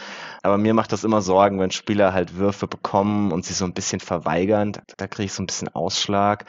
Aber 0.43 0.57
mir 0.57 0.73
macht 0.73 0.91
das 0.91 1.03
immer 1.03 1.21
Sorgen, 1.21 1.59
wenn 1.59 1.71
Spieler 1.71 2.13
halt 2.13 2.35
Würfe 2.37 2.67
bekommen 2.67 3.31
und 3.31 3.43
sie 3.43 3.53
so 3.53 3.65
ein 3.65 3.73
bisschen 3.73 3.99
verweigern. 3.99 4.73
Da, 4.73 4.81
da 4.97 5.07
kriege 5.07 5.25
ich 5.25 5.33
so 5.33 5.43
ein 5.43 5.47
bisschen 5.47 5.69
Ausschlag. 5.69 6.45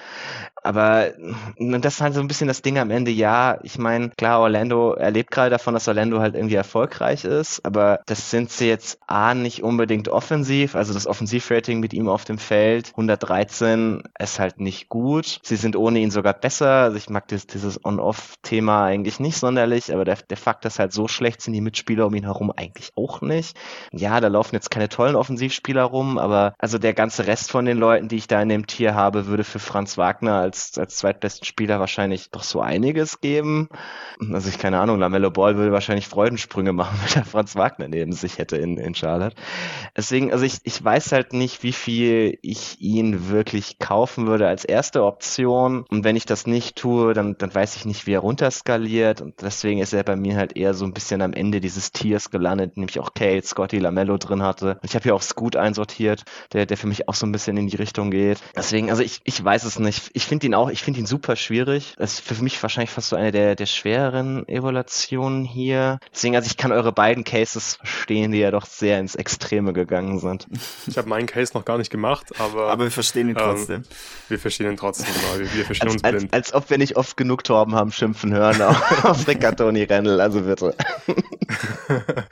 Aber 0.65 1.13
das 1.59 1.95
ist 1.95 2.01
halt 2.01 2.15
so 2.15 2.21
ein 2.21 2.27
bisschen 2.27 2.49
das 2.49 2.63
Ding 2.63 2.79
am 2.79 2.91
Ende. 2.91 3.11
Ja, 3.11 3.59
ich 3.63 3.79
meine, 3.79 4.09
klar, 4.11 4.41
Orlando 4.41 4.95
erlebt 4.95 5.31
gerade 5.31 5.51
davon, 5.51 5.75
dass 5.75 5.87
Orlando 5.89 6.21
halt 6.21 6.35
irgendwie 6.35 6.55
erfolgreich 6.55 7.25
ist, 7.25 7.65
aber 7.65 8.01
das 8.07 8.31
sind 8.31 8.51
sie 8.51 8.69
jetzt 8.69 8.99
A, 9.07 9.35
nicht 9.35 9.63
unbedingt 9.63 10.09
offensiv. 10.09 10.75
Also 10.75 10.95
das 10.95 11.07
Offensivrating 11.07 11.81
mit 11.81 11.93
ihm 11.93 12.09
auf 12.09 12.25
dem 12.25 12.39
Feld, 12.39 12.89
113, 12.93 14.03
ist 14.19 14.39
halt 14.39 14.59
nicht 14.59 14.89
gut. 14.89 15.41
Sie 15.43 15.57
sind 15.57 15.77
ohne 15.77 15.99
ihn 15.99 16.11
sogar 16.11 16.33
besser. 16.33 16.85
Also 16.85 16.97
ich 16.97 17.11
mag 17.11 17.29
dieses, 17.29 17.47
dieses 17.47 17.85
On-Off-Thema 17.85 18.85
eigentlich 18.85 19.21
nicht 19.21 19.37
sonderlich, 19.37 19.93
aber 19.93 20.07
der, 20.07 20.17
der 20.17 20.37
Fakt 20.39 20.65
ist 20.65 20.79
halt 20.79 20.95
so 20.95 21.09
schlecht 21.09 21.43
sind 21.43 21.53
die 21.53 21.61
Mitspieler 21.61 22.07
um 22.07 22.15
ihn 22.15 22.25
herum 22.25 22.51
eigentlich 22.51 22.93
auch 22.97 23.21
nicht. 23.21 23.55
Ja, 23.93 24.19
da 24.21 24.29
laufen 24.29 24.55
jetzt 24.55 24.71
keine 24.71 24.89
tollen 24.89 25.15
Offensivspieler 25.15 25.83
rum, 25.83 26.17
aber 26.17 26.55
also 26.59 26.79
der 26.79 26.95
ganze 26.95 27.27
Rest 27.27 27.51
von 27.51 27.67
den 27.67 27.77
Leuten, 27.77 28.09
die 28.09 28.17
ich 28.17 28.29
da 28.29 28.41
in 28.41 28.49
dem 28.49 28.67
Tier 28.67 28.95
habe, 28.95 29.27
würde 29.27 29.45
für 29.45 29.59
Franz 29.59 29.99
Wagner 29.99 30.37
als 30.37 30.54
als, 30.55 30.79
als 30.79 30.97
zweitbesten 30.97 31.45
Spieler 31.45 31.81
wahrscheinlich 31.81 32.31
doch 32.31 32.45
so 32.45 32.61
einiges 32.61 33.21
geben. 33.21 33.69
Also 34.33 34.49
ich 34.49 34.59
keine 34.59 34.79
Ahnung, 34.79 35.01
Lamello 35.01 35.31
Ball 35.31 35.57
würde 35.57 35.73
wahrscheinlich 35.73 36.07
Freudensprünge 36.07 36.73
machen, 36.73 36.99
wenn 37.05 37.23
er 37.23 37.27
Franz 37.27 37.57
Wagner 37.57 37.89
neben 37.89 38.13
sich 38.13 38.39
hätte 38.39 38.57
in, 38.57 38.79
in 38.79 38.95
Charlotte. 38.95 39.35
Deswegen, 39.97 40.33
also 40.33 40.45
ich, 40.45 40.59
ich 40.63 40.83
weiß 40.83 41.11
halt 41.13 41.33
nicht, 41.33 41.63
wie 41.63 41.73
viel 41.73 42.39
ich 42.43 42.81
ihn 42.81 43.29
wirklich 43.29 43.79
kaufen 43.81 44.27
würde 44.27 44.47
als 44.47 44.65
erste 44.65 45.05
Option. 45.05 45.85
Und 45.91 46.05
wenn 46.05 46.15
ich 46.15 46.27
das 46.27 46.47
nicht 46.47 46.77
tue, 46.77 47.15
dann, 47.15 47.37
dann 47.37 47.53
weiß 47.53 47.75
ich 47.77 47.85
nicht, 47.85 48.07
wie 48.07 48.13
er 48.13 48.21
runterskaliert. 48.21 49.21
Und 49.21 49.43
deswegen 49.43 49.81
ist 49.81 49.93
er 49.93 50.05
bei 50.05 50.17
mir 50.17 50.37
halt 50.37 50.57
eher 50.57 50.75
so 50.75 50.85
ein 50.85 50.95
bisschen 50.95 51.21
am 51.21 51.33
Ende 51.33 51.61
dieses 51.61 51.91
Tiers 51.91 52.31
gelandet, 52.31 52.77
nämlich 52.77 53.01
auch 53.01 53.15
Kate, 53.15 53.45
Scotty, 53.45 53.79
Lamello 53.79 54.19
drin 54.19 54.43
hatte. 54.43 54.75
Und 54.75 54.85
ich 54.85 54.95
habe 54.95 55.03
hier 55.03 55.15
auch 55.17 55.23
Scoot 55.23 55.57
einsortiert, 55.57 56.25
der, 56.53 56.67
der 56.67 56.77
für 56.77 56.87
mich 56.87 57.09
auch 57.09 57.15
so 57.15 57.27
ein 57.27 57.33
bisschen 57.33 57.57
in 57.57 57.67
die 57.67 57.77
Richtung 57.77 58.13
geht. 58.13 58.39
Deswegen, 58.57 58.91
also 58.91 59.03
ich, 59.03 59.21
ich 59.25 59.45
weiß 59.45 59.65
es 59.65 59.79
nicht. 59.79 60.11
Ich 60.13 60.27
finde 60.27 60.44
ihn 60.45 60.55
auch, 60.55 60.71
ich 60.71 60.83
finde 60.83 61.01
ihn 61.01 61.07
super 61.07 61.37
schwierig. 61.37 61.95
Das 61.97 62.15
ist 62.15 62.21
für 62.21 62.43
mich 62.43 62.63
wahrscheinlich 62.63 62.91
fast 62.91 63.09
so 63.09 63.17
eine 63.17 63.33
der, 63.33 63.57
der 63.57 63.67
schwereren 63.67 64.47
Evaluationen 64.49 65.45
hier. 65.45 65.99
Deswegen, 66.13 66.37
also 66.37 66.47
ich 66.47 66.57
kann 66.57 66.73
eure 66.73 66.93
beiden 66.93 67.25
Cases 67.25 67.77
verstehen, 67.77 68.33
die 68.33 68.39
ja 68.39 68.51
doch 68.51 68.67
sehr 68.67 68.99
ins 68.99 69.15
Extreme 69.15 69.73
gegangen 69.73 70.19
sind. 70.19 70.47
Ich 70.87 70.97
habe 70.97 71.09
meinen 71.09 71.27
Case 71.27 71.53
noch 71.55 71.65
gar 71.65 71.79
nicht 71.79 71.91
gemacht, 71.91 72.27
aber. 72.39 72.71
Aber 72.71 72.85
wir 72.85 72.91
verstehen 72.91 73.29
ihn 73.29 73.37
trotzdem. 73.37 73.77
Ähm, 73.77 73.85
wir 74.29 74.39
verstehen 74.39 74.71
ihn 74.71 74.77
trotzdem, 74.77 75.07
wir, 75.37 75.55
wir 75.55 75.65
verstehen 75.65 75.89
als, 75.89 75.95
uns 75.95 76.03
blind. 76.03 76.33
Als, 76.33 76.53
als 76.53 76.55
ob 76.55 76.71
wir 76.71 76.79
nicht 76.79 76.97
oft 76.97 77.17
genug 77.17 77.45
Torben 77.45 77.75
haben 77.75 77.93
schimpfen 77.93 78.33
hören 78.33 78.61
auf, 78.63 79.05
auf 79.05 79.29
Riccatoni 79.29 79.85
Rennel, 79.85 80.21
also 80.21 80.43
bitte. 80.43 80.75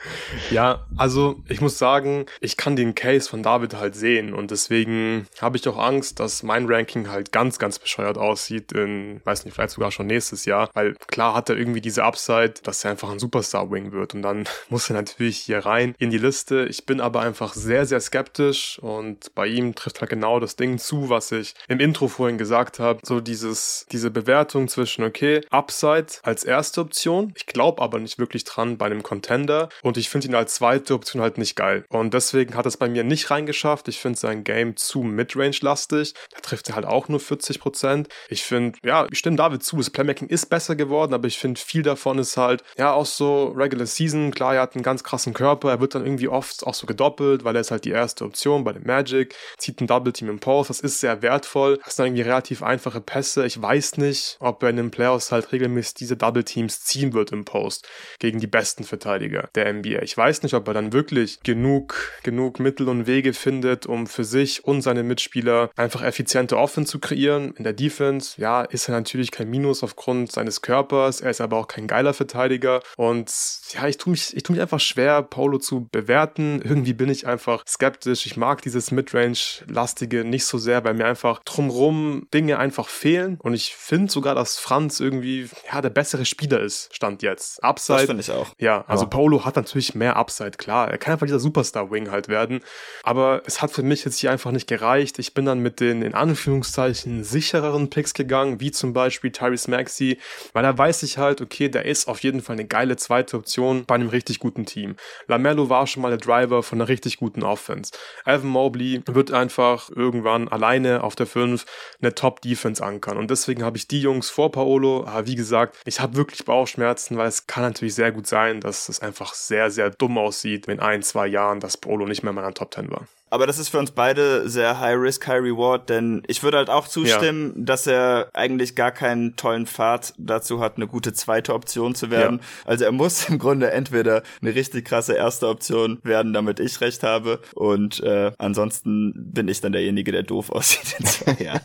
ja, 0.50 0.86
also 0.96 1.42
ich 1.48 1.60
muss 1.60 1.78
sagen, 1.78 2.26
ich 2.40 2.56
kann 2.56 2.76
den 2.76 2.94
Case 2.94 3.28
von 3.28 3.42
David 3.42 3.74
halt 3.74 3.94
sehen 3.94 4.34
und 4.34 4.50
deswegen 4.50 5.26
habe 5.40 5.56
ich 5.56 5.66
auch 5.68 5.78
Angst, 5.78 6.20
dass 6.20 6.42
mein 6.42 6.66
Ranking 6.66 7.10
halt 7.10 7.32
ganz, 7.32 7.58
ganz 7.58 7.78
bescheuert 7.78 8.01
angefeuert 8.02 8.18
aussieht 8.18 8.72
in, 8.72 9.20
weiß 9.24 9.44
nicht, 9.44 9.54
vielleicht 9.54 9.70
sogar 9.70 9.90
schon 9.90 10.06
nächstes 10.06 10.44
Jahr, 10.44 10.70
weil 10.74 10.94
klar 11.06 11.34
hat 11.34 11.48
er 11.48 11.56
irgendwie 11.56 11.80
diese 11.80 12.04
Upside, 12.04 12.54
dass 12.62 12.84
er 12.84 12.92
einfach 12.92 13.10
ein 13.10 13.18
Superstar-Wing 13.18 13.92
wird 13.92 14.14
und 14.14 14.22
dann 14.22 14.44
muss 14.68 14.90
er 14.90 14.94
natürlich 14.94 15.38
hier 15.38 15.60
rein 15.60 15.94
in 15.98 16.10
die 16.10 16.18
Liste. 16.18 16.66
Ich 16.68 16.86
bin 16.86 17.00
aber 17.00 17.20
einfach 17.20 17.54
sehr, 17.54 17.86
sehr 17.86 18.00
skeptisch 18.00 18.78
und 18.80 19.34
bei 19.34 19.46
ihm 19.46 19.74
trifft 19.74 20.00
halt 20.00 20.10
genau 20.10 20.40
das 20.40 20.56
Ding 20.56 20.78
zu, 20.78 21.08
was 21.08 21.32
ich 21.32 21.54
im 21.68 21.80
Intro 21.80 22.08
vorhin 22.08 22.38
gesagt 22.38 22.78
habe. 22.78 23.00
So 23.02 23.20
dieses, 23.20 23.86
diese 23.90 24.10
Bewertung 24.10 24.68
zwischen, 24.68 25.04
okay, 25.04 25.40
Upside 25.50 26.06
als 26.22 26.44
erste 26.44 26.80
Option. 26.80 27.32
Ich 27.36 27.46
glaube 27.46 27.82
aber 27.82 27.98
nicht 27.98 28.18
wirklich 28.18 28.44
dran 28.44 28.78
bei 28.78 28.86
einem 28.86 29.02
Contender 29.02 29.68
und 29.82 29.96
ich 29.96 30.08
finde 30.08 30.28
ihn 30.28 30.34
als 30.34 30.54
zweite 30.54 30.94
Option 30.94 31.22
halt 31.22 31.38
nicht 31.38 31.56
geil. 31.56 31.84
Und 31.88 32.14
deswegen 32.14 32.54
hat 32.54 32.66
es 32.66 32.76
bei 32.76 32.88
mir 32.88 33.04
nicht 33.04 33.30
reingeschafft. 33.30 33.88
Ich 33.88 33.98
finde 33.98 34.18
sein 34.18 34.44
Game 34.44 34.76
zu 34.76 35.02
Midrange-lastig. 35.02 36.14
Da 36.34 36.40
trifft 36.40 36.68
er 36.68 36.76
halt 36.76 36.86
auch 36.86 37.08
nur 37.08 37.20
40 37.20 37.60
Prozent. 37.82 38.08
Ich 38.28 38.44
finde, 38.44 38.78
ja, 38.84 39.06
ich 39.10 39.18
stimme 39.18 39.36
David 39.36 39.62
zu. 39.62 39.76
Das 39.76 39.90
Playmaking 39.90 40.28
ist 40.28 40.46
besser 40.46 40.76
geworden, 40.76 41.14
aber 41.14 41.26
ich 41.26 41.38
finde, 41.38 41.60
viel 41.60 41.82
davon 41.82 42.18
ist 42.18 42.36
halt, 42.36 42.62
ja, 42.78 42.92
auch 42.92 43.06
so 43.06 43.48
Regular 43.48 43.86
Season. 43.86 44.30
Klar, 44.30 44.54
er 44.54 44.62
hat 44.62 44.74
einen 44.74 44.84
ganz 44.84 45.02
krassen 45.02 45.34
Körper. 45.34 45.70
Er 45.70 45.80
wird 45.80 45.94
dann 45.94 46.04
irgendwie 46.04 46.28
oft 46.28 46.64
auch 46.64 46.74
so 46.74 46.86
gedoppelt, 46.86 47.44
weil 47.44 47.56
er 47.56 47.60
ist 47.60 47.70
halt 47.70 47.84
die 47.84 47.90
erste 47.90 48.24
Option 48.24 48.64
bei 48.64 48.72
dem 48.72 48.84
Magic. 48.84 49.34
Zieht 49.58 49.80
ein 49.80 49.86
Double 49.86 50.12
Team 50.12 50.28
im 50.28 50.38
Post. 50.38 50.70
Das 50.70 50.80
ist 50.80 51.00
sehr 51.00 51.22
wertvoll. 51.22 51.80
Das 51.84 51.96
sind 51.96 52.06
irgendwie 52.06 52.22
relativ 52.22 52.62
einfache 52.62 53.00
Pässe. 53.00 53.44
Ich 53.46 53.60
weiß 53.60 53.96
nicht, 53.96 54.36
ob 54.40 54.62
er 54.62 54.70
in 54.70 54.76
den 54.76 54.90
Playoffs 54.90 55.32
halt 55.32 55.50
regelmäßig 55.52 55.94
diese 55.94 56.16
Double 56.16 56.44
Teams 56.44 56.84
ziehen 56.84 57.12
wird 57.12 57.32
im 57.32 57.44
Post 57.44 57.88
gegen 58.20 58.38
die 58.38 58.46
besten 58.46 58.84
Verteidiger 58.84 59.48
der 59.54 59.72
NBA. 59.72 60.02
Ich 60.02 60.16
weiß 60.16 60.42
nicht, 60.42 60.54
ob 60.54 60.68
er 60.68 60.74
dann 60.74 60.92
wirklich 60.92 61.40
genug, 61.42 62.12
genug 62.22 62.60
Mittel 62.60 62.88
und 62.88 63.06
Wege 63.06 63.32
findet, 63.32 63.86
um 63.86 64.06
für 64.06 64.24
sich 64.24 64.64
und 64.64 64.82
seine 64.82 65.02
Mitspieler 65.02 65.70
einfach 65.76 66.02
effiziente 66.02 66.56
Offense 66.56 66.92
zu 66.92 66.98
kreieren. 66.98 67.54
In 67.56 67.64
der 67.64 67.71
Defense, 67.72 68.40
ja, 68.40 68.62
ist 68.62 68.88
er 68.88 68.94
natürlich 68.94 69.30
kein 69.30 69.48
Minus 69.48 69.82
aufgrund 69.82 70.32
seines 70.32 70.62
Körpers. 70.62 71.20
Er 71.20 71.30
ist 71.30 71.40
aber 71.40 71.56
auch 71.56 71.68
kein 71.68 71.86
geiler 71.86 72.14
Verteidiger. 72.14 72.80
Und 72.96 73.32
ja, 73.72 73.86
ich 73.86 73.98
tue 73.98 74.12
mich, 74.12 74.36
ich 74.36 74.42
tue 74.42 74.54
mich 74.54 74.62
einfach 74.62 74.80
schwer, 74.80 75.22
Paulo 75.22 75.58
zu 75.58 75.88
bewerten. 75.90 76.60
Irgendwie 76.62 76.92
bin 76.92 77.08
ich 77.08 77.26
einfach 77.26 77.62
skeptisch. 77.66 78.26
Ich 78.26 78.36
mag 78.36 78.62
dieses 78.62 78.90
Midrange-lastige 78.90 80.24
nicht 80.24 80.44
so 80.44 80.58
sehr, 80.58 80.84
weil 80.84 80.94
mir 80.94 81.06
einfach 81.06 81.42
drumrum 81.44 82.26
Dinge 82.32 82.58
einfach 82.58 82.88
fehlen. 82.88 83.38
Und 83.42 83.54
ich 83.54 83.74
finde 83.74 84.12
sogar, 84.12 84.34
dass 84.34 84.58
Franz 84.58 85.00
irgendwie, 85.00 85.48
ja, 85.72 85.80
der 85.80 85.90
bessere 85.90 86.24
Spieler 86.24 86.60
ist, 86.60 86.94
stand 86.94 87.22
jetzt. 87.22 87.62
Upside. 87.62 87.98
Das 87.98 88.06
finde 88.06 88.20
ich 88.22 88.30
auch. 88.30 88.48
Ja, 88.58 88.84
also 88.86 89.04
ja. 89.04 89.10
Paulo 89.10 89.44
hat 89.44 89.56
natürlich 89.56 89.94
mehr 89.94 90.16
Upside, 90.16 90.52
klar. 90.52 90.90
Er 90.90 90.98
kann 90.98 91.12
einfach 91.14 91.26
dieser 91.26 91.40
Superstar-Wing 91.40 92.10
halt 92.10 92.28
werden. 92.28 92.60
Aber 93.02 93.42
es 93.46 93.62
hat 93.62 93.70
für 93.70 93.82
mich 93.82 94.04
jetzt 94.04 94.18
hier 94.18 94.30
einfach 94.30 94.50
nicht 94.50 94.66
gereicht. 94.66 95.18
Ich 95.18 95.34
bin 95.34 95.44
dann 95.44 95.60
mit 95.60 95.80
den, 95.80 96.02
in 96.02 96.14
Anführungszeichen, 96.14 97.24
sichereren 97.62 97.90
Picks 97.90 98.12
gegangen, 98.14 98.60
wie 98.60 98.72
zum 98.72 98.92
Beispiel 98.92 99.30
Tyrese 99.30 99.70
Maxey, 99.70 100.18
weil 100.52 100.64
da 100.64 100.76
weiß 100.76 101.04
ich 101.04 101.18
halt, 101.18 101.40
okay, 101.40 101.68
der 101.68 101.86
ist 101.86 102.08
auf 102.08 102.20
jeden 102.22 102.42
Fall 102.42 102.54
eine 102.54 102.66
geile 102.66 102.96
zweite 102.96 103.36
Option 103.36 103.84
bei 103.86 103.94
einem 103.94 104.08
richtig 104.08 104.40
guten 104.40 104.66
Team. 104.66 104.96
Lamello 105.28 105.68
war 105.68 105.86
schon 105.86 106.02
mal 106.02 106.10
der 106.10 106.18
Driver 106.18 106.62
von 106.62 106.80
einer 106.80 106.88
richtig 106.88 107.18
guten 107.18 107.44
Offense. 107.44 107.92
Evan 108.26 108.48
Mobley 108.48 109.02
wird 109.06 109.30
einfach 109.30 109.90
irgendwann 109.90 110.48
alleine 110.48 111.04
auf 111.04 111.14
der 111.14 111.26
5 111.26 111.64
eine 112.00 112.14
Top-Defense 112.14 112.84
ankern. 112.84 113.16
Und 113.16 113.30
deswegen 113.30 113.62
habe 113.62 113.76
ich 113.76 113.86
die 113.86 114.00
Jungs 114.00 114.28
vor 114.28 114.50
Paolo. 114.50 115.04
Aber 115.06 115.26
wie 115.26 115.36
gesagt, 115.36 115.76
ich 115.84 116.00
habe 116.00 116.16
wirklich 116.16 116.44
Bauchschmerzen, 116.44 117.16
weil 117.16 117.28
es 117.28 117.46
kann 117.46 117.62
natürlich 117.62 117.94
sehr 117.94 118.10
gut 118.10 118.26
sein, 118.26 118.60
dass 118.60 118.88
es 118.88 119.00
einfach 119.00 119.34
sehr, 119.34 119.70
sehr 119.70 119.90
dumm 119.90 120.18
aussieht 120.18 120.66
in 120.66 120.80
ein, 120.80 121.02
zwei 121.02 121.28
Jahren, 121.28 121.60
dass 121.60 121.76
Paolo 121.76 122.06
nicht 122.06 122.22
mehr 122.22 122.30
in 122.30 122.36
meiner 122.36 122.54
Top 122.54 122.74
10 122.74 122.90
war. 122.90 123.06
Aber 123.32 123.46
das 123.46 123.58
ist 123.58 123.70
für 123.70 123.78
uns 123.78 123.92
beide 123.92 124.46
sehr 124.46 124.78
High 124.78 124.98
Risk, 125.00 125.26
High 125.26 125.40
Reward, 125.40 125.88
denn 125.88 126.22
ich 126.26 126.42
würde 126.42 126.58
halt 126.58 126.68
auch 126.68 126.86
zustimmen, 126.86 127.54
ja. 127.56 127.64
dass 127.64 127.86
er 127.86 128.28
eigentlich 128.34 128.74
gar 128.74 128.90
keinen 128.90 129.36
tollen 129.36 129.66
Pfad 129.66 130.12
dazu 130.18 130.60
hat, 130.60 130.76
eine 130.76 130.86
gute 130.86 131.14
zweite 131.14 131.54
Option 131.54 131.94
zu 131.94 132.10
werden. 132.10 132.40
Ja. 132.40 132.70
Also 132.70 132.84
er 132.84 132.92
muss 132.92 133.26
im 133.30 133.38
Grunde 133.38 133.70
entweder 133.70 134.22
eine 134.42 134.54
richtig 134.54 134.84
krasse 134.84 135.14
erste 135.14 135.48
Option 135.48 135.98
werden, 136.02 136.34
damit 136.34 136.60
ich 136.60 136.78
recht 136.82 137.04
habe. 137.04 137.40
Und 137.54 138.00
äh, 138.00 138.32
ansonsten 138.36 139.14
bin 139.16 139.48
ich 139.48 139.62
dann 139.62 139.72
derjenige, 139.72 140.12
der 140.12 140.24
doof 140.24 140.50
aussieht 140.50 140.96
in 140.98 141.06
zwei 141.06 141.42
Jahren. 141.42 141.62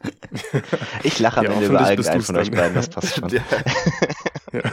Ich 1.03 1.19
lache 1.19 1.41
am 1.41 1.47
ja, 1.47 1.51
Ende 1.51 1.65
über 1.65 1.89
irgendeinen 1.89 2.21
von 2.21 2.37
euch 2.37 2.49
beiden, 2.49 2.75
das 2.75 2.87
passt 2.87 3.15
schon. 3.19 3.27
Ja. 3.27 3.41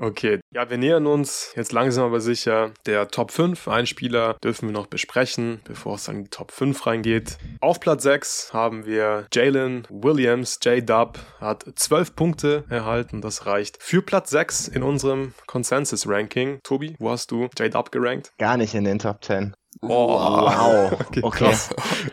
Okay, 0.00 0.38
ja, 0.52 0.70
wir 0.70 0.78
nähern 0.78 1.06
uns 1.06 1.52
jetzt 1.56 1.72
langsam 1.72 2.04
aber 2.04 2.20
sicher 2.20 2.70
der 2.86 3.08
Top 3.08 3.32
5. 3.32 3.66
Ein 3.66 3.86
Spieler 3.86 4.36
dürfen 4.44 4.68
wir 4.68 4.72
noch 4.72 4.86
besprechen, 4.86 5.60
bevor 5.64 5.96
es 5.96 6.04
dann 6.04 6.18
in 6.18 6.24
die 6.24 6.30
Top 6.30 6.52
5 6.52 6.86
reingeht. 6.86 7.36
Auf 7.60 7.80
Platz 7.80 8.04
6 8.04 8.52
haben 8.52 8.86
wir 8.86 9.26
Jalen 9.32 9.86
Williams. 9.90 10.60
J-Dub 10.62 11.18
hat 11.40 11.64
12 11.74 12.14
Punkte 12.14 12.64
erhalten. 12.68 13.20
Das 13.20 13.46
reicht 13.46 13.82
für 13.82 14.00
Platz 14.00 14.30
6 14.30 14.68
in 14.68 14.84
unserem 14.84 15.34
Consensus-Ranking. 15.46 16.60
Tobi, 16.62 16.94
wo 17.00 17.10
hast 17.10 17.32
du 17.32 17.48
J-Dub 17.58 17.90
gerankt? 17.90 18.32
Gar 18.38 18.56
nicht 18.56 18.74
in 18.74 18.84
den 18.84 19.00
Top 19.00 19.24
10. 19.24 19.56
Oh, 19.80 20.08
wow. 20.18 20.92
Okay. 21.00 21.20
okay. 21.22 21.54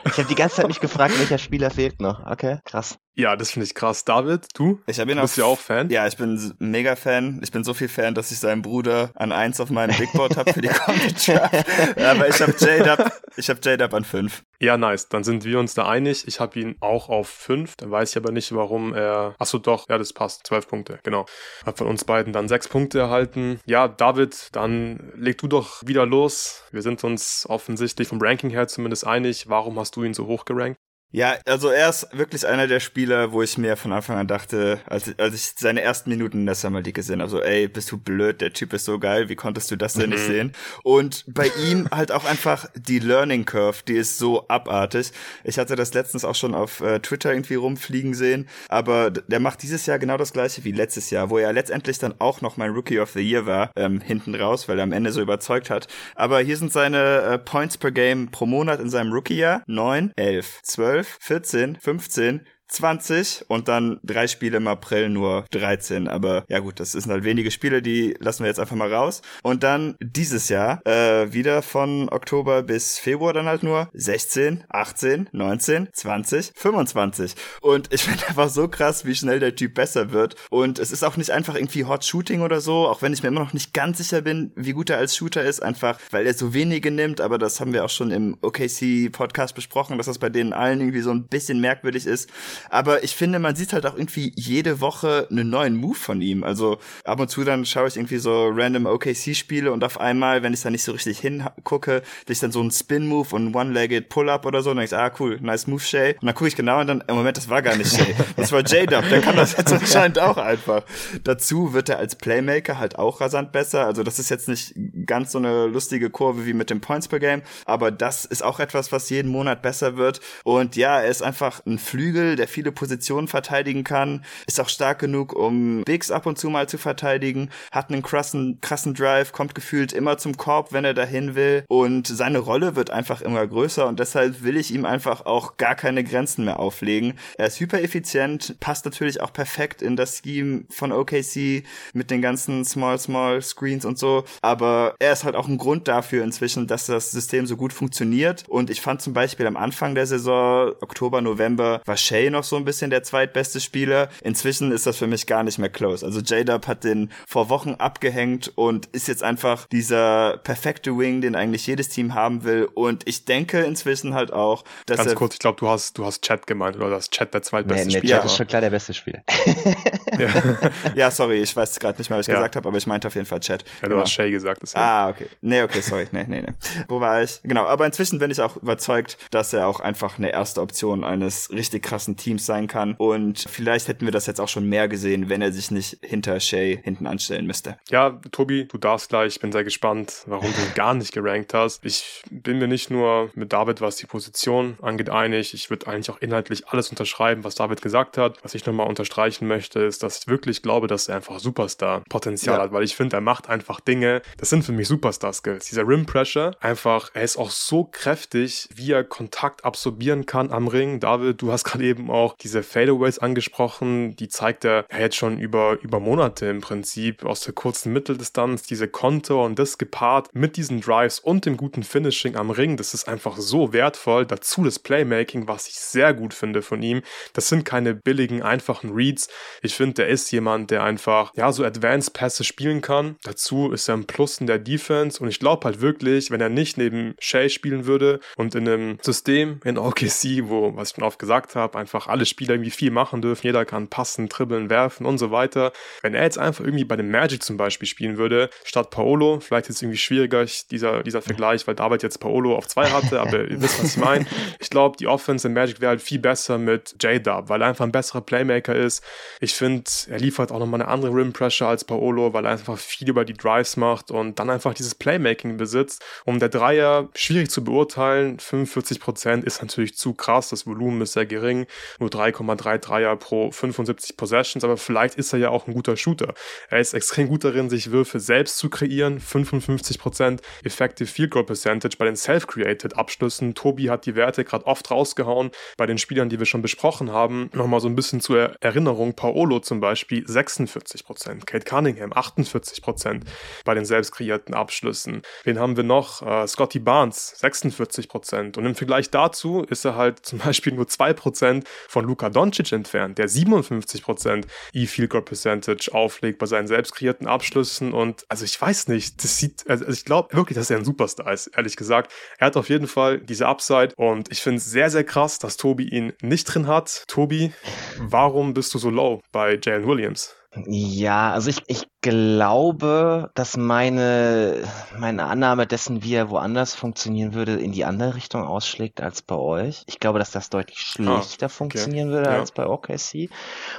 Ich 0.05 0.17
habe 0.17 0.27
die 0.27 0.35
ganze 0.35 0.57
Zeit 0.57 0.67
mich 0.67 0.79
gefragt, 0.79 1.17
welcher 1.19 1.37
Spieler 1.37 1.69
fehlt 1.69 2.01
noch. 2.01 2.25
Okay, 2.25 2.59
krass. 2.65 2.97
Ja, 3.15 3.35
das 3.35 3.51
finde 3.51 3.65
ich 3.65 3.73
krass. 3.73 4.03
David, 4.03 4.47
du? 4.55 4.81
Ich 4.87 4.99
hab 4.99 5.07
ihn 5.07 5.15
du 5.15 5.21
bist 5.21 5.37
ja 5.37 5.45
auch 5.45 5.57
Fan. 5.57 5.89
Ja, 5.89 6.05
ich 6.05 6.17
bin 6.17 6.53
mega 6.59 6.95
Fan. 6.95 7.39
Ich 7.41 7.51
bin 7.51 7.63
so 7.63 7.73
viel 7.73 7.87
Fan, 7.87 8.13
dass 8.13 8.31
ich 8.31 8.39
seinen 8.39 8.61
Bruder 8.61 9.11
an 9.15 9.31
eins 9.31 9.59
auf 9.61 9.69
meinem 9.69 9.95
Big 9.97 10.11
Board 10.13 10.35
habe 10.35 10.51
für 10.51 10.61
die 10.61 10.67
kommende 10.85 11.13
Draft. 11.13 11.97
Aber 11.97 12.27
ich 12.27 12.41
habe 12.41 12.51
J-Dub, 12.51 13.11
ich 13.37 13.49
habe 13.49 13.59
J-Dub 13.63 13.93
an 13.93 14.03
fünf. 14.03 14.43
Ja, 14.59 14.77
nice. 14.77 15.09
Dann 15.09 15.23
sind 15.23 15.43
wir 15.45 15.59
uns 15.59 15.73
da 15.73 15.87
einig. 15.87 16.27
Ich 16.27 16.39
habe 16.39 16.59
ihn 16.59 16.75
auch 16.79 17.09
auf 17.09 17.27
fünf. 17.27 17.75
Dann 17.77 17.91
weiß 17.91 18.11
ich 18.11 18.17
aber 18.17 18.31
nicht, 18.31 18.53
warum 18.53 18.93
er. 18.93 19.35
Achso, 19.39 19.57
doch. 19.57 19.87
Ja, 19.89 19.97
das 19.97 20.13
passt. 20.13 20.47
Zwölf 20.47 20.67
Punkte. 20.67 20.99
Genau. 21.03 21.25
Hat 21.65 21.77
von 21.77 21.87
uns 21.87 22.03
beiden 22.03 22.33
dann 22.33 22.47
sechs 22.47 22.67
Punkte 22.67 22.99
erhalten. 22.99 23.59
Ja, 23.65 23.87
David, 23.87 24.49
dann 24.53 25.11
leg 25.15 25.37
du 25.37 25.47
doch 25.47 25.83
wieder 25.85 26.05
los. 26.05 26.63
Wir 26.71 26.81
sind 26.81 27.03
uns 27.03 27.45
offensichtlich 27.49 28.07
vom 28.07 28.21
Ranking 28.21 28.49
her 28.49 28.67
zumindest 28.67 29.05
einig. 29.05 29.49
Warum 29.49 29.79
hast 29.79 29.95
du 29.95 30.03
ihn 30.03 30.13
so 30.13 30.27
hoch 30.27 30.45
gerankt? 30.45 30.79
Ja, 31.11 31.35
also 31.45 31.69
er 31.69 31.89
ist 31.89 32.09
wirklich 32.11 32.45
einer 32.45 32.67
der 32.67 32.81
Spieler, 32.81 33.31
wo 33.31 33.41
ich 33.41 33.57
mir 33.57 33.77
von 33.77 33.93
Anfang 33.93 34.17
an 34.17 34.27
dachte, 34.27 34.81
als, 34.85 35.17
als 35.17 35.33
ich 35.33 35.53
seine 35.57 35.81
ersten 35.81 36.09
Minuten 36.09 36.39
in 36.39 36.45
der 36.45 36.55
Summer 36.55 36.81
League 36.81 36.95
gesehen 36.95 37.21
habe, 37.21 37.31
so, 37.31 37.41
ey, 37.41 37.69
bist 37.69 37.89
du 37.89 37.97
blöd, 37.97 38.41
der 38.41 38.51
Typ 38.51 38.73
ist 38.73 38.83
so 38.83 38.99
geil, 38.99 39.29
wie 39.29 39.37
konntest 39.37 39.71
du 39.71 39.77
das 39.77 39.93
denn 39.93 40.09
nicht 40.09 40.27
mhm. 40.27 40.31
sehen? 40.31 40.51
Und 40.83 41.23
bei 41.27 41.49
ihm 41.69 41.87
halt 41.89 42.11
auch 42.11 42.25
einfach 42.25 42.67
die 42.75 42.99
Learning 42.99 43.45
Curve, 43.45 43.83
die 43.87 43.95
ist 43.95 44.17
so 44.17 44.45
abartig. 44.49 45.13
Ich 45.45 45.57
hatte 45.57 45.77
das 45.77 45.93
letztens 45.93 46.25
auch 46.25 46.35
schon 46.35 46.53
auf 46.53 46.81
äh, 46.81 46.99
Twitter 46.99 47.31
irgendwie 47.31 47.55
rumfliegen 47.55 48.13
sehen, 48.13 48.49
aber 48.67 49.09
der 49.09 49.39
macht 49.39 49.63
dieses 49.63 49.85
Jahr 49.85 49.99
genau 49.99 50.17
das 50.17 50.33
gleiche 50.33 50.65
wie 50.65 50.73
letztes 50.73 51.11
Jahr, 51.11 51.29
wo 51.29 51.37
er 51.37 51.53
letztendlich 51.53 51.97
dann 51.97 52.15
auch 52.19 52.41
noch 52.41 52.57
mein 52.57 52.71
Rookie 52.71 52.99
of 52.99 53.11
the 53.11 53.21
Year 53.21 53.45
war, 53.45 53.71
ähm, 53.77 54.01
hinten 54.01 54.35
raus, 54.35 54.67
weil 54.67 54.79
er 54.79 54.83
am 54.83 54.91
Ende 54.91 55.13
so 55.13 55.21
überzeugt 55.21 55.69
hat. 55.69 55.87
Aber 56.15 56.41
hier 56.41 56.57
sind 56.57 56.73
seine 56.73 57.21
äh, 57.21 57.37
Points 57.37 57.77
per 57.77 57.91
Game 57.91 58.31
pro 58.31 58.45
Monat 58.45 58.81
in 58.81 58.89
seinem 58.89 59.13
Rookie-Jahr, 59.13 59.63
9, 59.67 60.11
11, 60.17 60.59
12, 60.63 60.94
12, 60.95 61.17
14, 61.19 61.75
15 61.81 62.41
20 62.67 63.45
und 63.47 63.67
dann 63.67 63.99
drei 64.03 64.27
Spiele 64.27 64.57
im 64.57 64.67
April 64.67 65.09
nur 65.09 65.45
13. 65.51 66.07
Aber 66.07 66.45
ja 66.49 66.59
gut, 66.59 66.79
das 66.79 66.93
sind 66.93 67.11
halt 67.11 67.23
wenige 67.23 67.51
Spiele, 67.51 67.81
die 67.81 68.15
lassen 68.19 68.43
wir 68.43 68.47
jetzt 68.47 68.59
einfach 68.59 68.75
mal 68.75 68.93
raus. 68.93 69.21
Und 69.43 69.63
dann 69.63 69.95
dieses 69.99 70.49
Jahr 70.49 70.85
äh, 70.85 71.31
wieder 71.31 71.61
von 71.61 72.09
Oktober 72.09 72.63
bis 72.63 72.97
Februar 72.97 73.33
dann 73.33 73.45
halt 73.45 73.63
nur 73.63 73.89
16, 73.93 74.63
18, 74.69 75.29
19, 75.31 75.89
20, 75.93 76.51
25. 76.55 77.35
Und 77.61 77.93
ich 77.93 78.03
finde 78.05 78.27
einfach 78.27 78.49
so 78.49 78.67
krass, 78.67 79.05
wie 79.05 79.15
schnell 79.15 79.39
der 79.39 79.55
Typ 79.55 79.75
besser 79.75 80.11
wird. 80.11 80.35
Und 80.49 80.79
es 80.79 80.91
ist 80.91 81.03
auch 81.03 81.17
nicht 81.17 81.31
einfach 81.31 81.55
irgendwie 81.55 81.85
Hot 81.85 82.03
Shooting 82.03 82.41
oder 82.41 82.61
so, 82.61 82.87
auch 82.87 83.01
wenn 83.01 83.13
ich 83.13 83.23
mir 83.23 83.29
immer 83.29 83.41
noch 83.41 83.53
nicht 83.53 83.73
ganz 83.73 83.97
sicher 83.97 84.21
bin, 84.21 84.51
wie 84.55 84.73
gut 84.73 84.89
er 84.89 84.97
als 84.97 85.15
Shooter 85.15 85.43
ist, 85.43 85.61
einfach 85.61 85.99
weil 86.11 86.25
er 86.25 86.33
so 86.33 86.53
wenige 86.53 86.91
nimmt. 86.91 87.21
Aber 87.21 87.37
das 87.37 87.59
haben 87.59 87.73
wir 87.73 87.85
auch 87.85 87.89
schon 87.89 88.11
im 88.11 88.37
OKC 88.41 89.11
Podcast 89.11 89.55
besprochen, 89.55 89.97
dass 89.97 90.07
das 90.07 90.19
bei 90.19 90.29
denen 90.29 90.53
allen 90.53 90.79
irgendwie 90.79 91.01
so 91.01 91.11
ein 91.11 91.27
bisschen 91.27 91.59
merkwürdig 91.61 92.05
ist. 92.05 92.29
Aber 92.69 93.03
ich 93.03 93.15
finde, 93.15 93.39
man 93.39 93.55
sieht 93.55 93.73
halt 93.73 93.85
auch 93.85 93.95
irgendwie 93.95 94.31
jede 94.35 94.81
Woche 94.81 95.27
einen 95.29 95.49
neuen 95.49 95.75
Move 95.75 95.95
von 95.95 96.21
ihm. 96.21 96.43
Also 96.43 96.77
ab 97.03 97.19
und 97.19 97.29
zu 97.29 97.43
dann 97.43 97.65
schaue 97.65 97.87
ich 97.87 97.97
irgendwie 97.97 98.17
so 98.17 98.49
random 98.49 98.85
OKC-Spiele 98.85 99.71
und 99.71 99.83
auf 99.83 99.99
einmal, 99.99 100.43
wenn 100.43 100.53
ich 100.53 100.61
da 100.61 100.69
nicht 100.69 100.83
so 100.83 100.91
richtig 100.91 101.19
hingucke, 101.19 102.01
sehe 102.25 102.33
ich 102.33 102.39
dann 102.39 102.51
so 102.51 102.61
einen 102.61 102.71
Spin-Move 102.71 103.35
und 103.35 103.55
One-Legged 103.55 104.09
Pull-Up 104.09 104.45
oder 104.45 104.61
so 104.61 104.71
und 104.71 104.77
dann 104.77 104.87
denke 104.87 104.95
ich, 104.95 105.01
ah 105.01 105.11
cool, 105.19 105.39
nice 105.41 105.67
Move, 105.67 105.81
Shay. 105.81 106.15
Und 106.21 106.25
dann 106.25 106.35
gucke 106.35 106.47
ich 106.47 106.55
genau 106.55 106.81
und 106.81 106.87
dann, 106.87 107.03
im 107.07 107.15
Moment, 107.15 107.37
das 107.37 107.49
war 107.49 107.61
gar 107.61 107.75
nicht 107.75 107.95
Shay. 107.95 108.15
Das 108.35 108.51
war 108.51 108.61
J-Dub, 108.61 109.07
der 109.09 109.21
kann 109.21 109.35
das 109.35 109.55
jetzt 109.57 109.71
anscheinend 109.71 110.19
auch 110.19 110.37
einfach. 110.37 110.83
Dazu 111.23 111.73
wird 111.73 111.89
er 111.89 111.97
als 111.97 112.15
Playmaker 112.15 112.79
halt 112.79 112.97
auch 112.97 113.21
rasant 113.21 113.51
besser. 113.51 113.85
Also 113.85 114.03
das 114.03 114.19
ist 114.19 114.29
jetzt 114.29 114.47
nicht 114.47 114.73
ganz 115.05 115.31
so 115.31 115.37
eine 115.37 115.67
lustige 115.67 116.09
Kurve 116.09 116.45
wie 116.45 116.53
mit 116.53 116.69
dem 116.69 116.81
Points 116.81 117.07
per 117.07 117.19
Game, 117.19 117.41
aber 117.65 117.91
das 117.91 118.25
ist 118.25 118.43
auch 118.43 118.59
etwas, 118.59 118.91
was 118.91 119.09
jeden 119.09 119.31
Monat 119.31 119.61
besser 119.61 119.97
wird. 119.97 120.21
Und 120.43 120.75
ja, 120.75 120.99
er 121.01 121.09
ist 121.09 121.21
einfach 121.21 121.65
ein 121.65 121.79
Flügel, 121.79 122.35
der 122.45 122.49
viele 122.51 122.71
Positionen 122.71 123.27
verteidigen 123.27 123.83
kann, 123.83 124.23
ist 124.45 124.61
auch 124.61 124.69
stark 124.69 124.99
genug, 124.99 125.33
um 125.33 125.83
Bigs 125.83 126.11
ab 126.11 126.27
und 126.27 126.37
zu 126.37 126.51
mal 126.51 126.69
zu 126.69 126.77
verteidigen, 126.77 127.49
hat 127.71 127.89
einen 127.89 128.03
krassen, 128.03 128.59
krassen 128.61 128.93
Drive, 128.93 129.31
kommt 129.31 129.55
gefühlt 129.55 129.93
immer 129.93 130.19
zum 130.19 130.37
Korb, 130.37 130.71
wenn 130.71 130.85
er 130.85 130.93
dahin 130.93 131.33
will 131.33 131.63
und 131.67 132.05
seine 132.05 132.37
Rolle 132.37 132.75
wird 132.75 132.91
einfach 132.91 133.21
immer 133.21 133.47
größer 133.47 133.87
und 133.87 133.99
deshalb 133.99 134.43
will 134.43 134.57
ich 134.57 134.71
ihm 134.71 134.85
einfach 134.85 135.25
auch 135.25 135.57
gar 135.57 135.73
keine 135.73 136.03
Grenzen 136.03 136.45
mehr 136.45 136.59
auflegen. 136.59 137.15
Er 137.39 137.47
ist 137.47 137.59
hyper 137.59 137.81
effizient, 137.81 138.59
passt 138.59 138.85
natürlich 138.85 139.21
auch 139.21 139.33
perfekt 139.33 139.81
in 139.81 139.95
das 139.95 140.21
Scheme 140.23 140.65
von 140.69 140.91
OKC 140.91 141.63
mit 141.93 142.11
den 142.11 142.21
ganzen 142.21 142.63
Small, 142.63 142.99
Small 142.99 143.41
Screens 143.41 143.85
und 143.85 143.97
so, 143.97 144.23
aber 144.43 144.93
er 144.99 145.13
ist 145.13 145.23
halt 145.23 145.35
auch 145.35 145.47
ein 145.47 145.57
Grund 145.57 145.87
dafür 145.87 146.23
inzwischen, 146.23 146.67
dass 146.67 146.85
das 146.85 147.09
System 147.09 147.47
so 147.47 147.57
gut 147.57 147.73
funktioniert 147.73 148.43
und 148.47 148.69
ich 148.69 148.81
fand 148.81 149.01
zum 149.01 149.13
Beispiel 149.13 149.47
am 149.47 149.57
Anfang 149.57 149.95
der 149.95 150.05
Saison, 150.05 150.73
Oktober, 150.81 151.21
November, 151.21 151.81
war 151.85 151.97
Shay 151.97 152.29
noch 152.35 152.43
so 152.43 152.55
ein 152.55 152.65
bisschen 152.65 152.89
der 152.91 153.01
zweitbeste 153.03 153.59
Spieler. 153.59 154.09
Inzwischen 154.23 154.71
ist 154.71 154.85
das 154.85 154.97
für 154.97 155.07
mich 155.07 155.25
gar 155.25 155.43
nicht 155.43 155.57
mehr 155.57 155.69
close. 155.69 156.05
Also 156.05 156.19
J-Dub 156.19 156.67
hat 156.67 156.83
den 156.83 157.11
vor 157.27 157.49
Wochen 157.49 157.75
abgehängt 157.75 158.51
und 158.55 158.85
ist 158.87 159.07
jetzt 159.07 159.23
einfach 159.23 159.65
dieser 159.67 160.37
perfekte 160.43 160.97
Wing, 160.97 161.21
den 161.21 161.35
eigentlich 161.35 161.65
jedes 161.67 161.89
Team 161.89 162.13
haben 162.13 162.43
will. 162.43 162.69
Und 162.73 163.07
ich 163.07 163.25
denke 163.25 163.61
inzwischen 163.63 164.13
halt 164.13 164.31
auch, 164.33 164.63
dass 164.85 164.97
Ganz 164.97 165.09
er 165.09 165.15
kurz, 165.15 165.33
ich 165.35 165.39
glaube, 165.39 165.59
du 165.59 165.67
hast, 165.69 165.97
du 165.97 166.05
hast 166.05 166.21
Chat 166.23 166.45
gemeint 166.47 166.75
oder 166.75 166.89
das 166.89 167.09
Chat 167.09 167.33
der 167.33 167.41
zweitbeste 167.41 167.87
Nee, 167.87 167.93
nee, 167.93 167.97
Spieler. 167.99 168.17
Chat 168.17 168.25
ist 168.25 168.35
schon 168.37 168.47
klar 168.47 168.61
der 168.61 168.69
beste 168.69 168.93
Spieler. 168.93 169.23
ja. 170.19 170.29
ja, 170.95 171.11
sorry, 171.11 171.41
ich 171.41 171.55
weiß 171.55 171.79
gerade 171.79 171.97
nicht 171.97 172.09
mehr, 172.09 172.19
was 172.19 172.27
ich 172.27 172.31
Ja. 172.31 172.35
gesagt 172.39 172.55
habe, 172.57 172.67
aber 172.67 172.77
ich 172.77 172.87
meinte 172.87 173.07
auf 173.07 173.15
jeden 173.15 173.25
Fall 173.27 173.39
Chat. 173.39 173.63
ja, 173.63 173.67
du 173.83 173.89
Genau. 173.89 174.01
hast 174.01 174.11
Shay 174.11 174.31
gesagt. 174.31 174.61
deswegen. 174.61 174.81
Ah, 174.83 175.09
okay. 175.09 175.27
Nee, 175.41 175.61
okay, 175.63 175.81
sorry. 175.81 176.07
Nee, 176.11 176.25
nee, 176.27 176.41
nee. 176.41 176.53
Wo 176.87 176.99
war 176.99 177.23
ich? 177.23 177.39
Genau, 177.43 177.65
aber 177.65 177.85
inzwischen 177.85 178.19
bin 178.19 178.31
ich 178.31 178.41
auch 178.41 178.57
überzeugt, 178.57 179.17
dass 179.31 179.53
er 179.53 179.67
auch 179.67 179.79
einfach 179.79 180.17
eine 180.17 180.31
erste 180.31 180.61
Option 180.61 181.03
eines 181.03 181.49
richtig 181.51 181.83
krassen 181.83 182.17
Teams 182.17 182.24
sein 182.45 182.67
kann. 182.67 182.95
Und 182.97 183.45
vielleicht 183.49 183.87
hätten 183.87 184.05
wir 184.05 184.11
das 184.11 184.25
jetzt 184.25 184.39
auch 184.41 184.47
schon 184.47 184.67
mehr 184.67 184.87
gesehen, 184.87 185.29
wenn 185.29 185.41
er 185.41 185.51
sich 185.51 185.71
nicht 185.71 185.97
hinter 186.01 186.39
Shay 186.39 186.79
hinten 186.83 187.07
anstellen 187.07 187.45
müsste. 187.45 187.77
Ja, 187.89 188.19
Tobi, 188.31 188.65
du 188.65 188.77
darfst 188.77 189.09
gleich. 189.09 189.35
Ich 189.35 189.39
bin 189.39 189.51
sehr 189.51 189.63
gespannt, 189.63 190.23
warum 190.25 190.51
du 190.51 190.59
ihn 190.61 190.73
gar 190.75 190.93
nicht 190.93 191.13
gerankt 191.13 191.53
hast. 191.53 191.83
Ich 191.85 192.21
bin 192.31 192.57
mir 192.59 192.67
nicht 192.67 192.89
nur 192.89 193.29
mit 193.35 193.53
David, 193.53 193.81
was 193.81 193.97
die 193.97 194.05
Position 194.05 194.77
angeht, 194.81 195.09
einig. 195.09 195.53
Ich 195.53 195.69
würde 195.69 195.87
eigentlich 195.87 196.09
auch 196.09 196.19
inhaltlich 196.21 196.67
alles 196.67 196.89
unterschreiben, 196.89 197.43
was 197.43 197.55
David 197.55 197.81
gesagt 197.81 198.17
hat. 198.17 198.43
Was 198.43 198.55
ich 198.55 198.65
nochmal 198.65 198.87
unterstreichen 198.87 199.47
möchte, 199.47 199.79
ist, 199.81 200.03
dass 200.03 200.19
ich 200.19 200.27
wirklich 200.27 200.61
glaube, 200.61 200.87
dass 200.87 201.07
er 201.07 201.17
einfach 201.17 201.39
Superstar-Potenzial 201.39 202.57
Ja. 202.57 202.63
hat, 202.63 202.71
weil 202.71 202.83
ich 202.83 202.95
finde, 202.95 203.17
er 203.17 203.21
macht 203.21 203.49
einfach 203.49 203.79
Dinge, 203.79 204.21
das 204.37 204.49
sind 204.49 204.63
für 204.63 204.71
mich 204.71 204.87
Superstar-Skills. 204.87 205.65
Dieser 205.65 205.87
Rim-Pressure, 205.87 206.55
einfach, 206.59 207.11
er 207.13 207.23
ist 207.23 207.37
auch 207.37 207.49
so 207.49 207.83
kräftig, 207.85 208.67
wie 208.73 208.91
er 208.91 209.03
Kontakt 209.03 209.65
absorbieren 209.65 210.25
kann 210.25 210.51
am 210.51 210.67
Ring. 210.67 210.99
David, 210.99 211.41
du 211.41 211.51
hast 211.51 211.63
gerade 211.63 211.83
eben 211.83 212.09
auch 212.09 212.14
diese 212.41 212.63
Fadeaways 212.63 213.19
angesprochen, 213.19 214.15
die 214.15 214.27
zeigt 214.27 214.65
er 214.65 214.85
ja 214.91 214.99
jetzt 214.99 215.15
schon 215.15 215.39
über, 215.39 215.77
über 215.81 215.99
Monate 215.99 216.47
im 216.47 216.61
Prinzip 216.61 217.23
aus 217.23 217.41
der 217.41 217.53
kurzen 217.53 217.93
Mitteldistanz, 217.93 218.63
diese 218.63 218.87
Konter 218.87 219.43
und 219.43 219.59
das 219.59 219.77
gepaart 219.77 220.29
mit 220.33 220.57
diesen 220.57 220.81
Drives 220.81 221.19
und 221.19 221.45
dem 221.45 221.57
guten 221.57 221.83
Finishing 221.83 222.35
am 222.35 222.49
Ring, 222.49 222.77
das 222.77 222.93
ist 222.93 223.07
einfach 223.07 223.37
so 223.37 223.73
wertvoll. 223.73 224.25
Dazu 224.25 224.63
das 224.63 224.79
Playmaking, 224.79 225.47
was 225.47 225.67
ich 225.67 225.75
sehr 225.75 226.13
gut 226.13 226.33
finde 226.33 226.61
von 226.61 226.81
ihm. 226.81 227.01
Das 227.33 227.49
sind 227.49 227.65
keine 227.65 227.93
billigen, 227.93 228.41
einfachen 228.41 228.91
Reads. 228.93 229.27
Ich 229.61 229.75
finde, 229.75 229.95
der 229.95 230.07
ist 230.07 230.31
jemand, 230.31 230.71
der 230.71 230.83
einfach, 230.83 231.33
ja, 231.35 231.51
so 231.51 231.63
Advanced 231.63 232.13
Pässe 232.13 232.43
spielen 232.43 232.81
kann. 232.81 233.15
Dazu 233.23 233.71
ist 233.71 233.87
er 233.87 233.95
ein 233.95 234.05
Plus 234.05 234.39
in 234.39 234.47
der 234.47 234.59
Defense 234.59 235.21
und 235.21 235.29
ich 235.29 235.39
glaube 235.39 235.65
halt 235.65 235.81
wirklich, 235.81 236.31
wenn 236.31 236.41
er 236.41 236.49
nicht 236.49 236.77
neben 236.77 237.15
Shay 237.19 237.49
spielen 237.49 237.85
würde 237.85 238.19
und 238.35 238.55
in 238.55 238.67
einem 238.67 238.97
System 239.01 239.59
in 239.63 239.77
OKC, 239.77 240.43
wo, 240.43 240.75
was 240.75 240.89
ich 240.89 240.95
schon 240.95 241.03
oft 241.03 241.19
gesagt 241.19 241.55
habe, 241.55 241.77
einfach 241.77 242.04
alle 242.07 242.25
Spieler 242.25 242.53
irgendwie 242.55 242.71
viel 242.71 242.91
machen 242.91 243.21
dürfen, 243.21 243.45
jeder 243.47 243.65
kann 243.65 243.87
passen, 243.87 244.29
dribbeln, 244.29 244.69
werfen 244.69 245.05
und 245.05 245.17
so 245.17 245.31
weiter. 245.31 245.71
Wenn 246.01 246.13
er 246.13 246.23
jetzt 246.23 246.37
einfach 246.37 246.63
irgendwie 246.63 246.85
bei 246.85 246.95
dem 246.95 247.11
Magic 247.11 247.43
zum 247.43 247.57
Beispiel 247.57 247.87
spielen 247.87 248.17
würde, 248.17 248.49
statt 248.63 248.89
Paolo, 248.89 249.39
vielleicht 249.39 249.69
ist 249.69 249.77
es 249.77 249.81
irgendwie 249.81 249.97
schwieriger, 249.97 250.45
dieser, 250.71 251.03
dieser 251.03 251.21
Vergleich, 251.21 251.65
weil 251.67 251.75
David 251.75 252.03
jetzt 252.03 252.19
Paolo 252.19 252.55
auf 252.55 252.67
zwei 252.67 252.89
hatte, 252.89 253.21
aber 253.21 253.47
ihr 253.49 253.61
wisst, 253.61 253.81
was 253.81 253.95
ich 253.95 253.97
meine. 253.97 254.25
Ich 254.59 254.69
glaube, 254.69 254.97
die 254.97 255.07
Offense 255.07 255.47
in 255.47 255.53
Magic 255.53 255.81
wäre 255.81 255.89
halt 255.89 256.01
viel 256.01 256.19
besser 256.19 256.57
mit 256.57 256.95
J-Dub, 257.01 257.49
weil 257.49 257.61
er 257.61 257.67
einfach 257.67 257.85
ein 257.85 257.91
besserer 257.91 258.21
Playmaker 258.21 258.75
ist. 258.75 259.03
Ich 259.39 259.53
finde, 259.53 259.89
er 260.09 260.19
liefert 260.19 260.51
auch 260.51 260.59
nochmal 260.59 260.81
eine 260.81 260.89
andere 260.89 261.11
Rim 261.13 261.33
Pressure 261.33 261.67
als 261.67 261.83
Paolo, 261.83 262.33
weil 262.33 262.45
er 262.45 262.51
einfach 262.51 262.77
viel 262.77 263.09
über 263.09 263.25
die 263.25 263.33
Drives 263.33 263.77
macht 263.77 264.11
und 264.11 264.39
dann 264.39 264.49
einfach 264.49 264.73
dieses 264.73 264.95
Playmaking 264.95 265.57
besitzt. 265.57 266.03
Um 266.25 266.39
der 266.39 266.49
Dreier 266.49 267.09
schwierig 267.15 267.49
zu 267.49 267.63
beurteilen. 267.63 268.37
45% 268.37 269.43
ist 269.43 269.61
natürlich 269.61 269.95
zu 269.95 270.13
krass. 270.13 270.49
Das 270.49 270.65
Volumen 270.65 271.01
ist 271.01 271.13
sehr 271.13 271.25
gering. 271.25 271.65
Nur 271.99 272.09
3,3 272.09 272.77
Dreier 272.79 273.15
pro 273.15 273.51
75 273.51 274.17
Possessions. 274.17 274.63
Aber 274.63 274.77
vielleicht 274.77 275.15
ist 275.15 275.33
er 275.33 275.39
ja 275.39 275.49
auch 275.49 275.67
ein 275.67 275.73
guter 275.73 275.95
Shooter. 275.97 276.33
Er 276.69 276.79
ist 276.79 276.93
extrem 276.93 277.27
gut 277.27 277.43
darin, 277.43 277.69
sich 277.69 277.91
Würfe 277.91 278.19
selbst 278.19 278.57
zu 278.57 278.69
kreieren. 278.69 279.19
55% 279.19 280.39
Effective 280.63 281.07
Field 281.07 281.31
Goal 281.31 281.45
Percentage 281.45 281.95
bei 281.97 282.05
den 282.05 282.15
Self-Created 282.15 282.97
Abschlüssen. 282.97 283.55
Tobi 283.55 283.89
hat 283.89 284.05
die 284.05 284.15
Werte 284.15 284.43
gerade 284.43 284.65
oft 284.65 284.89
rausgehauen. 284.91 285.51
Bei 285.77 285.85
den 285.85 285.97
Spielern, 285.97 286.29
die 286.29 286.39
wir 286.39 286.45
schon 286.45 286.61
besprochen 286.61 287.11
haben, 287.11 287.49
nochmal 287.53 287.79
so 287.79 287.87
ein 287.87 287.95
bisschen 287.95 288.21
zur 288.21 288.39
Er- 288.39 288.55
Erinnerung. 288.61 289.13
Paolo 289.15 289.59
zum 289.59 289.79
Beispiel 289.79 290.25
46%. 290.25 291.45
Kate 291.45 291.65
Cunningham 291.65 292.11
48% 292.13 293.21
bei 293.63 293.73
den 293.73 293.85
selbst 293.85 294.11
kreierten 294.11 294.53
Abschlüssen. 294.53 295.21
Wen 295.43 295.59
haben 295.59 295.77
wir 295.77 295.83
noch? 295.83 296.21
Äh, 296.21 296.47
Scotty 296.47 296.79
Barnes 296.79 297.35
46%. 297.41 298.57
Und 298.57 298.65
im 298.65 298.75
Vergleich 298.75 299.09
dazu 299.09 299.61
ist 299.63 299.85
er 299.85 299.95
halt 299.95 300.25
zum 300.25 300.39
Beispiel 300.39 300.73
nur 300.73 300.85
2% 300.85 301.63
von 301.87 302.05
Luka 302.05 302.29
Doncic 302.29 302.71
entfernt, 302.71 303.17
der 303.17 303.29
57% 303.29 304.45
E-Field 304.73 305.09
Goal 305.09 305.23
Percentage 305.23 305.89
auflegt 305.93 306.39
bei 306.39 306.45
seinen 306.45 306.67
selbst 306.67 306.95
kreierten 306.95 307.27
Abschlüssen. 307.27 307.93
Und 307.93 308.25
also 308.29 308.45
ich 308.45 308.59
weiß 308.59 308.87
nicht, 308.87 309.23
das 309.23 309.37
sieht, 309.37 309.69
also 309.69 309.87
ich 309.87 310.05
glaube 310.05 310.35
wirklich, 310.35 310.57
dass 310.57 310.69
er 310.69 310.77
ein 310.77 310.85
Superstar 310.85 311.31
ist, 311.33 311.47
ehrlich 311.47 311.75
gesagt. 311.75 312.11
Er 312.37 312.47
hat 312.47 312.57
auf 312.57 312.69
jeden 312.69 312.87
Fall 312.87 313.19
diese 313.19 313.47
Upside 313.47 313.93
und 313.95 314.31
ich 314.31 314.41
finde 314.41 314.57
es 314.57 314.65
sehr, 314.65 314.89
sehr 314.89 315.03
krass, 315.03 315.39
dass 315.39 315.57
Tobi 315.57 315.87
ihn 315.87 316.13
nicht 316.21 316.45
drin 316.45 316.67
hat. 316.67 317.03
Tobi, 317.07 317.51
warum 317.97 318.53
bist 318.53 318.73
du 318.73 318.77
so 318.77 318.89
low 318.89 319.21
bei 319.31 319.59
Jalen 319.61 319.87
Williams? 319.87 320.35
Ja, 320.67 321.33
also 321.33 321.49
ich, 321.49 321.61
ich 321.67 321.83
glaube, 322.05 323.31
dass 323.33 323.57
meine, 323.57 324.61
meine 324.99 325.23
Annahme 325.23 325.65
dessen, 325.65 326.03
wie 326.03 326.13
er 326.13 326.29
woanders 326.29 326.75
funktionieren 326.75 327.33
würde, 327.33 327.53
in 327.53 327.71
die 327.71 327.83
andere 327.83 328.13
Richtung 328.13 328.43
ausschlägt 328.43 329.01
als 329.01 329.23
bei 329.23 329.35
euch. 329.35 329.83
Ich 329.87 329.99
glaube, 329.99 330.19
dass 330.19 330.29
das 330.29 330.51
deutlich 330.51 330.79
schlechter 330.79 331.49
funktionieren 331.49 332.09
würde 332.11 332.29
Ja. 332.29 332.39
als 332.39 332.51
bei 332.51 332.67
OKC. 332.67 333.29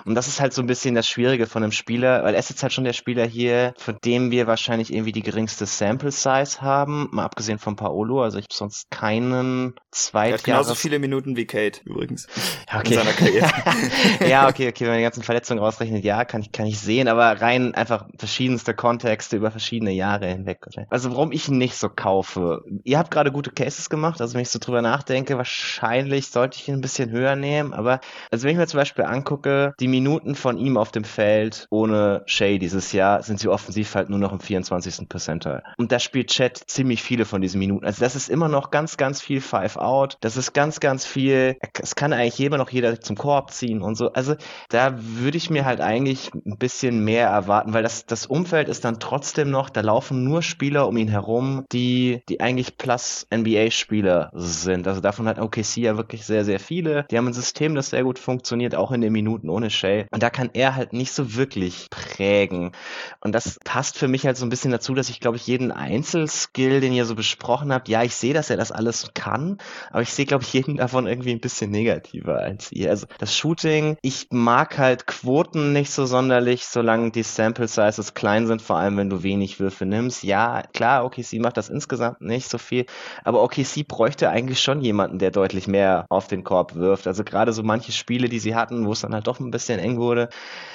Und 0.04 0.16
das 0.16 0.26
ist 0.26 0.40
halt 0.40 0.52
so 0.54 0.60
ein 0.60 0.66
bisschen 0.66 0.96
das 0.96 1.06
Schwierige 1.06 1.46
von 1.46 1.62
einem 1.62 1.70
Spieler, 1.70 2.24
weil 2.24 2.34
er 2.34 2.40
ist 2.40 2.50
jetzt 2.50 2.64
halt 2.64 2.72
schon 2.72 2.82
der 2.82 2.94
Spieler 2.94 3.24
hier, 3.26 3.74
von 3.78 3.96
dem 4.04 4.32
wir 4.32 4.48
wahrscheinlich 4.48 4.92
irgendwie 4.92 5.12
die 5.12 5.22
geringste 5.22 5.64
Sample 5.64 6.10
Size 6.10 6.60
haben, 6.60 7.08
mal 7.12 7.24
abgesehen 7.24 7.60
von 7.60 7.76
Paolo. 7.76 8.22
Also 8.24 8.38
ich 8.38 8.46
habe 8.46 8.54
sonst 8.54 8.90
keinen 8.90 9.74
Er 10.12 10.32
hat 10.32 10.42
genauso 10.42 10.74
viele 10.74 10.98
Minuten 10.98 11.36
wie 11.36 11.46
Kate, 11.46 11.80
übrigens. 11.84 12.26
Ja, 12.72 12.80
in 12.80 12.92
seiner 12.92 13.12
Karriere. 13.12 13.48
ja, 14.28 14.48
okay, 14.48 14.68
okay, 14.68 14.80
wenn 14.80 14.88
man 14.88 14.98
die 14.98 15.04
ganzen 15.04 15.22
Verletzungen 15.22 15.60
rausrechnet, 15.60 16.02
ja, 16.04 16.24
kann 16.24 16.40
ich, 16.40 16.50
kann 16.50 16.66
ich 16.66 16.80
sehen, 16.80 17.06
aber 17.06 17.40
rein 17.40 17.72
einfach 17.76 18.06
verschiedenste 18.18 18.74
Kontexte 18.74 19.36
über 19.36 19.50
verschiedene 19.50 19.92
Jahre 19.92 20.26
hinweg. 20.26 20.66
Also 20.90 21.10
warum 21.12 21.32
ich 21.32 21.48
ihn 21.48 21.58
nicht 21.58 21.76
so 21.76 21.88
kaufe. 21.88 22.62
Ihr 22.84 22.98
habt 22.98 23.10
gerade 23.10 23.32
gute 23.32 23.50
Cases 23.50 23.90
gemacht, 23.90 24.20
also 24.20 24.34
wenn 24.34 24.42
ich 24.42 24.50
so 24.50 24.58
drüber 24.58 24.82
nachdenke, 24.82 25.36
wahrscheinlich 25.36 26.28
sollte 26.28 26.58
ich 26.58 26.68
ihn 26.68 26.74
ein 26.74 26.80
bisschen 26.80 27.10
höher 27.10 27.36
nehmen, 27.36 27.72
aber 27.72 28.00
also 28.30 28.44
wenn 28.44 28.52
ich 28.52 28.58
mir 28.58 28.66
zum 28.66 28.78
Beispiel 28.78 29.04
angucke, 29.04 29.74
die 29.80 29.88
Minuten 29.88 30.34
von 30.34 30.58
ihm 30.58 30.76
auf 30.76 30.92
dem 30.92 31.04
Feld 31.04 31.66
ohne 31.70 32.22
Shay 32.26 32.58
dieses 32.58 32.92
Jahr, 32.92 33.22
sind 33.22 33.40
sie 33.40 33.48
offensiv 33.48 33.94
halt 33.94 34.08
nur 34.08 34.18
noch 34.18 34.32
im 34.32 34.40
24. 34.40 35.08
Percentile. 35.08 35.62
Und 35.76 35.92
da 35.92 35.98
spielt 35.98 36.30
Chat 36.30 36.56
ziemlich 36.66 37.02
viele 37.02 37.24
von 37.24 37.40
diesen 37.40 37.58
Minuten. 37.58 37.84
Also 37.84 38.00
das 38.00 38.16
ist 38.16 38.28
immer 38.28 38.48
noch 38.48 38.70
ganz, 38.70 38.96
ganz 38.96 39.20
viel 39.20 39.40
Five 39.40 39.76
Out. 39.76 40.16
Das 40.20 40.36
ist 40.36 40.52
ganz, 40.52 40.80
ganz 40.80 41.04
viel, 41.06 41.56
es 41.80 41.94
kann 41.94 42.12
eigentlich 42.12 42.40
immer 42.40 42.58
noch 42.58 42.70
jeder 42.70 43.00
zum 43.00 43.16
Korb 43.16 43.50
ziehen 43.50 43.82
und 43.82 43.96
so. 43.96 44.12
Also 44.12 44.36
da 44.68 44.94
würde 44.96 45.36
ich 45.36 45.50
mir 45.50 45.64
halt 45.64 45.80
eigentlich 45.80 46.30
ein 46.34 46.58
bisschen 46.58 47.04
mehr 47.04 47.28
erwarten, 47.28 47.72
weil 47.72 47.82
das, 47.82 48.05
das 48.06 48.26
Umfeld 48.26 48.68
ist 48.68 48.84
dann 48.84 49.00
trotzdem 49.00 49.50
noch, 49.50 49.70
da 49.70 49.80
laufen 49.80 50.24
nur 50.24 50.42
Spieler 50.42 50.88
um 50.88 50.96
ihn 50.96 51.08
herum, 51.08 51.64
die, 51.72 52.22
die 52.28 52.40
eigentlich 52.40 52.78
plus 52.78 53.26
NBA-Spieler 53.34 54.30
sind. 54.34 54.86
Also 54.86 55.00
davon 55.00 55.28
hat 55.28 55.38
OKC 55.38 55.78
ja 55.78 55.96
wirklich 55.96 56.24
sehr, 56.24 56.44
sehr 56.44 56.60
viele. 56.60 57.04
Die 57.10 57.18
haben 57.18 57.26
ein 57.26 57.32
System, 57.32 57.74
das 57.74 57.90
sehr 57.90 58.04
gut 58.04 58.18
funktioniert, 58.18 58.74
auch 58.74 58.92
in 58.92 59.00
den 59.00 59.12
Minuten 59.12 59.48
ohne 59.48 59.70
Shay. 59.70 60.06
Und 60.10 60.22
da 60.22 60.30
kann 60.30 60.50
er 60.52 60.76
halt 60.76 60.92
nicht 60.92 61.12
so 61.12 61.34
wirklich 61.34 61.88
prägen. 61.90 62.72
Und 63.20 63.34
das 63.34 63.58
passt 63.64 63.98
für 63.98 64.08
mich 64.08 64.24
halt 64.24 64.36
so 64.36 64.46
ein 64.46 64.50
bisschen 64.50 64.70
dazu, 64.70 64.94
dass 64.94 65.08
ich, 65.08 65.20
glaube 65.20 65.36
ich, 65.36 65.46
jeden 65.46 65.72
Einzelskill, 65.72 66.80
den 66.80 66.92
ihr 66.92 67.04
so 67.04 67.14
besprochen 67.14 67.72
habt, 67.72 67.88
ja, 67.88 68.02
ich 68.02 68.14
sehe, 68.14 68.34
dass 68.34 68.50
er 68.50 68.56
das 68.56 68.72
alles 68.72 69.10
kann, 69.14 69.58
aber 69.90 70.02
ich 70.02 70.12
sehe, 70.12 70.26
glaube 70.26 70.44
ich, 70.44 70.52
jeden 70.52 70.76
davon 70.76 71.06
irgendwie 71.06 71.32
ein 71.32 71.40
bisschen 71.40 71.70
negativer 71.70 72.38
als 72.38 72.70
ihr. 72.72 72.90
Also 72.90 73.06
das 73.18 73.36
Shooting, 73.36 73.96
ich 74.02 74.28
mag 74.30 74.78
halt 74.78 75.06
Quoten 75.06 75.72
nicht 75.72 75.90
so 75.90 76.06
sonderlich, 76.06 76.66
solange 76.66 77.10
die 77.10 77.22
Sample 77.22 77.68
Size 77.68 77.95
Slices 77.96 78.14
klein 78.14 78.46
sind, 78.46 78.62
vor 78.62 78.76
allem 78.76 78.96
wenn 78.96 79.10
du 79.10 79.22
wenig 79.22 79.58
Würfe 79.60 79.86
nimmst. 79.86 80.22
Ja, 80.22 80.62
klar, 80.72 81.04
OKC 81.04 81.40
macht 81.40 81.56
das 81.56 81.68
insgesamt 81.68 82.20
nicht 82.20 82.48
so 82.48 82.58
viel, 82.58 82.86
aber 83.24 83.42
OKC 83.42 83.86
bräuchte 83.86 84.28
eigentlich 84.28 84.60
schon 84.60 84.80
jemanden, 84.80 85.18
der 85.18 85.30
deutlich 85.30 85.66
mehr 85.66 86.06
auf 86.08 86.28
den 86.28 86.44
Korb 86.44 86.74
wirft. 86.74 87.06
Also 87.06 87.24
gerade 87.24 87.52
so 87.52 87.62
manche 87.62 87.92
Spiele, 87.92 88.28
die 88.28 88.38
sie 88.38 88.54
hatten, 88.54 88.86
wo 88.86 88.92
es 88.92 89.00
dann 89.00 89.14
halt 89.14 89.26
doch 89.26 89.40
ein 89.40 89.50
bisschen 89.50 89.78
eng 89.78 89.98
wurde, 89.98 90.28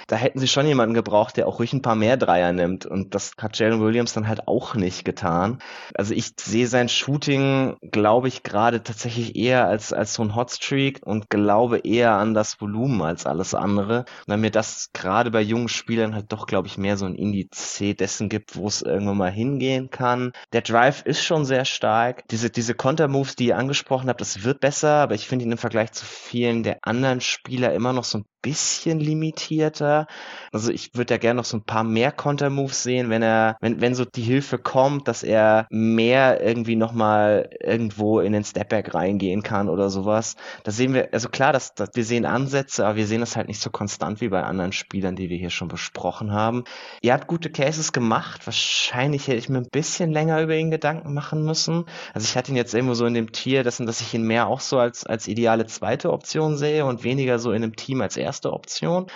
da 0.08 0.16
hätten 0.16 0.40
sie 0.40 0.48
schon 0.48 0.68
jemanden 0.68 0.94
gebraucht, 0.94 1.38
der 1.38 1.48
auch 1.48 1.60
ruhig 1.60 1.72
ein 1.74 1.82
paar 1.82 1.96
mehr 1.96 2.18
Dreier 2.18 2.52
nimmt. 2.52 2.86
Und 2.86 3.16
das 3.16 3.32
hat 3.40 3.58
Jalen 3.58 3.80
Williams 3.80 4.14
dann 4.14 4.28
halt 4.28 4.48
auch 4.48 4.76
nicht 4.76 5.06
getan. 5.06 5.60
Also 5.96 6.14
ich 6.14 6.34
sehe 6.40 6.68
sein 6.68 6.90
Shooting, 6.90 7.78
glaube 7.92 8.28
ich, 8.28 8.44
gerade 8.44 8.84
tatsächlich 8.84 9.36
eher 9.36 9.68
als, 9.68 9.94
als 9.94 10.14
so 10.14 10.24
ein 10.24 10.36
Hotstreak 10.36 11.02
und 11.06 11.30
glaube 11.30 11.80
eher 11.80 12.12
an 12.14 12.34
das 12.34 12.60
Volumen 12.60 13.02
als 13.02 13.26
alles 13.26 13.54
andere. 13.54 14.06
Wenn 14.28 14.42
mir 14.42 14.52
das 14.52 14.90
gerade 14.94 15.32
bei 15.32 15.42
jungen 15.42 15.70
Spielern 15.70 16.14
halt 16.14 16.32
doch, 16.32 16.46
glaube 16.46 16.68
ich, 16.68 16.78
mehr 16.78 16.98
so 16.98 17.01
ein 17.06 17.16
Indiz 17.16 17.82
dessen 18.00 18.30
gibt, 18.30 18.56
wo 18.56 18.68
es 18.68 18.82
irgendwann 18.82 19.18
mal 19.18 19.32
hingehen 19.32 19.90
kann. 19.90 20.32
Der 20.54 20.62
Drive 20.62 21.04
ist 21.04 21.24
schon 21.24 21.46
sehr 21.46 21.66
stark. 21.66 22.28
Diese, 22.30 22.50
diese 22.50 22.76
Kontermoves, 22.76 23.36
die 23.36 23.48
ihr 23.48 23.58
angesprochen 23.58 24.10
habt, 24.10 24.22
das 24.22 24.44
wird 24.44 24.60
besser, 24.60 24.96
aber 24.96 25.16
ich 25.16 25.28
finde 25.28 25.46
ihn 25.46 25.52
im 25.52 25.58
Vergleich 25.58 25.92
zu 25.92 26.06
vielen 26.06 26.64
der 26.64 26.80
anderen 26.84 27.22
Spieler 27.22 27.74
immer 27.74 27.94
noch 27.94 28.04
so 28.04 28.20
ein 28.20 28.26
bisschen 28.42 29.00
limitierter. 29.00 30.08
Also 30.52 30.72
ich 30.72 30.92
würde 30.96 31.14
ja 31.14 31.18
gerne 31.18 31.38
noch 31.38 31.46
so 31.46 31.58
ein 31.58 31.64
paar 31.64 31.84
mehr 31.84 32.12
Kontermoves 32.12 32.84
sehen, 32.84 33.10
wenn 33.10 33.22
er, 33.22 33.58
wenn, 33.62 33.82
wenn 33.82 33.96
so 33.96 34.06
die 34.06 34.22
Hilfe 34.22 34.58
kommt, 34.58 35.08
dass 35.08 35.24
er 35.24 35.68
mehr 35.70 36.42
irgendwie 36.42 36.76
nochmal 36.76 37.50
irgendwo 37.60 38.20
in 38.20 38.34
den 38.34 38.44
Stepback 38.44 38.94
reingehen 38.94 39.44
kann 39.44 39.70
oder 39.70 39.90
sowas. 39.90 40.36
Da 40.64 40.72
sehen 40.72 40.94
wir, 40.94 41.10
also 41.14 41.30
klar, 41.30 41.54
dass, 41.54 41.74
dass 41.76 41.90
wir 41.94 42.04
sehen 42.04 42.26
Ansätze, 42.26 42.86
aber 42.86 42.96
wir 42.96 43.08
sehen 43.08 43.22
das 43.22 43.36
halt 43.36 43.48
nicht 43.48 43.62
so 43.62 43.70
konstant 43.70 44.22
wie 44.22 44.30
bei 44.30 44.44
anderen 44.44 44.72
Spielern, 44.72 45.16
die 45.16 45.30
wir 45.30 45.38
hier 45.38 45.52
schon 45.52 45.68
besprochen 45.68 46.34
haben. 46.34 46.64
Ihr 47.02 47.14
habt 47.14 47.28
gute 47.28 47.50
Cases 47.50 47.92
gemacht. 47.94 48.46
Wahrscheinlich 48.46 49.28
hätte 49.28 49.38
ich 49.38 49.50
mir 49.50 49.60
ein 49.60 49.70
bisschen 49.72 50.12
länger 50.12 50.42
über 50.42 50.56
ihn 50.56 50.72
Gedanken 50.72 51.14
machen 51.14 51.44
müssen. 51.44 51.86
Also 52.14 52.26
ich 52.26 52.36
hatte 52.36 52.52
ihn 52.52 52.58
jetzt 52.58 52.74
irgendwo 52.74 52.94
so 52.94 53.06
in 53.06 53.14
dem 53.14 53.32
Tier, 53.32 53.64
dass, 53.64 53.78
dass 53.78 54.02
ich 54.02 54.14
ihn 54.14 54.24
mehr 54.24 54.48
auch 54.48 54.60
so 54.60 54.80
als, 54.80 55.06
als 55.06 55.28
ideale 55.28 55.66
zweite 55.66 56.12
Option 56.12 56.58
sehe 56.58 56.86
und 56.86 57.04
weniger 57.04 57.40
so 57.40 57.52
in 57.52 57.64
einem 57.64 57.76
Team 57.76 58.02
als 58.02 58.18
erste 58.18 58.54
Option 58.54 59.08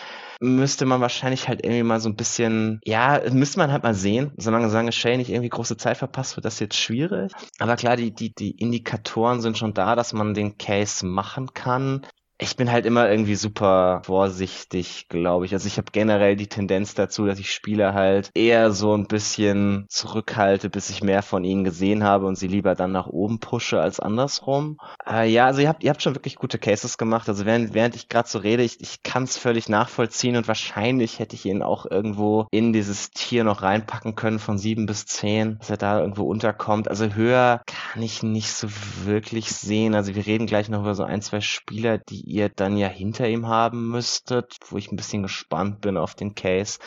müsste 0.41 0.85
man 0.85 1.01
wahrscheinlich 1.01 1.47
halt 1.47 1.63
irgendwie 1.63 1.83
mal 1.83 1.99
so 1.99 2.09
ein 2.09 2.15
bisschen, 2.15 2.79
ja, 2.83 3.21
müsste 3.31 3.59
man 3.59 3.71
halt 3.71 3.83
mal 3.83 3.93
sehen. 3.93 4.31
Solange 4.37 4.69
Sange 4.69 4.91
Shay 4.91 5.17
nicht 5.17 5.29
irgendwie 5.29 5.49
große 5.49 5.77
Zeit 5.77 5.97
verpasst, 5.97 6.35
wird 6.35 6.45
das 6.45 6.59
jetzt 6.59 6.75
schwierig. 6.75 7.31
Aber 7.59 7.75
klar, 7.75 7.95
die, 7.95 8.11
die, 8.11 8.33
die 8.33 8.51
Indikatoren 8.51 9.41
sind 9.41 9.57
schon 9.57 9.73
da, 9.73 9.95
dass 9.95 10.13
man 10.13 10.33
den 10.33 10.57
Case 10.57 11.05
machen 11.05 11.53
kann 11.53 12.05
ich 12.37 12.57
bin 12.57 12.69
halt 12.71 12.85
immer 12.85 13.09
irgendwie 13.09 13.35
super 13.35 14.01
vorsichtig, 14.05 15.07
glaube 15.07 15.45
ich. 15.45 15.53
Also 15.53 15.67
ich 15.67 15.77
habe 15.77 15.91
generell 15.91 16.35
die 16.35 16.47
Tendenz 16.47 16.93
dazu, 16.93 17.25
dass 17.25 17.39
ich 17.39 17.51
Spieler 17.51 17.93
halt 17.93 18.29
eher 18.33 18.71
so 18.71 18.93
ein 18.93 19.07
bisschen 19.07 19.85
zurückhalte, 19.87 20.69
bis 20.69 20.89
ich 20.89 21.01
mehr 21.01 21.21
von 21.21 21.45
ihnen 21.45 21.63
gesehen 21.63 22.03
habe 22.03 22.25
und 22.25 22.35
sie 22.37 22.47
lieber 22.47 22.75
dann 22.75 22.91
nach 22.91 23.07
oben 23.07 23.39
pushe 23.39 23.79
als 23.79 24.01
andersrum. 24.01 24.77
Äh, 25.09 25.29
ja, 25.29 25.45
also 25.45 25.61
ihr 25.61 25.69
habt, 25.69 25.83
ihr 25.83 25.89
habt 25.89 26.01
schon 26.01 26.15
wirklich 26.15 26.35
gute 26.35 26.59
Cases 26.59 26.97
gemacht. 26.97 27.29
Also 27.29 27.45
während, 27.45 27.73
während 27.73 27.95
ich 27.95 28.09
gerade 28.09 28.27
so 28.27 28.39
rede, 28.39 28.63
ich, 28.63 28.81
ich 28.81 29.01
kann 29.03 29.23
es 29.23 29.37
völlig 29.37 29.69
nachvollziehen 29.69 30.35
und 30.35 30.49
wahrscheinlich 30.49 31.19
hätte 31.19 31.35
ich 31.35 31.45
ihn 31.45 31.61
auch 31.61 31.85
irgendwo 31.89 32.47
in 32.51 32.73
dieses 32.73 33.11
Tier 33.11 33.45
noch 33.45 33.61
reinpacken 33.61 34.15
können 34.15 34.39
von 34.39 34.57
sieben 34.57 34.87
bis 34.87 35.05
zehn, 35.05 35.57
dass 35.59 35.69
er 35.69 35.77
da 35.77 36.01
irgendwo 36.01 36.23
unterkommt. 36.23 36.89
Also 36.89 37.13
höher 37.13 37.61
kann 37.65 38.01
ich 38.01 38.23
nicht 38.23 38.51
so 38.51 38.67
wirklich 39.05 39.51
sehen. 39.51 39.95
Also 39.95 40.15
wir 40.15 40.25
reden 40.25 40.47
gleich 40.47 40.67
noch 40.67 40.81
über 40.81 40.95
so 40.95 41.03
ein, 41.03 41.21
zwei 41.21 41.39
Spieler, 41.39 41.97
die 41.97 42.24
ihr 42.25 42.49
dann 42.49 42.77
ja 42.77 42.87
hinter 42.87 43.27
ihm 43.27 43.47
haben 43.47 43.89
müsstet, 43.89 44.57
wo 44.69 44.77
ich 44.77 44.91
ein 44.91 44.95
bisschen 44.95 45.23
gespannt 45.23 45.81
bin 45.81 45.97
auf 45.97 46.15
den 46.15 46.35
Case, 46.35 46.79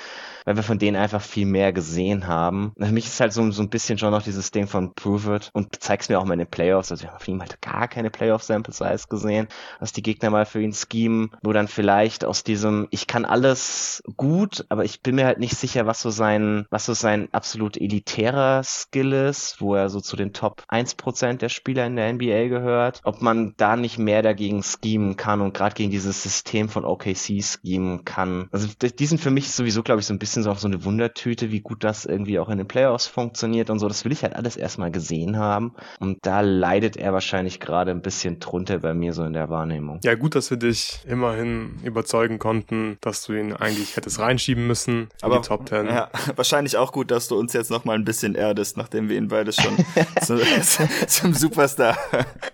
weil 0.44 0.56
wir 0.56 0.62
von 0.62 0.78
denen 0.78 0.97
einfach 0.97 1.23
viel 1.23 1.47
mehr 1.47 1.73
gesehen 1.73 2.27
haben. 2.27 2.73
Für 2.77 2.93
mich 2.93 3.06
ist 3.06 3.20
halt 3.20 3.32
so, 3.32 3.51
so 3.51 3.62
ein 3.62 3.70
bisschen 3.70 3.98
schon 3.98 4.10
noch 4.10 4.23
dieses 4.23 4.51
Ding 4.51 4.66
von 4.66 4.94
Prove 4.94 5.36
It 5.36 5.51
und 5.52 5.77
zeig's 5.81 6.09
mir 6.09 6.19
auch 6.19 6.24
mal 6.24 6.35
in 6.35 6.40
den 6.40 6.51
Playoffs. 6.51 6.90
Also 6.90 7.05
wir 7.05 7.12
haben 7.12 7.20
von 7.20 7.35
ihm 7.35 7.40
halt 7.40 7.60
gar 7.62 7.89
keine 7.89 8.10
Playoff-Sample-Size 8.10 9.06
gesehen, 9.09 9.48
was 9.78 9.93
die 9.93 10.02
Gegner 10.02 10.31
mal 10.31 10.47
für 10.47 10.60
ihn 10.60 10.74
schemen, 10.74 11.31
wo 11.43 11.52
dann 11.52 11.69
vielleicht 11.69 12.24
aus 12.24 12.44
diesem, 12.44 12.89
ich 12.90 13.06
kann 13.06 13.24
alles 13.24 14.02
gut, 14.16 14.66
aber 14.69 14.85
ich 14.85 15.02
bin 15.02 15.15
mir 15.15 15.27
halt 15.27 15.39
nicht 15.39 15.56
sicher, 15.56 15.86
was 15.86 16.01
so 16.01 16.10
sein, 16.10 16.66
was 16.70 16.86
so 16.86 16.94
sein 16.94 17.28
absolut 17.32 17.77
elitärer 17.77 18.62
Skill 18.65 19.12
ist, 19.12 19.60
wo 19.60 19.74
er 19.74 19.89
so 19.89 20.01
zu 20.01 20.16
den 20.16 20.32
Top 20.32 20.65
1% 20.69 21.39
der 21.39 21.48
Spieler 21.48 21.86
in 21.86 21.97
der 21.97 22.12
NBA 22.12 22.48
gehört, 22.48 23.01
ob 23.05 23.23
man 23.23 23.55
da 23.56 23.77
nicht 23.77 23.98
mehr 23.98 24.23
dagegen 24.23 24.62
schemen 24.62 25.16
kann 25.16 25.27
kann 25.28 25.42
und 25.42 25.52
gerade 25.52 25.74
gegen 25.74 25.90
dieses 25.90 26.22
System 26.22 26.70
von 26.70 26.86
OKC 26.86 27.44
schemen 27.44 28.06
kann. 28.06 28.48
Also 28.50 28.66
die 28.80 29.06
sind 29.06 29.20
für 29.20 29.30
mich 29.30 29.50
sowieso, 29.52 29.82
glaube 29.82 30.00
ich, 30.00 30.06
so 30.06 30.14
ein 30.14 30.18
bisschen 30.18 30.42
so 30.42 30.50
auch 30.50 30.56
so 30.56 30.68
eine 30.68 30.86
Wundertüte, 30.86 31.52
wie 31.52 31.60
gut 31.60 31.84
das 31.84 32.06
irgendwie 32.06 32.38
auch 32.38 32.48
in 32.48 32.56
den 32.56 32.66
Playoffs 32.66 33.06
funktioniert 33.06 33.68
und 33.68 33.78
so. 33.78 33.88
Das 33.88 34.06
will 34.06 34.12
ich 34.12 34.22
halt 34.22 34.34
alles 34.34 34.56
erstmal 34.56 34.90
gesehen 34.90 35.36
haben. 35.36 35.74
Und 36.00 36.24
da 36.24 36.40
leidet 36.40 36.96
er 36.96 37.12
wahrscheinlich 37.12 37.60
gerade 37.60 37.90
ein 37.90 38.00
bisschen 38.00 38.40
drunter 38.40 38.78
bei 38.78 38.94
mir 38.94 39.12
so 39.12 39.22
in 39.22 39.34
der 39.34 39.50
Wahrnehmung. 39.50 40.00
Ja, 40.02 40.14
gut, 40.14 40.34
dass 40.34 40.48
wir 40.48 40.56
dich 40.56 41.00
immerhin 41.06 41.74
überzeugen 41.84 42.38
konnten, 42.38 42.96
dass 43.02 43.26
du 43.26 43.34
ihn 43.34 43.52
eigentlich 43.52 43.96
hättest 43.96 44.20
reinschieben 44.20 44.66
müssen 44.66 45.00
in 45.02 45.09
Aber, 45.20 45.40
die 45.40 45.48
Top 45.48 45.66
Ten. 45.66 45.88
Ja, 45.88 46.09
wahrscheinlich 46.36 46.78
auch 46.78 46.90
gut, 46.90 47.10
dass 47.10 47.28
du 47.28 47.38
uns 47.38 47.52
jetzt 47.52 47.70
nochmal 47.70 47.96
ein 47.96 48.06
bisschen 48.06 48.34
erdest, 48.34 48.78
nachdem 48.78 49.10
wir 49.10 49.18
ihn 49.18 49.28
beides 49.28 49.56
schon 49.56 49.76
zu, 50.22 50.38
zum 51.06 51.34
Superstar 51.34 51.98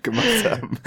gemacht 0.02 0.44
haben. 0.44 0.78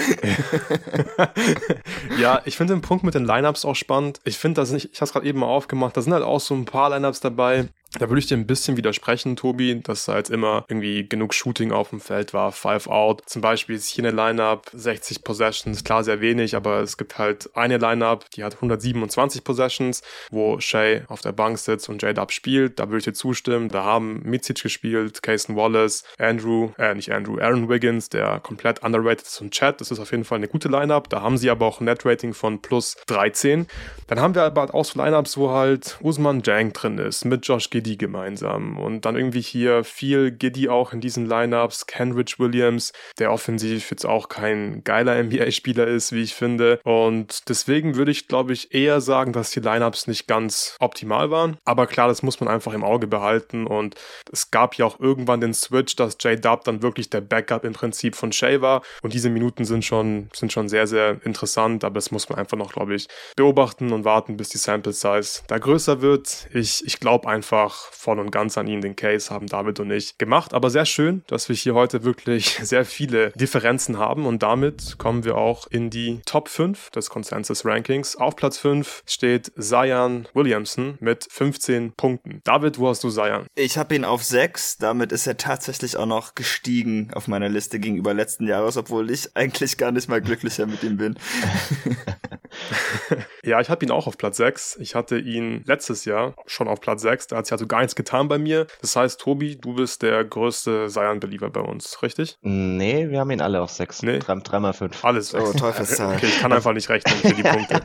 ja, 2.20 2.42
ich 2.46 2.58
finde 2.58 2.74
den 2.74 2.82
Punkt 2.82 3.04
mit 3.04 3.16
den 3.16 3.26
Lineups 3.26 3.66
auch 3.66 3.76
spannend. 3.76 4.20
Ich 4.24 4.38
finde, 4.38 4.62
das 4.62 4.72
nicht, 4.72 4.90
ich 4.92 5.00
habe 5.00 5.06
es 5.06 5.14
gerade 5.14 5.26
eben 5.26 5.40
mal 5.40 5.48
aufgemacht, 5.48 5.96
da 5.96 6.02
sind 6.02 6.14
halt 6.14 6.24
auch 6.24 6.40
so 6.40 6.56
ein 6.56 6.66
paar 6.66 6.90
Lineups 6.90 7.20
dabei, 7.20 7.70
da 7.94 8.10
würde 8.10 8.20
ich 8.20 8.28
dir 8.28 8.38
ein 8.38 8.48
bisschen 8.48 8.78
widersprechen, 8.78 9.36
Tobi, 9.36 9.82
dass 9.82 10.06
da 10.06 10.18
jetzt 10.18 10.30
immer 10.30 10.66
irgendwie 10.68 11.08
genug 11.08 11.34
Shooting 11.34 11.72
auf 11.72 11.90
dem 11.90 12.02
Feld 12.02 12.34
war, 12.34 12.52
Five 12.52 12.88
Out. 12.88 13.24
Zum 13.26 13.42
Beispiel 13.42 13.76
ist 13.76 13.88
hier 13.88 14.04
eine 14.06 14.16
Lineup 14.16 14.70
60 14.74 15.24
Possessions, 15.24 15.84
klar 15.84 16.04
sehr 16.04 16.22
wenig, 16.22 16.56
aber 16.56 16.82
es 16.82 16.98
gibt 16.98 17.18
halt 17.18 17.50
eine 17.56 17.78
Lineup, 17.78 18.30
die 18.32 18.44
hat 18.44 18.56
127 18.56 19.44
Possessions, 19.44 20.02
wo 20.32 20.60
Shay 20.60 21.04
auf 21.08 21.22
der 21.22 21.32
Bank 21.32 21.58
sitzt 21.58 21.90
und 21.90 22.02
J-Dub 22.02 22.32
spielt. 22.32 22.80
Da 22.80 22.88
würde 22.88 23.00
ich 23.00 23.04
dir 23.06 23.14
zustimmen. 23.14 23.70
Da 23.70 23.84
haben 23.84 24.22
Mizic 24.24 24.62
gespielt, 24.62 25.24
Cason 25.24 25.56
Wallace, 25.56 26.04
Andrew, 26.18 26.72
äh, 26.78 26.94
nicht 26.94 27.12
Andrew, 27.12 27.40
Aaron 27.40 27.70
Wiggins, 27.70 28.10
der 28.10 28.40
komplett 28.40 28.84
underrated 28.84 29.26
ist 29.26 29.42
und 29.42 29.52
Chat. 29.52 29.80
Das 29.82 29.92
ist 29.92 30.00
auf 30.00 30.12
jeden 30.12 30.26
Fall 30.26 30.38
eine 30.38 30.48
gute 30.48 30.68
Lineup. 30.68 31.10
Da 31.10 31.22
haben 31.22 31.38
sie 31.38 31.50
aber 31.50 31.66
auch 31.66 31.80
ein 31.80 31.86
Net-Rating 31.86 32.34
von 32.34 32.62
plus 32.62 32.98
13. 33.08 33.68
Dann 34.08 34.20
haben 34.20 34.36
wir 34.36 34.44
aber 34.44 34.62
halt 34.62 34.74
auch 34.74 34.86
so 34.86 35.02
Lineups, 35.02 35.38
wo 35.38 35.52
halt 35.52 35.98
Usman 36.02 36.42
Jang 36.44 36.74
drin 36.74 36.98
ist, 36.98 37.26
mit 37.26 37.48
Josh 37.48 37.70
Giddy 37.78 37.96
gemeinsam. 37.96 38.80
Und 38.80 39.06
dann 39.06 39.16
irgendwie 39.16 39.42
hier 39.42 39.84
viel 39.84 40.32
Giddy 40.32 40.68
auch 40.68 40.94
in 40.94 41.00
diesen 41.00 41.28
Lineups, 41.28 41.86
Kenrich 41.86 42.40
Williams, 42.40 42.92
der 43.20 43.32
offensiv 43.32 43.92
jetzt 43.92 44.04
auch 44.04 44.30
kein 44.30 44.84
geiler 44.84 45.22
NBA-Spieler 45.22 45.86
ist, 45.86 46.12
wie 46.12 46.24
ich 46.24 46.34
finde. 46.34 46.80
Und 46.84 47.50
deswegen 47.50 47.96
würde 47.96 48.10
ich, 48.10 48.28
glaube 48.28 48.54
ich, 48.54 48.74
eher 48.74 49.00
sagen, 49.00 49.32
dass 49.32 49.52
die 49.52 49.60
Lineups 49.60 50.08
nicht 50.08 50.28
ganz 50.28 50.76
optimal 50.80 51.30
waren. 51.30 51.58
Aber 51.66 51.86
klar, 51.86 52.08
das 52.08 52.24
muss 52.24 52.40
man 52.40 52.50
einfach 52.50 52.74
im 52.74 52.84
Auge 52.84 53.06
behalten. 53.06 53.68
Und 53.68 53.94
es 54.32 54.50
gab 54.50 54.74
ja 54.76 54.86
auch 54.86 55.00
irgendwann 55.00 55.40
den 55.40 55.54
Switch, 55.54 55.96
dass 55.96 56.18
J-Dub 56.20 56.64
dann 56.64 56.82
wirklich 56.82 57.12
der 57.12 57.22
Backup 57.22 57.64
im 57.64 57.74
Prinzip 57.74 58.16
von 58.16 58.32
Shay 58.32 58.60
war. 58.62 58.82
Und 59.04 59.14
diese 59.14 59.30
Minuten 59.30 59.66
sind 59.66 59.86
schon, 59.86 60.30
sind 60.34 60.52
schon 60.52 60.68
sehr, 60.68 60.88
sehr 60.88 61.20
interessant. 61.24 61.84
Aber 61.84 61.94
das 61.94 62.10
muss 62.10 62.28
man 62.28 62.40
einfach 62.40 62.58
noch, 62.58 62.74
glaube 62.74 62.96
ich, 62.96 63.08
beobachten 63.36 63.94
und 63.94 64.04
warten, 64.04 64.36
bis 64.36 64.50
die 64.50 64.58
Sample 64.58 64.94
Size 64.94 65.44
da 65.48 65.60
größer 65.60 66.02
wird. 66.02 66.48
Ich, 66.54 66.84
ich 66.84 67.00
glaube 67.00 67.30
einfach, 67.30 67.67
einfach 67.68 67.92
voll 67.92 68.20
und 68.20 68.32
ganz 68.32 68.58
an 68.58 68.68
ihn. 68.68 68.82
Den 68.82 68.96
Case 68.96 69.30
haben 69.30 69.48
David 69.48 69.80
und 69.80 69.92
ich 69.92 70.18
gemacht. 70.18 70.54
Aber 70.54 70.70
sehr 70.70 70.86
schön, 70.86 71.24
dass 71.28 71.50
wir 71.50 71.56
hier 71.56 71.74
heute 71.74 72.04
wirklich 72.04 72.56
sehr 72.62 72.86
viele 72.86 73.32
Differenzen 73.32 73.98
haben. 73.98 74.26
Und 74.26 74.44
damit 74.44 74.98
kommen 74.98 75.24
wir 75.24 75.38
auch 75.38 75.68
in 75.68 75.90
die 75.90 76.22
Top 76.26 76.48
5 76.48 76.92
des 76.92 77.10
Consensus 77.10 77.66
Rankings. 77.66 78.16
Auf 78.16 78.36
Platz 78.36 78.58
5 78.58 79.04
steht 79.06 79.52
Zion 79.58 80.28
Williamson 80.34 80.98
mit 81.00 81.28
15 81.30 81.94
Punkten. 81.94 82.42
David, 82.44 82.80
wo 82.80 82.88
hast 82.88 83.04
du 83.04 83.10
Zion? 83.10 83.46
Ich 83.56 83.78
habe 83.78 83.96
ihn 83.96 84.06
auf 84.06 84.24
6. 84.24 84.78
Damit 84.78 85.12
ist 85.12 85.28
er 85.28 85.38
tatsächlich 85.38 85.98
auch 85.98 86.06
noch 86.06 86.36
gestiegen 86.36 87.10
auf 87.14 87.28
meiner 87.28 87.50
Liste 87.50 87.80
gegenüber 87.80 88.14
letzten 88.14 88.48
Jahres, 88.48 88.78
obwohl 88.78 89.12
ich 89.12 89.36
eigentlich 89.36 89.78
gar 89.78 89.92
nicht 89.92 90.08
mal 90.08 90.22
glücklicher 90.22 90.66
mit 90.66 90.84
ihm 90.84 90.98
bin. 90.98 91.16
ja, 93.44 93.60
ich 93.60 93.70
habe 93.70 93.86
ihn 93.86 93.92
auch 93.92 94.08
auf 94.08 94.18
Platz 94.18 94.38
6. 94.38 94.78
Ich 94.80 94.96
hatte 94.96 95.20
ihn 95.20 95.64
letztes 95.66 96.06
Jahr 96.06 96.36
schon 96.46 96.68
auf 96.68 96.82
Platz 96.82 97.02
6. 97.02 97.28
Da 97.28 97.38
hat 97.38 97.46
sich 97.46 97.54
also 97.58 97.66
gar 97.66 97.80
nichts 97.80 97.96
getan 97.96 98.28
bei 98.28 98.38
mir. 98.38 98.68
Das 98.82 98.96
heißt, 98.96 99.20
Tobi, 99.20 99.56
du 99.56 99.74
bist 99.74 100.04
der 100.04 100.24
größte 100.24 100.88
Zion-Believer 100.90 101.50
bei 101.50 101.62
uns, 101.62 102.04
richtig? 102.04 102.38
Nee, 102.42 103.10
wir 103.10 103.20
haben 103.20 103.32
ihn 103.32 103.42
alle 103.42 103.62
auf 103.62 103.72
6. 103.72 104.04
Nee. 104.04 104.20
Dreimal 104.20 104.74
5. 104.74 105.04
Alles. 105.04 105.34
Oh, 105.34 105.54
Teufelszahl. 105.54 106.08
Okay, 106.18 106.28
ich 106.28 106.40
kann 106.40 106.54
einfach 106.54 106.74
nicht 106.74 106.90
rechnen 106.90 107.16
für 107.16 107.34
die 107.34 107.44
Punkte. 107.44 107.82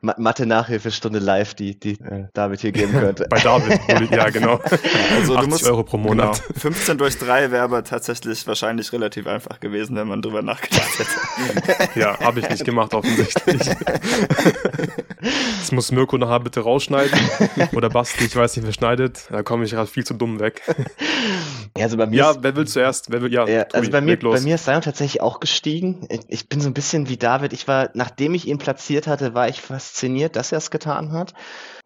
Mathe-Nachhilfestunde 0.00 1.18
live, 1.18 1.54
die, 1.54 1.78
die 1.78 1.98
David 2.32 2.60
hier 2.60 2.72
geben 2.72 2.92
könnte. 2.92 3.26
bei 3.28 3.38
David, 3.38 3.80
ja 4.10 4.30
genau. 4.30 4.60
Also 5.14 5.36
du 5.36 5.46
musst, 5.46 5.66
Euro 5.66 5.82
pro 5.82 5.96
Monat. 5.96 6.42
Genau. 6.46 6.58
15 6.60 6.98
durch 6.98 7.18
3 7.18 7.50
wäre 7.50 7.64
aber 7.64 7.84
tatsächlich 7.84 8.46
wahrscheinlich 8.46 8.92
relativ 8.92 9.26
einfach 9.26 9.60
gewesen, 9.60 9.96
wenn 9.96 10.08
man 10.08 10.22
drüber 10.22 10.42
nachgedacht 10.42 10.98
hätte. 10.98 11.88
ja, 12.00 12.18
habe 12.20 12.40
ich 12.40 12.48
nicht 12.48 12.64
gemacht 12.64 12.94
offensichtlich. 12.94 13.62
das 15.58 15.72
muss 15.72 15.90
Mirko 15.90 16.18
nachher 16.18 16.40
bitte 16.40 16.60
rausschneiden. 16.60 17.18
Oder 17.72 17.88
Basti, 17.90 18.25
ich 18.26 18.36
weiß 18.36 18.56
nicht, 18.56 18.66
wer 18.66 18.72
schneidet. 18.72 19.28
Da 19.30 19.42
komme 19.42 19.64
ich 19.64 19.70
gerade 19.72 19.86
viel 19.88 20.04
zu 20.04 20.14
dumm 20.14 20.40
weg. 20.40 20.62
Ja, 21.76 21.84
also 21.84 21.96
bei 21.96 22.06
mir 22.06 22.16
ja, 22.16 22.30
ist, 22.30 22.38
wer 22.42 22.56
will 22.56 22.66
zuerst? 22.66 23.10
Wer 23.10 23.20
will, 23.22 23.32
ja, 23.32 23.46
ja, 23.46 23.64
Tobi, 23.64 23.78
also 23.78 23.90
bei 23.90 24.00
mir, 24.00 24.18
bei 24.18 24.40
mir 24.40 24.54
ist 24.54 24.64
Zion 24.64 24.80
tatsächlich 24.80 25.20
auch 25.20 25.40
gestiegen. 25.40 26.06
Ich- 26.08 26.20
Ich 26.28 26.48
bin 26.48 26.60
so 26.60 26.68
ein 26.68 26.74
bisschen 26.74 27.08
wie 27.08 27.16
David. 27.16 27.52
Ich 27.52 27.68
war, 27.68 27.90
nachdem 27.94 28.34
ich 28.34 28.46
ihn 28.46 28.58
platziert 28.58 29.06
hatte, 29.06 29.34
war 29.34 29.48
ich 29.48 29.60
fasziniert, 29.60 30.36
dass 30.36 30.52
er 30.52 30.58
es 30.58 30.70
getan 30.70 31.12
hat. 31.12 31.34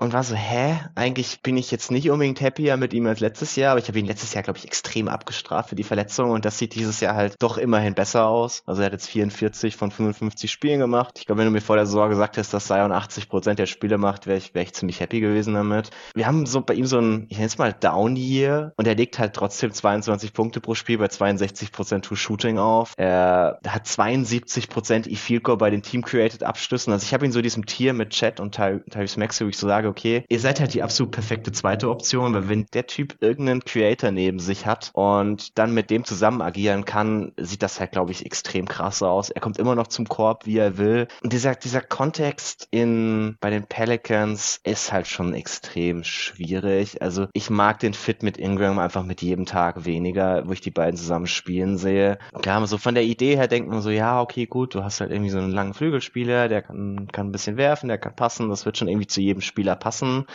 Und 0.01 0.15
war 0.15 0.25
so, 0.25 0.35
hä? 0.35 0.81
Eigentlich 0.95 1.43
bin 1.43 1.59
ich 1.59 1.71
jetzt 1.71 1.91
nicht 1.91 2.11
unbedingt 2.11 2.41
happier 2.41 2.79
mit 2.79 2.95
ihm 2.95 3.07
als 3.07 3.21
letztes 3.21 3.55
Jahr, 3.55 3.73
aber 3.73 3.81
ich 3.81 3.89
habe 3.89 3.99
ihn 3.99 4.07
letztes 4.07 4.33
Jahr, 4.33 4.43
glaube 4.43 4.59
ich, 4.59 4.65
extrem 4.65 5.09
abgestraft 5.09 5.69
für 5.69 5.75
die 5.75 5.83
Verletzung 5.83 6.31
und 6.31 6.47
das 6.47 6.57
sieht 6.57 6.75
dieses 6.75 7.01
Jahr 7.01 7.15
halt 7.15 7.35
doch 7.39 7.59
immerhin 7.59 7.93
besser 7.93 8.27
aus. 8.27 8.63
Also 8.65 8.81
er 8.81 8.87
hat 8.87 8.93
jetzt 8.93 9.09
44 9.09 9.77
von 9.77 9.91
55 9.91 10.51
Spielen 10.51 10.81
gemacht. 10.81 11.19
Ich 11.19 11.27
glaube, 11.27 11.41
wenn 11.41 11.49
du 11.49 11.53
mir 11.53 11.61
vor 11.61 11.77
der 11.77 11.85
Saison 11.85 12.09
gesagt 12.09 12.39
hättest, 12.39 12.55
dass 12.55 12.67
Zion 12.67 12.93
80 12.93 13.29
Prozent 13.29 13.59
der 13.59 13.67
Spiele 13.67 13.99
macht, 13.99 14.27
wäre 14.27 14.39
ich, 14.39 14.55
wär 14.55 14.63
ich 14.63 14.73
ziemlich 14.73 15.01
happy 15.01 15.21
gewesen 15.21 15.53
damit. 15.53 15.91
Wir 16.15 16.27
haben 16.27 16.47
so 16.47 16.63
bei 16.63 16.73
ihm 16.73 16.87
so 16.87 16.99
ein, 16.99 17.27
ich 17.29 17.37
nenne 17.37 17.49
es 17.49 17.59
mal 17.59 17.75
Down-Year 17.75 18.73
und 18.77 18.87
er 18.87 18.95
legt 18.95 19.19
halt 19.19 19.35
trotzdem 19.35 19.71
22 19.71 20.33
Punkte 20.33 20.63
pro 20.63 20.75
Spiel 20.75 20.97
bei 20.97 21.09
62 21.09 21.73
Prozent 21.73 22.07
True 22.07 22.17
Shooting 22.17 22.57
auf. 22.57 22.95
Er 22.97 23.61
hat 23.69 23.87
72 23.87 24.71
Prozent 24.71 25.07
E-Field 25.07 25.45
Goal 25.45 25.59
bei 25.59 25.69
den 25.69 25.83
Team-Created 25.83 26.43
Abschlüssen. 26.43 26.91
Also 26.91 27.05
ich 27.05 27.13
habe 27.13 27.27
ihn 27.27 27.33
so 27.33 27.43
diesem 27.43 27.67
Tier 27.67 27.93
mit 27.93 28.11
Chat 28.11 28.41
und 28.41 28.55
Ty 28.55 28.81
Tyrese 28.89 29.19
Maxey, 29.19 29.45
wo 29.45 29.51
ich 29.51 29.59
so 29.59 29.69
sage, 29.69 29.90
okay, 29.91 30.25
ihr 30.29 30.41
seid 30.41 30.61
halt 30.61 30.73
die 30.75 30.83
absolut 30.83 31.13
perfekte 31.13 31.53
zweite 31.53 31.91
Option, 31.91 32.33
weil 32.33 32.49
wenn 32.49 32.67
der 32.73 32.87
Typ 32.87 33.17
irgendeinen 33.21 33.65
Creator 33.65 34.11
neben 34.11 34.39
sich 34.39 34.67
hat 34.67 34.91
und 34.95 35.59
dann 35.59 35.75
mit 35.75 35.91
dem 35.91 36.05
zusammen 36.05 36.41
agieren 36.41 36.85
kann, 36.85 37.33
sieht 37.37 37.63
das 37.63 37.81
halt, 37.81 37.93
glaube 37.93 38.13
ich, 38.13 38.25
extrem 38.25 38.67
krass 38.67 39.03
aus. 39.03 39.31
Er 39.31 39.41
kommt 39.41 39.59
immer 39.59 39.75
noch 39.75 39.89
zum 39.89 40.09
Korb, 40.09 40.47
wie 40.47 40.59
er 40.59 40.79
will. 40.79 41.09
Und 41.23 41.33
dieser, 41.33 41.55
dieser 41.55 41.81
Kontext 41.81 42.69
in, 42.71 43.37
bei 43.41 43.51
den 43.51 43.65
Pelicans 43.65 44.61
ist 44.65 44.93
halt 44.93 45.07
schon 45.07 45.35
extrem 45.35 46.05
schwierig. 46.05 47.03
Also 47.03 47.27
ich 47.33 47.51
mag 47.51 47.81
den 47.81 47.95
Fit 47.95 48.23
mit 48.23 48.37
Ingram 48.37 48.79
einfach 48.79 49.05
mit 49.05 49.23
jedem 49.23 49.47
Tag 49.47 49.85
weniger, 49.85 50.47
wo 50.47 50.53
ich 50.53 50.61
die 50.61 50.71
beiden 50.71 50.97
zusammen 50.97 51.27
spielen 51.27 51.77
sehe. 51.77 52.19
Klar, 52.41 52.67
so 52.67 52.79
von 52.79 52.95
der 52.95 53.05
Idee 53.05 53.37
her 53.37 53.49
denkt 53.49 53.69
man 53.69 53.83
so, 53.83 53.91
ja, 53.91 54.21
okay, 54.21 54.47
gut, 54.47 54.75
du 54.75 54.85
hast 54.85 55.01
halt 55.01 55.11
irgendwie 55.11 55.31
so 55.31 55.39
einen 55.39 55.51
langen 55.51 55.75
Flügelspieler, 55.75 56.49
der 56.49 56.63
kann, 56.63 57.09
kann 57.11 57.29
ein 57.29 57.33
bisschen 57.33 57.57
werfen, 57.57 57.89
der 57.89 57.99
kann 57.99 58.15
passen, 58.15 58.49
das 58.49 58.65
wird 58.65 58.79
schon 58.79 58.89
irgendwie 58.89 59.07
zu 59.07 59.21
jedem 59.21 59.41
Spieler 59.41 59.77
passen. 59.81 60.27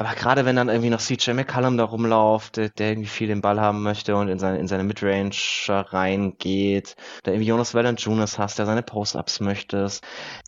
Aber 0.00 0.14
gerade 0.14 0.44
wenn 0.44 0.54
dann 0.54 0.68
irgendwie 0.68 0.90
noch 0.90 1.00
CJ 1.00 1.32
McCallum 1.32 1.76
da 1.76 1.82
rumläuft, 1.82 2.56
der, 2.56 2.70
irgendwie 2.78 3.08
viel 3.08 3.26
den 3.26 3.40
Ball 3.40 3.60
haben 3.60 3.82
möchte 3.82 4.14
und 4.14 4.28
in 4.28 4.38
seine, 4.38 4.58
in 4.58 4.68
seine 4.68 4.84
Midrange 4.84 5.32
reingeht, 5.68 6.94
da 7.24 7.32
irgendwie 7.32 7.48
Jonas 7.48 7.74
Valanciunas 7.74 8.38
hast, 8.38 8.60
der 8.60 8.66
seine 8.66 8.84
Post-Ups 8.84 9.40
möchtest, 9.40 10.04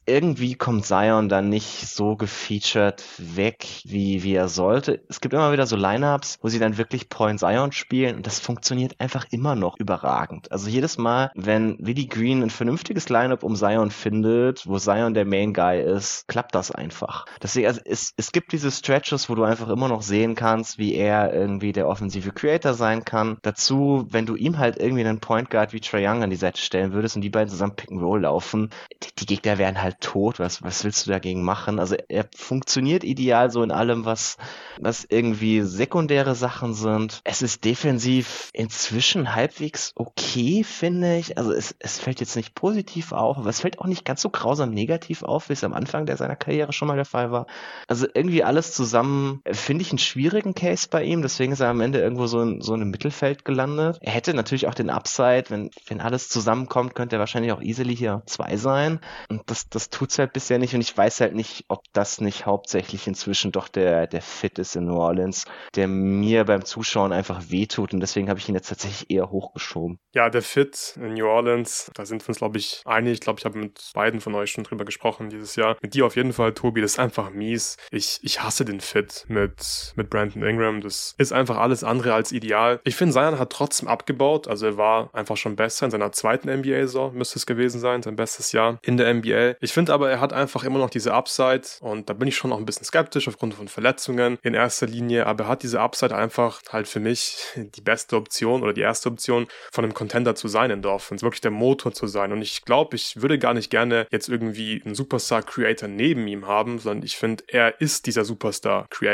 irgendwie 0.06 0.54
kommt 0.54 0.86
Zion 0.86 1.28
dann 1.28 1.48
nicht 1.48 1.88
so 1.88 2.14
gefeatured 2.14 3.02
weg, 3.18 3.66
wie, 3.84 4.22
wie 4.22 4.34
er 4.34 4.48
sollte. 4.48 5.02
Es 5.08 5.20
gibt 5.20 5.34
immer 5.34 5.50
wieder 5.50 5.66
so 5.66 5.74
Lineups, 5.74 6.38
wo 6.42 6.48
sie 6.48 6.60
dann 6.60 6.78
wirklich 6.78 7.08
Point 7.08 7.40
Zion 7.40 7.72
spielen 7.72 8.16
und 8.16 8.28
das 8.28 8.38
funktioniert 8.38 9.00
einfach 9.00 9.26
immer 9.32 9.56
noch 9.56 9.76
überragend. 9.80 10.52
Also 10.52 10.68
jedes 10.68 10.96
Mal, 10.96 11.32
wenn 11.34 11.76
Willie 11.80 12.06
Green 12.06 12.44
ein 12.44 12.50
vernünftiges 12.50 13.08
Lineup 13.08 13.42
um 13.42 13.56
Zion 13.56 13.90
findet, 13.90 14.64
wo 14.68 14.78
Zion 14.78 15.14
der 15.14 15.24
Main 15.24 15.52
Guy 15.54 15.80
ist, 15.80 16.28
klappt 16.28 16.54
das 16.54 16.70
einfach. 16.70 17.26
Deswegen, 17.42 17.66
also 17.66 17.80
es, 17.84 18.12
es 18.16 18.30
gibt 18.30 18.52
diese 18.52 18.70
Stretches, 18.70 19.28
wo 19.28 19.34
du 19.34 19.39
einfach 19.44 19.68
immer 19.68 19.88
noch 19.88 20.02
sehen 20.02 20.34
kannst, 20.34 20.78
wie 20.78 20.94
er 20.94 21.32
irgendwie 21.32 21.72
der 21.72 21.88
offensive 21.88 22.32
Creator 22.32 22.74
sein 22.74 23.04
kann. 23.04 23.38
Dazu, 23.42 24.06
wenn 24.10 24.26
du 24.26 24.36
ihm 24.36 24.58
halt 24.58 24.78
irgendwie 24.78 25.04
einen 25.04 25.20
Point 25.20 25.50
Guard 25.50 25.72
wie 25.72 25.80
Trae 25.80 26.06
Young 26.06 26.22
an 26.22 26.30
die 26.30 26.36
Seite 26.36 26.60
stellen 26.60 26.92
würdest 26.92 27.16
und 27.16 27.22
die 27.22 27.30
beiden 27.30 27.48
zusammen 27.48 27.76
Pick 27.76 27.90
and 27.90 28.02
Roll 28.02 28.22
laufen, 28.22 28.70
die, 29.02 29.08
die 29.18 29.26
Gegner 29.26 29.58
wären 29.58 29.82
halt 29.82 30.00
tot. 30.00 30.38
Was, 30.38 30.62
was 30.62 30.84
willst 30.84 31.06
du 31.06 31.10
dagegen 31.10 31.42
machen? 31.42 31.78
Also 31.78 31.96
er 32.08 32.26
funktioniert 32.34 33.04
ideal 33.04 33.50
so 33.50 33.62
in 33.62 33.70
allem, 33.70 34.04
was, 34.04 34.36
was 34.78 35.06
irgendwie 35.08 35.62
sekundäre 35.62 36.34
Sachen 36.34 36.74
sind. 36.74 37.20
Es 37.24 37.42
ist 37.42 37.64
defensiv 37.64 38.50
inzwischen 38.52 39.34
halbwegs 39.34 39.92
okay, 39.94 40.64
finde 40.64 41.16
ich. 41.18 41.38
Also 41.38 41.52
es, 41.52 41.74
es 41.78 41.98
fällt 41.98 42.20
jetzt 42.20 42.36
nicht 42.36 42.54
positiv 42.54 43.12
auf, 43.12 43.38
aber 43.38 43.50
es 43.50 43.60
fällt 43.60 43.78
auch 43.78 43.86
nicht 43.86 44.04
ganz 44.04 44.22
so 44.22 44.30
grausam 44.30 44.70
negativ 44.70 45.22
auf, 45.22 45.48
wie 45.48 45.54
es 45.54 45.64
am 45.64 45.72
Anfang 45.72 46.06
der 46.06 46.16
seiner 46.16 46.36
Karriere 46.36 46.72
schon 46.72 46.88
mal 46.88 46.96
der 46.96 47.04
Fall 47.04 47.30
war. 47.30 47.46
Also 47.86 48.06
irgendwie 48.12 48.42
alles 48.42 48.72
zusammen 48.72 49.29
äh, 49.44 49.54
finde 49.54 49.82
ich 49.82 49.90
einen 49.90 49.98
schwierigen 49.98 50.54
Case 50.54 50.88
bei 50.90 51.04
ihm, 51.04 51.22
deswegen 51.22 51.52
ist 51.52 51.60
er 51.60 51.68
am 51.68 51.80
Ende 51.80 52.00
irgendwo 52.00 52.26
so 52.26 52.40
in 52.40 52.60
so 52.60 52.74
einem 52.74 52.90
Mittelfeld 52.90 53.44
gelandet. 53.44 53.98
Er 54.00 54.12
hätte 54.12 54.34
natürlich 54.34 54.66
auch 54.66 54.74
den 54.74 54.90
Upside, 54.90 55.44
wenn, 55.48 55.70
wenn 55.86 56.00
alles 56.00 56.28
zusammenkommt, 56.28 56.94
könnte 56.94 57.16
er 57.16 57.20
wahrscheinlich 57.20 57.52
auch 57.52 57.62
easily 57.62 57.96
hier 57.96 58.22
zwei 58.26 58.56
sein. 58.56 59.00
Und 59.28 59.42
das, 59.46 59.68
das 59.68 59.90
tut's 59.90 60.18
halt 60.18 60.32
bisher 60.32 60.58
nicht. 60.58 60.74
Und 60.74 60.80
ich 60.80 60.96
weiß 60.96 61.20
halt 61.20 61.34
nicht, 61.34 61.64
ob 61.68 61.84
das 61.92 62.20
nicht 62.20 62.46
hauptsächlich 62.46 63.06
inzwischen 63.06 63.52
doch 63.52 63.68
der, 63.68 64.06
der 64.06 64.22
Fit 64.22 64.58
ist 64.58 64.76
in 64.76 64.84
New 64.84 64.96
Orleans, 64.96 65.44
der 65.74 65.88
mir 65.88 66.44
beim 66.44 66.64
Zuschauen 66.64 67.12
einfach 67.12 67.50
wehtut. 67.50 67.94
Und 67.94 68.00
deswegen 68.00 68.28
habe 68.28 68.38
ich 68.38 68.48
ihn 68.48 68.54
jetzt 68.54 68.68
tatsächlich 68.68 69.10
eher 69.10 69.30
hochgeschoben. 69.30 69.98
Ja, 70.14 70.30
der 70.30 70.42
Fit 70.42 70.94
in 70.96 71.14
New 71.14 71.26
Orleans, 71.26 71.90
da 71.94 72.04
sind 72.04 72.22
wir 72.22 72.28
uns, 72.28 72.38
glaube 72.38 72.58
ich, 72.58 72.82
einig. 72.84 73.14
Ich 73.14 73.20
glaube, 73.20 73.38
ich 73.38 73.44
habe 73.44 73.58
mit 73.58 73.90
beiden 73.94 74.20
von 74.20 74.34
euch 74.34 74.50
schon 74.50 74.64
drüber 74.64 74.84
gesprochen 74.84 75.30
dieses 75.30 75.56
Jahr. 75.56 75.76
Mit 75.80 75.94
dir 75.94 76.06
auf 76.06 76.16
jeden 76.16 76.32
Fall, 76.32 76.52
Tobi, 76.52 76.80
das 76.80 76.92
ist 76.92 76.98
einfach 76.98 77.30
mies. 77.30 77.76
Ich, 77.90 78.18
ich 78.22 78.42
hasse 78.42 78.64
den 78.64 78.80
Fit 78.80 79.19
mit, 79.28 79.92
mit 79.96 80.10
Brandon 80.10 80.42
Ingram. 80.42 80.80
Das 80.80 81.14
ist 81.18 81.32
einfach 81.32 81.58
alles 81.58 81.84
andere 81.84 82.14
als 82.14 82.32
ideal. 82.32 82.80
Ich 82.84 82.96
finde, 82.96 83.14
Zion 83.14 83.38
hat 83.38 83.50
trotzdem 83.50 83.88
abgebaut. 83.88 84.48
Also 84.48 84.66
er 84.66 84.76
war 84.76 85.10
einfach 85.12 85.36
schon 85.36 85.56
besser 85.56 85.86
in 85.86 85.90
seiner 85.90 86.12
zweiten 86.12 86.48
NBA-Saison, 86.48 87.14
müsste 87.14 87.38
es 87.38 87.46
gewesen 87.46 87.80
sein, 87.80 88.02
sein 88.02 88.16
bestes 88.16 88.52
Jahr 88.52 88.78
in 88.82 88.96
der 88.96 89.12
NBA. 89.12 89.56
Ich 89.60 89.72
finde 89.72 89.92
aber, 89.92 90.10
er 90.10 90.20
hat 90.20 90.32
einfach 90.32 90.64
immer 90.64 90.78
noch 90.78 90.90
diese 90.90 91.12
Upside 91.12 91.62
und 91.80 92.08
da 92.08 92.14
bin 92.14 92.28
ich 92.28 92.36
schon 92.36 92.50
noch 92.50 92.58
ein 92.58 92.66
bisschen 92.66 92.84
skeptisch 92.84 93.28
aufgrund 93.28 93.54
von 93.54 93.68
Verletzungen 93.68 94.38
in 94.42 94.54
erster 94.54 94.86
Linie, 94.86 95.26
aber 95.26 95.44
er 95.44 95.48
hat 95.48 95.62
diese 95.62 95.80
Upside 95.80 96.14
einfach 96.14 96.60
halt 96.70 96.88
für 96.88 97.00
mich 97.00 97.36
die 97.56 97.80
beste 97.80 98.16
Option 98.16 98.62
oder 98.62 98.72
die 98.72 98.80
erste 98.80 99.08
Option 99.08 99.46
von 99.72 99.84
einem 99.84 99.94
Contender 99.94 100.34
zu 100.34 100.48
sein 100.48 100.70
in 100.70 100.82
der 100.82 100.92
Offense, 100.92 101.24
wirklich 101.24 101.40
der 101.40 101.50
Motor 101.50 101.92
zu 101.92 102.06
sein 102.06 102.32
und 102.32 102.42
ich 102.42 102.64
glaube, 102.64 102.96
ich 102.96 103.20
würde 103.20 103.38
gar 103.38 103.54
nicht 103.54 103.70
gerne 103.70 104.06
jetzt 104.10 104.28
irgendwie 104.28 104.82
einen 104.84 104.94
Superstar-Creator 104.94 105.88
neben 105.88 106.26
ihm 106.26 106.46
haben, 106.46 106.78
sondern 106.78 107.04
ich 107.04 107.16
finde, 107.16 107.44
er 107.48 107.80
ist 107.80 108.06
dieser 108.06 108.24
Superstar-Creator 108.24 109.09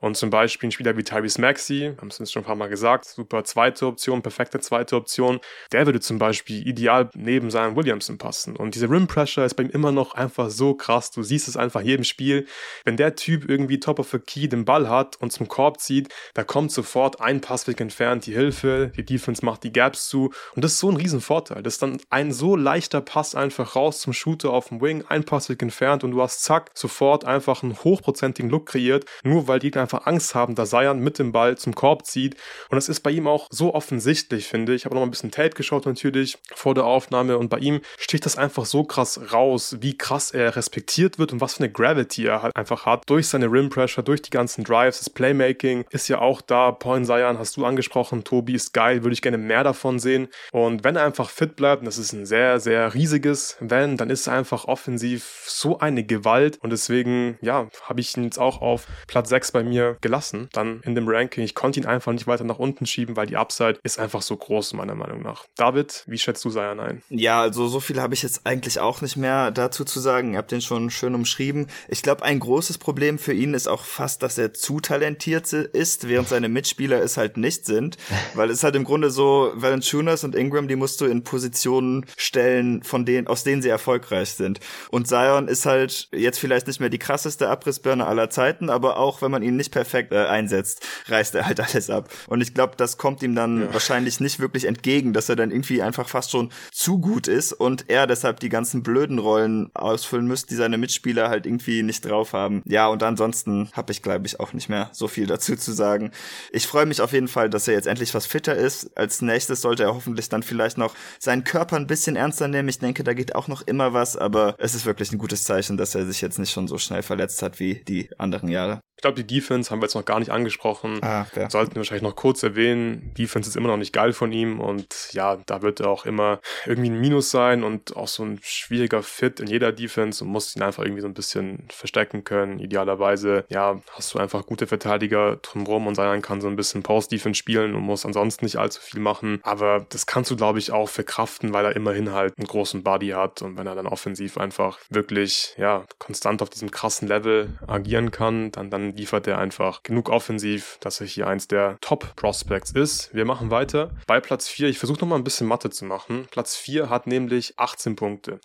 und 0.00 0.16
zum 0.16 0.30
Beispiel 0.30 0.68
ein 0.68 0.72
Spieler 0.72 0.96
wie 0.96 1.04
Tyrese 1.04 1.40
Maxey, 1.40 1.94
haben 1.98 2.08
es 2.08 2.20
uns 2.20 2.32
schon 2.32 2.42
ein 2.42 2.46
paar 2.46 2.56
Mal 2.56 2.68
gesagt, 2.68 3.06
super 3.06 3.44
zweite 3.44 3.86
Option, 3.86 4.22
perfekte 4.22 4.60
zweite 4.60 4.96
Option, 4.96 5.40
der 5.72 5.86
würde 5.86 6.00
zum 6.00 6.18
Beispiel 6.18 6.66
ideal 6.66 7.10
neben 7.14 7.50
Zion 7.50 7.76
Williamson 7.76 8.18
passen. 8.18 8.56
Und 8.56 8.74
diese 8.74 8.90
Rim 8.90 9.06
Pressure 9.06 9.44
ist 9.44 9.54
bei 9.54 9.64
ihm 9.64 9.70
immer 9.70 9.92
noch 9.92 10.14
einfach 10.14 10.50
so 10.50 10.74
krass, 10.74 11.10
du 11.10 11.22
siehst 11.22 11.48
es 11.48 11.56
einfach 11.56 11.80
jedem 11.80 12.04
Spiel, 12.04 12.46
wenn 12.84 12.96
der 12.96 13.16
Typ 13.16 13.48
irgendwie 13.48 13.80
top 13.80 13.98
of 13.98 14.10
the 14.10 14.18
key 14.18 14.48
den 14.48 14.64
Ball 14.64 14.88
hat 14.88 15.16
und 15.20 15.32
zum 15.32 15.48
Korb 15.48 15.80
zieht, 15.80 16.08
da 16.34 16.44
kommt 16.44 16.72
sofort 16.72 17.20
ein 17.20 17.40
Passweg 17.40 17.80
entfernt 17.80 18.26
die 18.26 18.34
Hilfe, 18.34 18.92
die 18.96 19.04
Defense 19.04 19.44
macht 19.44 19.64
die 19.64 19.72
Gaps 19.72 20.08
zu. 20.08 20.32
Und 20.54 20.64
das 20.64 20.72
ist 20.72 20.80
so 20.80 20.90
ein 20.90 20.96
Riesenvorteil, 20.96 21.62
das 21.62 21.74
ist 21.74 21.82
dann 21.82 21.98
ein 22.10 22.32
so 22.32 22.56
leichter 22.56 23.00
Pass 23.00 23.34
einfach 23.34 23.76
raus 23.76 24.00
zum 24.00 24.12
Shooter 24.12 24.50
auf 24.50 24.68
dem 24.68 24.80
Wing, 24.80 25.04
ein 25.08 25.24
Passweg 25.24 25.62
entfernt 25.62 26.04
und 26.04 26.10
du 26.12 26.22
hast 26.22 26.42
zack, 26.42 26.70
sofort 26.74 27.24
einfach 27.24 27.62
einen 27.62 27.78
hochprozentigen 27.82 28.50
Look 28.50 28.66
kreiert, 28.66 29.04
nur 29.28 29.48
weil 29.48 29.58
die 29.58 29.74
einfach 29.74 30.06
Angst 30.06 30.34
haben, 30.34 30.54
dass 30.54 30.70
Zion 30.70 31.00
mit 31.00 31.18
dem 31.18 31.32
Ball 31.32 31.56
zum 31.56 31.74
Korb 31.74 32.06
zieht. 32.06 32.34
Und 32.70 32.76
das 32.76 32.88
ist 32.88 33.00
bei 33.00 33.10
ihm 33.10 33.26
auch 33.26 33.46
so 33.50 33.74
offensichtlich, 33.74 34.46
finde 34.46 34.74
ich. 34.74 34.82
Ich 34.82 34.84
habe 34.84 34.94
noch 34.94 35.02
mal 35.02 35.06
ein 35.06 35.10
bisschen 35.10 35.30
Tape 35.30 35.50
geschaut 35.50 35.86
natürlich 35.86 36.38
vor 36.54 36.74
der 36.74 36.84
Aufnahme 36.84 37.38
und 37.38 37.48
bei 37.48 37.58
ihm 37.58 37.80
sticht 37.98 38.24
das 38.26 38.36
einfach 38.36 38.64
so 38.64 38.84
krass 38.84 39.32
raus, 39.32 39.76
wie 39.80 39.96
krass 39.96 40.30
er 40.30 40.56
respektiert 40.56 41.18
wird 41.18 41.32
und 41.32 41.40
was 41.40 41.54
für 41.54 41.64
eine 41.64 41.72
Gravity 41.72 42.26
er 42.26 42.42
halt 42.42 42.56
einfach 42.56 42.86
hat 42.86 43.02
durch 43.06 43.28
seine 43.28 43.46
Rim 43.46 43.68
Pressure, 43.68 44.02
durch 44.02 44.22
die 44.22 44.30
ganzen 44.30 44.64
Drives, 44.64 44.98
das 44.98 45.10
Playmaking 45.10 45.84
ist 45.90 46.08
ja 46.08 46.20
auch 46.20 46.40
da. 46.40 46.72
Point 46.72 47.06
Zion 47.06 47.38
hast 47.38 47.56
du 47.56 47.64
angesprochen, 47.64 48.24
Tobi 48.24 48.54
ist 48.54 48.72
geil, 48.72 49.02
würde 49.02 49.14
ich 49.14 49.22
gerne 49.22 49.38
mehr 49.38 49.64
davon 49.64 49.98
sehen. 49.98 50.28
Und 50.52 50.84
wenn 50.84 50.96
er 50.96 51.04
einfach 51.04 51.30
fit 51.30 51.56
bleibt, 51.56 51.80
und 51.80 51.86
das 51.86 51.98
ist 51.98 52.12
ein 52.12 52.26
sehr, 52.26 52.60
sehr 52.60 52.94
riesiges 52.94 53.56
Wenn, 53.60 53.96
dann 53.96 54.10
ist 54.10 54.26
er 54.26 54.34
einfach 54.34 54.66
offensiv 54.66 55.44
so 55.46 55.78
eine 55.78 56.04
Gewalt. 56.04 56.58
Und 56.62 56.70
deswegen, 56.70 57.38
ja, 57.40 57.68
habe 57.82 58.00
ich 58.00 58.16
ihn 58.16 58.24
jetzt 58.24 58.38
auch 58.38 58.60
auf 58.60 58.86
Platz 59.06 59.17
6 59.26 59.52
bei 59.52 59.64
mir 59.64 59.96
gelassen, 60.00 60.48
dann 60.52 60.80
in 60.82 60.94
dem 60.94 61.08
Ranking. 61.08 61.44
Ich 61.44 61.54
konnte 61.54 61.80
ihn 61.80 61.86
einfach 61.86 62.12
nicht 62.12 62.26
weiter 62.26 62.44
nach 62.44 62.58
unten 62.58 62.86
schieben, 62.86 63.16
weil 63.16 63.26
die 63.26 63.36
Upside 63.36 63.78
ist 63.82 63.98
einfach 63.98 64.22
so 64.22 64.36
groß, 64.36 64.74
meiner 64.74 64.94
Meinung 64.94 65.22
nach. 65.22 65.46
David, 65.56 66.04
wie 66.06 66.18
schätzt 66.18 66.44
du 66.44 66.50
Zion 66.50 66.80
ein? 66.80 67.02
Ja, 67.08 67.40
also 67.40 67.68
so 67.68 67.80
viel 67.80 68.00
habe 68.00 68.14
ich 68.14 68.22
jetzt 68.22 68.42
eigentlich 68.44 68.80
auch 68.80 69.00
nicht 69.00 69.16
mehr 69.16 69.50
dazu 69.50 69.84
zu 69.84 70.00
sagen. 70.00 70.32
Ihr 70.32 70.38
habt 70.38 70.52
den 70.52 70.60
schon 70.60 70.90
schön 70.90 71.14
umschrieben. 71.14 71.68
Ich 71.88 72.02
glaube, 72.02 72.22
ein 72.22 72.40
großes 72.40 72.78
Problem 72.78 73.18
für 73.18 73.32
ihn 73.32 73.54
ist 73.54 73.68
auch 73.68 73.84
fast, 73.84 74.22
dass 74.22 74.38
er 74.38 74.52
zu 74.52 74.80
talentiert 74.80 75.52
ist, 75.52 76.08
während 76.08 76.28
seine 76.28 76.48
Mitspieler 76.48 77.02
es 77.02 77.16
halt 77.16 77.36
nicht 77.36 77.64
sind. 77.66 77.96
Weil 78.34 78.50
es 78.50 78.62
halt 78.62 78.76
im 78.76 78.84
Grunde 78.84 79.10
so, 79.10 79.52
Valanciunas 79.54 80.24
und 80.24 80.34
Ingram, 80.34 80.68
die 80.68 80.76
musst 80.76 81.00
du 81.00 81.06
in 81.06 81.24
Positionen 81.24 82.06
stellen, 82.16 82.82
von 82.82 83.04
denen, 83.04 83.26
aus 83.26 83.44
denen 83.44 83.62
sie 83.62 83.68
erfolgreich 83.68 84.30
sind. 84.30 84.60
Und 84.90 85.08
Zion 85.08 85.48
ist 85.48 85.66
halt 85.66 86.08
jetzt 86.12 86.38
vielleicht 86.38 86.66
nicht 86.66 86.80
mehr 86.80 86.90
die 86.90 86.98
krasseste 86.98 87.48
Abrissbirne 87.48 88.06
aller 88.06 88.30
Zeiten, 88.30 88.70
aber 88.70 88.98
auch 88.98 89.07
wenn 89.22 89.30
man 89.30 89.42
ihn 89.42 89.56
nicht 89.56 89.72
perfekt 89.72 90.12
äh, 90.12 90.26
einsetzt, 90.26 90.86
reißt 91.06 91.34
er 91.34 91.46
halt 91.46 91.60
alles 91.74 91.90
ab. 91.90 92.08
Und 92.26 92.40
ich 92.40 92.54
glaube, 92.54 92.74
das 92.76 92.98
kommt 92.98 93.22
ihm 93.22 93.34
dann 93.34 93.62
ja. 93.62 93.72
wahrscheinlich 93.72 94.20
nicht 94.20 94.40
wirklich 94.40 94.64
entgegen, 94.64 95.12
dass 95.12 95.28
er 95.28 95.36
dann 95.36 95.50
irgendwie 95.50 95.82
einfach 95.82 96.08
fast 96.08 96.30
schon 96.30 96.50
zu 96.72 96.98
gut 96.98 97.28
ist 97.28 97.52
und 97.52 97.88
er 97.88 98.06
deshalb 98.06 98.40
die 98.40 98.48
ganzen 98.48 98.82
blöden 98.82 99.18
Rollen 99.18 99.70
ausfüllen 99.74 100.26
müsst, 100.26 100.50
die 100.50 100.54
seine 100.54 100.78
Mitspieler 100.78 101.28
halt 101.28 101.46
irgendwie 101.46 101.82
nicht 101.82 102.04
drauf 102.04 102.32
haben. 102.32 102.62
Ja, 102.66 102.88
und 102.88 103.02
ansonsten 103.02 103.70
habe 103.72 103.92
ich, 103.92 104.02
glaube 104.02 104.26
ich, 104.26 104.40
auch 104.40 104.52
nicht 104.52 104.68
mehr 104.68 104.90
so 104.92 105.08
viel 105.08 105.26
dazu 105.26 105.56
zu 105.56 105.72
sagen. 105.72 106.12
Ich 106.52 106.66
freue 106.66 106.86
mich 106.86 107.00
auf 107.00 107.12
jeden 107.12 107.28
Fall, 107.28 107.50
dass 107.50 107.68
er 107.68 107.74
jetzt 107.74 107.86
endlich 107.86 108.14
was 108.14 108.26
fitter 108.26 108.54
ist. 108.54 108.96
Als 108.96 109.22
nächstes 109.22 109.60
sollte 109.60 109.84
er 109.84 109.94
hoffentlich 109.94 110.28
dann 110.28 110.42
vielleicht 110.42 110.78
noch 110.78 110.94
seinen 111.18 111.44
Körper 111.44 111.76
ein 111.76 111.86
bisschen 111.86 112.16
ernster 112.16 112.48
nehmen. 112.48 112.68
Ich 112.68 112.78
denke, 112.78 113.04
da 113.04 113.14
geht 113.14 113.34
auch 113.34 113.48
noch 113.48 113.62
immer 113.62 113.92
was, 113.92 114.16
aber 114.16 114.54
es 114.58 114.74
ist 114.74 114.86
wirklich 114.86 115.12
ein 115.12 115.18
gutes 115.18 115.44
Zeichen, 115.44 115.76
dass 115.76 115.94
er 115.94 116.06
sich 116.06 116.20
jetzt 116.20 116.38
nicht 116.38 116.52
schon 116.52 116.68
so 116.68 116.78
schnell 116.78 117.02
verletzt 117.02 117.42
hat 117.42 117.60
wie 117.60 117.82
die 117.86 118.10
anderen 118.18 118.48
Jahre. 118.48 118.80
Ich 118.98 119.02
glaube, 119.02 119.22
die 119.22 119.38
Defense 119.38 119.70
haben 119.70 119.80
wir 119.80 119.84
jetzt 119.84 119.94
noch 119.94 120.04
gar 120.04 120.18
nicht 120.18 120.32
angesprochen. 120.32 120.98
Ah, 121.04 121.24
ja. 121.36 121.48
Sollten 121.48 121.76
wir 121.76 121.76
wahrscheinlich 121.76 122.02
noch 122.02 122.16
kurz 122.16 122.42
erwähnen. 122.42 123.14
Defense 123.16 123.48
ist 123.48 123.54
immer 123.54 123.68
noch 123.68 123.76
nicht 123.76 123.92
geil 123.92 124.12
von 124.12 124.32
ihm 124.32 124.58
und 124.58 125.12
ja, 125.12 125.38
da 125.46 125.62
wird 125.62 125.78
er 125.78 125.88
auch 125.88 126.04
immer 126.04 126.40
irgendwie 126.66 126.90
ein 126.90 127.00
Minus 127.00 127.30
sein 127.30 127.62
und 127.62 127.96
auch 127.96 128.08
so 128.08 128.24
ein 128.24 128.40
schwieriger 128.42 129.04
Fit 129.04 129.38
in 129.38 129.46
jeder 129.46 129.70
Defense 129.70 130.24
und 130.24 130.30
musst 130.30 130.56
ihn 130.56 130.62
einfach 130.62 130.82
irgendwie 130.82 131.02
so 131.02 131.06
ein 131.06 131.14
bisschen 131.14 131.68
verstecken 131.68 132.24
können. 132.24 132.58
Idealerweise, 132.58 133.44
ja, 133.50 133.80
hast 133.92 134.14
du 134.14 134.18
einfach 134.18 134.44
gute 134.46 134.66
Verteidiger 134.66 135.36
drumherum 135.42 135.86
und 135.86 135.94
Zion 135.94 136.20
kann 136.20 136.40
so 136.40 136.48
ein 136.48 136.56
bisschen 136.56 136.82
Post-Defense 136.82 137.38
spielen 137.38 137.76
und 137.76 137.82
muss 137.82 138.04
ansonsten 138.04 138.46
nicht 138.46 138.56
allzu 138.56 138.80
viel 138.80 138.98
machen. 138.98 139.38
Aber 139.44 139.86
das 139.90 140.06
kannst 140.06 140.32
du, 140.32 140.36
glaube 140.36 140.58
ich, 140.58 140.72
auch 140.72 140.88
verkraften, 140.88 141.52
weil 141.52 141.64
er 141.66 141.76
immerhin 141.76 142.10
halt 142.10 142.36
einen 142.36 142.48
großen 142.48 142.82
Body 142.82 143.10
hat 143.10 143.42
und 143.42 143.56
wenn 143.56 143.68
er 143.68 143.76
dann 143.76 143.86
offensiv 143.86 144.38
einfach 144.38 144.80
wirklich, 144.90 145.54
ja, 145.56 145.84
konstant 146.00 146.42
auf 146.42 146.50
diesem 146.50 146.72
krassen 146.72 147.06
Level 147.06 147.58
agieren 147.68 148.10
kann, 148.10 148.50
dann, 148.50 148.70
dann 148.70 148.87
liefert 148.94 149.26
er 149.26 149.38
einfach 149.38 149.82
genug 149.82 150.08
offensiv, 150.08 150.78
dass 150.80 151.00
er 151.00 151.06
hier 151.06 151.26
eins 151.26 151.48
der 151.48 151.76
Top-Prospects 151.80 152.72
ist. 152.72 153.14
Wir 153.14 153.24
machen 153.24 153.50
weiter. 153.50 153.90
Bei 154.06 154.20
Platz 154.20 154.48
4, 154.48 154.68
ich 154.68 154.78
versuche 154.78 155.00
nochmal 155.00 155.18
ein 155.18 155.24
bisschen 155.24 155.46
Mathe 155.46 155.70
zu 155.70 155.84
machen. 155.84 156.26
Platz 156.30 156.56
4 156.56 156.90
hat 156.90 157.06
nämlich 157.06 157.54
18 157.56 157.96
Punkte. 157.96 158.40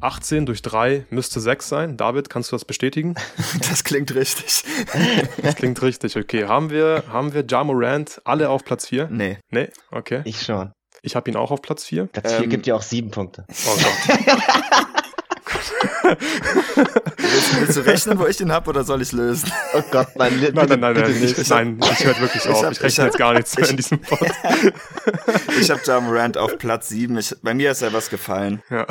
18 0.00 0.46
durch 0.46 0.62
3 0.62 1.06
müsste 1.10 1.40
6 1.40 1.68
sein. 1.68 1.96
David, 1.96 2.30
kannst 2.30 2.52
du 2.52 2.56
das 2.56 2.64
bestätigen? 2.64 3.14
Das 3.68 3.84
klingt 3.84 4.14
richtig. 4.14 4.64
Das 5.42 5.56
klingt 5.56 5.80
richtig, 5.82 6.16
okay. 6.16 6.44
Haben 6.46 6.70
wir, 6.70 7.04
haben 7.10 7.34
wir 7.34 7.44
Ja 7.48 7.64
Morant 7.64 8.20
alle 8.24 8.48
auf 8.48 8.64
Platz 8.64 8.86
4? 8.86 9.08
Nee. 9.10 9.38
Nee? 9.50 9.70
Okay. 9.90 10.22
Ich 10.24 10.42
schon. 10.42 10.72
Ich 11.02 11.16
habe 11.16 11.30
ihn 11.30 11.36
auch 11.36 11.50
auf 11.50 11.62
Platz 11.62 11.84
4. 11.84 12.06
Platz 12.06 12.32
4 12.32 12.44
Ähm, 12.44 12.50
gibt 12.50 12.66
ja 12.66 12.74
auch 12.74 12.82
sieben 12.82 13.10
Punkte. 13.10 13.44
Oh 13.66 13.76
Gott. 13.76 14.18
Willst, 16.06 17.60
willst 17.60 17.76
du 17.76 17.80
rechnen, 17.80 18.18
wo 18.18 18.26
ich 18.26 18.40
ihn 18.40 18.52
hab, 18.52 18.68
oder 18.68 18.84
soll 18.84 19.02
ich 19.02 19.12
lösen? 19.12 19.50
Oh 19.74 19.82
Gott, 19.90 20.08
nein, 20.16 20.38
Nein, 20.40 20.52
nein, 20.54 20.80
nein, 20.80 20.94
nein, 20.94 21.20
nicht. 21.20 21.50
nein, 21.50 21.78
ich 21.92 22.04
höre 22.04 22.20
wirklich 22.20 22.44
ich 22.44 22.50
auf. 22.50 22.62
hab- 22.64 22.72
Ich 22.72 22.78
ich 22.78 22.84
rechne 22.84 23.04
hab- 23.04 23.10
jetzt 23.12 23.18
gar 23.18 23.34
nichts 23.34 23.56
mehr 23.56 23.64
ich- 23.64 23.70
in 23.70 23.76
diesem 23.76 24.00
Pod. 24.00 24.18
Ich 25.58 25.70
habe 25.70 25.80
Ja 25.86 26.00
Morant 26.00 26.36
auf 26.36 26.58
Platz 26.58 26.88
7. 26.90 27.16
Ich, 27.16 27.34
bei 27.42 27.54
mir 27.54 27.70
ist 27.70 27.80
er 27.80 27.92
was 27.94 28.10
gefallen. 28.10 28.62
Ja. 28.68 28.86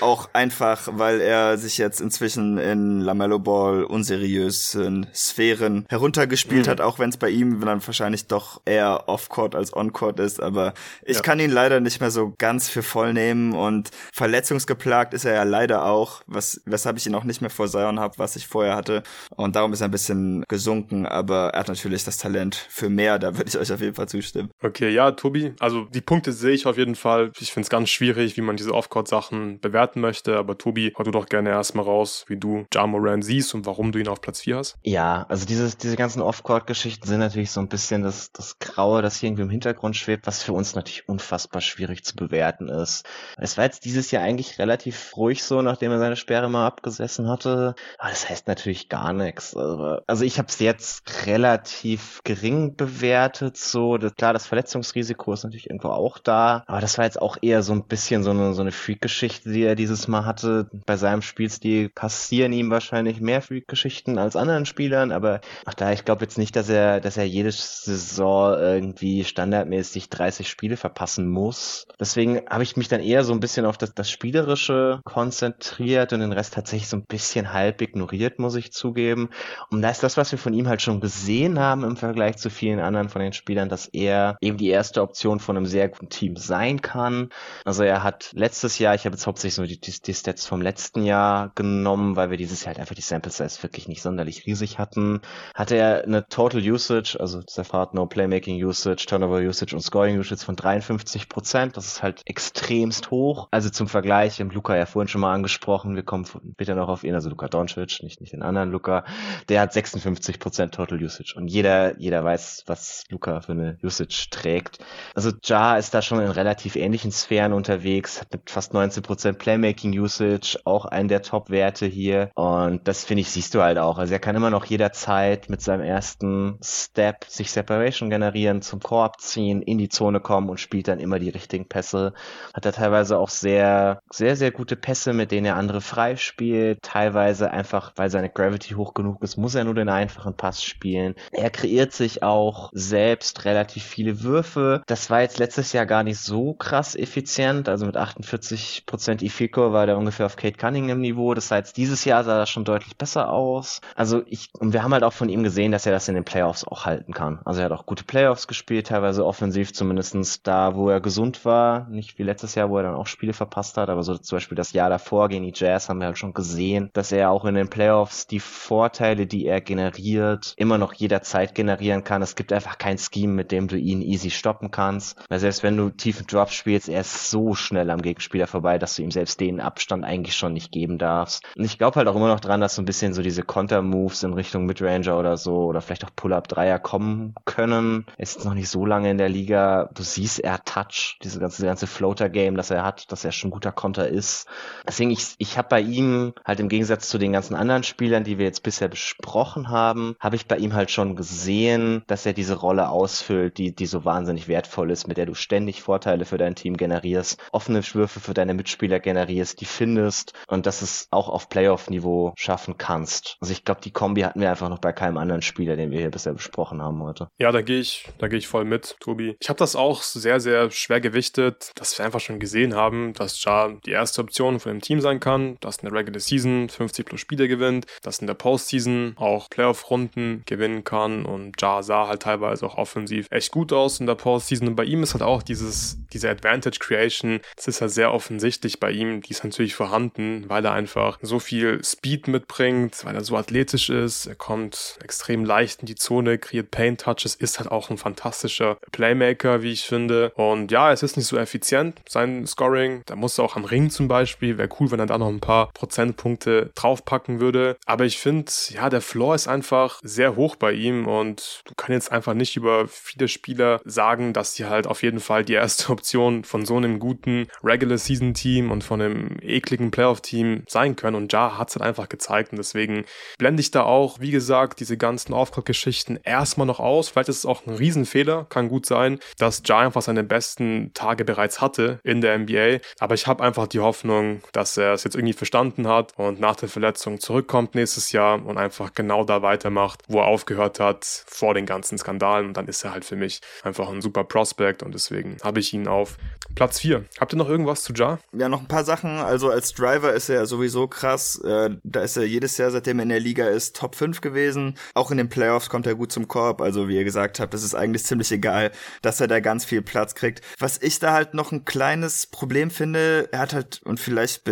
Auch 0.00 0.28
einfach, 0.32 0.88
weil 0.92 1.20
er 1.20 1.58
sich 1.58 1.78
jetzt 1.78 2.00
inzwischen 2.00 2.58
in 2.58 3.00
Lamello 3.00 3.38
Ball 3.38 3.84
unseriösen 3.84 5.06
Sphären 5.14 5.86
heruntergespielt 5.88 6.66
Mhm. 6.66 6.70
hat, 6.70 6.80
auch 6.80 6.98
wenn 6.98 7.10
es 7.10 7.18
bei 7.18 7.28
ihm 7.30 7.60
dann 7.60 7.86
wahrscheinlich 7.86 8.26
doch 8.26 8.60
eher 8.64 9.04
Off-Court 9.08 9.54
als 9.54 9.72
On-Court 9.76 10.18
ist. 10.18 10.42
Aber 10.42 10.74
ich 11.04 11.16
Ja. 11.16 11.22
kann 11.22 11.38
ihn 11.38 11.50
leider 11.52 11.78
nicht 11.80 12.00
mehr 12.00 12.10
so 12.10 12.34
ganz 12.36 12.68
für 12.68 12.82
voll 12.82 13.12
nehmen 13.12 13.52
und 13.52 13.90
verletzungsgeplagt 14.12 15.14
ist 15.14 15.24
er 15.24 15.34
ja 15.34 15.42
leider 15.44 15.84
auch, 15.84 16.22
was, 16.26 16.60
weshalb 16.64 16.96
ich 16.96 17.06
ihn 17.06 17.14
auch 17.14 17.24
nicht 17.24 17.40
mehr 17.40 17.50
vor 17.50 17.68
Zion 17.68 18.00
habe, 18.00 18.14
was 18.18 18.36
ich 18.36 18.46
vorher 18.46 18.76
hatte. 18.76 19.02
Und 19.36 19.56
darum 19.56 19.72
ist 19.72 19.80
er 19.80 19.88
ein 19.88 19.92
bisschen 19.92 20.44
gesunken, 20.48 21.06
aber 21.06 21.50
er 21.50 21.60
hat 21.60 21.68
natürlich 21.68 22.04
das 22.04 22.18
Talent 22.18 22.54
für 22.54 22.88
mehr, 22.88 23.18
da 23.18 23.36
würde 23.36 23.48
ich 23.48 23.58
euch 23.58 23.72
auf 23.72 23.80
jeden 23.80 23.94
Fall 23.94 24.08
zustimmen. 24.08 24.50
Okay, 24.62 24.90
ja, 24.90 25.12
Tobi, 25.12 25.54
also 25.60 25.84
die 25.84 26.00
Punkte 26.00 26.32
sehe 26.32 26.52
ich 26.52 26.66
auf 26.66 26.76
jeden 26.76 26.94
Fall. 26.94 27.30
Ich 27.38 27.52
finde 27.52 27.66
es 27.66 27.70
ganz 27.70 27.88
schwierig, 27.88 28.36
wie 28.36 28.40
man 28.42 28.56
diese 28.56 28.74
Off-Court-Sachen 28.74 29.60
bewerten 29.60 30.00
möchte, 30.00 30.36
aber 30.36 30.58
Tobi, 30.58 30.92
hau 30.96 31.02
du 31.02 31.10
doch 31.10 31.26
gerne 31.26 31.50
erstmal 31.50 31.84
raus, 31.84 32.24
wie 32.28 32.36
du 32.36 32.66
Ja 32.72 32.86
Moran 32.86 33.22
siehst 33.22 33.54
und 33.54 33.66
warum 33.66 33.92
du 33.92 33.98
ihn 33.98 34.08
auf 34.08 34.20
Platz 34.20 34.40
4 34.40 34.56
hast. 34.56 34.76
Ja, 34.82 35.26
also 35.28 35.46
dieses, 35.46 35.76
diese 35.76 35.96
ganzen 35.96 36.22
Off-Court-Geschichten 36.22 37.06
sind 37.06 37.20
natürlich 37.20 37.50
so 37.50 37.60
ein 37.60 37.68
bisschen 37.68 38.02
das, 38.02 38.32
das 38.32 38.58
Graue, 38.58 39.02
das 39.02 39.16
hier 39.16 39.28
irgendwie 39.28 39.42
im 39.42 39.50
Hintergrund 39.50 39.96
schwebt, 39.96 40.26
was 40.26 40.42
für 40.42 40.52
uns 40.52 40.74
natürlich 40.74 41.08
unfassbar 41.08 41.60
schwierig 41.60 42.04
zu 42.04 42.16
bewerten 42.16 42.68
ist. 42.68 43.04
Es 43.36 43.56
war 43.56 43.64
jetzt 43.64 43.84
dieses 43.84 44.10
Jahr 44.10 44.22
eigentlich 44.22 44.58
relativ 44.58 45.16
ruhig 45.16 45.42
so, 45.42 45.62
nachdem 45.62 45.90
er 45.90 45.98
seine 46.06 46.16
Sperre 46.16 46.48
mal 46.48 46.66
abgesessen 46.66 47.28
hatte. 47.28 47.74
Aber 47.98 48.10
das 48.10 48.28
heißt 48.28 48.46
natürlich 48.46 48.88
gar 48.88 49.12
nichts. 49.12 49.56
Also, 49.56 50.24
ich 50.24 50.38
habe 50.38 50.48
es 50.48 50.58
jetzt 50.60 51.26
relativ 51.26 52.20
gering 52.24 52.76
bewertet. 52.76 53.56
So, 53.56 53.98
klar, 54.16 54.32
das 54.32 54.46
Verletzungsrisiko 54.46 55.32
ist 55.32 55.44
natürlich 55.44 55.68
irgendwo 55.68 55.88
auch 55.88 56.18
da. 56.18 56.64
Aber 56.66 56.80
das 56.80 56.96
war 56.98 57.04
jetzt 57.04 57.20
auch 57.20 57.36
eher 57.42 57.62
so 57.62 57.72
ein 57.72 57.84
bisschen 57.84 58.22
so 58.22 58.30
eine, 58.30 58.54
so 58.54 58.62
eine 58.62 58.72
Freak-Geschichte, 58.72 59.50
die 59.50 59.64
er 59.64 59.74
dieses 59.74 60.08
Mal 60.08 60.24
hatte. 60.24 60.68
Bei 60.86 60.96
seinem 60.96 61.22
Spielstil 61.22 61.88
passieren 61.88 62.52
ihm 62.52 62.70
wahrscheinlich 62.70 63.20
mehr 63.20 63.42
Freak-Geschichten 63.42 64.18
als 64.18 64.36
anderen 64.36 64.66
Spielern. 64.66 65.10
Aber 65.10 65.40
ach 65.64 65.74
da, 65.74 65.92
ich 65.92 66.04
glaube 66.04 66.24
jetzt 66.24 66.38
nicht, 66.38 66.54
dass 66.54 66.68
er, 66.68 67.00
dass 67.00 67.16
er 67.16 67.26
jede 67.26 67.50
Saison 67.50 68.54
irgendwie 68.58 69.24
standardmäßig 69.24 70.08
30 70.08 70.48
Spiele 70.48 70.76
verpassen 70.76 71.28
muss. 71.28 71.86
Deswegen 71.98 72.42
habe 72.48 72.62
ich 72.62 72.76
mich 72.76 72.88
dann 72.88 73.00
eher 73.00 73.24
so 73.24 73.32
ein 73.32 73.40
bisschen 73.40 73.66
auf 73.66 73.76
das, 73.78 73.94
das 73.94 74.10
Spielerische 74.10 75.00
konzentriert 75.04 75.95
und 76.02 76.20
den 76.20 76.32
Rest 76.32 76.54
tatsächlich 76.54 76.88
so 76.88 76.96
ein 76.96 77.06
bisschen 77.06 77.52
halb 77.52 77.80
ignoriert, 77.80 78.38
muss 78.38 78.54
ich 78.54 78.72
zugeben. 78.72 79.30
Und 79.70 79.82
da 79.82 79.90
ist 79.90 80.02
das, 80.02 80.16
was 80.16 80.30
wir 80.32 80.38
von 80.38 80.54
ihm 80.54 80.68
halt 80.68 80.82
schon 80.82 81.00
gesehen 81.00 81.58
haben 81.58 81.84
im 81.84 81.96
Vergleich 81.96 82.36
zu 82.36 82.50
vielen 82.50 82.80
anderen 82.80 83.08
von 83.08 83.22
den 83.22 83.32
Spielern, 83.32 83.68
dass 83.68 83.86
er 83.86 84.36
eben 84.40 84.56
die 84.56 84.68
erste 84.68 85.02
Option 85.02 85.40
von 85.40 85.56
einem 85.56 85.66
sehr 85.66 85.88
guten 85.88 86.08
Team 86.08 86.36
sein 86.36 86.82
kann. 86.82 87.30
Also 87.64 87.82
er 87.82 88.02
hat 88.02 88.30
letztes 88.34 88.78
Jahr, 88.78 88.94
ich 88.94 89.04
habe 89.04 89.14
jetzt 89.14 89.26
hauptsächlich 89.26 89.54
so 89.54 89.64
die, 89.64 89.80
die, 89.80 89.92
die 90.00 90.14
Stats 90.14 90.46
vom 90.46 90.62
letzten 90.62 91.04
Jahr 91.04 91.52
genommen, 91.54 92.16
weil 92.16 92.30
wir 92.30 92.36
dieses 92.36 92.60
Jahr 92.60 92.68
halt 92.68 92.80
einfach 92.80 92.94
die 92.94 93.02
Sample 93.02 93.32
Size 93.32 93.62
wirklich 93.62 93.88
nicht 93.88 94.02
sonderlich 94.02 94.46
riesig 94.46 94.78
hatten, 94.78 95.20
hatte 95.54 95.76
er 95.76 96.04
eine 96.04 96.28
Total 96.28 96.60
Usage, 96.60 97.16
also 97.18 97.40
separat 97.46 97.94
No 97.94 98.06
Playmaking 98.06 98.62
Usage, 98.62 99.06
Turnover 99.06 99.38
Usage 99.38 99.74
und 99.74 99.82
Scoring 99.82 100.18
Usage 100.18 100.44
von 100.44 100.56
53 100.56 101.28
Prozent. 101.28 101.76
Das 101.76 101.86
ist 101.86 102.02
halt 102.02 102.22
extremst 102.24 103.10
hoch. 103.10 103.48
Also 103.50 103.70
zum 103.70 103.88
Vergleich, 103.88 104.40
im 104.40 104.50
Luca 104.50 104.76
ja 104.76 104.86
vorhin 104.86 105.08
schon 105.08 105.20
mal 105.20 105.34
angesprochen, 105.34 105.85
wir 105.94 106.02
kommen 106.02 106.24
später 106.24 106.74
noch 106.74 106.88
auf 106.88 107.04
ihn, 107.04 107.14
also 107.14 107.28
Luca 107.28 107.48
Doncic, 107.48 108.02
nicht, 108.02 108.20
nicht 108.20 108.32
den 108.32 108.42
anderen 108.42 108.70
Luca, 108.70 109.04
der 109.48 109.60
hat 109.60 109.72
56 109.72 110.40
Prozent 110.40 110.74
Total 110.74 111.02
Usage 111.02 111.34
und 111.36 111.48
jeder, 111.48 111.98
jeder 111.98 112.24
weiß, 112.24 112.64
was 112.66 113.04
Luca 113.10 113.40
für 113.40 113.52
eine 113.52 113.78
Usage 113.82 114.28
trägt. 114.30 114.78
Also 115.14 115.30
Ja 115.44 115.76
ist 115.76 115.94
da 115.94 116.02
schon 116.02 116.20
in 116.20 116.30
relativ 116.30 116.76
ähnlichen 116.76 117.12
Sphären 117.12 117.52
unterwegs, 117.52 118.20
hat 118.20 118.32
mit 118.32 118.50
fast 118.50 118.74
19 118.74 119.02
Prozent 119.02 119.38
Playmaking 119.38 119.98
Usage, 119.98 120.58
auch 120.64 120.86
einen 120.86 121.08
der 121.08 121.22
Top-Werte 121.22 121.86
hier 121.86 122.30
und 122.34 122.88
das 122.88 123.04
finde 123.04 123.20
ich, 123.20 123.30
siehst 123.30 123.54
du 123.54 123.62
halt 123.62 123.78
auch. 123.78 123.98
Also 123.98 124.12
er 124.12 124.18
kann 124.18 124.36
immer 124.36 124.50
noch 124.50 124.64
jederzeit 124.64 125.48
mit 125.48 125.60
seinem 125.60 125.82
ersten 125.82 126.58
Step 126.62 127.24
sich 127.28 127.50
Separation 127.50 128.10
generieren, 128.10 128.62
zum 128.62 128.80
Korb 128.80 129.20
ziehen, 129.20 129.62
in 129.62 129.78
die 129.78 129.88
Zone 129.88 130.20
kommen 130.20 130.48
und 130.48 130.60
spielt 130.60 130.88
dann 130.88 131.00
immer 131.00 131.18
die 131.18 131.28
richtigen 131.28 131.68
Pässe. 131.68 132.12
Hat 132.54 132.64
er 132.64 132.72
teilweise 132.72 133.18
auch 133.18 133.28
sehr, 133.28 134.00
sehr, 134.10 134.36
sehr 134.36 134.50
gute 134.50 134.76
Pässe, 134.76 135.12
mit 135.12 135.30
denen 135.30 135.46
er 135.46 135.56
andere 135.56 135.75
frei 135.80 136.16
spielt. 136.16 136.82
Teilweise 136.82 137.50
einfach, 137.50 137.92
weil 137.96 138.10
seine 138.10 138.30
Gravity 138.30 138.74
hoch 138.74 138.94
genug 138.94 139.22
ist, 139.22 139.36
muss 139.36 139.54
er 139.54 139.64
nur 139.64 139.74
den 139.74 139.88
einfachen 139.88 140.36
Pass 140.36 140.62
spielen. 140.62 141.14
Er 141.32 141.50
kreiert 141.50 141.92
sich 141.92 142.22
auch 142.22 142.70
selbst 142.72 143.44
relativ 143.44 143.84
viele 143.84 144.22
Würfe. 144.22 144.82
Das 144.86 145.10
war 145.10 145.20
jetzt 145.20 145.38
letztes 145.38 145.72
Jahr 145.72 145.86
gar 145.86 146.02
nicht 146.02 146.18
so 146.18 146.54
krass 146.54 146.94
effizient. 146.94 147.68
Also 147.68 147.86
mit 147.86 147.96
48% 147.96 149.22
Ifico 149.22 149.72
war 149.72 149.86
der 149.86 149.98
ungefähr 149.98 150.26
auf 150.26 150.36
Kate 150.36 150.56
Cunningham 150.56 151.00
Niveau. 151.00 151.34
Das 151.34 151.50
heißt, 151.50 151.76
dieses 151.76 152.04
Jahr 152.04 152.24
sah 152.24 152.38
das 152.38 152.50
schon 152.50 152.64
deutlich 152.64 152.96
besser 152.96 153.30
aus. 153.30 153.80
Also 153.94 154.22
ich, 154.26 154.48
und 154.58 154.72
wir 154.72 154.82
haben 154.82 154.92
halt 154.92 155.04
auch 155.04 155.12
von 155.12 155.28
ihm 155.28 155.42
gesehen, 155.42 155.72
dass 155.72 155.86
er 155.86 155.92
das 155.92 156.08
in 156.08 156.14
den 156.14 156.24
Playoffs 156.24 156.64
auch 156.64 156.86
halten 156.86 157.12
kann. 157.12 157.40
Also 157.44 157.60
er 157.60 157.66
hat 157.66 157.72
auch 157.72 157.86
gute 157.86 158.04
Playoffs 158.04 158.48
gespielt, 158.48 158.88
teilweise 158.88 159.24
offensiv 159.24 159.72
zumindestens 159.72 160.42
da, 160.42 160.74
wo 160.74 160.88
er 160.88 161.00
gesund 161.00 161.44
war. 161.44 161.88
Nicht 161.88 162.18
wie 162.18 162.22
letztes 162.22 162.54
Jahr, 162.54 162.70
wo 162.70 162.76
er 162.78 162.84
dann 162.84 162.94
auch 162.94 163.06
Spiele 163.06 163.32
verpasst 163.32 163.76
hat, 163.76 163.88
aber 163.88 164.02
so 164.02 164.16
zum 164.16 164.36
Beispiel 164.36 164.56
das 164.56 164.72
Jahr 164.72 164.90
davor 164.90 165.28
gegen 165.28 165.44
die 165.44 165.52
Jazz 165.54 165.65
haben 165.88 166.00
wir 166.00 166.06
halt 166.06 166.18
schon 166.18 166.34
gesehen, 166.34 166.90
dass 166.92 167.12
er 167.12 167.30
auch 167.30 167.44
in 167.44 167.54
den 167.54 167.68
Playoffs 167.68 168.26
die 168.26 168.40
Vorteile, 168.40 169.26
die 169.26 169.46
er 169.46 169.60
generiert, 169.60 170.54
immer 170.56 170.78
noch 170.78 170.92
jederzeit 170.92 171.54
generieren 171.54 172.04
kann. 172.04 172.22
Es 172.22 172.36
gibt 172.36 172.52
einfach 172.52 172.78
kein 172.78 172.98
Scheme, 172.98 173.32
mit 173.32 173.52
dem 173.52 173.68
du 173.68 173.76
ihn 173.76 174.02
easy 174.02 174.30
stoppen 174.30 174.70
kannst. 174.70 175.18
Weil 175.28 175.38
selbst 175.38 175.62
wenn 175.62 175.76
du 175.76 175.90
tiefen 175.90 176.26
Drop 176.26 176.50
spielst, 176.50 176.88
er 176.88 177.00
ist 177.00 177.30
so 177.30 177.54
schnell 177.54 177.90
am 177.90 178.02
Gegenspieler 178.02 178.46
vorbei, 178.46 178.78
dass 178.78 178.96
du 178.96 179.02
ihm 179.02 179.10
selbst 179.10 179.40
den 179.40 179.60
Abstand 179.60 180.04
eigentlich 180.04 180.36
schon 180.36 180.52
nicht 180.52 180.72
geben 180.72 180.98
darfst. 180.98 181.42
Und 181.56 181.64
ich 181.64 181.78
glaube 181.78 181.96
halt 181.96 182.08
auch 182.08 182.16
immer 182.16 182.28
noch 182.28 182.40
dran, 182.40 182.60
dass 182.60 182.74
so 182.74 182.82
ein 182.82 182.86
bisschen 182.86 183.14
so 183.14 183.22
diese 183.22 183.42
Konter-Moves 183.42 184.22
in 184.22 184.32
Richtung 184.32 184.66
Midranger 184.66 185.18
oder 185.18 185.36
so 185.36 185.64
oder 185.64 185.80
vielleicht 185.80 186.04
auch 186.04 186.14
Pull-Up-Dreier 186.14 186.78
kommen 186.78 187.34
können. 187.44 188.06
Er 188.16 188.22
ist 188.22 188.44
noch 188.44 188.54
nicht 188.54 188.68
so 188.68 188.86
lange 188.86 189.10
in 189.10 189.18
der 189.18 189.28
Liga. 189.28 189.90
Du 189.94 190.02
siehst, 190.02 190.40
er 190.40 190.64
Touch, 190.64 191.18
diese 191.22 191.40
ganze, 191.40 191.64
ganze 191.64 191.86
Floater-Game, 191.86 192.56
das 192.56 192.70
er 192.70 192.84
hat, 192.84 193.10
dass 193.12 193.24
er 193.24 193.32
schon 193.32 193.48
ein 193.48 193.52
guter 193.52 193.72
Konter 193.72 194.08
ist. 194.08 194.46
Deswegen, 194.86 195.10
ich, 195.10 195.34
Ich 195.38 195.55
habe 195.56 195.68
bei 195.68 195.80
ihm 195.80 196.32
halt 196.44 196.60
im 196.60 196.68
Gegensatz 196.68 197.08
zu 197.08 197.18
den 197.18 197.32
ganzen 197.32 197.54
anderen 197.54 197.82
Spielern, 197.82 198.24
die 198.24 198.38
wir 198.38 198.46
jetzt 198.46 198.62
bisher 198.62 198.88
besprochen 198.88 199.68
haben, 199.68 200.16
habe 200.20 200.36
ich 200.36 200.46
bei 200.46 200.56
ihm 200.56 200.74
halt 200.74 200.90
schon 200.90 201.16
gesehen, 201.16 202.02
dass 202.06 202.26
er 202.26 202.32
diese 202.32 202.54
Rolle 202.54 202.88
ausfüllt, 202.88 203.58
die, 203.58 203.74
die 203.74 203.86
so 203.86 204.04
wahnsinnig 204.04 204.48
wertvoll 204.48 204.90
ist, 204.90 205.06
mit 205.06 205.16
der 205.16 205.26
du 205.26 205.34
ständig 205.34 205.82
Vorteile 205.82 206.24
für 206.24 206.38
dein 206.38 206.54
Team 206.54 206.76
generierst, 206.76 207.40
offene 207.52 207.82
Würfe 207.94 208.20
für 208.20 208.34
deine 208.34 208.54
Mitspieler 208.54 209.00
generierst, 209.00 209.60
die 209.60 209.64
findest 209.64 210.32
und 210.48 210.66
dass 210.66 210.82
es 210.82 211.08
auch 211.10 211.28
auf 211.28 211.48
Playoff-Niveau 211.48 212.32
schaffen 212.36 212.78
kannst. 212.78 213.36
Also 213.40 213.52
ich 213.52 213.64
glaube, 213.64 213.80
die 213.82 213.92
Kombi 213.92 214.22
hatten 214.22 214.40
wir 214.40 214.50
einfach 214.50 214.68
noch 214.68 214.80
bei 214.80 214.92
keinem 214.92 215.18
anderen 215.18 215.42
Spieler, 215.42 215.76
den 215.76 215.90
wir 215.90 216.00
hier 216.00 216.10
bisher 216.10 216.32
besprochen 216.32 216.82
haben 216.82 217.02
heute. 217.02 217.28
Ja, 217.38 217.52
da 217.52 217.62
gehe 217.62 217.80
ich, 217.80 218.08
da 218.18 218.26
ich 218.26 218.48
voll 218.48 218.64
mit, 218.64 218.96
Tobi. 219.00 219.36
Ich 219.40 219.48
habe 219.48 219.58
das 219.58 219.76
auch 219.76 220.02
sehr, 220.02 220.40
sehr 220.40 220.70
schwer 220.70 221.00
gewichtet, 221.00 221.70
dass 221.76 221.96
wir 221.98 222.04
einfach 222.04 222.20
schon 222.20 222.40
gesehen 222.40 222.74
haben, 222.74 223.12
dass 223.14 223.42
Ja 223.44 223.68
die 223.84 223.92
erste 223.92 224.22
Option 224.22 224.60
von 224.60 224.72
dem 224.72 224.80
Team 224.80 225.00
sein 225.00 225.20
kann, 225.20 225.45
dass 225.60 225.78
in 225.78 225.88
der 225.88 225.98
Regular 225.98 226.20
Season 226.20 226.68
50 226.68 227.06
plus 227.06 227.20
Spiele 227.20 227.48
gewinnt, 227.48 227.86
dass 228.02 228.18
in 228.18 228.26
der 228.26 228.34
Postseason 228.34 229.14
auch 229.16 229.48
Playoff-Runden 229.50 230.42
gewinnen 230.46 230.84
kann 230.84 231.24
und 231.24 231.60
Ja 231.60 231.82
sah 231.82 232.08
halt 232.08 232.22
teilweise 232.22 232.66
auch 232.66 232.76
offensiv 232.76 233.26
echt 233.30 233.52
gut 233.52 233.72
aus 233.72 234.00
in 234.00 234.06
der 234.06 234.14
Postseason. 234.14 234.68
Und 234.68 234.76
bei 234.76 234.84
ihm 234.84 235.02
ist 235.02 235.14
halt 235.14 235.22
auch 235.22 235.42
dieses, 235.42 235.98
diese 236.12 236.28
Advantage 236.30 236.78
Creation, 236.78 237.40
das 237.56 237.68
ist 237.68 237.80
halt 237.80 237.92
sehr 237.92 238.12
offensichtlich 238.12 238.80
bei 238.80 238.90
ihm, 238.90 239.20
die 239.20 239.30
ist 239.30 239.44
natürlich 239.44 239.74
vorhanden, 239.74 240.44
weil 240.48 240.64
er 240.64 240.72
einfach 240.72 241.18
so 241.22 241.38
viel 241.38 241.82
Speed 241.84 242.28
mitbringt, 242.28 243.04
weil 243.04 243.14
er 243.14 243.24
so 243.24 243.36
athletisch 243.36 243.90
ist, 243.90 244.26
er 244.26 244.34
kommt 244.34 244.98
extrem 245.02 245.44
leicht 245.44 245.80
in 245.80 245.86
die 245.86 245.94
Zone, 245.94 246.38
kreiert 246.38 246.70
Paint 246.70 247.00
Touches, 247.00 247.34
ist 247.34 247.58
halt 247.58 247.70
auch 247.70 247.90
ein 247.90 247.98
fantastischer 247.98 248.78
Playmaker, 248.92 249.62
wie 249.62 249.72
ich 249.72 249.82
finde. 249.82 250.32
Und 250.34 250.70
ja, 250.70 250.92
es 250.92 251.02
ist 251.02 251.16
nicht 251.16 251.26
so 251.26 251.36
effizient, 251.36 252.00
sein 252.08 252.46
Scoring, 252.46 253.02
da 253.06 253.16
muss 253.16 253.38
er 253.38 253.44
auch 253.44 253.56
am 253.56 253.64
Ring 253.64 253.90
zum 253.90 254.08
Beispiel, 254.08 254.58
wäre 254.58 254.68
cool, 254.80 254.90
wenn 254.90 255.00
er 255.00 255.06
da 255.06 255.18
noch 255.18 255.28
ein 255.36 255.40
paar 255.40 255.72
Prozentpunkte 255.72 256.70
draufpacken 256.74 257.40
würde, 257.40 257.76
aber 257.86 258.04
ich 258.04 258.18
finde, 258.18 258.50
ja, 258.70 258.88
der 258.88 259.00
Floor 259.00 259.34
ist 259.34 259.48
einfach 259.48 260.00
sehr 260.02 260.36
hoch 260.36 260.56
bei 260.56 260.72
ihm 260.72 261.06
und 261.06 261.62
du 261.66 261.74
kannst 261.74 261.90
jetzt 261.90 262.12
einfach 262.12 262.34
nicht 262.34 262.56
über 262.56 262.88
viele 262.88 263.28
Spieler 263.28 263.80
sagen, 263.84 264.32
dass 264.32 264.54
sie 264.54 264.66
halt 264.66 264.86
auf 264.86 265.02
jeden 265.02 265.20
Fall 265.20 265.44
die 265.44 265.54
erste 265.54 265.90
Option 265.92 266.44
von 266.44 266.64
so 266.64 266.76
einem 266.76 266.98
guten 266.98 267.48
Regular 267.62 267.98
Season 267.98 268.34
Team 268.34 268.70
und 268.70 268.84
von 268.84 269.00
einem 269.00 269.36
ekligen 269.40 269.90
Playoff 269.90 270.20
Team 270.20 270.62
sein 270.68 270.96
können. 270.96 271.16
Und 271.16 271.32
Ja 271.32 271.58
hat 271.58 271.68
es 271.68 271.76
halt 271.76 271.86
einfach 271.86 272.08
gezeigt 272.08 272.52
und 272.52 272.58
deswegen 272.58 273.04
blende 273.38 273.60
ich 273.60 273.70
da 273.70 273.82
auch, 273.82 274.20
wie 274.20 274.30
gesagt, 274.30 274.80
diese 274.80 274.96
ganzen 274.96 275.32
Aufgabe-Geschichten 275.32 276.18
erstmal 276.22 276.66
noch 276.66 276.80
aus. 276.80 277.08
Vielleicht 277.08 277.28
ist 277.28 277.38
es 277.38 277.46
auch 277.46 277.66
ein 277.66 277.74
Riesenfehler, 277.74 278.46
kann 278.48 278.68
gut 278.68 278.86
sein, 278.86 279.18
dass 279.38 279.62
Ja 279.66 279.80
einfach 279.80 280.02
seine 280.02 280.24
besten 280.24 280.92
Tage 280.94 281.24
bereits 281.24 281.60
hatte 281.60 282.00
in 282.04 282.20
der 282.20 282.38
NBA, 282.38 282.78
aber 282.98 283.14
ich 283.14 283.26
habe 283.26 283.42
einfach 283.42 283.66
die 283.66 283.80
Hoffnung, 283.80 284.40
dass 284.52 284.76
er 284.76 284.92
es 284.92 285.04
jetzt 285.04 285.16
irgendwie 285.16 285.25
verstanden 285.32 285.88
hat 285.88 286.12
und 286.16 286.40
nach 286.40 286.56
der 286.56 286.68
Verletzung 286.68 287.20
zurückkommt 287.20 287.74
nächstes 287.74 288.12
Jahr 288.12 288.44
und 288.44 288.58
einfach 288.58 288.94
genau 288.94 289.24
da 289.24 289.42
weitermacht, 289.42 290.02
wo 290.08 290.20
er 290.20 290.26
aufgehört 290.26 290.80
hat 290.80 291.04
vor 291.04 291.54
den 291.54 291.66
ganzen 291.66 291.98
Skandalen 291.98 292.46
und 292.46 292.56
dann 292.56 292.68
ist 292.68 292.84
er 292.84 292.92
halt 292.92 293.04
für 293.04 293.16
mich 293.16 293.40
einfach 293.62 293.88
ein 293.88 294.02
super 294.02 294.24
Prospect 294.24 294.82
und 294.82 294.94
deswegen 294.94 295.36
habe 295.42 295.60
ich 295.60 295.72
ihn 295.72 295.88
auf 295.88 296.16
Platz 296.54 296.80
4. 296.80 297.04
Habt 297.20 297.34
ihr 297.34 297.36
noch 297.36 297.48
irgendwas 297.48 297.82
zu 297.82 297.92
Ja? 297.92 298.18
Ja, 298.32 298.48
noch 298.48 298.60
ein 298.60 298.68
paar 298.68 298.84
Sachen. 298.84 299.18
Also 299.18 299.50
als 299.50 299.72
Driver 299.74 300.12
ist 300.12 300.28
er 300.28 300.46
sowieso 300.46 300.86
krass. 300.88 301.38
Äh, 301.44 301.70
da 301.82 302.00
ist 302.00 302.16
er 302.16 302.24
jedes 302.24 302.56
Jahr, 302.56 302.70
seitdem 302.70 302.98
er 302.98 303.04
in 303.04 303.08
der 303.10 303.20
Liga 303.20 303.46
ist, 303.46 303.76
Top 303.76 303.94
5 303.94 304.20
gewesen. 304.20 304.76
Auch 304.94 305.10
in 305.10 305.18
den 305.18 305.28
Playoffs 305.28 305.68
kommt 305.68 305.86
er 305.86 305.94
gut 305.94 306.12
zum 306.12 306.28
Korb. 306.28 306.60
Also 306.60 306.88
wie 306.88 306.96
ihr 306.96 307.04
gesagt 307.04 307.40
habt, 307.40 307.52
das 307.52 307.62
ist 307.62 307.74
eigentlich 307.74 308.04
ziemlich 308.04 308.32
egal, 308.32 308.72
dass 309.02 309.20
er 309.20 309.28
da 309.28 309.40
ganz 309.40 309.64
viel 309.64 309.82
Platz 309.82 310.14
kriegt. 310.14 310.42
Was 310.58 310.80
ich 310.80 310.98
da 310.98 311.12
halt 311.12 311.34
noch 311.34 311.52
ein 311.52 311.64
kleines 311.64 312.26
Problem 312.26 312.70
finde, 312.70 313.28
er 313.32 313.40
hat 313.40 313.52
halt, 313.52 313.82
und 313.84 314.00
vielleicht 314.00 314.44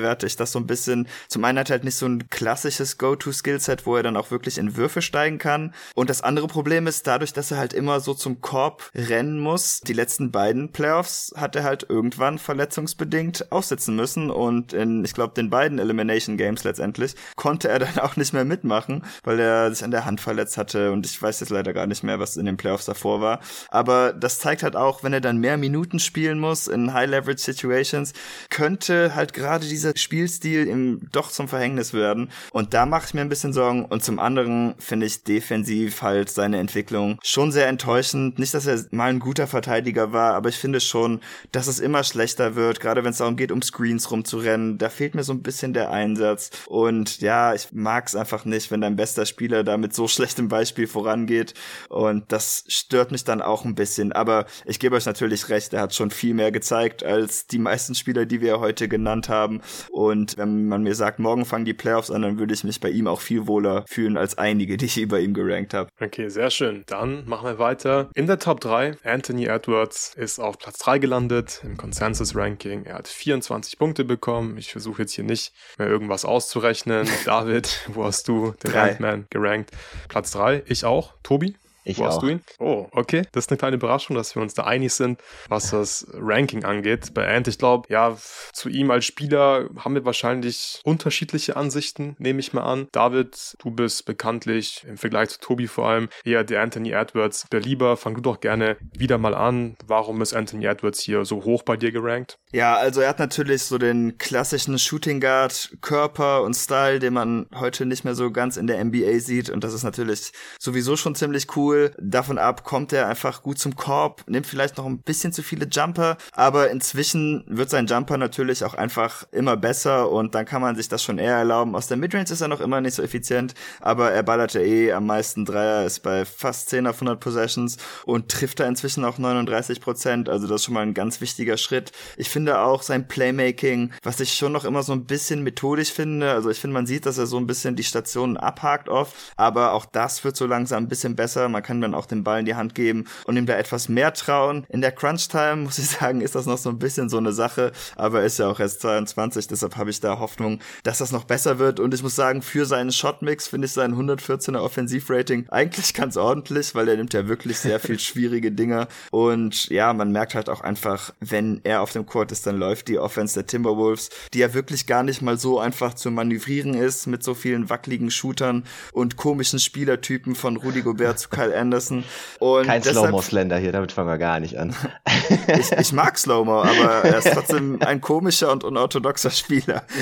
überbewerte 0.00 0.26
ich 0.26 0.36
das 0.36 0.52
so 0.52 0.58
ein 0.58 0.66
bisschen, 0.66 1.06
zum 1.28 1.44
einen 1.44 1.58
hat 1.58 1.70
halt 1.70 1.84
nicht 1.84 1.94
so 1.94 2.06
ein 2.06 2.28
klassisches 2.30 2.98
Go-To-Skillset, 2.98 3.86
wo 3.86 3.96
er 3.96 4.02
dann 4.02 4.16
auch 4.16 4.30
wirklich 4.30 4.58
in 4.58 4.76
Würfe 4.76 5.02
steigen 5.02 5.38
kann. 5.38 5.74
Und 5.94 6.10
das 6.10 6.22
andere 6.22 6.48
Problem 6.48 6.86
ist, 6.86 7.06
dadurch, 7.06 7.32
dass 7.32 7.50
er 7.50 7.58
halt 7.58 7.72
immer 7.72 8.00
so 8.00 8.14
zum 8.14 8.40
Korb 8.40 8.90
rennen 8.94 9.38
muss, 9.38 9.80
die 9.80 9.92
letzten 9.92 10.30
beiden 10.30 10.72
Playoffs 10.72 11.32
hat 11.36 11.56
er 11.56 11.64
halt 11.64 11.86
irgendwann 11.88 12.38
verletzungsbedingt 12.38 13.52
aussitzen 13.52 13.94
müssen 13.94 14.30
und 14.30 14.72
in, 14.72 15.04
ich 15.04 15.14
glaube, 15.14 15.34
den 15.34 15.50
beiden 15.50 15.78
Elimination 15.78 16.36
Games 16.36 16.64
letztendlich 16.64 17.14
konnte 17.36 17.68
er 17.68 17.78
dann 17.80 17.98
auch 17.98 18.16
nicht 18.16 18.32
mehr 18.32 18.44
mitmachen, 18.44 19.04
weil 19.22 19.38
er 19.38 19.72
sich 19.72 19.84
an 19.84 19.90
der 19.90 20.04
Hand 20.04 20.20
verletzt 20.20 20.56
hatte 20.56 20.92
und 20.92 21.06
ich 21.06 21.20
weiß 21.20 21.40
jetzt 21.40 21.50
leider 21.50 21.72
gar 21.72 21.86
nicht 21.86 22.02
mehr, 22.02 22.18
was 22.18 22.36
in 22.36 22.46
den 22.46 22.56
Playoffs 22.56 22.86
davor 22.86 23.20
war. 23.20 23.40
Aber 23.68 24.12
das 24.12 24.38
zeigt 24.38 24.62
halt 24.62 24.76
auch, 24.76 25.02
wenn 25.02 25.12
er 25.12 25.20
dann 25.20 25.38
mehr 25.38 25.56
Minuten 25.56 25.98
spielen 25.98 26.38
muss 26.38 26.68
in 26.68 26.92
High-Leverage 26.92 27.38
Situations, 27.42 28.12
könnte 28.48 29.14
halt 29.14 29.32
gerade 29.32 29.66
dieser 29.66 29.89
Spielstil 29.96 30.68
ihm 30.68 31.08
doch 31.12 31.30
zum 31.30 31.48
Verhängnis 31.48 31.92
werden. 31.92 32.30
Und 32.52 32.74
da 32.74 32.86
mache 32.86 33.06
ich 33.06 33.14
mir 33.14 33.20
ein 33.20 33.28
bisschen 33.28 33.52
Sorgen. 33.52 33.84
Und 33.84 34.04
zum 34.04 34.18
anderen 34.18 34.74
finde 34.78 35.06
ich 35.06 35.24
defensiv 35.24 36.02
halt 36.02 36.30
seine 36.30 36.58
Entwicklung 36.58 37.18
schon 37.22 37.52
sehr 37.52 37.68
enttäuschend. 37.68 38.38
Nicht, 38.38 38.54
dass 38.54 38.66
er 38.66 38.84
mal 38.90 39.10
ein 39.10 39.20
guter 39.20 39.46
Verteidiger 39.46 40.12
war, 40.12 40.34
aber 40.34 40.48
ich 40.48 40.56
finde 40.56 40.80
schon, 40.80 41.20
dass 41.52 41.66
es 41.66 41.80
immer 41.80 42.04
schlechter 42.04 42.54
wird, 42.54 42.80
gerade 42.80 43.04
wenn 43.04 43.10
es 43.10 43.18
darum 43.18 43.36
geht, 43.36 43.52
um 43.52 43.62
Screens 43.62 44.10
rumzurennen. 44.10 44.78
Da 44.78 44.88
fehlt 44.88 45.14
mir 45.14 45.24
so 45.24 45.32
ein 45.32 45.42
bisschen 45.42 45.72
der 45.72 45.90
Einsatz. 45.90 46.50
Und 46.66 47.20
ja, 47.20 47.54
ich 47.54 47.72
mag 47.72 48.06
es 48.06 48.14
einfach 48.14 48.44
nicht, 48.44 48.70
wenn 48.70 48.80
dein 48.80 48.96
bester 48.96 49.26
Spieler 49.26 49.64
da 49.64 49.76
mit 49.76 49.94
so 49.94 50.08
schlechtem 50.08 50.48
Beispiel 50.48 50.86
vorangeht. 50.86 51.54
Und 51.88 52.30
das 52.32 52.64
stört 52.68 53.12
mich 53.12 53.24
dann 53.24 53.42
auch 53.42 53.64
ein 53.64 53.74
bisschen. 53.74 54.12
Aber 54.12 54.46
ich 54.64 54.78
gebe 54.78 54.96
euch 54.96 55.06
natürlich 55.06 55.48
recht, 55.48 55.72
er 55.72 55.82
hat 55.82 55.94
schon 55.94 56.10
viel 56.10 56.34
mehr 56.34 56.52
gezeigt 56.52 57.02
als 57.02 57.46
die 57.46 57.58
meisten 57.58 57.94
Spieler, 57.94 58.26
die 58.26 58.40
wir 58.40 58.60
heute 58.60 58.88
genannt 58.88 59.28
haben. 59.28 59.60
Und 59.90 60.36
wenn 60.36 60.66
man 60.66 60.82
mir 60.82 60.94
sagt, 60.94 61.18
morgen 61.18 61.44
fangen 61.44 61.64
die 61.64 61.74
Playoffs 61.74 62.10
an, 62.10 62.22
dann 62.22 62.38
würde 62.38 62.54
ich 62.54 62.64
mich 62.64 62.80
bei 62.80 62.90
ihm 62.90 63.06
auch 63.06 63.20
viel 63.20 63.46
wohler 63.46 63.84
fühlen 63.88 64.16
als 64.16 64.38
einige, 64.38 64.76
die 64.76 64.86
ich 64.86 64.98
über 64.98 65.20
ihm 65.20 65.34
gerankt 65.34 65.74
habe. 65.74 65.90
Okay, 66.00 66.28
sehr 66.28 66.50
schön. 66.50 66.84
Dann 66.86 67.28
machen 67.28 67.46
wir 67.46 67.58
weiter. 67.58 68.10
In 68.14 68.26
der 68.26 68.38
Top 68.38 68.60
3, 68.60 68.96
Anthony 69.04 69.46
Edwards 69.46 70.14
ist 70.16 70.38
auf 70.38 70.58
Platz 70.58 70.78
3 70.78 70.98
gelandet 70.98 71.60
im 71.64 71.76
Consensus 71.76 72.34
Ranking. 72.34 72.84
Er 72.84 72.94
hat 72.96 73.08
24 73.08 73.78
Punkte 73.78 74.04
bekommen. 74.04 74.56
Ich 74.58 74.72
versuche 74.72 75.02
jetzt 75.02 75.12
hier 75.12 75.24
nicht 75.24 75.52
mehr 75.78 75.88
irgendwas 75.88 76.24
auszurechnen. 76.24 77.08
David, 77.24 77.88
wo 77.88 78.04
hast 78.04 78.28
du 78.28 78.52
den 78.64 78.72
Rankman 78.72 79.26
gerankt? 79.30 79.70
Platz 80.08 80.32
3. 80.32 80.62
Ich 80.66 80.84
auch. 80.84 81.14
Tobi? 81.22 81.54
Ich 81.84 81.98
Wo 81.98 82.04
auch. 82.04 82.08
hast 82.08 82.22
du 82.22 82.28
ihn? 82.28 82.40
Oh, 82.58 82.86
okay. 82.92 83.22
Das 83.32 83.44
ist 83.44 83.50
eine 83.50 83.58
kleine 83.58 83.76
Überraschung, 83.76 84.16
dass 84.16 84.34
wir 84.34 84.42
uns 84.42 84.54
da 84.54 84.64
einig 84.64 84.92
sind, 84.92 85.20
was 85.48 85.70
das 85.70 86.06
Ranking 86.12 86.64
angeht. 86.64 87.14
Bei 87.14 87.26
Ant, 87.28 87.48
ich 87.48 87.58
glaube, 87.58 87.88
ja, 87.90 88.16
zu 88.52 88.68
ihm 88.68 88.90
als 88.90 89.04
Spieler 89.04 89.68
haben 89.78 89.94
wir 89.94 90.04
wahrscheinlich 90.04 90.80
unterschiedliche 90.84 91.56
Ansichten, 91.56 92.16
nehme 92.18 92.40
ich 92.40 92.52
mal 92.52 92.62
an. 92.62 92.88
David, 92.92 93.56
du 93.58 93.70
bist 93.70 94.04
bekanntlich 94.04 94.84
im 94.86 94.98
Vergleich 94.98 95.30
zu 95.30 95.40
Tobi 95.40 95.66
vor 95.66 95.88
allem 95.88 96.08
eher 96.24 96.44
der 96.44 96.62
Anthony 96.62 96.90
Edwards 96.90 97.46
Belieber. 97.50 97.96
Fang 97.96 98.14
du 98.14 98.20
doch 98.20 98.40
gerne 98.40 98.76
wieder 98.92 99.18
mal 99.18 99.34
an. 99.34 99.76
Warum 99.86 100.20
ist 100.22 100.34
Anthony 100.34 100.66
Edwards 100.66 101.00
hier 101.00 101.24
so 101.24 101.44
hoch 101.44 101.62
bei 101.62 101.76
dir 101.76 101.92
gerankt? 101.92 102.38
Ja, 102.52 102.76
also 102.76 103.00
er 103.00 103.08
hat 103.10 103.18
natürlich 103.18 103.62
so 103.62 103.78
den 103.78 104.18
klassischen 104.18 104.78
Shooting 104.78 105.20
Guard 105.20 105.76
Körper 105.80 106.42
und 106.42 106.54
Style, 106.54 106.98
den 106.98 107.14
man 107.14 107.46
heute 107.54 107.86
nicht 107.86 108.04
mehr 108.04 108.14
so 108.14 108.30
ganz 108.30 108.56
in 108.56 108.66
der 108.66 108.84
NBA 108.84 109.18
sieht 109.20 109.50
und 109.50 109.64
das 109.64 109.72
ist 109.72 109.84
natürlich 109.84 110.32
sowieso 110.58 110.96
schon 110.96 111.14
ziemlich 111.14 111.56
cool. 111.56 111.79
Davon 111.98 112.38
ab 112.38 112.64
kommt 112.64 112.92
er 112.92 113.08
einfach 113.08 113.42
gut 113.42 113.58
zum 113.58 113.76
Korb, 113.76 114.24
nimmt 114.26 114.46
vielleicht 114.46 114.76
noch 114.76 114.86
ein 114.86 114.98
bisschen 114.98 115.32
zu 115.32 115.42
viele 115.42 115.66
Jumper, 115.66 116.16
aber 116.32 116.70
inzwischen 116.70 117.44
wird 117.48 117.70
sein 117.70 117.86
Jumper 117.86 118.16
natürlich 118.16 118.64
auch 118.64 118.74
einfach 118.74 119.24
immer 119.32 119.56
besser 119.56 120.10
und 120.10 120.34
dann 120.34 120.46
kann 120.46 120.62
man 120.62 120.76
sich 120.76 120.88
das 120.88 121.02
schon 121.02 121.18
eher 121.18 121.36
erlauben. 121.36 121.74
Aus 121.74 121.86
der 121.86 121.96
Midrange 121.96 122.30
ist 122.30 122.40
er 122.40 122.48
noch 122.48 122.60
immer 122.60 122.80
nicht 122.80 122.94
so 122.94 123.02
effizient, 123.02 123.54
aber 123.80 124.12
er 124.12 124.22
ballerte 124.22 124.62
eh 124.62 124.92
am 124.92 125.06
meisten 125.06 125.44
Dreier, 125.44 125.84
ist 125.84 126.00
bei 126.00 126.24
fast 126.24 126.68
10 126.70 126.86
auf 126.86 126.96
100 126.96 127.20
Possessions 127.20 127.76
und 128.04 128.30
trifft 128.30 128.60
da 128.60 128.66
inzwischen 128.66 129.04
auch 129.04 129.18
39 129.18 129.80
Prozent, 129.80 130.28
also 130.28 130.46
das 130.46 130.60
ist 130.60 130.64
schon 130.66 130.74
mal 130.74 130.82
ein 130.82 130.94
ganz 130.94 131.20
wichtiger 131.20 131.56
Schritt. 131.56 131.92
Ich 132.16 132.28
finde 132.28 132.60
auch 132.60 132.82
sein 132.82 133.08
Playmaking, 133.08 133.92
was 134.02 134.20
ich 134.20 134.34
schon 134.34 134.52
noch 134.52 134.64
immer 134.64 134.82
so 134.82 134.92
ein 134.92 135.06
bisschen 135.06 135.42
methodisch 135.42 135.92
finde, 135.92 136.32
also 136.32 136.50
ich 136.50 136.60
finde, 136.60 136.74
man 136.74 136.86
sieht, 136.86 137.06
dass 137.06 137.18
er 137.18 137.26
so 137.26 137.36
ein 137.38 137.46
bisschen 137.46 137.76
die 137.76 137.84
Stationen 137.84 138.36
abhakt 138.36 138.88
oft, 138.88 139.14
aber 139.36 139.72
auch 139.72 139.86
das 139.86 140.24
wird 140.24 140.36
so 140.36 140.46
langsam 140.46 140.84
ein 140.84 140.88
bisschen 140.88 141.16
besser. 141.16 141.48
Man 141.48 141.59
kann 141.60 141.80
dann 141.80 141.94
auch 141.94 142.06
den 142.06 142.24
Ball 142.24 142.40
in 142.40 142.46
die 142.46 142.54
Hand 142.54 142.74
geben 142.74 143.04
und 143.24 143.36
ihm 143.36 143.46
da 143.46 143.54
etwas 143.56 143.88
mehr 143.88 144.12
trauen. 144.12 144.64
In 144.68 144.80
der 144.80 144.92
Crunch-Time, 144.92 145.56
muss 145.56 145.78
ich 145.78 145.88
sagen, 145.88 146.20
ist 146.20 146.34
das 146.34 146.46
noch 146.46 146.58
so 146.58 146.70
ein 146.70 146.78
bisschen 146.78 147.08
so 147.08 147.18
eine 147.18 147.32
Sache, 147.32 147.72
aber 147.96 148.20
er 148.20 148.26
ist 148.26 148.38
ja 148.38 148.48
auch 148.48 148.60
erst 148.60 148.80
22, 148.80 149.48
deshalb 149.48 149.76
habe 149.76 149.90
ich 149.90 150.00
da 150.00 150.18
Hoffnung, 150.18 150.60
dass 150.82 150.98
das 150.98 151.12
noch 151.12 151.24
besser 151.24 151.58
wird 151.58 151.80
und 151.80 151.94
ich 151.94 152.02
muss 152.02 152.16
sagen, 152.16 152.42
für 152.42 152.66
seinen 152.66 152.92
Shotmix 152.92 153.48
finde 153.48 153.66
ich 153.66 153.72
sein 153.72 153.94
114er 153.94 154.58
Offensivrating 154.58 155.46
eigentlich 155.48 155.94
ganz 155.94 156.16
ordentlich, 156.16 156.74
weil 156.74 156.88
er 156.88 156.96
nimmt 156.96 157.14
ja 157.14 157.28
wirklich 157.28 157.58
sehr 157.58 157.80
viel 157.80 157.98
schwierige 158.00 158.52
Dinger 158.52 158.88
und 159.10 159.68
ja, 159.68 159.92
man 159.92 160.12
merkt 160.12 160.34
halt 160.34 160.48
auch 160.48 160.60
einfach, 160.60 161.12
wenn 161.20 161.60
er 161.64 161.82
auf 161.82 161.92
dem 161.92 162.06
Court 162.06 162.32
ist, 162.32 162.46
dann 162.46 162.58
läuft 162.58 162.88
die 162.88 162.98
Offense 162.98 163.34
der 163.34 163.46
Timberwolves, 163.46 164.10
die 164.34 164.38
ja 164.38 164.54
wirklich 164.54 164.86
gar 164.86 165.02
nicht 165.02 165.22
mal 165.22 165.38
so 165.38 165.58
einfach 165.58 165.94
zu 165.94 166.10
manövrieren 166.10 166.74
ist 166.74 167.06
mit 167.06 167.22
so 167.22 167.34
vielen 167.34 167.70
wackeligen 167.70 168.10
Shootern 168.10 168.64
und 168.92 169.16
komischen 169.16 169.58
Spielertypen 169.58 170.34
von 170.34 170.56
Rudy 170.56 170.82
Gobert 170.82 171.18
zu 171.18 171.28
Kyle 171.28 171.49
Kyle 171.50 171.58
Anderson. 171.58 172.04
Und 172.38 172.66
Kein 172.66 172.82
Slow-Mo-Slender 172.82 173.58
hier, 173.58 173.72
damit 173.72 173.92
fangen 173.92 174.08
wir 174.08 174.18
gar 174.18 174.40
nicht 174.40 174.58
an. 174.58 174.74
ich, 175.58 175.72
ich 175.72 175.92
mag 175.92 176.18
Slow-Mo, 176.18 176.62
aber 176.62 177.04
er 177.04 177.18
ist 177.18 177.32
trotzdem 177.32 177.80
ein 177.82 178.00
komischer 178.00 178.52
und 178.52 178.64
unorthodoxer 178.64 179.30
Spieler. 179.30 179.82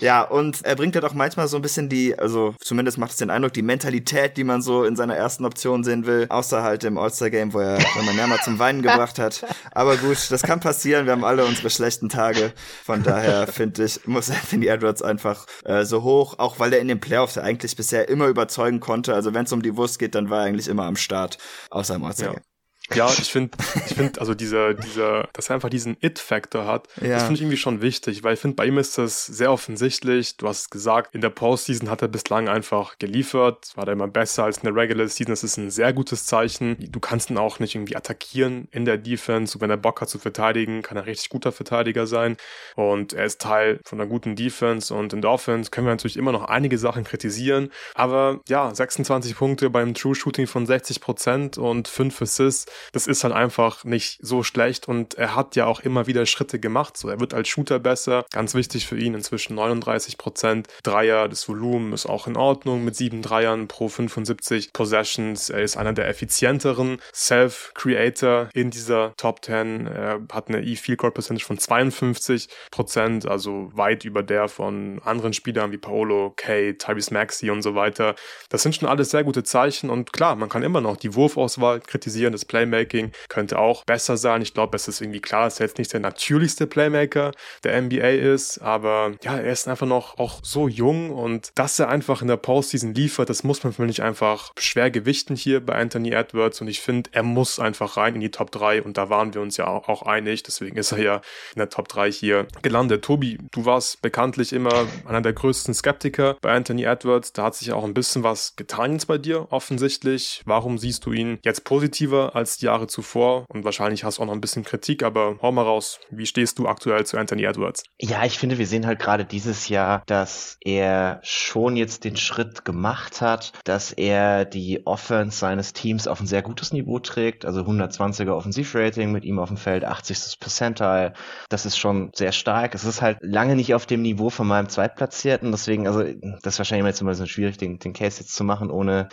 Ja, 0.00 0.22
und 0.22 0.64
er 0.64 0.76
bringt 0.76 0.94
halt 0.94 1.04
auch 1.04 1.14
manchmal 1.14 1.48
so 1.48 1.56
ein 1.56 1.62
bisschen 1.62 1.88
die, 1.88 2.16
also 2.18 2.54
zumindest 2.60 2.98
macht 2.98 3.10
es 3.12 3.16
den 3.16 3.30
Eindruck, 3.30 3.52
die 3.52 3.62
Mentalität, 3.62 4.36
die 4.36 4.44
man 4.44 4.62
so 4.62 4.84
in 4.84 4.94
seiner 4.94 5.16
ersten 5.16 5.44
Option 5.44 5.82
sehen 5.82 6.06
will, 6.06 6.26
außer 6.28 6.62
halt 6.62 6.84
im 6.84 6.98
All-Star-Game, 6.98 7.52
wo 7.52 7.58
er 7.58 7.78
Nerma 8.14 8.40
zum 8.42 8.58
Weinen 8.58 8.82
gebracht 8.82 9.18
hat. 9.18 9.44
Aber 9.72 9.96
gut, 9.96 10.30
das 10.30 10.42
kann 10.42 10.60
passieren, 10.60 11.06
wir 11.06 11.12
haben 11.12 11.24
alle 11.24 11.44
unsere 11.44 11.70
schlechten 11.70 12.08
Tage. 12.08 12.52
Von 12.84 13.02
daher 13.02 13.46
finde 13.48 13.84
ich, 13.84 14.06
muss 14.06 14.30
Anthony 14.30 14.66
Edwards 14.66 15.02
einfach 15.02 15.46
äh, 15.64 15.84
so 15.84 16.02
hoch, 16.02 16.38
auch 16.38 16.58
weil 16.58 16.72
er 16.72 16.80
in 16.80 16.88
den 16.88 17.00
Playoffs 17.00 17.38
eigentlich 17.38 17.76
bisher 17.76 18.08
immer 18.08 18.28
überzeugen 18.28 18.80
konnte. 18.80 19.14
Also 19.14 19.34
wenn 19.34 19.44
es 19.44 19.52
um 19.52 19.62
die 19.62 19.76
Wurst 19.76 19.98
geht, 19.98 20.14
dann 20.14 20.30
war 20.30 20.40
er 20.40 20.44
eigentlich 20.46 20.68
immer 20.68 20.84
am 20.84 20.96
Start, 20.96 21.38
außer 21.70 21.96
im 21.96 22.04
All-Star-Game. 22.04 22.47
Ja. 22.94 23.10
Ich 23.10 23.30
finde, 23.30 23.56
ich 23.86 23.94
finde, 23.94 24.20
also 24.20 24.34
dieser, 24.34 24.74
dieser, 24.74 25.28
dass 25.32 25.50
er 25.50 25.56
einfach 25.56 25.68
diesen 25.68 25.96
It-Faktor 26.00 26.66
hat, 26.66 26.88
ja. 27.00 27.10
das 27.10 27.24
finde 27.24 27.34
ich 27.34 27.42
irgendwie 27.42 27.58
schon 27.58 27.82
wichtig, 27.82 28.22
weil 28.22 28.34
ich 28.34 28.40
finde, 28.40 28.56
bei 28.56 28.66
ihm 28.66 28.78
ist 28.78 28.96
das 28.96 29.26
sehr 29.26 29.52
offensichtlich. 29.52 30.36
Du 30.36 30.48
hast 30.48 30.60
es 30.60 30.70
gesagt, 30.70 31.14
in 31.14 31.20
der 31.20 31.30
Postseason 31.30 31.90
hat 31.90 32.02
er 32.02 32.08
bislang 32.08 32.48
einfach 32.48 32.98
geliefert, 32.98 33.72
war 33.74 33.84
da 33.84 33.92
immer 33.92 34.08
besser 34.08 34.44
als 34.44 34.58
in 34.58 34.64
der 34.64 34.74
Regular 34.74 35.06
Season. 35.06 35.32
Das 35.32 35.44
ist 35.44 35.58
ein 35.58 35.70
sehr 35.70 35.92
gutes 35.92 36.24
Zeichen. 36.24 36.76
Du 36.90 37.00
kannst 37.00 37.30
ihn 37.30 37.36
auch 37.36 37.58
nicht 37.58 37.74
irgendwie 37.74 37.96
attackieren 37.96 38.68
in 38.70 38.84
der 38.84 38.96
Defense. 38.96 39.56
Und 39.56 39.60
wenn 39.60 39.70
er 39.70 39.76
Bock 39.76 40.00
hat 40.00 40.08
zu 40.08 40.18
verteidigen, 40.18 40.82
kann 40.82 40.96
er 40.96 41.06
richtig 41.06 41.28
guter 41.28 41.52
Verteidiger 41.52 42.06
sein. 42.06 42.36
Und 42.74 43.12
er 43.12 43.26
ist 43.26 43.40
Teil 43.40 43.80
von 43.84 44.00
einer 44.00 44.08
guten 44.08 44.34
Defense. 44.34 44.94
Und 44.94 45.12
in 45.12 45.20
der 45.20 45.30
Offense 45.30 45.70
können 45.70 45.86
wir 45.86 45.92
natürlich 45.92 46.16
immer 46.16 46.32
noch 46.32 46.44
einige 46.44 46.78
Sachen 46.78 47.04
kritisieren. 47.04 47.70
Aber 47.94 48.40
ja, 48.48 48.74
26 48.74 49.36
Punkte 49.36 49.68
beim 49.68 49.92
True 49.92 50.14
Shooting 50.14 50.46
von 50.46 50.64
60 50.64 51.00
Prozent 51.00 51.58
und 51.58 51.86
5 51.88 52.22
Assists 52.22 52.66
das 52.92 53.06
ist 53.06 53.24
halt 53.24 53.34
einfach 53.34 53.84
nicht 53.84 54.18
so 54.22 54.42
schlecht 54.42 54.88
und 54.88 55.14
er 55.14 55.34
hat 55.34 55.56
ja 55.56 55.66
auch 55.66 55.80
immer 55.80 56.06
wieder 56.06 56.26
Schritte 56.26 56.58
gemacht. 56.58 56.96
So, 56.96 57.08
er 57.08 57.20
wird 57.20 57.34
als 57.34 57.48
Shooter 57.48 57.78
besser. 57.78 58.24
Ganz 58.32 58.54
wichtig 58.54 58.86
für 58.86 58.98
ihn 58.98 59.14
inzwischen 59.14 59.54
39 59.54 60.18
Prozent. 60.18 60.68
Dreier, 60.82 61.28
das 61.28 61.48
Volumen 61.48 61.92
ist 61.92 62.06
auch 62.06 62.26
in 62.26 62.36
Ordnung 62.36 62.84
mit 62.84 62.96
sieben 62.96 63.22
Dreiern 63.22 63.68
pro 63.68 63.88
75 63.88 64.72
Possessions. 64.72 65.50
Er 65.50 65.62
ist 65.62 65.76
einer 65.76 65.92
der 65.92 66.08
effizienteren 66.08 66.98
Self-Creator 67.14 68.48
in 68.54 68.70
dieser 68.70 69.14
Top 69.16 69.44
10. 69.44 69.86
Er 69.86 70.20
hat 70.32 70.48
eine 70.48 70.62
E-Field 70.62 70.98
Goal 70.98 71.12
Percentage 71.12 71.44
von 71.44 71.58
52 71.58 72.48
Prozent, 72.70 73.26
also 73.26 73.70
weit 73.74 74.04
über 74.04 74.22
der 74.22 74.48
von 74.48 75.00
anderen 75.04 75.32
Spielern 75.32 75.72
wie 75.72 75.78
Paolo, 75.78 76.32
Kay, 76.36 76.74
Tyrese 76.74 77.12
Maxey 77.12 77.50
und 77.50 77.62
so 77.62 77.74
weiter. 77.74 78.14
Das 78.48 78.62
sind 78.62 78.74
schon 78.74 78.88
alles 78.88 79.10
sehr 79.10 79.24
gute 79.24 79.42
Zeichen 79.42 79.90
und 79.90 80.12
klar, 80.12 80.36
man 80.36 80.48
kann 80.48 80.62
immer 80.62 80.80
noch 80.80 80.96
die 80.96 81.14
Wurfauswahl 81.14 81.80
kritisieren, 81.80 82.32
das 82.32 82.44
Playmaking 82.44 82.67
Playmaking 82.70 83.12
könnte 83.28 83.58
auch 83.58 83.84
besser 83.84 84.16
sein. 84.16 84.42
Ich 84.42 84.54
glaube, 84.54 84.76
es 84.76 84.88
ist 84.88 85.00
irgendwie 85.00 85.20
klar, 85.20 85.44
dass 85.44 85.60
er 85.60 85.66
jetzt 85.66 85.78
nicht 85.78 85.92
der 85.92 86.00
natürlichste 86.00 86.66
Playmaker 86.66 87.32
der 87.64 87.80
NBA 87.80 88.08
ist, 88.08 88.58
aber 88.58 89.12
ja, 89.22 89.36
er 89.36 89.52
ist 89.52 89.68
einfach 89.68 89.86
noch 89.86 90.18
auch 90.18 90.40
so 90.42 90.68
jung 90.68 91.10
und 91.10 91.50
dass 91.54 91.78
er 91.78 91.88
einfach 91.88 92.22
in 92.22 92.28
der 92.28 92.36
Postseason 92.36 92.94
liefert, 92.94 93.30
das 93.30 93.44
muss 93.44 93.62
man 93.64 93.72
für 93.72 93.84
mich 93.84 94.02
einfach 94.02 94.52
schwer 94.58 94.90
gewichten 94.90 95.36
hier 95.36 95.64
bei 95.64 95.74
Anthony 95.74 96.12
Edwards 96.12 96.60
und 96.60 96.68
ich 96.68 96.80
finde, 96.80 97.10
er 97.12 97.22
muss 97.22 97.58
einfach 97.58 97.96
rein 97.96 98.14
in 98.14 98.20
die 98.20 98.30
Top 98.30 98.50
3 98.50 98.82
und 98.82 98.96
da 98.96 99.10
waren 99.10 99.34
wir 99.34 99.40
uns 99.40 99.56
ja 99.56 99.66
auch, 99.66 100.02
einig, 100.02 100.42
deswegen 100.42 100.76
ist 100.76 100.92
er 100.92 100.98
ja 100.98 101.16
in 101.54 101.58
der 101.58 101.70
Top 101.70 101.88
3 101.88 102.10
hier 102.10 102.46
gelandet. 102.62 103.04
Tobi, 103.04 103.38
du 103.50 103.64
warst 103.64 104.00
bekanntlich 104.00 104.52
immer 104.52 104.86
einer 105.04 105.20
der 105.20 105.32
größten 105.32 105.74
Skeptiker 105.74 106.36
bei 106.40 106.52
Anthony 106.52 106.84
Edwards, 106.84 107.32
da 107.32 107.44
hat 107.44 107.54
sich 107.54 107.72
auch 107.72 107.84
ein 107.84 107.94
bisschen 107.94 108.22
was 108.22 108.54
getan 108.56 108.92
jetzt 108.92 109.06
bei 109.06 109.18
dir 109.18 109.48
offensichtlich. 109.50 110.42
Warum 110.44 110.78
siehst 110.78 111.06
du 111.06 111.12
ihn 111.12 111.38
jetzt 111.44 111.64
positiver 111.64 112.36
als 112.36 112.57
die 112.58 112.66
Jahre 112.66 112.86
zuvor 112.86 113.46
und 113.48 113.64
wahrscheinlich 113.64 114.04
hast 114.04 114.18
du 114.18 114.22
auch 114.22 114.26
noch 114.26 114.32
ein 114.32 114.40
bisschen 114.40 114.64
Kritik, 114.64 115.02
aber 115.02 115.38
hau 115.42 115.52
mal 115.52 115.62
raus. 115.62 116.00
Wie 116.10 116.26
stehst 116.26 116.58
du 116.58 116.66
aktuell 116.66 117.06
zu 117.06 117.16
Anthony 117.16 117.44
Edwards? 117.44 117.82
Ja, 118.00 118.24
ich 118.24 118.38
finde, 118.38 118.58
wir 118.58 118.66
sehen 118.66 118.86
halt 118.86 118.98
gerade 118.98 119.24
dieses 119.24 119.68
Jahr, 119.68 120.02
dass 120.06 120.58
er 120.64 121.20
schon 121.22 121.76
jetzt 121.76 122.04
den 122.04 122.16
Schritt 122.16 122.64
gemacht 122.64 123.20
hat, 123.20 123.52
dass 123.64 123.92
er 123.92 124.44
die 124.44 124.86
Offense 124.86 125.38
seines 125.38 125.72
Teams 125.72 126.06
auf 126.08 126.20
ein 126.20 126.26
sehr 126.26 126.42
gutes 126.42 126.72
Niveau 126.72 126.98
trägt, 126.98 127.44
also 127.44 127.62
120er 127.62 128.32
Offensivrating 128.32 129.12
mit 129.12 129.24
ihm 129.24 129.38
auf 129.38 129.48
dem 129.48 129.56
Feld, 129.56 129.84
80. 129.84 130.40
Percentile. 130.40 131.12
Das 131.48 131.66
ist 131.66 131.78
schon 131.78 132.10
sehr 132.14 132.32
stark. 132.32 132.74
Es 132.74 132.84
ist 132.84 133.02
halt 133.02 133.18
lange 133.20 133.56
nicht 133.56 133.74
auf 133.74 133.86
dem 133.86 134.02
Niveau 134.02 134.30
von 134.30 134.46
meinem 134.46 134.68
Zweitplatzierten, 134.68 135.50
deswegen, 135.50 135.86
also 135.86 136.04
das 136.42 136.54
ist 136.54 136.58
wahrscheinlich 136.58 136.86
jetzt 136.86 137.00
immer 137.00 137.14
so 137.14 137.26
schwierig, 137.26 137.58
den, 137.58 137.78
den 137.78 137.92
Case 137.92 138.20
jetzt 138.20 138.34
zu 138.34 138.44
machen, 138.44 138.70
ohne 138.70 139.08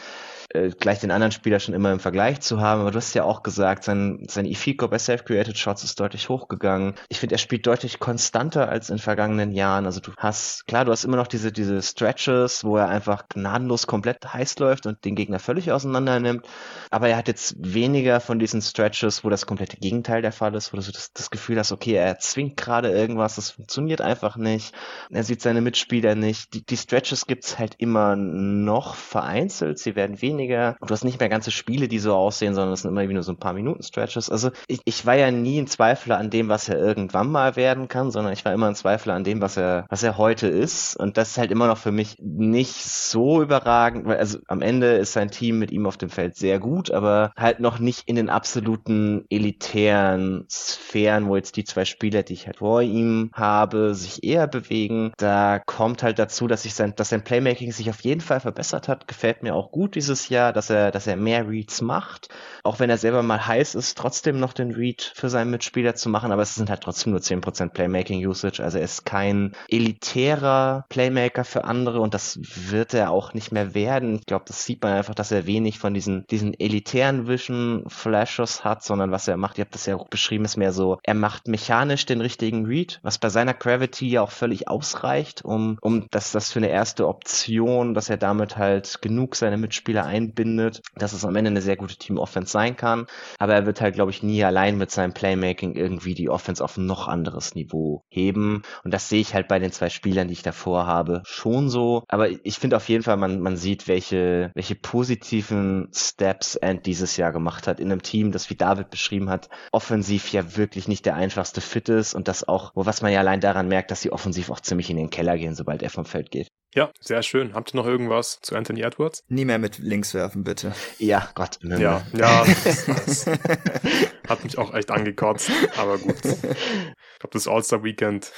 äh, 0.56 0.72
gleich 0.80 0.99
den 0.99 1.11
anderen 1.11 1.32
Spieler 1.32 1.60
schon 1.60 1.76
immer 1.76 1.91
im 1.91 1.99
Vergleich 1.99 2.41
zu 2.41 2.60
haben. 2.60 2.82
Aber 2.82 2.91
du 2.91 2.98
hast 2.98 3.14
ja 3.14 3.23
auch 3.23 3.44
gesagt, 3.44 3.84
sein, 3.84 4.26
sein 4.30 4.45
EFICO 4.45 4.88
bei 4.88 4.98
Self-Created 4.98 5.57
Shots 5.57 5.84
ist 5.84 5.99
deutlich 5.99 6.30
hochgegangen. 6.30 6.95
Ich 7.10 7.19
finde, 7.19 7.36
er 7.36 7.40
spielt 7.40 7.68
deutlich 7.68 7.99
konstanter 7.99 8.69
als 8.69 8.90
in 8.90 8.98
vergangenen 8.98 9.52
Jahren. 9.52 9.86
Also 9.86 9.99
du 9.99 10.11
hast, 10.18 10.65
klar, 10.68 10.86
du 10.86 10.91
hast 10.91 11.03
immer 11.03 11.18
noch 11.18 11.27
diese, 11.27 11.52
diese 11.52 11.82
Stretches, 11.82 12.64
wo 12.64 12.77
er 12.77 12.88
einfach 12.88 13.27
gnadenlos 13.30 13.88
komplett 13.88 14.34
heiß 14.34 14.57
läuft 14.60 14.86
und 14.86 15.03
den 15.06 15.15
Gegner 15.15 15.40
völlig 15.40 15.72
auseinander 15.72 16.19
nimmt. 16.19 16.48
Aber 16.90 17.10
er 17.10 17.18
hat 17.18 17.27
jetzt 17.27 17.56
weniger 17.57 18.19
von 18.19 18.40
diesen 18.40 18.61
Stretches, 18.61 19.23
wo 19.23 19.30
das 19.30 19.45
komplette 19.45 19.77
Gegenteil 19.77 20.22
der 20.22 20.32
Fall 20.32 20.56
ist, 20.56 20.72
wo 20.72 20.77
du 20.77 20.84
so 20.84 20.91
das, 20.91 21.11
das 21.14 21.30
Gefühl 21.30 21.60
hast, 21.60 21.72
okay, 21.72 21.94
er 21.94 22.19
zwingt 22.19 22.57
gerade 22.57 22.90
irgendwas, 22.91 23.36
das 23.36 23.52
funktioniert 23.52 24.02
einfach 24.02 24.38
nicht. 24.38 24.73
Er 25.10 25.23
sieht 25.23 25.41
seine 25.41 25.61
Mitspieler 25.61 26.15
nicht. 26.15 26.53
Die, 26.53 26.65
die 26.65 26.77
Stretches 26.77 27.27
gibt's 27.27 27.60
halt 27.60 27.76
immer 27.77 28.15
noch 28.15 28.95
vereinzelt. 28.95 29.80
Sie 29.80 29.95
werden 29.95 30.22
weniger 30.22 30.45
weniger. 30.46 30.78
Du 30.82 30.90
hast 30.90 31.04
nicht 31.04 31.20
mehr 31.20 31.30
ganze 31.30 31.52
Spiele, 31.52 31.88
die 31.88 32.00
so 32.00 32.14
aussehen, 32.14 32.54
sondern 32.54 32.74
es 32.74 32.82
sind 32.82 32.92
immer 32.92 33.06
nur 33.06 33.24
so 33.24 33.32
ein 33.32 33.40
paar 33.40 33.54
Minuten 33.54 33.84
Stretches. 33.84 34.30
Also 34.30 34.52
ich, 34.68 34.80
ich 34.86 35.06
war 35.06 35.16
ja 35.16 35.32
nie 35.32 35.60
ein 35.60 35.68
Zweifler 35.68 36.18
an 36.18 36.30
dem, 36.30 36.50
was 36.50 36.70
er 36.70 36.78
irgendwann 36.78 37.32
mal 37.32 37.56
werden 37.56 37.88
kann, 37.88 38.12
sondern 38.12 38.34
ich 38.34 38.46
war 38.46 38.54
immer 38.54 38.68
ein 38.68 38.76
Zweifler 38.76 39.14
an 39.14 39.24
dem, 39.24 39.42
was 39.42 39.58
er, 39.58 39.86
was 39.90 40.04
er 40.04 40.18
heute 40.18 40.48
ist. 40.48 40.96
Und 40.96 41.18
das 41.18 41.32
ist 41.32 41.38
halt 41.38 41.52
immer 41.52 41.68
noch 41.68 41.78
für 41.78 41.92
mich 41.92 42.16
nicht 42.20 42.76
so 42.76 43.42
überragend, 43.42 44.06
weil 44.06 44.18
also 44.18 44.40
am 44.48 44.62
Ende 44.62 44.94
ist 44.96 45.14
sein 45.14 45.32
Team 45.32 45.60
mit 45.60 45.72
ihm 45.72 45.86
auf 45.86 45.98
dem 45.98 46.10
Feld 46.10 46.36
sehr 46.36 46.60
gut, 46.60 46.92
aber 46.92 47.32
halt 47.36 47.60
noch 47.60 47.80
nicht 47.80 48.04
in 48.08 48.16
den 48.16 48.30
absoluten 48.30 49.26
elitären 49.30 50.46
Sphären, 50.50 51.28
wo 51.28 51.36
jetzt 51.36 51.58
die 51.58 51.64
zwei 51.64 51.86
Spieler, 51.86 52.24
die 52.24 52.34
ich 52.34 52.46
halt 52.46 52.58
vor 52.58 52.82
ihm 52.82 53.32
habe, 53.34 53.96
sich 53.96 54.24
eher 54.24 54.48
bewegen. 54.48 55.12
Da 55.18 55.60
kommt 55.60 56.04
halt 56.04 56.20
dazu, 56.20 56.48
dass 56.48 56.66
ich 56.66 56.74
sein, 56.74 56.94
dass 56.96 57.10
sein 57.10 57.24
Playmaking 57.24 57.72
sich 57.72 57.90
auf 57.90 58.02
jeden 58.02 58.22
Fall 58.22 58.40
verbessert 58.40 58.88
hat. 58.88 59.08
Gefällt 59.08 59.44
mir 59.44 59.56
auch 59.56 59.72
gut 59.72 59.96
dieses 59.96 60.30
Jahr 60.30 60.35
ja, 60.36 60.52
dass 60.52 60.70
er, 60.70 60.91
dass 60.91 61.07
er 61.07 61.16
mehr 61.16 61.48
Reads 61.48 61.82
macht. 61.82 62.30
Auch 62.64 62.80
wenn 62.80 62.90
er 62.90 62.98
selber 62.98 63.24
mal 63.24 63.45
heiß 63.45 63.76
ist, 63.76 63.98
trotzdem 63.98 64.40
noch 64.40 64.53
den 64.53 64.72
Read 64.72 65.12
für 65.16 65.30
seinen 65.30 65.52
Mitspieler 65.52 65.95
zu 65.95 66.10
machen, 66.10 66.32
aber 66.32 66.41
es 66.41 66.56
sind 66.56 66.70
halt 66.70 66.82
trotzdem 66.82 67.12
nur 67.12 67.22
10% 67.22 67.70
Playmaking 67.70 68.26
Usage. 68.26 68.64
Also 68.64 68.78
er 68.78 68.84
ist 68.84 69.06
kein 69.06 69.53
elitärer 69.68 70.86
Playmaker 70.90 71.44
für 71.44 71.64
andere 71.64 71.99
und 71.99 72.14
das 72.14 72.40
wird 72.41 72.94
er 72.94 73.12
auch 73.12 73.34
nicht 73.34 73.52
mehr 73.52 73.74
werden. 73.74 74.16
Ich 74.16 74.26
glaube, 74.26 74.45
das 74.48 74.66
sieht 74.66 74.84
man 74.84 74.94
einfach, 74.94 75.16
dass 75.16 75.32
er 75.32 75.48
wenig 75.48 75.80
von 75.80 75.94
diesen, 75.94 76.26
diesen 76.28 76.53
elitären 76.60 77.28
Vision 77.28 77.86
Flashes 77.88 78.64
hat, 78.64 78.84
sondern 78.84 79.12
was 79.12 79.28
er 79.28 79.38
macht, 79.38 79.57
ihr 79.57 79.66
habt 79.66 79.76
das 79.76 79.86
ja 79.86 79.95
auch 79.95 80.07
beschrieben, 80.07 80.45
ist 80.45 80.57
mehr 80.57 80.74
so, 80.74 80.99
er 81.03 81.14
macht 81.14 81.48
mechanisch 81.48 82.06
den 82.06 82.22
richtigen 82.22 82.66
Read, 82.66 82.99
was 83.03 83.18
bei 83.18 83.30
seiner 83.30 83.53
Gravity 83.53 84.10
ja 84.10 84.22
auch 84.22 84.32
völlig 84.32 84.68
ausreicht, 84.68 85.44
um, 85.44 85.78
um 85.82 86.07
dass 86.12 86.32
das 86.32 86.52
für 86.52 86.60
eine 86.60 86.70
erste 86.70 87.07
Option, 87.07 87.94
dass 87.94 88.10
er 88.10 88.18
damit 88.18 88.57
halt 88.57 89.02
genug 89.02 89.36
seine 89.36 89.57
Mitspieler 89.57 90.06
ein 90.06 90.15
einbindet, 90.16 90.82
dass 90.96 91.14
es 91.14 91.26
am 91.26 91.36
Ende 91.36 91.52
eine 91.52 91.62
sehr 91.62 91.76
gute 91.76 91.98
Team-Offense 91.98 92.52
sein 92.52 92.76
kann. 92.76 93.08
Aber 93.40 93.54
er 93.54 93.66
wird 93.66 93.82
halt, 93.82 93.96
glaube 93.96 94.12
ich, 94.12 94.24
nie 94.24 94.44
allein 94.44 94.78
mit 94.78 94.92
seinem 94.92 95.14
Playmaking 95.14 95.76
irgendwie 95.76 96.14
die 96.14 96.30
Offense 96.30 96.64
auf 96.64 96.78
ein 96.78 96.86
noch 96.86 97.08
anderes 97.08 97.56
Niveau 97.56 98.04
heben. 98.10 98.64
Und 98.84 98.94
das 98.94 99.10
sehe 99.10 99.22
ich 99.22 99.34
halt 99.34 99.48
bei 99.48 99.60
den 99.60 99.72
zwei 99.72 99.90
Spielern, 99.90 100.28
die 100.28 100.34
ich 100.34 100.44
davor 100.44 100.86
habe, 100.86 101.22
schon 101.26 101.70
so. 101.70 102.04
Aber 102.08 102.30
ich 102.30 102.58
finde 102.60 102.78
auf 102.78 102.90
jeden 102.90 103.04
Fall, 103.04 103.18
man, 103.18 103.40
man 103.42 103.58
sieht, 103.58 103.88
welche, 103.88 104.52
welche 104.56 104.76
positiven 104.76 105.90
Steps 105.94 106.58
Ant 106.58 106.86
dieses 106.86 107.18
Jahr 107.18 107.32
gemacht 107.32 107.68
hat 107.68 107.80
in 107.80 107.92
einem 107.92 108.02
Team, 108.02 108.32
das, 108.32 108.50
wie 108.50 108.56
David 108.56 108.90
beschrieben 108.90 109.30
hat, 109.30 109.50
offensiv 109.72 110.32
ja 110.32 110.56
wirklich 110.58 110.88
nicht 110.88 111.06
der 111.06 111.16
einfachste 111.16 111.62
Fit 111.62 111.90
ist 111.90 112.14
und 112.14 112.28
das 112.28 112.48
auch, 112.48 112.72
was 112.76 113.02
man 113.02 113.12
ja 113.12 113.20
allein 113.20 113.42
daran 113.42 113.68
merkt, 113.68 113.92
dass 113.92 114.02
sie 114.02 114.12
offensiv 114.12 114.50
auch 114.50 114.60
ziemlich 114.60 114.90
in 114.90 114.98
den 114.98 115.10
Keller 115.10 115.38
gehen, 115.38 115.56
sobald 115.56 115.84
er 115.84 115.90
vom 115.90 116.06
Feld 116.06 116.32
geht. 116.32 116.50
Ja, 116.76 116.91
sehr 116.99 117.23
schön. 117.23 117.53
Habt 117.53 117.73
ihr 117.73 117.77
noch 117.77 117.88
irgendwas 117.88 118.41
zu 118.41 118.53
Anthony 118.53 118.81
Edwards? 118.81 119.23
Nie 119.30 119.45
mehr 119.45 119.60
mit 119.60 119.77
links 119.77 120.14
werfen, 120.14 120.43
bitte. 120.43 120.73
Ja, 120.99 121.30
Gott. 121.34 121.57
Ne, 121.61 121.80
ja, 121.80 122.06
ja. 122.11 122.43
Das, 122.65 122.85
das 123.06 123.26
hat 124.27 124.43
mich 124.43 124.57
auch 124.57 124.73
echt 124.73 124.91
angekotzt, 124.91 125.49
aber 125.77 125.97
gut. 125.97 126.18
Ich 126.26 127.19
glaube, 127.19 127.31
das 127.31 127.47
All-Star-Weekend 127.47 128.30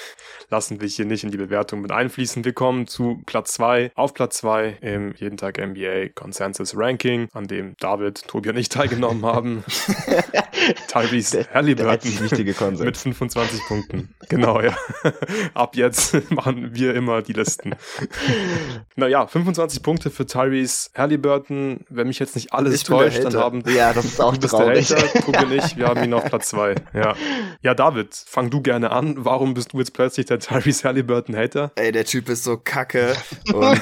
lassen 0.50 0.80
wir 0.80 0.88
hier 0.88 1.06
nicht 1.06 1.24
in 1.24 1.32
die 1.32 1.38
Bewertung 1.38 1.82
mit 1.82 1.92
einfließen. 1.92 2.46
Wir 2.46 2.54
kommen 2.54 2.86
zu 2.86 3.24
Platz 3.26 3.54
2. 3.54 3.92
Auf 3.96 4.14
Platz 4.14 4.38
2 4.38 4.78
im 4.82 5.16
Jeden 5.16 5.38
Tag 5.38 5.58
NBA 5.58 6.10
Consensus 6.14 6.78
Ranking, 6.78 7.30
an 7.34 7.48
dem 7.48 7.76
David, 7.80 8.28
Tobi 8.28 8.50
und 8.50 8.58
ich 8.58 8.70
teilgenommen 8.70 9.26
haben. 9.26 9.64
Tyrese 10.88 11.48
Halliburton 11.52 12.12
mit 12.80 12.98
25 12.98 13.62
Punkten. 13.68 14.16
Genau, 14.30 14.62
ja. 14.62 14.78
Ab 15.54 15.76
jetzt 15.76 16.32
machen 16.32 16.76
wir 16.76 16.94
immer 16.94 17.24
die 17.24 17.34
Listen. 17.34 17.76
Naja, 18.96 19.28
25 19.28 19.84
Punkte 19.84 20.10
für 20.10 20.26
Tyrese 20.26 20.90
Halliburton. 20.96 21.82
Wenn 21.90 22.08
mich 22.08 22.20
jetzt 22.20 22.36
nicht 22.36 22.54
alles 22.54 22.76
Ich 22.76 22.84
täuscht, 22.84 23.24
dann 23.24 23.36
haben 23.36 23.64
Ja, 23.68 23.94
das 23.94 24.06
ist 24.06 24.22
auch 24.22 24.34
du 24.36 24.40
bist 24.42 24.54
traurig. 24.54 24.88
der 24.88 24.98
Hater, 24.98 25.20
Tobi 25.22 25.56
nicht. 25.56 25.78
Wir 25.78 25.88
haben 25.88 26.04
ihn 26.04 26.14
auf 26.14 26.26
Platz 26.26 26.50
zwei. 26.50 26.76
Ja. 26.94 27.16
ja, 27.62 27.74
David, 27.74 28.14
fang 28.14 28.50
du 28.50 28.62
gerne 28.62 28.92
an. 28.92 29.16
Warum 29.18 29.54
bist 29.54 29.74
du 29.74 29.80
jetzt 29.80 29.94
plötzlich 29.94 30.26
der 30.26 30.40
Tyrese 30.40 30.84
Halliburton 30.84 31.36
Hater? 31.36 31.72
Ey, 31.76 31.92
der 31.92 32.06
Typ 32.06 32.30
ist 32.30 32.44
so 32.44 32.58
kacke. 32.58 33.16
Und 33.54 33.82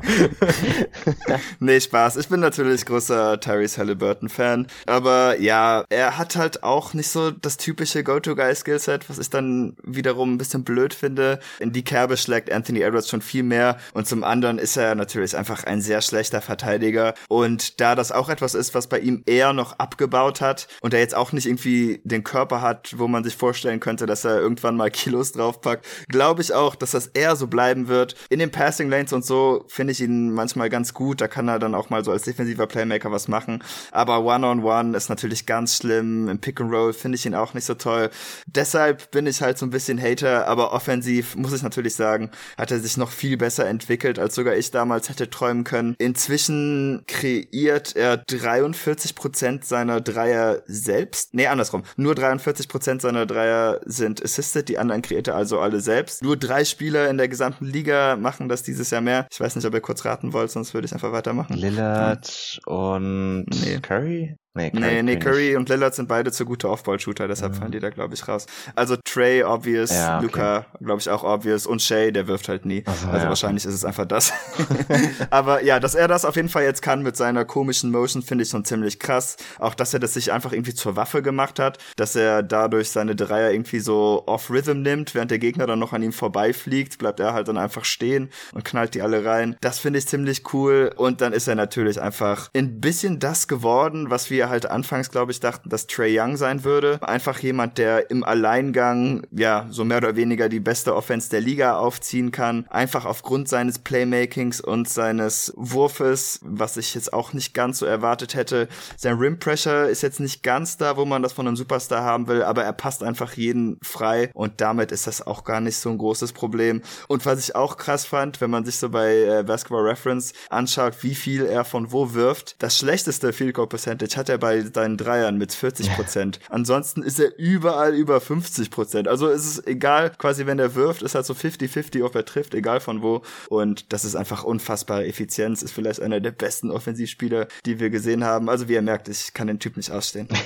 nee, 1.60 1.80
Spaß. 1.80 2.16
Ich 2.16 2.28
bin 2.28 2.40
natürlich 2.40 2.84
großer 2.84 3.40
Tyrese 3.40 3.78
Halliburton-Fan. 3.78 4.66
Aber 4.86 5.38
ja, 5.38 5.84
er 5.88 6.18
hat 6.18 6.36
halt 6.36 6.62
auch 6.62 6.94
nicht 6.94 7.08
so 7.08 7.30
das 7.30 7.56
typische 7.56 8.02
Go-To-Guy-Skillset, 8.02 9.08
was 9.08 9.18
ich 9.18 9.30
dann 9.30 9.76
wiederum 9.82 10.34
ein 10.34 10.38
bisschen 10.38 10.64
blöd 10.64 10.94
finde. 10.94 11.40
In 11.58 11.72
die 11.72 11.84
Kerbe 11.84 12.16
schlägt 12.16 12.50
Anthony 12.52 12.80
Edwards 12.80 13.09
schon 13.10 13.22
viel 13.22 13.42
mehr. 13.42 13.76
Und 13.92 14.06
zum 14.06 14.24
anderen 14.24 14.58
ist 14.58 14.76
er 14.76 14.94
natürlich 14.94 15.36
einfach 15.36 15.64
ein 15.64 15.80
sehr 15.80 16.00
schlechter 16.00 16.40
Verteidiger. 16.40 17.14
Und 17.28 17.80
da 17.80 17.94
das 17.94 18.12
auch 18.12 18.28
etwas 18.28 18.54
ist, 18.54 18.74
was 18.74 18.86
bei 18.86 18.98
ihm 18.98 19.22
eher 19.26 19.52
noch 19.52 19.78
abgebaut 19.78 20.40
hat 20.40 20.68
und 20.80 20.94
er 20.94 21.00
jetzt 21.00 21.14
auch 21.14 21.32
nicht 21.32 21.46
irgendwie 21.46 22.00
den 22.04 22.24
Körper 22.24 22.62
hat, 22.62 22.98
wo 22.98 23.08
man 23.08 23.24
sich 23.24 23.36
vorstellen 23.36 23.80
könnte, 23.80 24.06
dass 24.06 24.24
er 24.24 24.38
irgendwann 24.38 24.76
mal 24.76 24.90
Kilos 25.00 25.32
draufpackt, 25.32 25.86
glaube 26.08 26.42
ich 26.42 26.52
auch, 26.52 26.74
dass 26.74 26.92
das 26.92 27.08
eher 27.08 27.36
so 27.36 27.46
bleiben 27.46 27.88
wird. 27.88 28.14
In 28.28 28.38
den 28.38 28.50
Passing 28.50 28.88
Lanes 28.88 29.12
und 29.12 29.24
so 29.24 29.64
finde 29.68 29.92
ich 29.92 30.00
ihn 30.00 30.32
manchmal 30.32 30.70
ganz 30.70 30.94
gut. 30.94 31.20
Da 31.20 31.28
kann 31.28 31.48
er 31.48 31.58
dann 31.58 31.74
auch 31.74 31.90
mal 31.90 32.04
so 32.04 32.12
als 32.12 32.22
defensiver 32.22 32.66
Playmaker 32.66 33.10
was 33.10 33.28
machen. 33.28 33.62
Aber 33.90 34.24
One-on-One 34.24 34.96
ist 34.96 35.08
natürlich 35.08 35.46
ganz 35.46 35.76
schlimm. 35.76 36.28
Im 36.28 36.38
Pick 36.38 36.60
and 36.60 36.72
Roll 36.72 36.92
finde 36.92 37.16
ich 37.16 37.26
ihn 37.26 37.34
auch 37.34 37.54
nicht 37.54 37.64
so 37.64 37.74
toll. 37.74 38.10
Deshalb 38.46 39.10
bin 39.10 39.26
ich 39.26 39.42
halt 39.42 39.58
so 39.58 39.66
ein 39.66 39.70
bisschen 39.70 40.00
Hater, 40.00 40.46
aber 40.46 40.72
offensiv 40.72 41.36
muss 41.36 41.52
ich 41.52 41.62
natürlich 41.62 41.94
sagen, 41.94 42.30
hat 42.56 42.70
er 42.70 42.80
sich 42.80 42.89
noch 42.96 43.10
viel 43.10 43.36
besser 43.36 43.66
entwickelt, 43.66 44.18
als 44.18 44.34
sogar 44.34 44.56
ich 44.56 44.70
damals 44.70 45.08
hätte 45.08 45.30
träumen 45.30 45.64
können. 45.64 45.94
Inzwischen 45.98 47.02
kreiert 47.06 47.96
er 47.96 48.18
43 48.18 49.14
Prozent 49.14 49.64
seiner 49.64 50.00
Dreier 50.00 50.62
selbst. 50.66 51.34
Nee, 51.34 51.46
andersrum. 51.46 51.82
Nur 51.96 52.14
43 52.14 52.68
Prozent 52.68 53.02
seiner 53.02 53.26
Dreier 53.26 53.80
sind 53.84 54.22
assisted, 54.22 54.68
die 54.68 54.78
anderen 54.78 55.02
kreiert 55.02 55.28
er 55.28 55.36
also 55.36 55.60
alle 55.60 55.80
selbst. 55.80 56.22
Nur 56.22 56.36
drei 56.36 56.64
Spieler 56.64 57.08
in 57.10 57.18
der 57.18 57.28
gesamten 57.28 57.66
Liga 57.66 58.16
machen 58.16 58.48
das 58.48 58.62
dieses 58.62 58.90
Jahr 58.90 59.00
mehr. 59.00 59.26
Ich 59.30 59.40
weiß 59.40 59.56
nicht, 59.56 59.66
ob 59.66 59.74
ihr 59.74 59.80
kurz 59.80 60.04
raten 60.04 60.32
wollt, 60.32 60.50
sonst 60.50 60.74
würde 60.74 60.86
ich 60.86 60.92
einfach 60.92 61.12
weitermachen. 61.12 61.56
Lillard 61.56 62.60
und 62.66 63.46
Nee. 63.50 63.78
Curry? 63.80 64.36
Nee, 64.54 64.72
nee, 64.74 65.02
nicht. 65.02 65.22
Curry 65.22 65.54
und 65.54 65.68
Lillard 65.68 65.94
sind 65.94 66.08
beide 66.08 66.32
zu 66.32 66.44
gute 66.44 66.68
Off-Ball-Shooter, 66.68 67.28
deshalb 67.28 67.54
fallen 67.54 67.70
die 67.70 67.78
da, 67.78 67.90
glaube 67.90 68.14
ich, 68.14 68.26
raus. 68.26 68.46
Also 68.74 68.96
Trey, 69.04 69.44
obvious, 69.44 69.90
Ja, 69.90 70.16
okay. 70.16 70.26
Luca, 70.26 70.66
glaube 70.80 71.00
ich, 71.00 71.08
auch 71.08 71.22
obvious 71.22 71.66
und 71.66 71.80
Shay, 71.80 72.10
der 72.10 72.26
wirft 72.26 72.48
halt 72.48 72.66
nie. 72.66 72.82
Ach 72.86 72.96
so, 72.96 73.06
also 73.06 73.22
ja, 73.22 73.28
wahrscheinlich 73.28 73.64
ist 73.64 73.74
es 73.74 73.84
einfach 73.84 74.06
das. 74.06 74.32
Aber 75.30 75.62
ja, 75.62 75.78
dass 75.78 75.94
er 75.94 76.08
das 76.08 76.24
auf 76.24 76.34
jeden 76.34 76.48
Fall 76.48 76.64
jetzt 76.64 76.82
kann 76.82 77.02
mit 77.02 77.16
seiner 77.16 77.44
komischen 77.44 77.92
Motion, 77.92 78.22
finde 78.22 78.42
ich 78.42 78.50
schon 78.50 78.64
ziemlich 78.64 78.98
krass. 78.98 79.36
Auch, 79.60 79.74
dass 79.74 79.94
er 79.94 80.00
das 80.00 80.14
sich 80.14 80.32
einfach 80.32 80.52
irgendwie 80.52 80.74
zur 80.74 80.96
Waffe 80.96 81.22
gemacht 81.22 81.60
hat, 81.60 81.78
dass 81.94 82.16
er 82.16 82.42
dadurch 82.42 82.90
seine 82.90 83.14
Dreier 83.14 83.52
irgendwie 83.52 83.78
so 83.78 84.24
off-Rhythm 84.26 84.82
nimmt, 84.82 85.14
während 85.14 85.30
der 85.30 85.38
Gegner 85.38 85.68
dann 85.68 85.78
noch 85.78 85.92
an 85.92 86.02
ihm 86.02 86.12
vorbeifliegt, 86.12 86.98
bleibt 86.98 87.20
er 87.20 87.34
halt 87.34 87.46
dann 87.46 87.56
einfach 87.56 87.84
stehen 87.84 88.30
und 88.52 88.64
knallt 88.64 88.94
die 88.94 89.02
alle 89.02 89.24
rein. 89.24 89.54
Das 89.60 89.78
finde 89.78 90.00
ich 90.00 90.08
ziemlich 90.08 90.52
cool. 90.52 90.92
Und 90.96 91.20
dann 91.20 91.32
ist 91.32 91.46
er 91.46 91.54
natürlich 91.54 92.00
einfach 92.00 92.50
ein 92.56 92.80
bisschen 92.80 93.20
das 93.20 93.46
geworden, 93.46 94.10
was 94.10 94.28
wir 94.30 94.39
halt 94.48 94.66
anfangs, 94.66 95.10
glaube 95.10 95.32
ich, 95.32 95.40
dachten, 95.40 95.68
dass 95.68 95.86
Trey 95.86 96.18
Young 96.18 96.36
sein 96.36 96.64
würde. 96.64 96.98
Einfach 97.02 97.38
jemand, 97.40 97.78
der 97.78 98.10
im 98.10 98.24
Alleingang, 98.24 99.26
ja, 99.30 99.66
so 99.70 99.84
mehr 99.84 99.98
oder 99.98 100.16
weniger 100.16 100.48
die 100.48 100.60
beste 100.60 100.94
Offense 100.94 101.30
der 101.30 101.40
Liga 101.40 101.78
aufziehen 101.78 102.30
kann. 102.30 102.66
Einfach 102.70 103.04
aufgrund 103.04 103.48
seines 103.48 103.78
Playmakings 103.78 104.60
und 104.60 104.88
seines 104.88 105.52
Wurfes, 105.56 106.40
was 106.42 106.76
ich 106.76 106.94
jetzt 106.94 107.12
auch 107.12 107.32
nicht 107.32 107.54
ganz 107.54 107.78
so 107.78 107.86
erwartet 107.86 108.34
hätte. 108.34 108.68
Sein 108.96 109.16
Rim 109.16 109.38
Pressure 109.38 109.88
ist 109.88 110.02
jetzt 110.02 110.20
nicht 110.20 110.42
ganz 110.42 110.76
da, 110.76 110.96
wo 110.96 111.04
man 111.04 111.22
das 111.22 111.32
von 111.32 111.46
einem 111.46 111.56
Superstar 111.56 112.02
haben 112.02 112.28
will, 112.28 112.42
aber 112.42 112.64
er 112.64 112.72
passt 112.72 113.02
einfach 113.02 113.34
jeden 113.34 113.78
frei 113.82 114.30
und 114.34 114.60
damit 114.60 114.92
ist 114.92 115.06
das 115.06 115.26
auch 115.26 115.44
gar 115.44 115.60
nicht 115.60 115.76
so 115.76 115.90
ein 115.90 115.98
großes 115.98 116.32
Problem. 116.32 116.82
Und 117.08 117.26
was 117.26 117.40
ich 117.40 117.54
auch 117.54 117.76
krass 117.76 118.06
fand, 118.06 118.40
wenn 118.40 118.50
man 118.50 118.64
sich 118.64 118.76
so 118.76 118.88
bei 118.88 119.16
äh, 119.16 119.42
Basketball 119.42 119.82
Reference 119.82 120.32
anschaut, 120.48 121.02
wie 121.02 121.14
viel 121.14 121.44
er 121.44 121.64
von 121.64 121.92
wo 121.92 122.14
wirft, 122.14 122.56
das 122.62 122.78
schlechteste 122.78 123.32
Field 123.32 123.54
Goal 123.54 123.68
Percentage 123.68 124.16
hat 124.16 124.28
er 124.30 124.38
bei 124.38 124.62
seinen 124.62 124.96
Dreiern 124.96 125.36
mit 125.36 125.52
40 125.52 125.94
Prozent. 125.94 126.40
Ansonsten 126.48 127.02
ist 127.02 127.20
er 127.20 127.38
überall 127.38 127.94
über 127.94 128.20
50 128.20 128.70
Prozent. 128.70 129.08
Also 129.08 129.28
es 129.28 129.44
ist 129.44 129.66
egal, 129.66 130.10
quasi 130.16 130.46
wenn 130.46 130.58
er 130.58 130.74
wirft, 130.74 131.02
ist 131.02 131.14
halt 131.14 131.26
so 131.26 131.34
50-50, 131.34 132.02
ob 132.04 132.14
er 132.14 132.24
trifft, 132.24 132.54
egal 132.54 132.80
von 132.80 133.02
wo. 133.02 133.20
Und 133.48 133.92
das 133.92 134.06
ist 134.06 134.16
einfach 134.16 134.44
unfassbare 134.44 135.06
Effizienz, 135.06 135.62
ist 135.62 135.72
vielleicht 135.72 136.00
einer 136.00 136.20
der 136.20 136.30
besten 136.30 136.70
Offensivspieler, 136.70 137.48
die 137.66 137.78
wir 137.80 137.90
gesehen 137.90 138.24
haben. 138.24 138.48
Also 138.48 138.68
wie 138.68 138.74
ihr 138.74 138.82
merkt, 138.82 139.08
ich 139.08 139.34
kann 139.34 139.48
den 139.48 139.58
Typ 139.58 139.76
nicht 139.76 139.90
ausstehen. 139.90 140.28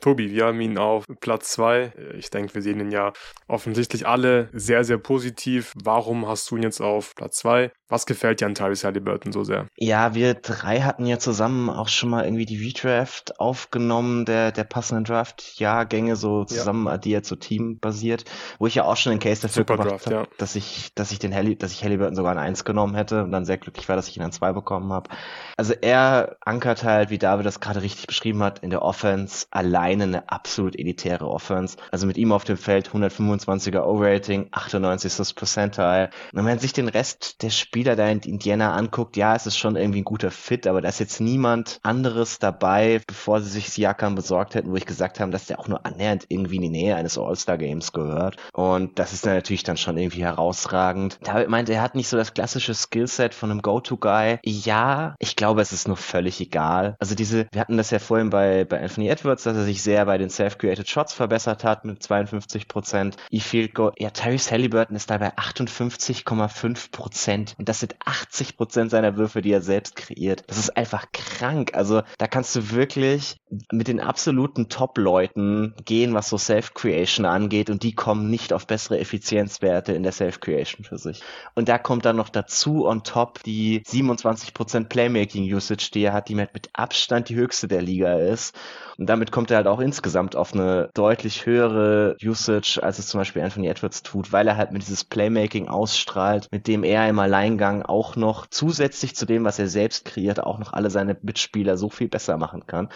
Tobi, 0.00 0.30
wir 0.30 0.46
haben 0.46 0.60
ihn 0.60 0.78
auf 0.78 1.04
Platz 1.20 1.50
zwei. 1.50 1.92
Ich 2.16 2.30
denke, 2.30 2.54
wir 2.54 2.62
sehen 2.62 2.80
ihn 2.80 2.90
ja 2.90 3.12
offensichtlich 3.48 4.06
alle 4.06 4.48
sehr, 4.52 4.84
sehr 4.84 4.98
positiv. 4.98 5.72
Warum 5.82 6.26
hast 6.26 6.50
du 6.50 6.56
ihn 6.56 6.62
jetzt 6.62 6.80
auf 6.80 7.14
Platz 7.14 7.36
zwei? 7.38 7.70
Was 7.88 8.06
gefällt 8.06 8.40
dir 8.40 8.46
an 8.46 8.54
Tyrese 8.54 8.86
Halliburton 8.86 9.32
so 9.32 9.42
sehr? 9.42 9.66
Ja, 9.76 10.14
wir 10.14 10.34
drei 10.34 10.80
hatten 10.82 11.06
ja 11.06 11.18
zusammen 11.18 11.68
auch 11.68 11.88
schon 11.88 12.08
mal 12.10 12.24
irgendwie 12.24 12.46
die 12.46 12.64
Redraft 12.64 13.40
aufgenommen, 13.40 14.24
der, 14.24 14.52
der 14.52 14.64
passenden 14.64 15.04
Draft-Jahrgänge 15.04 16.14
so 16.14 16.44
zusammen 16.44 16.86
addiert, 16.86 17.26
so 17.26 17.34
teambasiert, 17.34 18.24
wo 18.58 18.68
ich 18.68 18.76
ja 18.76 18.84
auch 18.84 18.96
schon 18.96 19.10
den 19.10 19.18
Case 19.18 19.42
dafür 19.42 19.64
Super 19.66 19.76
gemacht 19.76 20.06
habe, 20.06 20.14
ja. 20.14 20.26
dass 20.38 20.54
ich, 20.54 20.94
dass 20.94 21.10
ich 21.10 21.18
den 21.18 21.34
Halli, 21.34 21.56
dass 21.56 21.72
ich 21.72 21.82
Halliburton 21.82 22.14
sogar 22.14 22.32
an 22.32 22.38
eins 22.38 22.64
genommen 22.64 22.94
hätte 22.94 23.24
und 23.24 23.32
dann 23.32 23.44
sehr 23.44 23.58
glücklich 23.58 23.88
war, 23.88 23.96
dass 23.96 24.06
ich 24.06 24.16
ihn 24.16 24.22
an 24.22 24.32
zwei 24.32 24.52
bekommen 24.52 24.92
habe. 24.92 25.10
Also 25.56 25.74
er 25.74 26.36
ankert 26.42 26.84
halt, 26.84 27.10
wie 27.10 27.18
David 27.18 27.44
das 27.44 27.58
gerade 27.58 27.82
richtig 27.82 28.06
beschrieben 28.06 28.42
hat, 28.42 28.60
in 28.60 28.70
der 28.70 28.82
Offense 28.82 29.46
alleine 29.90 30.04
eine 30.04 30.28
absolut 30.30 30.78
elitäre 30.78 31.28
Offense. 31.28 31.76
Also 31.90 32.06
mit 32.06 32.16
ihm 32.16 32.32
auf 32.32 32.44
dem 32.44 32.56
Feld 32.56 32.90
125er 32.90 33.82
O-Rating, 33.82 34.48
98. 34.52 35.34
Percentile. 35.34 36.10
Und 36.32 36.38
wenn 36.38 36.44
man 36.44 36.58
sich 36.58 36.72
den 36.72 36.88
Rest 36.88 37.42
der 37.42 37.50
Spieler 37.50 37.96
da 37.96 38.08
in 38.08 38.20
Indiana 38.20 38.74
anguckt, 38.74 39.16
ja, 39.16 39.34
es 39.34 39.46
ist 39.46 39.56
schon 39.56 39.76
irgendwie 39.76 40.00
ein 40.00 40.04
guter 40.04 40.30
Fit, 40.30 40.66
aber 40.66 40.80
da 40.80 40.88
ist 40.88 41.00
jetzt 41.00 41.20
niemand 41.20 41.80
anderes 41.82 42.38
dabei, 42.38 43.00
bevor 43.06 43.40
sie 43.40 43.50
sich 43.50 43.70
Siakam 43.70 44.14
besorgt 44.14 44.54
hätten, 44.54 44.70
wo 44.70 44.76
ich 44.76 44.86
gesagt 44.86 45.20
habe, 45.20 45.32
dass 45.32 45.46
der 45.46 45.58
auch 45.58 45.68
nur 45.68 45.84
annähernd 45.84 46.26
irgendwie 46.28 46.56
in 46.56 46.62
die 46.62 46.68
Nähe 46.70 46.96
eines 46.96 47.18
All-Star-Games 47.18 47.92
gehört. 47.92 48.36
Und 48.52 48.98
das 48.98 49.12
ist 49.12 49.26
dann 49.26 49.34
natürlich 49.34 49.64
dann 49.64 49.76
schon 49.76 49.96
irgendwie 49.96 50.22
herausragend. 50.22 51.18
David 51.22 51.48
meinte, 51.48 51.72
er 51.72 51.82
hat 51.82 51.94
nicht 51.94 52.08
so 52.08 52.16
das 52.16 52.34
klassische 52.34 52.74
Skillset 52.74 53.34
von 53.34 53.50
einem 53.50 53.62
Go-To-Guy. 53.62 54.38
Ja, 54.44 55.14
ich 55.18 55.36
glaube, 55.36 55.60
es 55.62 55.72
ist 55.72 55.88
nur 55.88 55.96
völlig 55.96 56.40
egal. 56.40 56.96
Also 56.98 57.14
diese, 57.14 57.46
wir 57.52 57.60
hatten 57.60 57.76
das 57.76 57.90
ja 57.90 57.98
vorhin 57.98 58.30
bei, 58.30 58.64
bei 58.64 58.80
Anthony 58.80 59.08
Edwards, 59.08 59.44
dass 59.44 59.56
er 59.56 59.64
sich 59.64 59.79
sehr 59.82 60.06
bei 60.06 60.18
den 60.18 60.30
Self-Created 60.30 60.88
Shots 60.88 61.12
verbessert 61.12 61.64
hat 61.64 61.84
mit 61.84 62.02
52 62.02 62.68
Prozent. 62.68 63.16
E-Field 63.30 63.74
Goal, 63.74 63.92
ja, 63.98 64.10
Tyrese 64.10 64.50
Halliburton 64.50 64.96
ist 64.96 65.10
dabei 65.10 65.36
58,5 65.36 66.90
Prozent. 66.90 67.54
Und 67.58 67.68
das 67.68 67.80
sind 67.80 67.96
80 68.04 68.56
Prozent 68.56 68.90
seiner 68.90 69.16
Würfe, 69.16 69.42
die 69.42 69.52
er 69.52 69.62
selbst 69.62 69.96
kreiert. 69.96 70.44
Das 70.46 70.58
ist 70.58 70.76
einfach 70.76 71.06
krank. 71.12 71.74
Also 71.74 72.02
da 72.18 72.26
kannst 72.26 72.54
du 72.56 72.70
wirklich 72.70 73.36
mit 73.70 73.88
den 73.88 74.00
absoluten 74.00 74.68
Top-Leuten 74.68 75.74
gehen, 75.84 76.14
was 76.14 76.28
so 76.28 76.38
Self-Creation 76.38 77.26
angeht. 77.26 77.70
Und 77.70 77.82
die 77.82 77.94
kommen 77.94 78.30
nicht 78.30 78.52
auf 78.52 78.66
bessere 78.66 78.98
Effizienzwerte 78.98 79.92
in 79.92 80.02
der 80.02 80.12
Self-Creation 80.12 80.84
für 80.84 80.98
sich. 80.98 81.22
Und 81.54 81.68
da 81.68 81.78
kommt 81.78 82.04
dann 82.04 82.16
noch 82.16 82.28
dazu 82.28 82.86
on 82.86 83.02
top 83.02 83.42
die 83.42 83.82
27 83.86 84.54
Prozent 84.54 84.88
Playmaking-Usage, 84.88 85.90
die 85.92 86.02
er 86.02 86.12
hat, 86.12 86.28
die 86.28 86.34
mit 86.34 86.70
Abstand 86.72 87.28
die 87.28 87.36
höchste 87.36 87.68
der 87.68 87.82
Liga 87.82 88.14
ist. 88.14 88.54
Und 88.98 89.06
damit 89.06 89.32
kommt 89.32 89.50
er 89.50 89.58
halt 89.58 89.66
auch 89.70 89.80
insgesamt 89.80 90.36
auf 90.36 90.54
eine 90.54 90.90
deutlich 90.94 91.46
höhere 91.46 92.16
Usage, 92.22 92.80
als 92.82 92.98
es 92.98 93.08
zum 93.08 93.20
Beispiel 93.20 93.42
Anthony 93.42 93.68
Edwards 93.68 94.02
tut, 94.02 94.32
weil 94.32 94.48
er 94.48 94.56
halt 94.56 94.72
mit 94.72 94.82
dieses 94.82 95.04
Playmaking 95.04 95.68
ausstrahlt, 95.68 96.48
mit 96.50 96.66
dem 96.66 96.84
er 96.84 97.08
im 97.08 97.18
Alleingang 97.18 97.82
auch 97.82 98.16
noch 98.16 98.46
zusätzlich 98.46 99.16
zu 99.16 99.26
dem, 99.26 99.44
was 99.44 99.58
er 99.58 99.68
selbst 99.68 100.04
kreiert, 100.04 100.42
auch 100.42 100.58
noch 100.58 100.72
alle 100.72 100.90
seine 100.90 101.16
Mitspieler 101.22 101.76
so 101.76 101.88
viel 101.88 102.08
besser 102.08 102.36
machen 102.36 102.66
kann. 102.66 102.88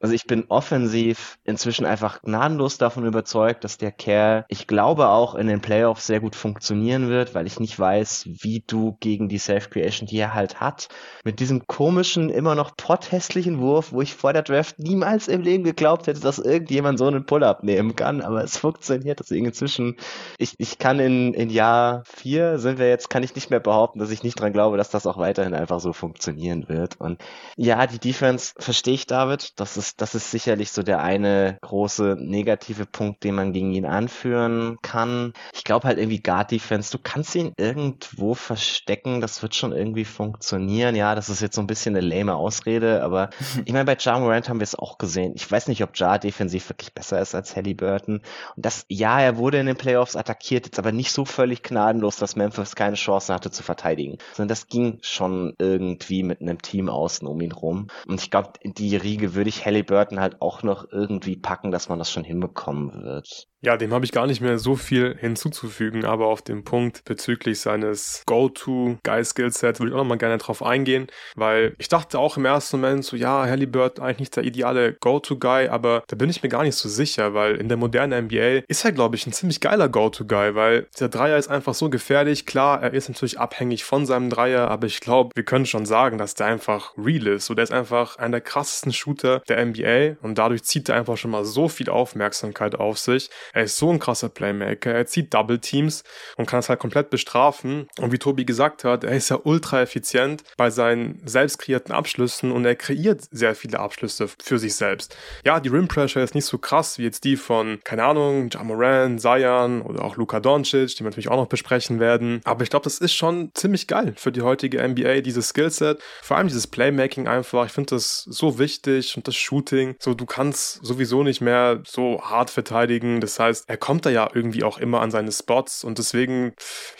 Also 0.00 0.14
ich 0.14 0.26
bin 0.26 0.44
offensiv 0.48 1.38
inzwischen 1.44 1.84
einfach 1.84 2.22
gnadenlos 2.22 2.78
davon 2.78 3.04
überzeugt, 3.04 3.64
dass 3.64 3.78
der 3.78 3.90
Kerl, 3.90 4.44
ich 4.48 4.66
glaube 4.66 5.08
auch 5.08 5.34
in 5.34 5.48
den 5.48 5.60
Playoffs 5.60 6.06
sehr 6.06 6.20
gut 6.20 6.36
funktionieren 6.36 7.08
wird, 7.08 7.34
weil 7.34 7.46
ich 7.46 7.58
nicht 7.58 7.78
weiß, 7.78 8.28
wie 8.42 8.62
du 8.66 8.96
gegen 9.00 9.28
die 9.28 9.38
Self-Creation, 9.38 10.06
die 10.06 10.18
er 10.18 10.34
halt 10.34 10.60
hat, 10.60 10.88
mit 11.24 11.40
diesem 11.40 11.66
komischen, 11.66 12.30
immer 12.30 12.54
noch 12.54 12.76
potthässlichen 12.76 13.58
Wurf, 13.58 13.92
wo 13.92 14.02
ich 14.02 14.14
vor 14.14 14.32
der 14.32 14.42
Draft 14.42 14.78
niemals 14.78 15.28
im 15.28 15.42
Leben 15.42 15.64
geglaubt 15.64 16.06
hätte, 16.06 16.17
dass 16.20 16.38
irgendjemand 16.38 16.98
so 16.98 17.06
einen 17.06 17.26
Pull-up 17.26 17.62
nehmen 17.62 17.96
kann, 17.96 18.20
aber 18.20 18.42
es 18.42 18.56
funktioniert. 18.56 19.20
Deswegen 19.20 19.46
inzwischen, 19.46 19.96
ich, 20.38 20.54
ich 20.58 20.78
kann 20.78 21.00
in, 21.00 21.34
in 21.34 21.50
Jahr 21.50 22.02
vier 22.04 22.58
sind 22.58 22.78
wir 22.78 22.88
jetzt, 22.88 23.10
kann 23.10 23.22
ich 23.22 23.34
nicht 23.34 23.50
mehr 23.50 23.60
behaupten, 23.60 23.98
dass 23.98 24.10
ich 24.10 24.22
nicht 24.22 24.40
dran 24.40 24.52
glaube, 24.52 24.76
dass 24.76 24.90
das 24.90 25.06
auch 25.06 25.18
weiterhin 25.18 25.54
einfach 25.54 25.80
so 25.80 25.92
funktionieren 25.92 26.68
wird. 26.68 27.00
Und 27.00 27.20
ja, 27.56 27.86
die 27.86 27.98
Defense 27.98 28.54
verstehe 28.58 28.94
ich, 28.94 29.06
David. 29.06 29.58
Das 29.60 29.76
ist, 29.76 30.00
das 30.00 30.14
ist 30.14 30.30
sicherlich 30.30 30.72
so 30.72 30.82
der 30.82 31.02
eine 31.02 31.58
große 31.62 32.16
negative 32.18 32.86
Punkt, 32.86 33.24
den 33.24 33.34
man 33.34 33.52
gegen 33.52 33.72
ihn 33.72 33.86
anführen 33.86 34.78
kann. 34.82 35.32
Ich 35.52 35.64
glaube 35.64 35.86
halt 35.86 35.98
irgendwie 35.98 36.22
Guard 36.22 36.50
Defense, 36.50 36.90
du 36.90 36.98
kannst 37.02 37.34
ihn 37.34 37.52
irgendwo 37.56 38.34
verstecken, 38.34 39.20
das 39.20 39.42
wird 39.42 39.54
schon 39.54 39.72
irgendwie 39.72 40.04
funktionieren. 40.04 40.96
Ja, 40.96 41.14
das 41.14 41.28
ist 41.28 41.40
jetzt 41.40 41.56
so 41.56 41.60
ein 41.60 41.66
bisschen 41.66 41.96
eine 41.96 42.06
lame 42.06 42.34
Ausrede, 42.34 43.02
aber 43.02 43.30
ich 43.64 43.72
meine, 43.72 43.84
bei 43.84 43.96
Ja 43.98 44.18
Morant 44.18 44.48
haben 44.48 44.60
wir 44.60 44.64
es 44.64 44.74
auch 44.74 44.98
gesehen. 44.98 45.32
Ich 45.34 45.50
weiß 45.50 45.68
nicht, 45.68 45.82
ob 45.82 45.96
Ja 45.96 46.07
defensiv 46.16 46.70
wirklich 46.70 46.94
besser 46.94 47.20
ist 47.20 47.34
als 47.34 47.56
Halliburton. 47.56 48.22
Und 48.56 48.64
das, 48.64 48.86
ja, 48.88 49.20
er 49.20 49.36
wurde 49.36 49.58
in 49.58 49.66
den 49.66 49.76
Playoffs 49.76 50.16
attackiert, 50.16 50.66
jetzt 50.66 50.78
aber 50.78 50.92
nicht 50.92 51.12
so 51.12 51.24
völlig 51.24 51.62
gnadenlos, 51.62 52.16
dass 52.16 52.36
Memphis 52.36 52.76
keine 52.76 52.96
Chance 52.96 53.34
hatte 53.34 53.50
zu 53.50 53.62
verteidigen. 53.62 54.18
Sondern 54.34 54.48
das 54.48 54.68
ging 54.68 54.98
schon 55.02 55.54
irgendwie 55.58 56.22
mit 56.22 56.40
einem 56.40 56.62
Team 56.62 56.88
außen 56.88 57.26
um 57.26 57.40
ihn 57.40 57.52
rum. 57.52 57.88
Und 58.06 58.22
ich 58.22 58.30
glaube, 58.30 58.52
die 58.64 58.96
Riege 58.96 59.34
würde 59.34 59.50
ich 59.50 59.66
Halliburton 59.66 60.20
halt 60.20 60.40
auch 60.40 60.62
noch 60.62 60.86
irgendwie 60.90 61.36
packen, 61.36 61.72
dass 61.72 61.88
man 61.88 61.98
das 61.98 62.10
schon 62.12 62.24
hinbekommen 62.24 63.02
wird. 63.02 63.47
Ja, 63.60 63.76
dem 63.76 63.92
habe 63.92 64.04
ich 64.04 64.12
gar 64.12 64.28
nicht 64.28 64.40
mehr 64.40 64.56
so 64.58 64.76
viel 64.76 65.16
hinzuzufügen, 65.18 66.04
aber 66.04 66.28
auf 66.28 66.42
den 66.42 66.62
Punkt 66.62 67.04
bezüglich 67.04 67.58
seines 67.58 68.22
Go-To-Guy-Skillset 68.26 69.80
würde 69.80 69.90
ich 69.90 69.94
auch 69.94 70.02
nochmal 70.02 70.18
gerne 70.18 70.38
drauf 70.38 70.62
eingehen, 70.62 71.08
weil 71.34 71.74
ich 71.76 71.88
dachte 71.88 72.20
auch 72.20 72.36
im 72.36 72.44
ersten 72.44 72.80
Moment 72.80 73.04
so, 73.04 73.16
ja, 73.16 73.46
Halliburton 73.46 74.04
eigentlich 74.04 74.18
nicht 74.20 74.36
der 74.36 74.44
ideale 74.44 74.92
Go-To-Guy, 75.00 75.68
aber 75.68 76.04
da 76.06 76.14
bin 76.14 76.30
ich 76.30 76.40
mir 76.44 76.48
gar 76.48 76.62
nicht 76.62 76.76
so 76.76 76.88
sicher, 76.88 77.34
weil 77.34 77.56
in 77.56 77.66
der 77.66 77.76
modernen 77.76 78.26
NBA 78.26 78.62
ist 78.68 78.84
er, 78.84 78.92
glaube 78.92 79.16
ich, 79.16 79.26
ein 79.26 79.32
ziemlich 79.32 79.58
geiler 79.60 79.88
Go-To-Guy, 79.88 80.54
weil 80.54 80.86
der 81.00 81.08
Dreier 81.08 81.36
ist 81.36 81.48
einfach 81.48 81.74
so 81.74 81.90
gefährlich. 81.90 82.46
Klar, 82.46 82.80
er 82.80 82.94
ist 82.94 83.08
natürlich 83.08 83.40
abhängig 83.40 83.82
von 83.82 84.06
seinem 84.06 84.30
Dreier, 84.30 84.70
aber 84.70 84.86
ich 84.86 85.00
glaube, 85.00 85.32
wir 85.34 85.44
können 85.44 85.66
schon 85.66 85.84
sagen, 85.84 86.16
dass 86.16 86.34
der 86.34 86.46
einfach 86.46 86.92
real 86.96 87.26
ist. 87.26 87.46
So, 87.46 87.54
der 87.54 87.64
ist 87.64 87.72
einfach 87.72 88.18
einer 88.18 88.32
der 88.32 88.40
krassesten 88.40 88.92
Shooter 88.92 89.40
der 89.48 89.66
NBA 89.66 90.16
und 90.22 90.38
dadurch 90.38 90.62
zieht 90.62 90.88
er 90.88 90.94
einfach 90.94 91.16
schon 91.16 91.32
mal 91.32 91.44
so 91.44 91.68
viel 91.68 91.90
Aufmerksamkeit 91.90 92.76
auf 92.76 92.98
sich. 92.98 93.30
Er 93.52 93.64
ist 93.64 93.78
so 93.78 93.90
ein 93.90 93.98
krasser 93.98 94.28
Playmaker. 94.28 94.92
Er 94.92 95.06
zieht 95.06 95.32
Double 95.34 95.58
Teams 95.58 96.04
und 96.36 96.46
kann 96.46 96.58
das 96.58 96.68
halt 96.68 96.80
komplett 96.80 97.10
bestrafen. 97.10 97.88
Und 98.00 98.12
wie 98.12 98.18
Tobi 98.18 98.44
gesagt 98.44 98.84
hat, 98.84 99.04
er 99.04 99.16
ist 99.16 99.28
ja 99.28 99.38
ultra 99.42 99.82
effizient 99.82 100.42
bei 100.56 100.70
seinen 100.70 101.20
selbst 101.26 101.58
kreierten 101.58 101.92
Abschlüssen 101.92 102.52
und 102.52 102.64
er 102.64 102.76
kreiert 102.76 103.22
sehr 103.30 103.54
viele 103.54 103.80
Abschlüsse 103.80 104.28
für 104.42 104.58
sich 104.58 104.74
selbst. 104.74 105.16
Ja, 105.44 105.60
die 105.60 105.68
Rim 105.68 105.88
Pressure 105.88 106.22
ist 106.22 106.34
nicht 106.34 106.46
so 106.46 106.58
krass 106.58 106.98
wie 106.98 107.04
jetzt 107.04 107.24
die 107.24 107.36
von, 107.36 107.80
keine 107.84 108.04
Ahnung, 108.04 108.50
Jamoran, 108.50 109.18
Zion 109.18 109.82
oder 109.82 110.04
auch 110.04 110.16
Luka 110.16 110.40
Doncic, 110.40 110.94
die 110.96 111.00
wir 111.00 111.10
natürlich 111.10 111.28
auch 111.28 111.36
noch 111.36 111.48
besprechen 111.48 112.00
werden. 112.00 112.40
Aber 112.44 112.62
ich 112.62 112.70
glaube, 112.70 112.84
das 112.84 112.98
ist 112.98 113.14
schon 113.14 113.50
ziemlich 113.54 113.86
geil 113.86 114.14
für 114.16 114.32
die 114.32 114.42
heutige 114.42 114.86
NBA, 114.86 115.20
dieses 115.20 115.48
Skillset. 115.48 116.00
Vor 116.22 116.36
allem 116.36 116.48
dieses 116.48 116.66
Playmaking 116.66 117.28
einfach. 117.28 117.66
Ich 117.66 117.72
finde 117.72 117.94
das 117.94 118.24
so 118.24 118.58
wichtig 118.58 119.16
und 119.16 119.26
das 119.28 119.36
Shooting. 119.36 119.96
So, 119.98 120.14
du 120.14 120.26
kannst 120.26 120.84
sowieso 120.84 121.22
nicht 121.22 121.40
mehr 121.40 121.82
so 121.86 122.20
hart 122.22 122.50
verteidigen. 122.50 123.20
Das 123.20 123.37
heißt, 123.38 123.68
er 123.68 123.76
kommt 123.76 124.06
da 124.06 124.10
ja 124.10 124.28
irgendwie 124.32 124.64
auch 124.64 124.78
immer 124.78 125.00
an 125.00 125.10
seine 125.10 125.32
Spots 125.32 125.84
und 125.84 125.98
deswegen, 125.98 126.54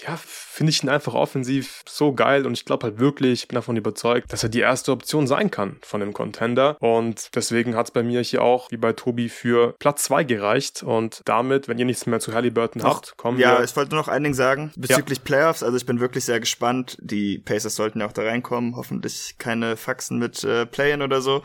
ja, 0.06 0.19
finde 0.59 0.70
ich 0.70 0.82
ihn 0.82 0.89
einfach 0.89 1.15
offensiv 1.15 1.82
so 1.89 2.12
geil 2.12 2.44
und 2.44 2.52
ich 2.52 2.65
glaube 2.65 2.89
halt 2.89 2.98
wirklich, 2.98 3.43
ich 3.43 3.48
bin 3.48 3.55
davon 3.55 3.77
überzeugt, 3.77 4.32
dass 4.32 4.43
er 4.43 4.48
die 4.48 4.59
erste 4.59 4.90
Option 4.90 5.28
sein 5.28 5.52
kann 5.52 5.77
von 5.82 6.01
dem 6.01 6.12
Contender 6.12 6.77
und 6.81 7.28
deswegen 7.36 7.77
hat 7.77 7.86
es 7.86 7.90
bei 7.93 8.02
mir 8.02 8.20
hier 8.23 8.43
auch, 8.43 8.69
wie 8.73 8.77
bei 8.77 8.93
Tobi, 8.93 9.28
für 9.28 9.74
Platz 9.78 10.02
2 10.05 10.24
gereicht 10.24 10.82
und 10.82 11.23
damit, 11.27 11.69
wenn 11.69 11.78
ihr 11.78 11.85
nichts 11.85 12.06
mehr 12.06 12.19
zu 12.19 12.35
Halliburton 12.35 12.82
Ach, 12.85 12.97
habt, 12.97 13.16
kommen 13.16 13.39
ja, 13.39 13.52
wir... 13.52 13.59
Ja, 13.59 13.65
ich 13.65 13.77
wollte 13.77 13.94
nur 13.94 14.01
noch 14.01 14.09
ein 14.09 14.24
Ding 14.24 14.35
sagen 14.35 14.73
bezüglich 14.77 15.19
ja. 15.19 15.24
Playoffs, 15.24 15.62
also 15.62 15.77
ich 15.77 15.86
bin 15.86 16.01
wirklich 16.01 16.24
sehr 16.24 16.40
gespannt, 16.40 16.97
die 17.01 17.39
Pacers 17.39 17.77
sollten 17.77 18.01
ja 18.01 18.06
auch 18.06 18.12
da 18.12 18.23
reinkommen, 18.23 18.74
hoffentlich 18.74 19.36
keine 19.39 19.77
Faxen 19.77 20.19
mit 20.19 20.43
äh, 20.43 20.66
Playen 20.66 21.02
oder 21.02 21.20
so, 21.20 21.43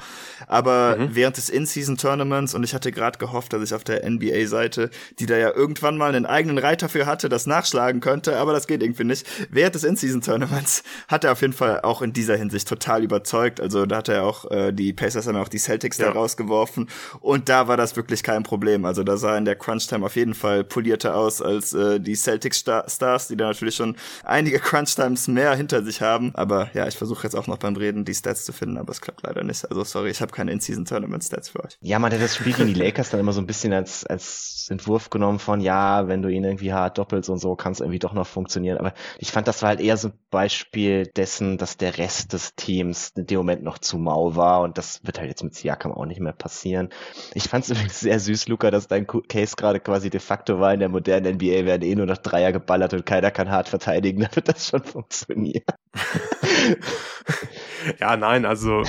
aber 0.47 0.97
mhm. 0.97 1.09
während 1.15 1.37
des 1.37 1.49
In-Season-Tournaments 1.49 2.55
und 2.55 2.63
ich 2.63 2.73
hatte 2.73 2.91
gerade 2.91 3.19
gehofft, 3.19 3.53
dass 3.53 3.61
ich 3.61 3.75
auf 3.75 3.83
der 3.83 4.09
NBA-Seite, 4.09 4.82
die 5.19 5.25
da 5.25 5.37
ja 5.37 5.51
irgendwann 5.51 5.97
mal 5.97 6.09
einen 6.09 6.25
eigenen 6.25 6.57
Reiter 6.57 6.89
für 6.89 7.05
hatte, 7.05 7.29
das 7.29 7.45
nachschlagen 7.45 8.01
könnte, 8.01 8.37
aber 8.37 8.53
das 8.53 8.67
geht 8.67 8.81
irgendwie 8.81 9.03
ich. 9.11 9.23
Während 9.49 9.75
des 9.75 9.83
In-Season-Tournaments 9.83 10.83
hat 11.07 11.23
er 11.23 11.31
auf 11.31 11.41
jeden 11.41 11.53
Fall 11.53 11.81
auch 11.81 12.01
in 12.01 12.13
dieser 12.13 12.35
Hinsicht 12.35 12.67
total 12.67 13.03
überzeugt. 13.03 13.59
Also 13.59 13.85
da 13.85 13.97
hat 13.97 14.09
er 14.09 14.23
auch, 14.23 14.49
äh, 14.51 14.71
die 14.71 14.93
Pacers 14.93 15.27
haben 15.27 15.37
auch 15.37 15.47
die 15.47 15.59
Celtics 15.59 15.97
ja. 15.97 16.07
da 16.07 16.11
rausgeworfen 16.11 16.89
und 17.19 17.49
da 17.49 17.67
war 17.67 17.77
das 17.77 17.95
wirklich 17.95 18.23
kein 18.23 18.43
Problem. 18.43 18.85
Also 18.85 19.03
da 19.03 19.17
sah 19.17 19.37
in 19.37 19.45
der 19.45 19.55
Crunch-Time 19.55 20.05
auf 20.05 20.15
jeden 20.15 20.33
Fall 20.33 20.63
polierter 20.63 21.15
aus 21.15 21.41
als 21.41 21.73
äh, 21.73 21.99
die 21.99 22.15
Celtics-Stars, 22.15 23.27
die 23.27 23.37
da 23.37 23.47
natürlich 23.47 23.75
schon 23.75 23.95
einige 24.23 24.59
Crunch-Times 24.59 25.27
mehr 25.27 25.55
hinter 25.55 25.83
sich 25.83 26.01
haben. 26.01 26.33
Aber 26.35 26.69
ja, 26.73 26.87
ich 26.87 26.97
versuche 26.97 27.23
jetzt 27.23 27.35
auch 27.35 27.47
noch 27.47 27.57
beim 27.57 27.75
Reden 27.75 28.05
die 28.05 28.13
Stats 28.13 28.45
zu 28.45 28.53
finden, 28.53 28.77
aber 28.77 28.91
es 28.91 29.01
klappt 29.01 29.23
leider 29.23 29.43
nicht. 29.43 29.69
Also 29.69 29.83
sorry, 29.83 30.09
ich 30.09 30.21
habe 30.21 30.31
keine 30.31 30.51
In-Season-Tournament-Stats 30.51 31.49
für 31.49 31.63
euch. 31.63 31.77
Ja, 31.81 31.99
man 31.99 32.11
hat 32.11 32.21
das 32.21 32.35
Spiel 32.35 32.53
gegen 32.53 32.67
die 32.67 32.73
Lakers 32.73 33.09
dann 33.09 33.19
immer 33.19 33.33
so 33.33 33.41
ein 33.41 33.47
bisschen 33.47 33.73
als, 33.73 34.05
als 34.05 34.65
Entwurf 34.73 35.09
genommen 35.09 35.39
von, 35.39 35.61
ja, 35.61 36.07
wenn 36.07 36.21
du 36.21 36.29
ihn 36.29 36.43
irgendwie 36.43 36.73
hart 36.73 36.97
doppelst 36.97 37.29
und 37.29 37.39
so, 37.39 37.55
kann 37.55 37.71
es 37.71 37.79
irgendwie 37.79 37.99
doch 37.99 38.13
noch 38.13 38.27
funktionieren. 38.27 38.77
Aber 38.77 38.93
ich 39.17 39.31
fand, 39.31 39.47
das 39.47 39.61
war 39.61 39.69
halt 39.69 39.79
eher 39.81 39.97
so 39.97 40.09
ein 40.09 40.13
Beispiel 40.29 41.07
dessen, 41.07 41.57
dass 41.57 41.77
der 41.77 41.97
Rest 41.97 42.33
des 42.33 42.55
Teams 42.55 43.13
in 43.15 43.25
dem 43.25 43.37
Moment 43.37 43.63
noch 43.63 43.77
zu 43.77 43.97
mau 43.97 44.35
war 44.35 44.61
und 44.61 44.77
das 44.77 45.01
wird 45.03 45.19
halt 45.19 45.29
jetzt 45.29 45.43
mit 45.43 45.55
Siakam 45.55 45.93
auch 45.93 46.05
nicht 46.05 46.19
mehr 46.19 46.33
passieren. 46.33 46.89
Ich 47.33 47.43
fand 47.43 47.63
es 47.65 47.71
übrigens 47.71 47.99
sehr 47.99 48.19
süß, 48.19 48.47
Luca, 48.47 48.71
dass 48.71 48.87
dein 48.87 49.07
Case 49.07 49.55
gerade 49.55 49.79
quasi 49.79 50.09
de 50.09 50.19
facto 50.19 50.59
war, 50.59 50.73
in 50.73 50.79
der 50.79 50.89
modernen 50.89 51.35
NBA 51.35 51.65
werden 51.65 51.83
eh 51.83 51.95
nur 51.95 52.05
noch 52.05 52.17
Dreier 52.17 52.51
geballert 52.51 52.93
und 52.93 53.05
keiner 53.05 53.31
kann 53.31 53.49
hart 53.49 53.69
verteidigen, 53.69 54.21
da 54.29 54.35
wird 54.35 54.49
das 54.49 54.67
schon 54.67 54.83
funktionieren. 54.83 55.63
ja, 57.99 58.17
nein, 58.17 58.45
also 58.45 58.83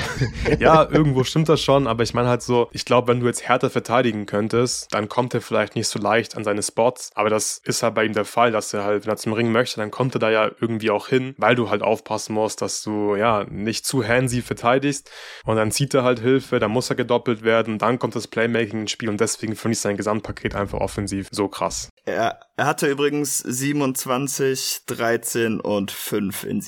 ja, 0.58 0.88
irgendwo 0.90 1.24
stimmt 1.24 1.48
das 1.48 1.60
schon, 1.62 1.86
aber 1.86 2.02
ich 2.02 2.14
meine 2.14 2.28
halt 2.28 2.42
so, 2.42 2.68
ich 2.72 2.84
glaube, 2.84 3.08
wenn 3.08 3.20
du 3.20 3.26
jetzt 3.26 3.42
härter 3.42 3.70
verteidigen 3.70 4.26
könntest, 4.26 4.92
dann 4.92 5.08
kommt 5.08 5.34
er 5.34 5.40
vielleicht 5.40 5.76
nicht 5.76 5.88
so 5.88 5.98
leicht 5.98 6.36
an 6.36 6.44
seine 6.44 6.62
Spots, 6.62 7.10
aber 7.14 7.30
das 7.30 7.60
ist 7.64 7.82
halt 7.82 7.94
bei 7.94 8.04
ihm 8.04 8.12
der 8.12 8.24
Fall, 8.24 8.52
dass 8.52 8.72
er 8.72 8.84
halt, 8.84 9.04
wenn 9.04 9.12
er 9.12 9.16
zum 9.16 9.32
Ring 9.32 9.52
möchte, 9.52 9.80
dann 9.80 9.90
kommt 9.90 10.14
er 10.16 10.18
da 10.18 10.30
ja 10.30 10.50
irgendwie 10.60 10.90
auch 10.90 11.08
hin, 11.08 11.34
weil 11.38 11.54
du 11.54 11.70
halt 11.70 11.82
aufpassen 11.82 12.34
musst, 12.34 12.62
dass 12.62 12.82
du 12.82 13.16
ja 13.16 13.44
nicht 13.48 13.86
zu 13.86 14.06
handsy 14.06 14.42
verteidigst 14.42 15.10
und 15.44 15.56
dann 15.56 15.70
zieht 15.70 15.94
er 15.94 16.04
halt 16.04 16.20
Hilfe, 16.20 16.58
dann 16.58 16.70
muss 16.70 16.90
er 16.90 16.96
gedoppelt 16.96 17.42
werden, 17.42 17.78
dann 17.78 17.98
kommt 17.98 18.16
das 18.16 18.28
Playmaking 18.28 18.82
ins 18.82 18.90
Spiel 18.90 19.08
und 19.08 19.20
deswegen 19.20 19.56
finde 19.56 19.74
ich 19.74 19.80
sein 19.80 19.96
Gesamtpaket 19.96 20.54
einfach 20.54 20.80
offensiv 20.80 21.28
so 21.30 21.48
krass. 21.48 21.88
Er, 22.06 22.40
er 22.56 22.66
hatte 22.66 22.86
übrigens 22.86 23.38
27, 23.38 24.82
13 24.86 25.60
und 25.60 25.90
5 25.90 26.44
in 26.44 26.60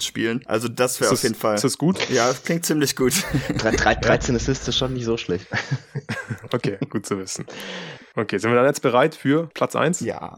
sieben 0.00 0.12
In-Season-Tournament-Spielen. 0.32 0.42
Also 0.46 0.68
das 0.68 1.00
wäre 1.00 1.12
auf 1.12 1.22
jeden 1.22 1.34
Fall. 1.34 1.54
Ist 1.54 1.64
das 1.64 1.78
gut? 1.78 2.08
Ja, 2.10 2.32
klingt 2.44 2.64
ziemlich 2.64 2.96
gut. 2.96 3.12
13 3.58 4.36
Assists 4.36 4.68
ist 4.68 4.76
schon 4.76 4.94
nicht 4.94 5.04
so 5.04 5.16
schlecht. 5.16 5.46
okay, 6.52 6.78
gut 6.88 7.06
zu 7.06 7.18
wissen. 7.18 7.46
Okay, 8.14 8.38
sind 8.38 8.50
wir 8.50 8.56
dann 8.56 8.66
jetzt 8.66 8.82
bereit 8.82 9.14
für 9.14 9.48
Platz 9.54 9.76
1? 9.76 10.00
Ja. 10.12 10.36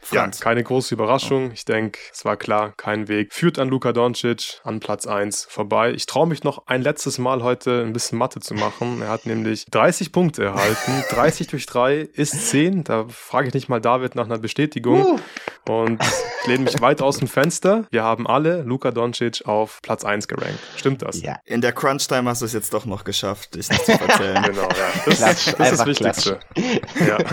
Franz. 0.00 0.38
Ja, 0.38 0.44
keine 0.44 0.62
große 0.64 0.94
Überraschung. 0.94 1.52
Ich 1.52 1.64
denke, 1.64 1.98
es 2.12 2.24
war 2.24 2.36
klar, 2.36 2.72
kein 2.76 3.06
Weg. 3.08 3.32
Führt 3.32 3.58
an 3.58 3.68
Luka 3.68 3.92
Doncic 3.92 4.60
an 4.64 4.80
Platz 4.80 5.06
1 5.06 5.46
vorbei. 5.48 5.92
Ich 5.92 6.06
traue 6.06 6.26
mich 6.26 6.42
noch 6.42 6.66
ein 6.66 6.82
letztes 6.82 7.18
Mal 7.18 7.42
heute 7.42 7.82
ein 7.82 7.92
bisschen 7.92 8.18
Mathe 8.18 8.40
zu 8.40 8.54
machen. 8.54 9.02
Er 9.02 9.08
hat 9.10 9.26
nämlich 9.26 9.66
30 9.66 10.10
Punkte 10.10 10.44
erhalten. 10.44 11.04
30 11.10 11.48
durch 11.48 11.66
3 11.66 11.98
ist 11.98 12.48
10. 12.50 12.84
Da 12.84 13.06
frage 13.08 13.48
ich 13.48 13.54
nicht 13.54 13.68
mal 13.68 13.80
David 13.80 14.14
nach 14.14 14.24
einer 14.24 14.38
Bestätigung. 14.38 15.04
Uh. 15.04 15.18
Und 15.66 16.02
ich 16.02 16.46
lehne 16.46 16.64
mich 16.64 16.80
weit 16.80 17.00
aus 17.00 17.18
dem 17.18 17.28
Fenster. 17.28 17.86
Wir 17.90 18.02
haben 18.02 18.26
alle 18.26 18.62
Luka 18.62 18.90
Doncic 18.90 19.46
auf 19.46 19.80
Platz 19.82 20.04
1 20.04 20.28
gerankt. 20.28 20.58
Stimmt 20.76 21.02
das? 21.02 21.22
Ja. 21.22 21.38
In 21.46 21.60
der 21.60 21.72
Crunch-Time 21.72 22.28
hast 22.28 22.42
du 22.42 22.46
es 22.46 22.52
jetzt 22.52 22.74
doch 22.74 22.84
noch 22.84 23.04
geschafft, 23.04 23.54
dich 23.54 23.70
nicht 23.70 23.86
zu 23.86 23.92
verzählen. 23.98 24.42
genau, 24.42 24.62
ja. 24.62 24.68
Das, 25.06 25.16
Klatsch, 25.16 25.54
das 25.56 25.72
ist 25.72 25.78
das 25.78 25.86
Wichtigste. 25.86 26.40
Ja. 27.06 27.18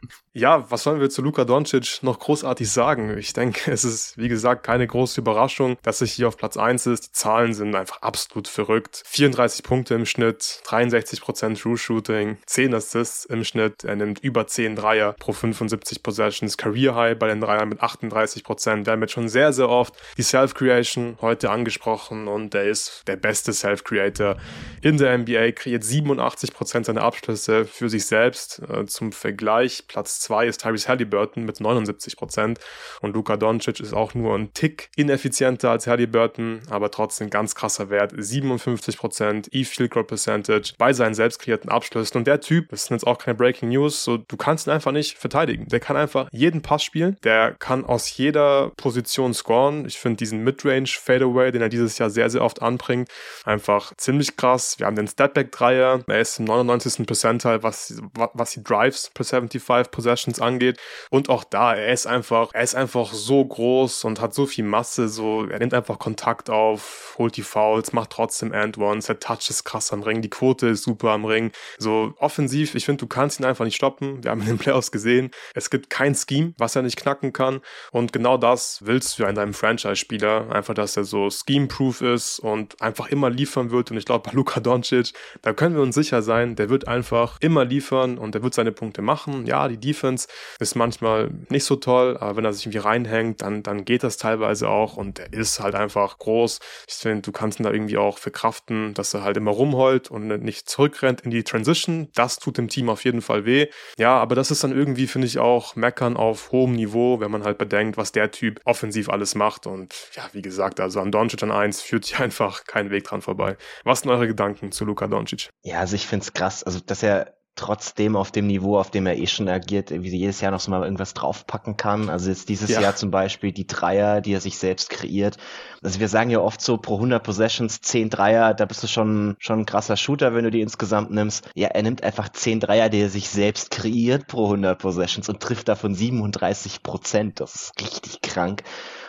Ja, 0.32 0.70
was 0.70 0.82
sollen 0.82 1.00
wir 1.00 1.08
zu 1.08 1.22
Luka 1.22 1.46
Doncic 1.46 2.02
noch 2.02 2.18
großartig 2.18 2.70
sagen? 2.70 3.16
Ich 3.16 3.32
denke, 3.32 3.70
es 3.72 3.84
ist, 3.84 4.18
wie 4.18 4.28
gesagt, 4.28 4.64
keine 4.64 4.86
große 4.86 5.18
Überraschung, 5.18 5.78
dass 5.82 6.02
er 6.02 6.06
hier 6.06 6.28
auf 6.28 6.36
Platz 6.36 6.58
1 6.58 6.86
ist. 6.86 7.06
Die 7.06 7.12
Zahlen 7.12 7.54
sind 7.54 7.74
einfach 7.74 8.02
absolut 8.02 8.46
verrückt. 8.46 9.02
34 9.06 9.62
Punkte 9.62 9.94
im 9.94 10.04
Schnitt, 10.04 10.60
63% 10.66 11.58
True 11.58 11.78
Shooting, 11.78 12.36
10 12.44 12.74
Assists 12.74 13.24
im 13.24 13.44
Schnitt. 13.44 13.84
Er 13.84 13.96
nimmt 13.96 14.18
über 14.18 14.46
10 14.46 14.76
Dreier 14.76 15.14
pro 15.14 15.32
75 15.32 16.02
Possessions. 16.02 16.58
Career 16.58 16.94
High 16.94 17.18
bei 17.18 17.28
den 17.28 17.40
Dreiern 17.40 17.70
mit 17.70 17.80
38%. 17.80 18.82
Der 18.82 19.00
hat 19.00 19.10
schon 19.10 19.30
sehr, 19.30 19.54
sehr 19.54 19.70
oft 19.70 19.94
die 20.18 20.22
Self-Creation 20.22 21.16
heute 21.22 21.48
angesprochen 21.50 22.28
und 22.28 22.54
er 22.54 22.64
ist 22.64 23.04
der 23.06 23.16
beste 23.16 23.54
Self-Creator 23.54 24.36
in 24.82 24.98
der 24.98 25.16
NBA, 25.16 25.52
kreiert 25.52 25.82
87% 25.82 26.84
seiner 26.84 27.02
Abschlüsse 27.02 27.64
für 27.64 27.88
sich 27.88 28.04
selbst. 28.04 28.60
Äh, 28.68 28.84
zum 28.84 29.12
Vergleich 29.12 29.86
Platz 29.96 30.20
2 30.20 30.48
ist 30.48 30.60
Tyrese 30.60 30.88
Halliburton 30.88 31.46
mit 31.46 31.58
79 31.58 32.18
Prozent 32.18 32.60
und 33.00 33.14
Luka 33.14 33.38
Doncic 33.38 33.80
ist 33.80 33.94
auch 33.94 34.12
nur 34.12 34.34
ein 34.34 34.52
Tick 34.52 34.90
ineffizienter 34.94 35.70
als 35.70 35.86
Halliburton, 35.86 36.60
aber 36.68 36.90
trotzdem 36.90 37.30
ganz 37.30 37.54
krasser 37.54 37.88
Wert, 37.88 38.12
57 38.14 38.98
Prozent 38.98 39.48
E-Field 39.52 39.90
Goal 39.90 40.04
Percentage 40.04 40.74
bei 40.76 40.92
seinen 40.92 41.14
selbst 41.14 41.38
kreierten 41.38 41.70
Abschlüssen 41.70 42.18
und 42.18 42.26
der 42.26 42.42
Typ, 42.42 42.68
das 42.68 42.84
sind 42.84 42.96
jetzt 42.96 43.06
auch 43.06 43.16
keine 43.16 43.36
Breaking 43.36 43.70
News, 43.70 44.04
so 44.04 44.18
du 44.18 44.36
kannst 44.36 44.66
ihn 44.66 44.72
einfach 44.72 44.92
nicht 44.92 45.16
verteidigen. 45.16 45.66
Der 45.68 45.80
kann 45.80 45.96
einfach 45.96 46.28
jeden 46.30 46.60
Pass 46.60 46.82
spielen, 46.82 47.16
der 47.24 47.52
kann 47.52 47.86
aus 47.86 48.14
jeder 48.18 48.72
Position 48.76 49.32
scoren. 49.32 49.86
Ich 49.86 49.98
finde 49.98 50.18
diesen 50.18 50.44
Midrange 50.44 50.88
Fadeaway, 50.88 51.52
den 51.52 51.62
er 51.62 51.70
dieses 51.70 51.96
Jahr 51.96 52.10
sehr, 52.10 52.28
sehr 52.28 52.42
oft 52.42 52.60
anbringt, 52.60 53.08
einfach 53.46 53.94
ziemlich 53.96 54.36
krass. 54.36 54.78
Wir 54.78 54.88
haben 54.88 54.96
den 54.96 55.08
Statback-Dreier, 55.08 56.04
er 56.06 56.20
ist 56.20 56.38
im 56.38 56.44
99. 56.44 57.06
Percentile, 57.06 57.62
was, 57.62 57.98
was 58.12 58.50
die 58.50 58.62
Drives 58.62 59.10
per 59.14 59.24
75 59.24 59.62
Possessions 59.90 60.40
angeht. 60.40 60.78
Und 61.10 61.28
auch 61.28 61.44
da, 61.44 61.74
er 61.74 61.92
ist 61.92 62.06
einfach, 62.06 62.50
er 62.52 62.62
ist 62.62 62.74
einfach 62.74 63.12
so 63.12 63.44
groß 63.44 64.04
und 64.04 64.20
hat 64.20 64.34
so 64.34 64.46
viel 64.46 64.64
Masse, 64.64 65.08
so, 65.08 65.46
er 65.46 65.58
nimmt 65.58 65.74
einfach 65.74 65.98
Kontakt 65.98 66.50
auf, 66.50 67.14
holt 67.18 67.36
die 67.36 67.42
Fouls, 67.42 67.92
macht 67.92 68.10
trotzdem 68.10 68.52
And-Ones, 68.52 69.06
der 69.06 69.18
Touch 69.20 69.50
ist 69.50 69.64
krass 69.64 69.92
am 69.92 70.02
Ring, 70.02 70.22
die 70.22 70.30
Quote 70.30 70.68
ist 70.68 70.82
super 70.84 71.10
am 71.10 71.24
Ring. 71.24 71.52
So 71.78 72.14
offensiv, 72.18 72.74
ich 72.74 72.84
finde, 72.84 73.00
du 73.00 73.06
kannst 73.06 73.40
ihn 73.40 73.44
einfach 73.44 73.64
nicht 73.64 73.76
stoppen. 73.76 74.22
Wir 74.22 74.30
haben 74.30 74.40
in 74.40 74.46
den 74.46 74.58
Playoffs 74.58 74.90
gesehen, 74.92 75.30
es 75.54 75.70
gibt 75.70 75.90
kein 75.90 76.14
Scheme, 76.14 76.54
was 76.58 76.76
er 76.76 76.82
nicht 76.82 76.96
knacken 76.96 77.32
kann. 77.32 77.60
Und 77.92 78.12
genau 78.12 78.36
das 78.36 78.80
willst 78.84 79.18
du 79.18 79.24
an 79.24 79.34
deinem 79.34 79.54
Franchise-Spieler. 79.54 80.50
Einfach, 80.50 80.74
dass 80.74 80.96
er 80.96 81.04
so 81.04 81.30
scheme-proof 81.30 82.00
ist 82.02 82.38
und 82.38 82.80
einfach 82.80 83.08
immer 83.08 83.30
liefern 83.30 83.70
wird. 83.70 83.90
Und 83.90 83.96
ich 83.96 84.04
glaube, 84.04 84.28
bei 84.28 84.32
Luka 84.34 84.60
Doncic, 84.60 85.12
da 85.42 85.52
können 85.52 85.74
wir 85.74 85.82
uns 85.82 85.94
sicher 85.94 86.22
sein, 86.22 86.56
der 86.56 86.68
wird 86.68 86.88
einfach 86.88 87.38
immer 87.40 87.64
liefern 87.64 88.18
und 88.18 88.34
der 88.34 88.42
wird 88.42 88.54
seine 88.54 88.72
Punkte 88.72 89.02
machen. 89.02 89.46
Ja, 89.46 89.68
die 89.68 89.75
Defense 89.76 90.28
ist 90.58 90.74
manchmal 90.74 91.30
nicht 91.48 91.64
so 91.64 91.76
toll, 91.76 92.16
aber 92.18 92.36
wenn 92.36 92.44
er 92.44 92.52
sich 92.52 92.66
irgendwie 92.66 92.78
reinhängt, 92.78 93.42
dann, 93.42 93.62
dann 93.62 93.84
geht 93.84 94.02
das 94.02 94.16
teilweise 94.16 94.68
auch 94.68 94.96
und 94.96 95.18
er 95.18 95.32
ist 95.32 95.60
halt 95.60 95.74
einfach 95.74 96.18
groß. 96.18 96.60
Ich 96.88 96.94
finde, 96.94 97.22
du 97.22 97.32
kannst 97.32 97.60
ihn 97.60 97.64
da 97.64 97.72
irgendwie 97.72 97.98
auch 97.98 98.18
verkraften, 98.18 98.94
dass 98.94 99.14
er 99.14 99.22
halt 99.22 99.36
immer 99.36 99.50
rumheult 99.50 100.10
und 100.10 100.26
nicht 100.26 100.68
zurückrennt 100.68 101.22
in 101.22 101.30
die 101.30 101.44
Transition. 101.44 102.08
Das 102.14 102.38
tut 102.38 102.58
dem 102.58 102.68
Team 102.68 102.88
auf 102.88 103.04
jeden 103.04 103.22
Fall 103.22 103.44
weh. 103.44 103.68
Ja, 103.98 104.18
aber 104.18 104.34
das 104.34 104.50
ist 104.50 104.64
dann 104.64 104.76
irgendwie, 104.76 105.06
finde 105.06 105.26
ich, 105.26 105.38
auch 105.38 105.76
Meckern 105.76 106.16
auf 106.16 106.52
hohem 106.52 106.72
Niveau, 106.72 107.20
wenn 107.20 107.30
man 107.30 107.44
halt 107.44 107.58
bedenkt, 107.58 107.96
was 107.96 108.12
der 108.12 108.30
Typ 108.30 108.60
offensiv 108.64 109.08
alles 109.08 109.34
macht. 109.34 109.66
Und 109.66 109.94
ja, 110.14 110.28
wie 110.32 110.42
gesagt, 110.42 110.80
also 110.80 111.00
an 111.00 111.12
Doncic 111.12 111.42
an 111.42 111.50
1 111.50 111.82
führt 111.82 112.06
hier 112.06 112.20
einfach 112.24 112.64
kein 112.64 112.90
Weg 112.90 113.04
dran 113.04 113.22
vorbei. 113.22 113.56
Was 113.84 114.00
sind 114.00 114.10
eure 114.10 114.26
Gedanken 114.26 114.72
zu 114.72 114.84
Luka 114.84 115.06
Doncic? 115.06 115.48
Ja, 115.62 115.80
also 115.80 115.96
ich 115.96 116.06
finde 116.06 116.24
es 116.24 116.32
krass, 116.32 116.62
also 116.62 116.80
dass 116.80 117.02
er 117.02 117.36
trotzdem 117.56 118.16
auf 118.16 118.30
dem 118.30 118.46
Niveau, 118.46 118.78
auf 118.78 118.90
dem 118.90 119.06
er 119.06 119.16
eh 119.16 119.26
schon 119.26 119.48
agiert, 119.48 119.90
wie 119.90 120.10
sie 120.10 120.18
jedes 120.18 120.40
Jahr 120.40 120.52
noch 120.52 120.60
so 120.60 120.70
mal 120.70 120.82
irgendwas 120.82 121.14
draufpacken 121.14 121.76
kann. 121.76 122.08
Also 122.08 122.30
jetzt 122.30 122.48
dieses 122.48 122.70
ja. 122.70 122.80
Jahr 122.80 122.96
zum 122.96 123.10
Beispiel 123.10 123.52
die 123.52 123.66
Dreier, 123.66 124.20
die 124.20 124.32
er 124.32 124.40
sich 124.40 124.58
selbst 124.58 124.90
kreiert. 124.90 125.38
Also 125.82 125.98
wir 125.98 126.08
sagen 126.08 126.30
ja 126.30 126.40
oft 126.40 126.60
so 126.60 126.76
pro 126.76 126.94
100 126.96 127.22
Possessions 127.22 127.80
10 127.80 128.10
Dreier, 128.10 128.54
da 128.54 128.64
bist 128.66 128.82
du 128.82 128.86
schon, 128.86 129.36
schon 129.38 129.60
ein 129.60 129.66
krasser 129.66 129.96
Shooter, 129.96 130.34
wenn 130.34 130.44
du 130.44 130.50
die 130.50 130.60
insgesamt 130.60 131.10
nimmst. 131.10 131.48
Ja, 131.54 131.68
er 131.68 131.82
nimmt 131.82 132.02
einfach 132.04 132.28
10 132.28 132.60
Dreier, 132.60 132.88
die 132.88 133.00
er 133.00 133.10
sich 133.10 133.28
selbst 133.28 133.70
kreiert 133.70 134.26
pro 134.26 134.44
100 134.44 134.78
Possessions 134.78 135.28
und 135.28 135.40
trifft 135.40 135.68
davon 135.68 135.94
37 135.94 136.82
Prozent. 136.82 137.40
Das 137.40 137.54
ist 137.54 137.80
richtig 137.80 138.20
krank. 138.20 138.62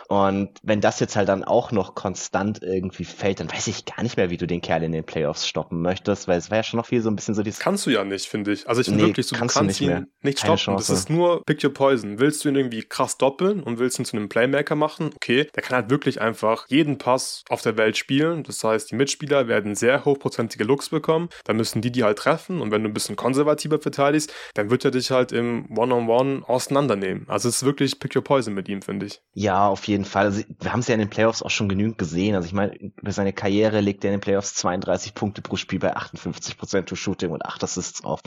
Und 0.08 0.58
wenn 0.62 0.80
das 0.80 1.00
jetzt 1.00 1.16
halt 1.16 1.28
dann 1.28 1.44
auch 1.44 1.70
noch 1.70 1.94
konstant 1.94 2.62
irgendwie 2.62 3.04
fällt, 3.04 3.40
dann 3.40 3.52
weiß 3.52 3.66
ich 3.66 3.84
gar 3.84 4.02
nicht 4.02 4.16
mehr, 4.16 4.30
wie 4.30 4.38
du 4.38 4.46
den 4.46 4.62
Kerl 4.62 4.82
in 4.82 4.92
den 4.92 5.04
Playoffs 5.04 5.46
stoppen 5.46 5.82
möchtest, 5.82 6.26
weil 6.28 6.38
es 6.38 6.50
war 6.50 6.58
ja 6.58 6.62
schon 6.62 6.78
noch 6.78 6.86
viel 6.86 7.02
so 7.02 7.10
ein 7.10 7.16
bisschen 7.16 7.34
so 7.34 7.42
dieses. 7.42 7.60
Kannst 7.60 7.86
du 7.86 7.90
ja 7.90 8.04
nicht, 8.04 8.26
finde 8.26 8.52
ich. 8.52 8.66
Also 8.66 8.80
ich 8.80 8.86
finde 8.86 9.02
nee, 9.02 9.10
wirklich 9.10 9.26
so, 9.26 9.36
kannst, 9.36 9.56
du 9.56 9.64
nicht 9.64 9.80
ihn 9.80 9.88
mehr. 9.88 10.06
nicht 10.22 10.38
stoppen. 10.38 10.56
Chance. 10.56 10.92
Das 10.92 10.98
ist 10.98 11.10
nur 11.10 11.44
Pick 11.44 11.62
Your 11.62 11.72
Poison. 11.72 12.18
Willst 12.18 12.44
du 12.44 12.48
ihn 12.48 12.56
irgendwie 12.56 12.82
krass 12.82 13.18
doppeln 13.18 13.62
und 13.62 13.78
willst 13.78 13.98
ihn 13.98 14.06
zu 14.06 14.16
einem 14.16 14.28
Playmaker 14.28 14.76
machen? 14.76 15.10
Okay, 15.14 15.46
der 15.54 15.62
kann 15.62 15.76
halt 15.76 15.90
wirklich 15.90 16.20
einfach 16.20 16.66
jeden 16.68 16.98
Pass 16.98 17.44
auf 17.50 17.60
der 17.60 17.76
Welt 17.76 17.96
spielen. 17.96 18.44
Das 18.44 18.64
heißt, 18.64 18.90
die 18.90 18.96
Mitspieler 18.96 19.46
werden 19.46 19.74
sehr 19.74 20.04
hochprozentige 20.06 20.64
Looks 20.64 20.88
bekommen. 20.88 21.28
Dann 21.44 21.56
müssen 21.56 21.82
die 21.82 21.92
die 21.92 22.04
halt 22.04 22.18
treffen 22.18 22.60
und 22.60 22.70
wenn 22.70 22.82
du 22.82 22.88
ein 22.88 22.94
bisschen 22.94 23.16
konservativer 23.16 23.78
verteidigst, 23.78 24.32
dann 24.54 24.70
wird 24.70 24.84
er 24.84 24.90
dich 24.90 25.10
halt 25.10 25.32
im 25.32 25.66
One-on-One 25.76 26.08
-on 26.08 26.38
-One 26.38 26.44
auseinandernehmen. 26.44 27.28
Also 27.28 27.48
es 27.48 27.56
ist 27.56 27.64
wirklich 27.64 27.98
Pick 27.98 28.16
Your 28.16 28.24
Poison 28.24 28.54
mit 28.54 28.68
ihm, 28.68 28.82
finde 28.82 29.06
ich. 29.06 29.20
Ja, 29.34 29.68
auf 29.68 29.86
jeden 29.86 29.97
jeden 29.98 30.10
Fall. 30.10 30.26
Also, 30.26 30.42
wir 30.60 30.72
haben 30.72 30.80
es 30.80 30.88
ja 30.88 30.94
in 30.94 31.00
den 31.00 31.10
Playoffs 31.10 31.42
auch 31.42 31.50
schon 31.50 31.68
genügend 31.68 31.98
gesehen. 31.98 32.34
Also 32.34 32.46
ich 32.46 32.52
meine, 32.52 32.74
über 32.74 33.12
seine 33.12 33.32
Karriere 33.32 33.80
legt 33.80 34.04
er 34.04 34.10
in 34.10 34.16
den 34.16 34.20
Playoffs 34.20 34.54
32 34.54 35.14
Punkte 35.14 35.42
pro 35.42 35.56
Spiel 35.56 35.78
bei 35.78 35.94
58 35.94 36.56
Prozent 36.56 36.88
to 36.88 36.94
Shooting 36.94 37.30
und 37.30 37.44
8 37.44 37.64
Assists 37.64 38.04
auf. 38.04 38.20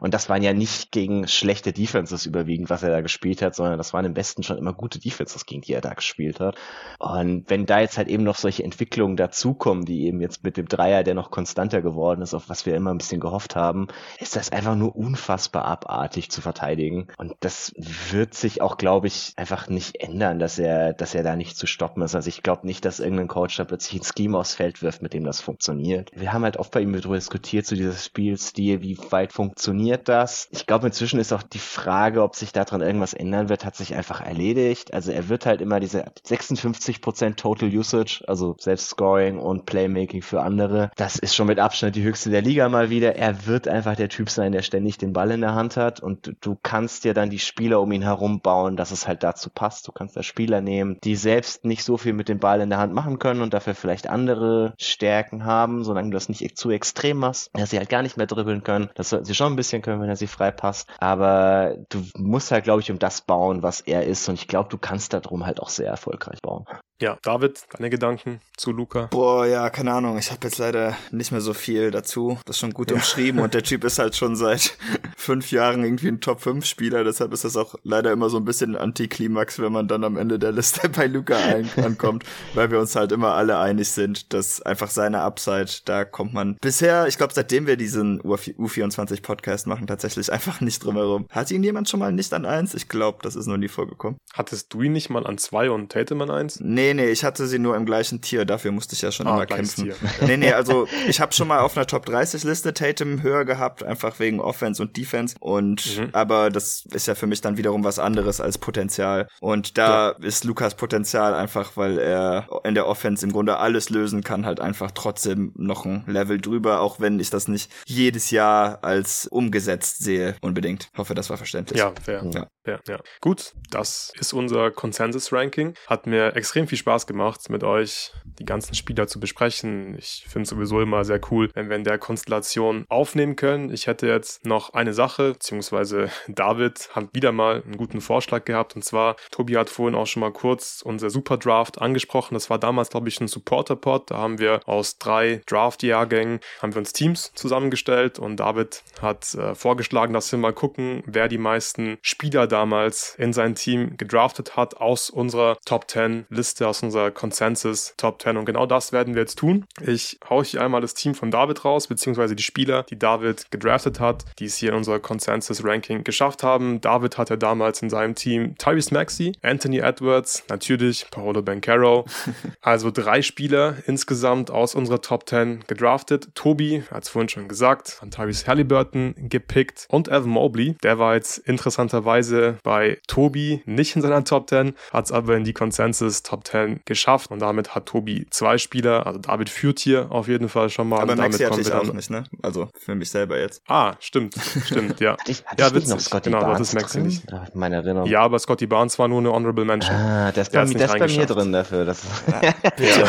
Und 0.00 0.14
das 0.14 0.28
waren 0.28 0.42
ja 0.42 0.52
nicht 0.52 0.90
gegen 0.90 1.28
schlechte 1.28 1.72
Defenses 1.72 2.26
überwiegend, 2.26 2.70
was 2.70 2.82
er 2.82 2.90
da 2.90 3.00
gespielt 3.00 3.42
hat, 3.42 3.54
sondern 3.54 3.78
das 3.78 3.92
waren 3.92 4.04
im 4.04 4.14
Besten 4.14 4.42
schon 4.42 4.58
immer 4.58 4.72
gute 4.72 4.98
Defenses, 4.98 5.46
gegen 5.46 5.62
die 5.62 5.72
er 5.72 5.80
da 5.80 5.94
gespielt 5.94 6.40
hat. 6.40 6.56
Und 6.98 7.44
wenn 7.48 7.66
da 7.66 7.80
jetzt 7.80 7.98
halt 7.98 8.08
eben 8.08 8.24
noch 8.24 8.36
solche 8.36 8.64
Entwicklungen 8.64 9.16
dazukommen, 9.16 9.84
die 9.84 10.06
eben 10.06 10.20
jetzt 10.20 10.44
mit 10.44 10.56
dem 10.56 10.66
Dreier, 10.66 11.04
der 11.04 11.14
noch 11.14 11.30
konstanter 11.30 11.82
geworden 11.82 12.22
ist, 12.22 12.34
auf 12.34 12.48
was 12.48 12.66
wir 12.66 12.74
immer 12.74 12.92
ein 12.92 12.98
bisschen 12.98 13.20
gehofft 13.20 13.56
haben, 13.56 13.88
ist 14.18 14.36
das 14.36 14.50
einfach 14.50 14.74
nur 14.74 14.96
unfassbar 14.96 15.64
abartig 15.64 16.30
zu 16.30 16.40
verteidigen. 16.40 17.08
Und 17.18 17.34
das 17.40 17.74
wird 17.76 18.34
sich 18.34 18.62
auch, 18.62 18.76
glaube 18.78 19.06
ich, 19.06 19.32
einfach 19.36 19.68
nicht 19.68 20.00
ändern, 20.00 20.38
dass 20.38 20.58
er, 20.58 20.92
dass 20.94 21.14
er 21.14 21.17
er 21.18 21.22
da 21.24 21.36
nicht 21.36 21.56
zu 21.56 21.66
stoppen 21.66 22.02
ist. 22.02 22.14
Also 22.14 22.28
ich 22.28 22.42
glaube 22.42 22.66
nicht, 22.66 22.84
dass 22.84 23.00
irgendein 23.00 23.28
Coach 23.28 23.56
da 23.56 23.64
plötzlich 23.64 24.00
ein 24.00 24.04
Scheme 24.04 24.38
aufs 24.38 24.54
Feld 24.54 24.82
wirft, 24.82 25.02
mit 25.02 25.12
dem 25.12 25.24
das 25.24 25.40
funktioniert. 25.40 26.10
Wir 26.14 26.32
haben 26.32 26.44
halt 26.44 26.56
oft 26.56 26.70
bei 26.70 26.80
ihm 26.80 26.92
darüber 26.92 27.16
diskutiert, 27.16 27.66
zu 27.66 27.74
so 27.74 27.78
dieses 27.78 28.04
Spielstil, 28.04 28.82
wie 28.82 28.98
weit 29.10 29.32
funktioniert 29.32 30.08
das? 30.08 30.48
Ich 30.50 30.66
glaube, 30.66 30.86
inzwischen 30.86 31.20
ist 31.20 31.32
auch 31.32 31.42
die 31.42 31.58
Frage, 31.58 32.22
ob 32.22 32.36
sich 32.36 32.52
daran 32.52 32.80
irgendwas 32.80 33.14
ändern 33.14 33.48
wird, 33.48 33.64
hat 33.64 33.76
sich 33.76 33.94
einfach 33.94 34.20
erledigt. 34.20 34.94
Also 34.94 35.12
er 35.12 35.28
wird 35.28 35.46
halt 35.46 35.60
immer 35.60 35.80
diese 35.80 36.04
56% 36.26 37.36
Total 37.36 37.68
Usage, 37.68 38.22
also 38.26 38.56
Selbstscoring 38.58 39.38
und 39.38 39.66
Playmaking 39.66 40.22
für 40.22 40.42
andere. 40.42 40.90
Das 40.96 41.18
ist 41.18 41.34
schon 41.34 41.46
mit 41.46 41.58
Abstand 41.58 41.96
die 41.96 42.02
höchste 42.02 42.30
der 42.30 42.42
Liga 42.42 42.68
mal 42.68 42.90
wieder. 42.90 43.16
Er 43.16 43.46
wird 43.46 43.68
einfach 43.68 43.96
der 43.96 44.08
Typ 44.08 44.30
sein, 44.30 44.52
der 44.52 44.62
ständig 44.62 44.98
den 44.98 45.12
Ball 45.12 45.30
in 45.30 45.40
der 45.40 45.54
Hand 45.54 45.76
hat 45.76 46.00
und 46.00 46.36
du 46.40 46.56
kannst 46.62 47.04
dir 47.04 47.14
dann 47.14 47.30
die 47.30 47.38
Spieler 47.38 47.80
um 47.80 47.92
ihn 47.92 48.02
herum 48.02 48.40
bauen, 48.40 48.76
dass 48.76 48.90
es 48.90 49.06
halt 49.06 49.22
dazu 49.22 49.50
passt. 49.50 49.88
Du 49.88 49.92
kannst 49.92 50.16
da 50.16 50.22
Spieler 50.22 50.60
nehmen, 50.60 50.98
die 51.08 51.16
selbst 51.16 51.64
nicht 51.64 51.84
so 51.84 51.96
viel 51.96 52.12
mit 52.12 52.28
dem 52.28 52.38
Ball 52.38 52.60
in 52.60 52.68
der 52.68 52.78
Hand 52.78 52.92
machen 52.92 53.18
können 53.18 53.40
und 53.40 53.54
dafür 53.54 53.74
vielleicht 53.74 54.10
andere 54.10 54.74
Stärken 54.78 55.46
haben, 55.46 55.82
solange 55.82 56.10
du 56.10 56.14
das 56.14 56.28
nicht 56.28 56.58
zu 56.58 56.70
extrem 56.70 57.16
machst, 57.16 57.48
dass 57.54 57.70
sie 57.70 57.78
halt 57.78 57.88
gar 57.88 58.02
nicht 58.02 58.18
mehr 58.18 58.26
dribbeln 58.26 58.62
können. 58.62 58.90
Das 58.94 59.08
sollten 59.08 59.24
sie 59.24 59.34
schon 59.34 59.54
ein 59.54 59.56
bisschen 59.56 59.80
können, 59.80 60.02
wenn 60.02 60.10
er 60.10 60.16
sie 60.16 60.26
frei 60.26 60.50
passt. 60.50 60.86
Aber 60.98 61.76
du 61.88 62.04
musst 62.18 62.50
halt, 62.50 62.64
glaube 62.64 62.82
ich, 62.82 62.90
um 62.90 62.98
das 62.98 63.22
bauen, 63.22 63.62
was 63.62 63.80
er 63.80 64.04
ist. 64.04 64.28
Und 64.28 64.34
ich 64.34 64.48
glaube, 64.48 64.68
du 64.68 64.76
kannst 64.76 65.14
darum 65.14 65.46
halt 65.46 65.60
auch 65.60 65.70
sehr 65.70 65.88
erfolgreich 65.88 66.40
bauen. 66.42 66.66
Ja, 67.00 67.16
David, 67.22 67.62
deine 67.70 67.90
Gedanken 67.90 68.40
zu 68.56 68.72
Luca? 68.72 69.06
Boah, 69.12 69.46
ja, 69.46 69.70
keine 69.70 69.92
Ahnung. 69.92 70.18
Ich 70.18 70.32
habe 70.32 70.40
jetzt 70.42 70.58
leider 70.58 70.96
nicht 71.12 71.30
mehr 71.30 71.40
so 71.40 71.54
viel 71.54 71.92
dazu. 71.92 72.40
Das 72.44 72.56
ist 72.56 72.60
schon 72.60 72.72
gut 72.74 72.90
ja. 72.90 72.96
umschrieben 72.96 73.40
und 73.40 73.54
der 73.54 73.62
Typ 73.62 73.84
ist 73.84 74.00
halt 74.00 74.16
schon 74.16 74.34
seit 74.34 74.76
fünf 75.16 75.52
Jahren 75.52 75.84
irgendwie 75.84 76.08
ein 76.08 76.20
Top-5-Spieler. 76.20 77.04
Deshalb 77.04 77.32
ist 77.32 77.44
das 77.44 77.56
auch 77.56 77.76
leider 77.84 78.10
immer 78.10 78.30
so 78.30 78.36
ein 78.36 78.44
bisschen 78.44 78.74
Antiklimax, 78.74 79.60
wenn 79.60 79.70
man 79.70 79.86
dann 79.86 80.02
am 80.02 80.16
Ende 80.16 80.40
der 80.40 80.50
Liste 80.50 80.88
bei 80.96 81.06
Luca 81.06 81.36
ankommt, 81.76 82.24
weil 82.54 82.72
wir 82.72 82.80
uns 82.80 82.96
halt 82.96 83.12
immer 83.12 83.34
alle 83.34 83.58
einig 83.58 83.90
sind, 83.90 84.32
dass 84.32 84.60
einfach 84.60 84.90
seine 84.90 85.20
Upside, 85.20 85.70
da 85.84 86.04
kommt 86.04 86.34
man 86.34 86.56
bisher, 86.60 87.06
ich 87.06 87.16
glaube, 87.16 87.32
seitdem 87.32 87.68
wir 87.68 87.76
diesen 87.76 88.20
U24-Podcast 88.22 89.68
machen, 89.68 89.86
tatsächlich 89.86 90.32
einfach 90.32 90.60
nicht 90.60 90.84
drum 90.84 90.96
herum. 90.96 91.26
Hat 91.30 91.52
ihn 91.52 91.62
jemand 91.62 91.88
schon 91.88 92.00
mal 92.00 92.12
nicht 92.12 92.34
an 92.34 92.44
eins? 92.44 92.74
Ich 92.74 92.88
glaube, 92.88 93.18
das 93.22 93.36
ist 93.36 93.46
noch 93.46 93.56
nie 93.56 93.68
vorgekommen. 93.68 94.18
Hattest 94.32 94.74
du 94.74 94.82
ihn 94.82 94.92
nicht 94.92 95.10
mal 95.10 95.24
an 95.24 95.38
zwei 95.38 95.70
und 95.70 95.92
Tatum 95.92 96.22
an 96.22 96.30
eins? 96.30 96.58
Nee, 96.58 96.87
Nee, 96.88 96.94
nee, 96.94 97.10
ich 97.10 97.22
hatte 97.22 97.46
sie 97.46 97.58
nur 97.58 97.76
im 97.76 97.84
gleichen 97.84 98.22
Tier, 98.22 98.46
dafür 98.46 98.72
musste 98.72 98.94
ich 98.94 99.02
ja 99.02 99.12
schon 99.12 99.26
ah, 99.26 99.34
immer 99.34 99.46
kämpfen. 99.46 99.84
Tier. 99.84 99.96
Nee, 100.26 100.38
nee, 100.38 100.52
also 100.52 100.88
ich 101.06 101.20
habe 101.20 101.34
schon 101.34 101.48
mal 101.48 101.60
auf 101.60 101.76
einer 101.76 101.86
Top 101.86 102.06
30 102.06 102.44
Liste 102.44 102.72
Tatum 102.72 103.22
höher 103.22 103.44
gehabt, 103.44 103.82
einfach 103.82 104.18
wegen 104.20 104.40
Offense 104.40 104.82
und 104.82 104.96
Defense 104.96 105.36
und 105.38 105.98
mhm. 105.98 106.08
aber 106.12 106.48
das 106.48 106.86
ist 106.92 107.06
ja 107.06 107.14
für 107.14 107.26
mich 107.26 107.42
dann 107.42 107.58
wiederum 107.58 107.84
was 107.84 107.98
anderes 107.98 108.40
als 108.40 108.56
Potenzial 108.56 109.28
und 109.40 109.76
da 109.76 110.12
ja. 110.12 110.26
ist 110.26 110.44
Lukas 110.44 110.76
Potenzial 110.76 111.34
einfach, 111.34 111.76
weil 111.76 111.98
er 111.98 112.48
in 112.64 112.74
der 112.74 112.86
Offense 112.86 113.26
im 113.26 113.32
Grunde 113.32 113.58
alles 113.58 113.90
lösen 113.90 114.24
kann, 114.24 114.46
halt 114.46 114.60
einfach 114.60 114.90
trotzdem 114.92 115.52
noch 115.56 115.84
ein 115.84 116.04
Level 116.06 116.40
drüber, 116.40 116.80
auch 116.80 117.00
wenn 117.00 117.20
ich 117.20 117.28
das 117.28 117.48
nicht 117.48 117.70
jedes 117.84 118.30
Jahr 118.30 118.82
als 118.82 119.26
umgesetzt 119.26 120.02
sehe, 120.02 120.36
unbedingt. 120.40 120.88
Hoffe, 120.96 121.14
das 121.14 121.28
war 121.28 121.36
verständlich. 121.36 121.78
Ja, 121.78 121.92
fair. 122.02 122.24
Ja. 122.32 122.48
Ja, 122.68 122.78
ja. 122.86 122.98
Gut, 123.20 123.54
das 123.70 124.12
ist 124.20 124.34
unser 124.34 124.70
Consensus-Ranking. 124.70 125.74
Hat 125.86 126.06
mir 126.06 126.36
extrem 126.36 126.68
viel 126.68 126.76
Spaß 126.78 127.06
gemacht, 127.06 127.50
mit 127.50 127.64
euch 127.64 128.12
die 128.38 128.44
ganzen 128.44 128.74
Spieler 128.74 129.06
zu 129.06 129.20
besprechen. 129.20 129.96
Ich 129.98 130.24
finde 130.28 130.44
es 130.44 130.50
sowieso 130.50 130.80
immer 130.80 131.04
sehr 131.04 131.20
cool, 131.30 131.50
wenn 131.54 131.68
wir 131.68 131.76
in 131.76 131.84
der 131.84 131.98
Konstellation 131.98 132.84
aufnehmen 132.88 133.36
können. 133.36 133.72
Ich 133.72 133.86
hätte 133.86 134.06
jetzt 134.06 134.46
noch 134.46 134.74
eine 134.74 134.94
Sache, 134.94 135.32
beziehungsweise 135.32 136.10
David 136.28 136.90
hat 136.92 137.08
wieder 137.12 137.32
mal 137.32 137.62
einen 137.62 137.76
guten 137.76 138.00
Vorschlag 138.00 138.44
gehabt. 138.44 138.76
Und 138.76 138.84
zwar, 138.84 139.16
Tobi 139.30 139.56
hat 139.56 139.70
vorhin 139.70 139.94
auch 139.94 140.06
schon 140.06 140.20
mal 140.20 140.32
kurz 140.32 140.82
unser 140.84 141.10
Superdraft 141.10 141.80
angesprochen. 141.80 142.34
Das 142.34 142.50
war 142.50 142.58
damals, 142.58 142.90
glaube 142.90 143.08
ich, 143.08 143.20
ein 143.20 143.28
Supporter-Pod. 143.28 144.10
Da 144.10 144.18
haben 144.18 144.38
wir 144.38 144.60
aus 144.66 144.98
drei 144.98 145.40
Draft-Jahrgängen, 145.46 146.40
haben 146.62 146.74
wir 146.74 146.78
uns 146.78 146.92
Teams 146.92 147.32
zusammengestellt 147.34 148.18
und 148.18 148.36
David 148.36 148.82
hat 149.00 149.34
äh, 149.34 149.54
vorgeschlagen, 149.54 150.12
dass 150.12 150.30
wir 150.30 150.38
mal 150.38 150.52
gucken, 150.52 151.02
wer 151.06 151.28
die 151.28 151.38
meisten 151.38 151.98
Spieler 152.02 152.46
damals 152.46 153.14
in 153.18 153.32
sein 153.32 153.54
Team 153.54 153.96
gedraftet 153.96 154.56
hat 154.56 154.76
aus 154.76 155.10
unserer 155.10 155.58
Top 155.64 155.90
10 155.90 156.26
Liste, 156.28 156.67
aus 156.68 156.82
unserer 156.82 157.10
Consensus 157.10 157.94
Top 157.96 158.22
10. 158.22 158.36
Und 158.36 158.44
genau 158.44 158.66
das 158.66 158.92
werden 158.92 159.14
wir 159.14 159.22
jetzt 159.22 159.38
tun. 159.38 159.64
Ich 159.80 160.18
haue 160.28 160.44
hier 160.44 160.62
einmal 160.62 160.80
das 160.80 160.94
Team 160.94 161.14
von 161.14 161.30
David 161.30 161.64
raus, 161.64 161.86
beziehungsweise 161.86 162.36
die 162.36 162.42
Spieler, 162.42 162.84
die 162.84 162.98
David 162.98 163.50
gedraftet 163.50 164.00
hat, 164.00 164.24
die 164.38 164.44
es 164.44 164.56
hier 164.56 164.70
in 164.70 164.76
unser 164.76 165.00
Consensus 165.00 165.64
Ranking 165.64 166.04
geschafft 166.04 166.42
haben. 166.42 166.80
David 166.80 167.18
hatte 167.18 167.38
damals 167.38 167.82
in 167.82 167.90
seinem 167.90 168.14
Team 168.14 168.56
Tyrese 168.58 168.92
Maxey, 168.92 169.32
Anthony 169.42 169.78
Edwards, 169.78 170.44
natürlich 170.48 171.06
Paolo 171.10 171.42
Bencaro. 171.42 172.04
also 172.60 172.90
drei 172.90 173.22
Spieler 173.22 173.76
insgesamt 173.86 174.50
aus 174.50 174.74
unserer 174.74 175.00
Top 175.00 175.28
10 175.28 175.64
gedraftet. 175.66 176.28
Tobi, 176.34 176.84
hat 176.90 177.04
es 177.04 177.08
vorhin 177.08 177.28
schon 177.28 177.48
gesagt, 177.48 177.98
an 178.00 178.10
Tyrese 178.10 178.46
Halliburton 178.46 179.14
gepickt 179.16 179.86
und 179.88 180.08
Evan 180.08 180.30
Mobley. 180.30 180.76
Der 180.82 180.98
war 180.98 181.14
jetzt 181.14 181.38
interessanterweise 181.38 182.58
bei 182.62 182.98
Tobi 183.06 183.62
nicht 183.66 183.96
in 183.96 184.02
seiner 184.02 184.24
Top 184.24 184.48
10, 184.48 184.74
hat 184.92 185.04
es 185.06 185.12
aber 185.12 185.36
in 185.36 185.44
die 185.44 185.52
Consensus 185.52 186.22
Top 186.22 186.46
10 186.46 186.57
geschafft 186.84 187.30
und 187.30 187.40
damit 187.40 187.74
hat 187.74 187.86
Tobi 187.86 188.26
zwei 188.30 188.58
Spieler. 188.58 189.06
Also 189.06 189.18
David 189.18 189.50
führt 189.50 189.78
hier 189.78 190.10
auf 190.10 190.28
jeden 190.28 190.48
Fall 190.48 190.70
schon 190.70 190.88
mal. 190.88 190.96
Aber 190.98 191.14
damit 191.14 191.32
Maxi 191.32 191.44
hatte 191.44 191.60
ich 191.60 191.72
auch 191.72 191.92
nicht, 191.92 192.10
ne? 192.10 192.24
Also 192.42 192.68
für 192.78 192.94
mich 192.94 193.10
selber 193.10 193.38
jetzt. 193.38 193.62
Ah, 193.68 193.94
stimmt, 194.00 194.34
stimmt, 194.64 195.00
ja. 195.00 195.12
Hatte 195.18 195.30
ich, 195.32 195.44
hatte 195.46 195.60
ja, 195.62 195.68
ich 195.68 195.74
nicht 195.74 195.88
noch 195.88 195.96
witzig. 195.96 196.08
Scotty 196.08 196.30
Genau, 196.30 196.40
Barnes 196.42 196.58
das 196.58 196.68
ist 196.68 196.74
Maxi 196.74 196.98
drin? 196.98 197.06
nicht. 197.06 197.32
Hat 197.32 197.54
meine 197.54 197.76
Erinnerung. 197.76 198.08
Ja, 198.08 198.20
aber 198.22 198.38
Scotty 198.38 198.66
Barnes 198.66 198.98
war 198.98 199.08
nur 199.08 199.18
eine 199.20 199.32
Honorable 199.32 199.64
Mention. 199.64 199.94
Ah, 199.94 200.32
der 200.32 200.42
ist, 200.42 200.52
Der 200.52 200.58
bei, 200.60 200.64
ist 200.64 200.68
mir- 200.74 200.80
nicht 200.80 200.94
der 200.94 201.06
ist 201.06 201.14
bei 201.16 201.20
mir 201.20 201.26
drin 201.26 201.52
dafür. 201.52 201.84
Das 201.84 202.02
Ja. 202.78 203.06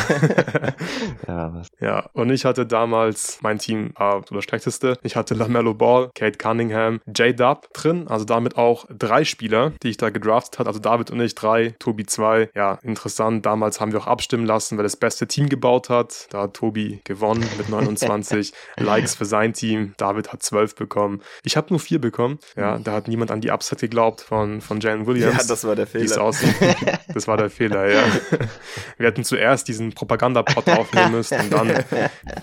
ja. 1.27 1.61
Ja, 1.79 2.09
und 2.13 2.29
ich 2.31 2.45
hatte 2.45 2.65
damals 2.65 3.39
mein 3.41 3.59
Team 3.59 3.91
war 3.95 4.21
das 4.29 4.43
schlechteste. 4.43 4.97
Ich 5.03 5.15
hatte 5.15 5.33
LaMelo 5.33 5.73
Ball, 5.73 6.09
Kate 6.15 6.37
Cunningham, 6.37 6.99
J-Dub 7.07 7.73
drin, 7.73 8.07
also 8.07 8.25
damit 8.25 8.57
auch 8.57 8.85
drei 8.89 9.23
Spieler, 9.23 9.71
die 9.83 9.89
ich 9.89 9.97
da 9.97 10.09
gedraftet 10.09 10.59
hat. 10.59 10.67
Also 10.67 10.79
David 10.79 11.11
und 11.11 11.19
ich 11.21 11.35
drei, 11.35 11.75
Tobi 11.79 12.05
zwei. 12.05 12.49
Ja, 12.55 12.79
interessant. 12.81 13.38
Damals 13.41 13.79
haben 13.79 13.91
wir 13.91 13.99
auch 13.99 14.07
abstimmen 14.07 14.45
lassen, 14.45 14.77
wer 14.77 14.83
das 14.83 14.95
beste 14.95 15.27
Team 15.27 15.49
gebaut 15.49 15.89
hat. 15.89 16.27
Da 16.31 16.43
hat 16.43 16.53
Tobi 16.55 17.01
gewonnen 17.03 17.47
mit 17.57 17.69
29 17.69 18.53
Likes 18.77 19.15
für 19.15 19.25
sein 19.25 19.53
Team. 19.53 19.93
David 19.97 20.31
hat 20.31 20.43
12 20.43 20.75
bekommen. 20.75 21.21
Ich 21.43 21.57
habe 21.57 21.67
nur 21.69 21.79
vier 21.79 21.99
bekommen. 21.99 22.39
Ja, 22.55 22.79
da 22.79 22.93
hat 22.93 23.07
niemand 23.07 23.31
an 23.31 23.41
die 23.41 23.51
Upset 23.51 23.79
geglaubt 23.79 24.21
von, 24.21 24.61
von 24.61 24.79
Jalen 24.79 25.05
Williams. 25.05 25.37
Ja, 25.37 25.47
das 25.47 25.63
war 25.65 25.75
der 25.75 25.87
Fehler. 25.87 26.31
Das 27.13 27.27
war 27.27 27.37
der 27.37 27.49
Fehler, 27.49 27.89
ja. 27.89 28.03
Wir 28.97 29.07
hätten 29.07 29.23
zuerst 29.23 29.67
diesen 29.67 29.93
Propagandapot 29.93 30.69
aufnehmen 30.69 31.11
müssen 31.11 31.39
und 31.39 31.51
dann 31.51 31.83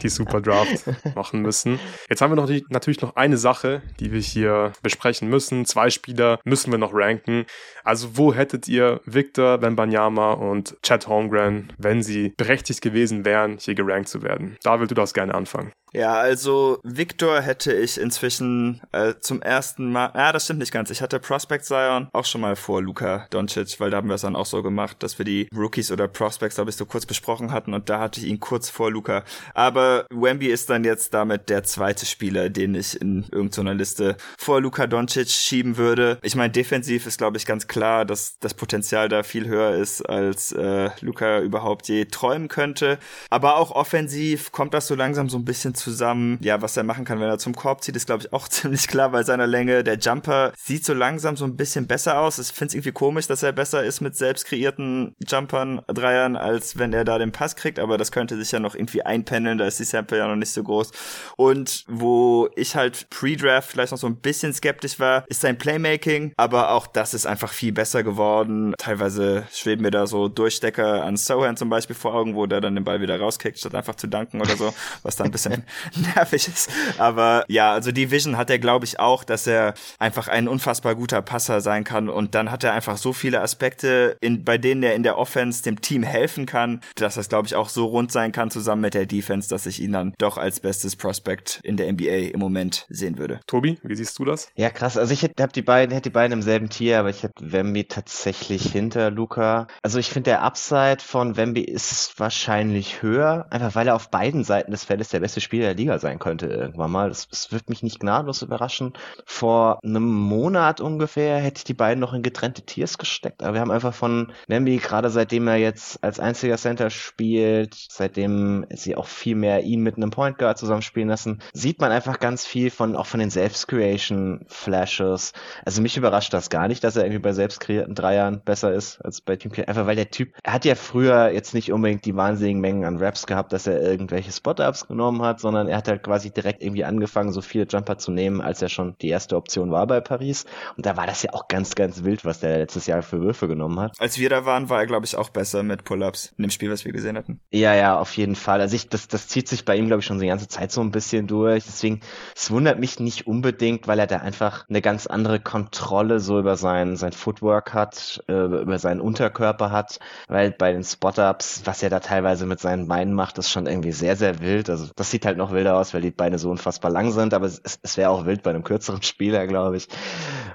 die 0.02 0.08
Super 0.08 0.40
Draft 0.40 0.84
machen 1.14 1.40
müssen. 1.42 1.78
Jetzt 2.08 2.20
haben 2.20 2.32
wir 2.32 2.36
noch 2.36 2.46
die, 2.46 2.64
natürlich 2.68 3.00
noch 3.00 3.16
eine 3.16 3.36
Sache, 3.36 3.82
die 4.00 4.12
wir 4.12 4.20
hier 4.20 4.72
besprechen 4.82 5.28
müssen. 5.28 5.64
Zwei 5.64 5.90
Spieler 5.90 6.38
müssen 6.44 6.70
wir 6.70 6.78
noch 6.78 6.92
ranken. 6.92 7.46
Also 7.84 8.16
wo 8.16 8.34
hättet 8.34 8.66
ihr 8.68 9.00
Victor 9.04 9.62
Wembanyama 9.62 10.32
und 10.32 10.75
Chad 10.82 11.06
Holmgren, 11.08 11.72
wenn 11.78 12.02
sie 12.02 12.32
berechtigt 12.36 12.82
gewesen 12.82 13.24
wären, 13.24 13.58
hier 13.58 13.74
gerankt 13.74 14.08
zu 14.08 14.22
werden? 14.22 14.56
David, 14.62 14.90
du 14.90 14.94
darfst 14.94 15.14
gerne 15.14 15.34
anfangen. 15.34 15.72
Ja, 15.92 16.14
also 16.14 16.78
Victor 16.82 17.40
hätte 17.40 17.72
ich 17.72 17.98
inzwischen 17.98 18.82
äh, 18.92 19.14
zum 19.20 19.40
ersten 19.40 19.92
Mal, 19.92 20.10
ja, 20.14 20.32
das 20.32 20.44
stimmt 20.44 20.58
nicht 20.58 20.72
ganz. 20.72 20.90
Ich 20.90 21.00
hatte 21.00 21.20
Prospect 21.20 21.64
Zion 21.64 22.08
auch 22.12 22.24
schon 22.24 22.40
mal 22.40 22.56
vor 22.56 22.82
Luka 22.82 23.26
Doncic, 23.30 23.78
weil 23.78 23.90
da 23.90 23.98
haben 23.98 24.08
wir 24.08 24.16
es 24.16 24.22
dann 24.22 24.36
auch 24.36 24.46
so 24.46 24.62
gemacht, 24.62 25.02
dass 25.02 25.18
wir 25.18 25.24
die 25.24 25.48
Rookies 25.56 25.92
oder 25.92 26.08
Prospects, 26.08 26.56
glaube 26.56 26.70
ich, 26.70 26.76
so 26.76 26.86
kurz 26.86 27.06
besprochen 27.06 27.52
hatten 27.52 27.72
und 27.72 27.88
da 27.88 28.00
hatte 28.00 28.20
ich 28.20 28.26
ihn 28.26 28.40
kurz 28.40 28.68
vor 28.68 28.90
Luka. 28.90 29.22
Aber 29.54 30.06
Wemby 30.10 30.48
ist 30.48 30.68
dann 30.70 30.82
jetzt 30.82 31.14
damit 31.14 31.48
der 31.48 31.62
zweite 31.62 32.04
Spieler, 32.04 32.50
den 32.50 32.74
ich 32.74 33.00
in 33.00 33.24
irgendeiner 33.30 33.74
Liste 33.74 34.16
vor 34.38 34.60
Luka 34.60 34.88
Doncic 34.88 35.30
schieben 35.30 35.76
würde. 35.76 36.18
Ich 36.22 36.34
meine, 36.34 36.50
defensiv 36.50 37.06
ist, 37.06 37.18
glaube 37.18 37.36
ich, 37.36 37.46
ganz 37.46 37.68
klar, 37.68 38.04
dass 38.04 38.38
das 38.40 38.54
Potenzial 38.54 39.08
da 39.08 39.22
viel 39.22 39.46
höher 39.46 39.76
ist, 39.76 40.02
als 40.02 40.50
äh, 40.50 40.90
Luka 41.00 41.40
überhaupt 41.40 41.88
je 41.88 42.06
träumen 42.06 42.48
könnte. 42.48 42.98
Aber 43.30 43.56
auch 43.56 43.70
offensiv 43.70 44.50
kommt 44.50 44.74
das 44.74 44.88
so 44.88 44.96
langsam 44.96 45.28
so 45.28 45.38
ein 45.38 45.44
bisschen 45.44 45.75
zusammen. 45.76 46.38
Ja, 46.40 46.62
was 46.62 46.76
er 46.76 46.82
machen 46.82 47.04
kann, 47.04 47.20
wenn 47.20 47.28
er 47.28 47.38
zum 47.38 47.54
Korb 47.54 47.82
zieht, 47.82 47.96
ist, 47.96 48.06
glaube 48.06 48.24
ich, 48.24 48.32
auch 48.32 48.48
ziemlich 48.56 48.88
klar 48.88 49.10
bei 49.10 49.22
seiner 49.22 49.46
Länge. 49.46 49.84
Der 49.84 49.98
Jumper 49.98 50.52
sieht 50.56 50.84
so 50.84 50.94
langsam 50.94 51.36
so 51.36 51.44
ein 51.44 51.56
bisschen 51.56 51.86
besser 51.86 52.20
aus. 52.20 52.38
Ich 52.38 52.48
finde 52.48 52.68
es 52.68 52.74
irgendwie 52.74 52.92
komisch, 52.92 53.26
dass 53.26 53.42
er 53.42 53.52
besser 53.52 53.84
ist 53.84 54.00
mit 54.00 54.16
selbst 54.16 54.46
kreierten 54.46 55.14
Jumpern, 55.26 55.82
Dreiern, 55.86 56.36
als 56.36 56.78
wenn 56.78 56.92
er 56.92 57.04
da 57.04 57.18
den 57.18 57.32
Pass 57.32 57.56
kriegt. 57.56 57.78
Aber 57.78 57.98
das 57.98 58.12
könnte 58.12 58.36
sich 58.36 58.50
ja 58.52 58.60
noch 58.60 58.74
irgendwie 58.74 59.02
einpendeln. 59.02 59.58
Da 59.58 59.66
ist 59.66 59.78
die 59.78 59.84
Sample 59.84 60.18
ja 60.18 60.26
noch 60.26 60.36
nicht 60.36 60.50
so 60.50 60.62
groß. 60.62 60.90
Und 61.36 61.84
wo 61.88 62.48
ich 62.56 62.76
halt 62.76 63.08
pre-Draft 63.10 63.70
vielleicht 63.70 63.92
noch 63.92 63.98
so 63.98 64.06
ein 64.06 64.16
bisschen 64.16 64.52
skeptisch 64.52 64.98
war, 64.98 65.24
ist 65.28 65.40
sein 65.40 65.58
Playmaking. 65.58 66.32
Aber 66.36 66.70
auch 66.70 66.86
das 66.86 67.14
ist 67.14 67.26
einfach 67.26 67.52
viel 67.52 67.72
besser 67.72 68.02
geworden. 68.02 68.74
Teilweise 68.78 69.46
schweben 69.52 69.82
mir 69.82 69.90
da 69.90 70.06
so 70.06 70.28
Durchstecker 70.28 71.04
an 71.04 71.16
Sohan 71.16 71.56
zum 71.56 71.68
Beispiel 71.68 71.96
vor 71.96 72.14
Augen, 72.14 72.34
wo 72.34 72.46
der 72.46 72.60
dann 72.60 72.74
den 72.74 72.84
Ball 72.84 73.00
wieder 73.00 73.18
rauskickt, 73.18 73.58
statt 73.58 73.74
einfach 73.74 73.94
zu 73.94 74.06
danken 74.06 74.40
oder 74.40 74.56
so, 74.56 74.72
was 75.02 75.16
dann 75.16 75.26
ein 75.26 75.32
bisschen 75.32 75.64
nervig 76.14 76.48
ist. 76.48 76.70
Aber 76.98 77.44
ja, 77.48 77.72
also 77.72 77.92
die 77.92 78.10
Vision 78.10 78.36
hat 78.36 78.50
er, 78.50 78.58
glaube 78.58 78.84
ich, 78.84 78.98
auch, 78.98 79.24
dass 79.24 79.46
er 79.46 79.74
einfach 79.98 80.28
ein 80.28 80.48
unfassbar 80.48 80.94
guter 80.94 81.22
Passer 81.22 81.60
sein 81.60 81.84
kann. 81.84 82.08
Und 82.08 82.34
dann 82.34 82.50
hat 82.50 82.64
er 82.64 82.72
einfach 82.72 82.96
so 82.96 83.12
viele 83.12 83.40
Aspekte, 83.40 84.16
in, 84.20 84.44
bei 84.44 84.58
denen 84.58 84.82
er 84.82 84.94
in 84.94 85.02
der 85.02 85.18
Offense 85.18 85.62
dem 85.62 85.80
Team 85.80 86.02
helfen 86.02 86.46
kann, 86.46 86.80
dass 86.96 87.14
das, 87.14 87.28
glaube 87.28 87.46
ich, 87.46 87.54
auch 87.54 87.68
so 87.68 87.86
rund 87.86 88.12
sein 88.12 88.32
kann 88.32 88.50
zusammen 88.50 88.82
mit 88.82 88.94
der 88.94 89.06
Defense, 89.06 89.48
dass 89.48 89.66
ich 89.66 89.80
ihn 89.80 89.92
dann 89.92 90.14
doch 90.18 90.38
als 90.38 90.60
bestes 90.60 90.96
Prospect 90.96 91.60
in 91.62 91.76
der 91.76 91.92
NBA 91.92 92.32
im 92.32 92.40
Moment 92.40 92.86
sehen 92.88 93.18
würde. 93.18 93.40
Tobi, 93.46 93.78
wie 93.82 93.96
siehst 93.96 94.18
du 94.18 94.24
das? 94.24 94.50
Ja, 94.54 94.70
krass. 94.70 94.96
Also 94.96 95.12
ich 95.12 95.22
hätte 95.22 95.42
hab 95.42 95.52
die 95.52 95.62
beiden, 95.62 95.92
hätte 95.92 96.10
die 96.10 96.14
beiden 96.14 96.32
im 96.32 96.42
selben 96.42 96.68
Tier, 96.68 96.98
aber 96.98 97.10
ich 97.10 97.22
hätte 97.22 97.52
Wemby 97.52 97.84
tatsächlich 97.84 98.70
hinter 98.72 99.10
Luca. 99.10 99.66
Also 99.82 99.98
ich 99.98 100.08
finde 100.08 100.30
der 100.30 100.42
Upside 100.42 100.98
von 101.00 101.36
Wemby 101.36 101.62
ist 101.62 102.18
wahrscheinlich 102.18 103.02
höher, 103.02 103.46
einfach 103.50 103.74
weil 103.74 103.88
er 103.88 103.94
auf 103.94 104.10
beiden 104.10 104.44
Seiten 104.44 104.70
des 104.70 104.84
Feldes 104.84 105.08
der 105.08 105.20
beste 105.20 105.40
Spieler 105.40 105.55
der 105.60 105.74
Liga 105.74 105.98
sein 105.98 106.18
könnte 106.18 106.46
irgendwann 106.46 106.90
mal. 106.90 107.08
Das, 107.08 107.28
das 107.28 107.52
wird 107.52 107.68
mich 107.68 107.82
nicht 107.82 108.00
gnadenlos 108.00 108.42
überraschen. 108.42 108.94
Vor 109.24 109.78
einem 109.84 110.04
Monat 110.04 110.80
ungefähr 110.80 111.38
hätte 111.38 111.58
ich 111.58 111.64
die 111.64 111.74
beiden 111.74 112.00
noch 112.00 112.14
in 112.14 112.22
getrennte 112.22 112.62
Tiers 112.62 112.98
gesteckt, 112.98 113.42
aber 113.42 113.54
wir 113.54 113.60
haben 113.60 113.70
einfach 113.70 113.94
von 113.94 114.32
Wemby, 114.48 114.78
gerade 114.78 115.10
seitdem 115.10 115.48
er 115.48 115.56
jetzt 115.56 116.02
als 116.02 116.20
einziger 116.20 116.56
Center 116.56 116.90
spielt, 116.90 117.74
seitdem 117.74 118.66
sie 118.70 118.96
auch 118.96 119.06
viel 119.06 119.36
mehr 119.36 119.62
ihn 119.62 119.82
mit 119.82 119.96
einem 119.96 120.10
Point 120.10 120.38
Guard 120.38 120.58
zusammenspielen 120.58 121.08
lassen, 121.08 121.40
sieht 121.52 121.80
man 121.80 121.92
einfach 121.92 122.20
ganz 122.20 122.46
viel 122.46 122.70
von, 122.70 122.96
auch 122.96 123.06
von 123.06 123.20
den 123.20 123.30
Selbst-Creation-Flashes. 123.30 125.32
Also 125.64 125.82
mich 125.82 125.96
überrascht 125.96 126.32
das 126.32 126.50
gar 126.50 126.68
nicht, 126.68 126.84
dass 126.84 126.96
er 126.96 127.04
irgendwie 127.04 127.22
bei 127.22 127.32
selbst 127.32 127.60
kreierten 127.60 127.94
Dreiern 127.94 128.40
besser 128.44 128.72
ist 128.72 129.04
als 129.04 129.20
bei 129.20 129.36
Team. 129.36 129.52
Einfach 129.66 129.86
weil 129.86 129.96
der 129.96 130.10
Typ, 130.10 130.32
er 130.42 130.52
hat 130.52 130.64
ja 130.64 130.74
früher 130.74 131.30
jetzt 131.30 131.54
nicht 131.54 131.72
unbedingt 131.72 132.04
die 132.04 132.16
wahnsinnigen 132.16 132.60
Mengen 132.60 132.84
an 132.84 132.98
Raps 132.98 133.26
gehabt, 133.26 133.52
dass 133.52 133.66
er 133.66 133.80
irgendwelche 133.80 134.32
Spot-Ups 134.32 134.88
genommen 134.88 135.22
hat, 135.22 135.40
sondern 135.46 135.68
er 135.68 135.76
hat 135.76 135.86
halt 135.86 136.02
quasi 136.02 136.32
direkt 136.32 136.60
irgendwie 136.60 136.84
angefangen, 136.84 137.32
so 137.32 137.40
viele 137.40 137.66
Jumper 137.66 137.98
zu 137.98 138.10
nehmen, 138.10 138.40
als 138.40 138.60
er 138.62 138.68
schon 138.68 138.96
die 139.00 139.08
erste 139.08 139.36
Option 139.36 139.70
war 139.70 139.86
bei 139.86 140.00
Paris. 140.00 140.44
Und 140.76 140.86
da 140.86 140.96
war 140.96 141.06
das 141.06 141.22
ja 141.22 141.32
auch 141.34 141.46
ganz, 141.46 141.76
ganz 141.76 142.02
wild, 142.02 142.24
was 142.24 142.40
der 142.40 142.58
letztes 142.58 142.86
Jahr 142.86 143.02
für 143.02 143.20
Würfe 143.20 143.46
genommen 143.46 143.78
hat. 143.78 143.94
Als 144.00 144.18
wir 144.18 144.28
da 144.28 144.44
waren, 144.44 144.68
war 144.70 144.80
er, 144.80 144.86
glaube 144.86 145.06
ich, 145.06 145.16
auch 145.16 145.28
besser 145.28 145.62
mit 145.62 145.84
Pull-Ups 145.84 146.34
in 146.36 146.42
dem 146.42 146.50
Spiel, 146.50 146.70
was 146.70 146.84
wir 146.84 146.92
gesehen 146.92 147.16
hatten. 147.16 147.40
Ja, 147.52 147.74
ja, 147.76 147.96
auf 147.96 148.16
jeden 148.16 148.34
Fall. 148.34 148.60
Also 148.60 148.74
ich, 148.74 148.88
das, 148.88 149.06
das 149.06 149.28
zieht 149.28 149.46
sich 149.46 149.64
bei 149.64 149.76
ihm, 149.76 149.86
glaube 149.86 150.00
ich, 150.00 150.06
schon 150.06 150.18
die 150.18 150.26
ganze 150.26 150.48
Zeit 150.48 150.72
so 150.72 150.80
ein 150.80 150.90
bisschen 150.90 151.28
durch. 151.28 151.64
Deswegen, 151.64 152.00
es 152.34 152.50
wundert 152.50 152.80
mich 152.80 152.98
nicht 152.98 153.28
unbedingt, 153.28 153.86
weil 153.86 154.00
er 154.00 154.08
da 154.08 154.16
einfach 154.16 154.68
eine 154.68 154.82
ganz 154.82 155.06
andere 155.06 155.38
Kontrolle 155.38 156.18
so 156.18 156.40
über 156.40 156.56
sein, 156.56 156.96
sein 156.96 157.12
Footwork 157.12 157.72
hat, 157.72 158.20
äh, 158.26 158.32
über 158.32 158.80
seinen 158.80 159.00
Unterkörper 159.00 159.70
hat, 159.70 160.00
weil 160.26 160.50
bei 160.50 160.72
den 160.72 160.82
Spot-Ups, 160.82 161.62
was 161.64 161.84
er 161.84 161.90
da 161.90 162.00
teilweise 162.00 162.46
mit 162.46 162.58
seinen 162.58 162.88
Beinen 162.88 163.14
macht, 163.14 163.38
ist 163.38 163.50
schon 163.50 163.66
irgendwie 163.66 163.92
sehr, 163.92 164.16
sehr 164.16 164.40
wild. 164.40 164.70
Also 164.70 164.88
das 164.96 165.10
sieht 165.10 165.26
halt 165.26 165.35
noch 165.36 165.52
wilder 165.52 165.76
aus, 165.76 165.94
weil 165.94 166.02
die 166.02 166.10
Beine 166.10 166.38
so 166.38 166.50
unfassbar 166.50 166.90
lang 166.90 167.12
sind, 167.12 167.34
aber 167.34 167.46
es, 167.46 167.78
es 167.82 167.96
wäre 167.96 168.10
auch 168.10 168.26
wild 168.26 168.42
bei 168.42 168.50
einem 168.50 168.64
kürzeren 168.64 169.02
Spieler, 169.16 169.46
glaube 169.46 169.76
ich. 169.76 169.88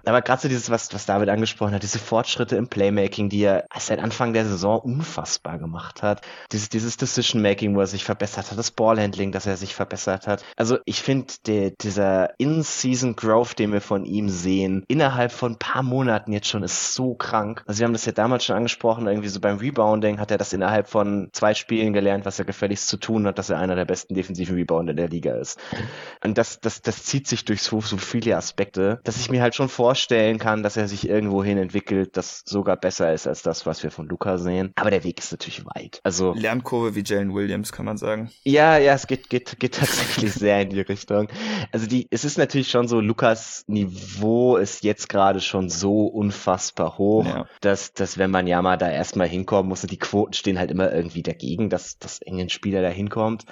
Aber 0.05 0.21
gerade 0.21 0.41
so 0.41 0.47
dieses, 0.47 0.69
was, 0.69 0.93
was 0.93 1.05
David 1.05 1.29
angesprochen 1.29 1.73
hat, 1.73 1.83
diese 1.83 1.99
Fortschritte 1.99 2.55
im 2.55 2.67
Playmaking, 2.67 3.29
die 3.29 3.43
er 3.43 3.65
seit 3.77 3.99
Anfang 3.99 4.33
der 4.33 4.45
Saison 4.45 4.79
unfassbar 4.79 5.59
gemacht 5.59 6.01
hat. 6.01 6.21
Dieses, 6.51 6.69
dieses 6.69 6.97
Decision-Making, 6.97 7.75
wo 7.75 7.81
er 7.81 7.87
sich 7.87 8.03
verbessert 8.03 8.51
hat, 8.51 8.57
das 8.57 8.71
Ballhandling, 8.71 9.31
dass 9.31 9.45
er 9.45 9.57
sich 9.57 9.75
verbessert 9.75 10.27
hat. 10.27 10.43
Also 10.55 10.77
ich 10.85 11.01
finde, 11.01 11.33
dieser 11.81 12.39
In-Season-Growth, 12.39 13.59
den 13.59 13.73
wir 13.73 13.81
von 13.81 14.05
ihm 14.05 14.29
sehen, 14.29 14.83
innerhalb 14.87 15.31
von 15.31 15.53
ein 15.53 15.59
paar 15.59 15.83
Monaten 15.83 16.31
jetzt 16.31 16.47
schon, 16.47 16.63
ist 16.63 16.93
so 16.93 17.13
krank. 17.13 17.63
Also 17.67 17.79
wir 17.79 17.85
haben 17.85 17.93
das 17.93 18.05
ja 18.05 18.11
damals 18.11 18.45
schon 18.45 18.55
angesprochen, 18.55 19.07
irgendwie 19.07 19.29
so 19.29 19.39
beim 19.39 19.57
Rebounding 19.57 20.19
hat 20.19 20.31
er 20.31 20.37
das 20.37 20.53
innerhalb 20.53 20.87
von 20.87 21.29
zwei 21.33 21.53
Spielen 21.53 21.93
gelernt, 21.93 22.25
was 22.25 22.39
er 22.39 22.45
gefälligst 22.45 22.87
zu 22.87 22.97
tun 22.97 23.27
hat, 23.27 23.37
dass 23.37 23.49
er 23.49 23.59
einer 23.59 23.75
der 23.75 23.85
besten 23.85 24.13
defensiven 24.13 24.55
Rebounder 24.71 24.93
der 24.93 25.09
Liga 25.09 25.33
ist. 25.35 25.59
Und 26.23 26.37
das, 26.37 26.59
das, 26.59 26.81
das 26.81 27.03
zieht 27.03 27.27
sich 27.27 27.45
durch 27.45 27.61
so, 27.61 27.81
so 27.81 27.97
viele 27.97 28.37
Aspekte, 28.37 28.99
dass 29.03 29.19
ich 29.19 29.29
mir 29.29 29.41
halt 29.41 29.55
schon 29.55 29.69
vorstellen 29.69 30.39
kann, 30.39 30.63
dass 30.63 30.77
er 30.77 30.87
sich 30.87 31.07
irgendwo 31.07 31.43
hin 31.43 31.57
entwickelt, 31.57 32.17
das 32.17 32.43
sogar 32.45 32.77
besser 32.77 33.13
ist 33.13 33.27
als 33.27 33.41
das, 33.41 33.65
was 33.65 33.83
wir 33.83 33.91
von 33.91 34.07
Luca 34.07 34.37
sehen. 34.37 34.71
Aber 34.75 34.91
der 34.91 35.03
Weg 35.03 35.19
ist 35.19 35.31
natürlich 35.31 35.65
weit. 35.65 35.99
Also 36.03 36.33
Lernkurve 36.33 36.95
wie 36.95 37.03
Jalen 37.05 37.33
Williams, 37.33 37.71
kann 37.71 37.85
man 37.85 37.97
sagen. 37.97 38.31
Ja, 38.43 38.77
ja, 38.77 38.93
es 38.93 39.07
geht, 39.07 39.29
geht, 39.29 39.59
geht 39.59 39.75
tatsächlich 39.75 40.33
sehr 40.33 40.61
in 40.61 40.69
die 40.69 40.81
Richtung. 40.81 41.27
Also 41.71 41.87
die, 41.87 42.07
es 42.09 42.23
ist 42.23 42.37
natürlich 42.37 42.69
schon 42.69 42.87
so, 42.87 42.99
Lukas 42.99 43.63
Niveau 43.67 44.57
ist 44.57 44.83
jetzt 44.83 45.09
gerade 45.09 45.41
schon 45.41 45.69
so 45.69 46.05
unfassbar 46.05 46.97
hoch, 46.97 47.25
ja. 47.25 47.45
dass, 47.61 47.93
dass 47.93 48.17
wenn 48.17 48.31
man 48.31 48.47
ja 48.47 48.61
mal 48.61 48.77
da 48.77 48.89
erstmal 48.89 49.27
hinkommen 49.27 49.69
muss, 49.69 49.83
und 49.83 49.91
die 49.91 49.99
Quoten 49.99 50.33
stehen 50.33 50.59
halt 50.59 50.71
immer 50.71 50.91
irgendwie 50.91 51.23
dagegen, 51.23 51.69
dass, 51.69 51.97
dass 51.97 52.21
engen 52.21 52.49
Spieler 52.49 52.81
da 52.81 52.89
hinkommt. 52.89 53.45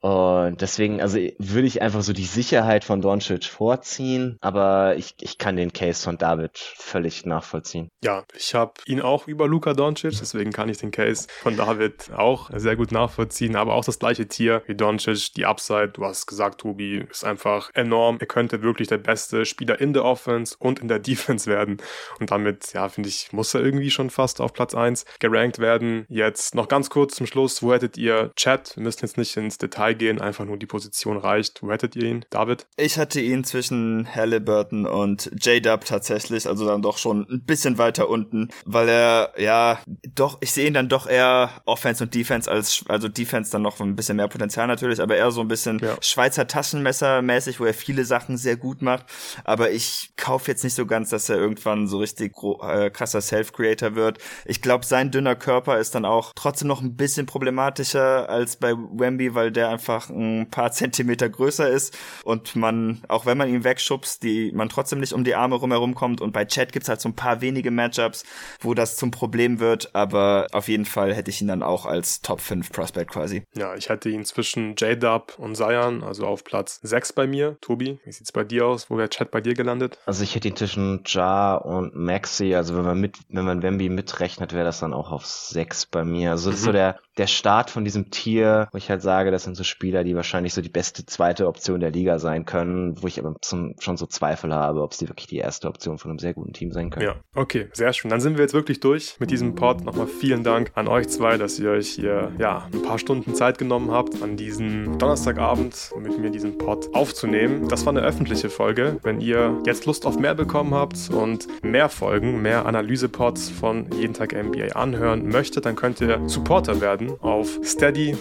Und 0.00 0.60
deswegen, 0.66 1.00
also 1.00 1.16
würde 1.38 1.68
ich 1.68 1.80
einfach 1.80 2.02
so 2.02 2.12
die 2.12 2.24
Sicherheit 2.24 2.82
von 2.82 3.00
Doncic 3.00 3.44
vorziehen, 3.44 4.36
aber 4.40 4.96
ich, 4.96 5.14
ich 5.20 5.38
kann 5.38 5.56
den 5.56 5.72
Case 5.72 6.02
von 6.02 6.18
David 6.18 6.58
völlig 6.58 7.24
nachvollziehen. 7.24 7.88
Ja, 8.02 8.24
ich 8.36 8.54
habe 8.54 8.72
ihn 8.86 9.00
auch 9.00 9.28
über 9.28 9.46
Luka 9.46 9.74
Doncic, 9.74 10.18
deswegen 10.18 10.50
kann 10.50 10.68
ich 10.68 10.78
den 10.78 10.90
Case 10.90 11.28
von 11.42 11.56
David 11.56 12.10
auch 12.12 12.50
sehr 12.52 12.74
gut 12.74 12.90
nachvollziehen, 12.90 13.54
aber 13.54 13.74
auch 13.74 13.84
das 13.84 14.00
gleiche 14.00 14.26
Tier 14.26 14.62
wie 14.66 14.74
Doncic, 14.74 15.34
die 15.34 15.46
Upside, 15.46 15.90
du 15.90 16.04
hast 16.04 16.26
gesagt, 16.26 16.62
Tobi, 16.62 17.06
ist 17.08 17.24
einfach 17.24 17.70
enorm. 17.74 18.16
Er 18.18 18.26
könnte 18.26 18.62
wirklich 18.62 18.88
der 18.88 18.98
beste 18.98 19.44
Spieler 19.44 19.80
in 19.80 19.92
der 19.92 20.04
Offense 20.04 20.56
und 20.58 20.80
in 20.80 20.88
der 20.88 20.98
Defense 20.98 21.48
werden 21.48 21.76
und 22.18 22.32
damit, 22.32 22.72
ja, 22.72 22.88
finde 22.88 23.08
ich, 23.08 23.32
muss 23.32 23.54
er 23.54 23.62
irgendwie 23.62 23.90
schon 23.92 24.10
fast 24.10 24.40
auf 24.40 24.52
Platz 24.52 24.74
1 24.74 25.04
gerankt 25.20 25.60
werden. 25.60 26.06
Jetzt 26.08 26.56
noch 26.56 26.66
ganz 26.66 26.90
kurz 26.90 27.14
zum 27.14 27.26
Schluss, 27.26 27.62
wo 27.62 27.72
hättet 27.72 27.96
ihr 27.96 28.32
Chat? 28.34 28.76
Wir 28.76 28.82
müssen 28.82 29.04
jetzt 29.04 29.16
nicht 29.16 29.36
ins 29.36 29.58
Detail 29.58 29.94
gehen, 29.94 30.20
einfach 30.20 30.44
nur 30.44 30.55
die 30.58 30.66
Position 30.66 31.16
reicht. 31.16 31.62
Wo 31.62 31.70
hättet 31.70 31.96
ihr 31.96 32.04
ihn, 32.04 32.24
David? 32.30 32.66
Ich 32.76 32.98
hatte 32.98 33.20
ihn 33.20 33.44
zwischen 33.44 34.08
Halliburton 34.14 34.86
und 34.86 35.30
J-Dub 35.42 35.84
tatsächlich, 35.84 36.46
also 36.46 36.66
dann 36.66 36.82
doch 36.82 36.98
schon 36.98 37.26
ein 37.30 37.44
bisschen 37.44 37.78
weiter 37.78 38.08
unten, 38.08 38.48
weil 38.64 38.88
er, 38.88 39.32
ja, 39.36 39.80
doch, 40.14 40.38
ich 40.40 40.52
sehe 40.52 40.66
ihn 40.66 40.74
dann 40.74 40.88
doch 40.88 41.06
eher 41.06 41.50
Offense 41.64 42.04
und 42.04 42.14
Defense 42.14 42.50
als, 42.50 42.84
also 42.88 43.08
Defense 43.08 43.50
dann 43.50 43.62
noch 43.62 43.80
ein 43.80 43.96
bisschen 43.96 44.16
mehr 44.16 44.28
Potenzial 44.28 44.66
natürlich, 44.66 45.00
aber 45.00 45.16
eher 45.16 45.30
so 45.30 45.40
ein 45.40 45.48
bisschen 45.48 45.78
ja. 45.78 45.96
Schweizer 46.00 46.46
Taschenmesser 46.46 47.22
mäßig, 47.22 47.60
wo 47.60 47.64
er 47.64 47.74
viele 47.74 48.04
Sachen 48.04 48.36
sehr 48.36 48.56
gut 48.56 48.82
macht, 48.82 49.06
aber 49.44 49.70
ich 49.70 50.12
kaufe 50.16 50.50
jetzt 50.50 50.64
nicht 50.64 50.74
so 50.74 50.86
ganz, 50.86 51.10
dass 51.10 51.28
er 51.28 51.36
irgendwann 51.36 51.86
so 51.86 51.98
richtig 51.98 52.34
äh, 52.62 52.90
krasser 52.90 53.20
Self-Creator 53.20 53.94
wird. 53.94 54.18
Ich 54.44 54.62
glaube, 54.62 54.84
sein 54.84 55.10
dünner 55.10 55.36
Körper 55.36 55.78
ist 55.78 55.94
dann 55.94 56.04
auch 56.04 56.32
trotzdem 56.34 56.68
noch 56.68 56.82
ein 56.82 56.96
bisschen 56.96 57.26
problematischer 57.26 58.28
als 58.28 58.56
bei 58.56 58.72
Wemby, 58.72 59.34
weil 59.34 59.50
der 59.50 59.68
einfach 59.70 59.86
einfach 59.86 60.10
ein 60.46 60.50
paar 60.50 60.72
Zentimeter 60.76 61.28
größer 61.28 61.68
ist 61.68 61.96
und 62.24 62.56
man, 62.56 63.02
auch 63.08 63.26
wenn 63.26 63.38
man 63.38 63.48
ihn 63.48 63.64
wegschubst, 63.64 64.22
die 64.22 64.52
man 64.52 64.68
trotzdem 64.68 65.00
nicht 65.00 65.12
um 65.12 65.24
die 65.24 65.34
Arme 65.34 65.56
rumherum 65.56 65.94
kommt. 65.94 66.20
Und 66.20 66.32
bei 66.32 66.44
Chat 66.44 66.72
gibt's 66.72 66.88
halt 66.88 67.00
so 67.00 67.08
ein 67.08 67.16
paar 67.16 67.40
wenige 67.40 67.70
Matchups, 67.70 68.24
wo 68.60 68.74
das 68.74 68.96
zum 68.96 69.10
Problem 69.10 69.60
wird, 69.60 69.94
aber 69.94 70.46
auf 70.52 70.68
jeden 70.68 70.84
Fall 70.84 71.14
hätte 71.14 71.30
ich 71.30 71.40
ihn 71.40 71.48
dann 71.48 71.62
auch 71.62 71.86
als 71.86 72.20
Top 72.22 72.40
5 72.40 72.70
Prospect 72.72 73.10
quasi. 73.10 73.44
Ja, 73.54 73.74
ich 73.74 73.88
hätte 73.88 74.08
ihn 74.08 74.24
zwischen 74.24 74.74
J-Dub 74.76 75.34
und 75.38 75.56
Zion, 75.56 76.02
also 76.02 76.26
auf 76.26 76.44
Platz 76.44 76.80
6 76.82 77.12
bei 77.12 77.26
mir. 77.26 77.56
Tobi, 77.60 77.98
wie 78.04 78.12
sieht's 78.12 78.32
bei 78.32 78.44
dir 78.44 78.66
aus? 78.66 78.90
Wo 78.90 78.96
wäre 78.96 79.08
Chat 79.08 79.30
bei 79.30 79.40
dir 79.40 79.54
gelandet? 79.54 79.98
Also 80.06 80.22
ich 80.22 80.34
hätte 80.34 80.48
ihn 80.48 80.56
zwischen 80.56 81.02
Ja 81.06 81.56
und 81.56 81.94
Maxi, 81.94 82.54
also 82.54 82.76
wenn 82.76 82.84
man 82.84 83.00
mit, 83.00 83.18
wenn 83.28 83.44
man 83.44 83.62
Wemby 83.62 83.88
mitrechnet, 83.88 84.52
wäre 84.52 84.64
das 84.64 84.80
dann 84.80 84.92
auch 84.92 85.10
auf 85.10 85.24
6 85.26 85.86
bei 85.86 86.04
mir. 86.04 86.32
Also 86.32 86.50
das 86.50 86.56
mhm. 86.56 86.58
ist 86.58 86.64
so 86.64 86.70
mhm. 86.70 86.74
der, 86.74 86.98
der 87.16 87.26
Start 87.26 87.70
von 87.70 87.84
diesem 87.84 88.10
Tier, 88.10 88.68
wo 88.72 88.78
ich 88.78 88.90
halt 88.90 89.02
sage, 89.02 89.30
das 89.30 89.44
sind 89.44 89.56
so 89.56 89.64
Spieler, 89.64 90.04
die 90.04 90.14
wahrscheinlich 90.14 90.25
so 90.54 90.60
die 90.60 90.68
beste 90.68 91.04
zweite 91.06 91.46
Option 91.46 91.80
der 91.80 91.90
Liga 91.90 92.18
sein 92.18 92.44
können, 92.44 93.02
wo 93.02 93.06
ich 93.06 93.18
aber 93.18 93.34
zum, 93.40 93.74
schon 93.78 93.96
so 93.96 94.06
Zweifel 94.06 94.54
habe, 94.54 94.82
ob 94.82 94.94
sie 94.94 95.08
wirklich 95.08 95.26
die 95.26 95.38
erste 95.38 95.68
Option 95.68 95.98
von 95.98 96.10
einem 96.10 96.18
sehr 96.18 96.34
guten 96.34 96.52
Team 96.52 96.72
sein 96.72 96.90
können. 96.90 97.06
Ja, 97.06 97.16
okay, 97.34 97.68
sehr 97.72 97.92
schön. 97.92 98.10
Dann 98.10 98.20
sind 98.20 98.36
wir 98.36 98.42
jetzt 98.42 98.54
wirklich 98.54 98.80
durch 98.80 99.16
mit 99.18 99.30
diesem 99.30 99.54
Pod. 99.54 99.84
Nochmal 99.84 100.06
vielen 100.06 100.42
Dank 100.44 100.72
an 100.74 100.88
euch 100.88 101.08
zwei, 101.08 101.36
dass 101.36 101.58
ihr 101.58 101.70
euch 101.70 101.88
hier 101.88 102.32
ja 102.38 102.68
ein 102.72 102.82
paar 102.82 102.98
Stunden 102.98 103.34
Zeit 103.34 103.58
genommen 103.58 103.90
habt, 103.90 104.22
an 104.22 104.36
diesem 104.36 104.98
Donnerstagabend 104.98 105.90
mit 105.98 106.18
mir 106.18 106.30
diesen 106.30 106.58
Pod 106.58 106.88
aufzunehmen. 106.94 107.68
Das 107.68 107.86
war 107.86 107.92
eine 107.92 108.02
öffentliche 108.02 108.50
Folge. 108.50 108.98
Wenn 109.02 109.20
ihr 109.20 109.58
jetzt 109.66 109.86
Lust 109.86 110.06
auf 110.06 110.18
mehr 110.18 110.34
bekommen 110.34 110.74
habt 110.74 111.10
und 111.10 111.46
mehr 111.62 111.88
Folgen, 111.88 112.42
mehr 112.42 112.66
Analyse-Pods 112.66 113.50
von 113.50 113.90
Jeden 113.92 114.14
Tag 114.14 114.32
NBA 114.32 114.74
anhören 114.74 115.28
möchtet, 115.28 115.66
dann 115.66 115.76
könnt 115.76 116.00
ihr 116.00 116.20
Supporter 116.28 116.80
werden 116.80 117.12
auf 117.20 117.60
steady.hq.com 117.62 118.16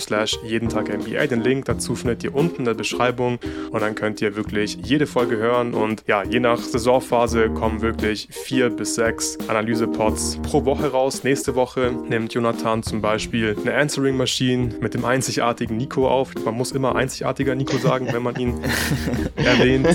slash 0.00 0.27
jeden 0.44 0.68
Tag 0.68 0.88
NBA. 0.88 1.26
Den 1.26 1.42
Link 1.42 1.64
dazu 1.66 1.94
findet 1.94 2.24
ihr 2.24 2.34
unten 2.34 2.58
in 2.60 2.64
der 2.64 2.74
Beschreibung 2.74 3.38
und 3.70 3.80
dann 3.80 3.94
könnt 3.94 4.20
ihr 4.20 4.36
wirklich 4.36 4.78
jede 4.82 5.06
Folge 5.06 5.36
hören 5.36 5.74
und 5.74 6.02
ja, 6.06 6.22
je 6.24 6.40
nach 6.40 6.58
Saisonphase 6.58 7.50
kommen 7.50 7.80
wirklich 7.80 8.28
vier 8.30 8.70
bis 8.70 8.94
sechs 8.94 9.38
Analyse-Pods 9.48 10.40
pro 10.42 10.64
Woche 10.64 10.90
raus. 10.90 11.24
Nächste 11.24 11.54
Woche 11.54 11.92
nimmt 12.08 12.34
Jonathan 12.34 12.82
zum 12.82 13.00
Beispiel 13.00 13.56
eine 13.60 13.74
Answering 13.74 14.16
Machine 14.16 14.74
mit 14.80 14.94
dem 14.94 15.04
einzigartigen 15.04 15.76
Nico 15.76 16.08
auf. 16.08 16.34
Man 16.44 16.54
muss 16.54 16.72
immer 16.72 16.96
einzigartiger 16.96 17.54
Nico 17.54 17.78
sagen, 17.78 18.08
wenn 18.12 18.22
man 18.22 18.36
ihn 18.36 18.60
erwähnt. 19.36 19.88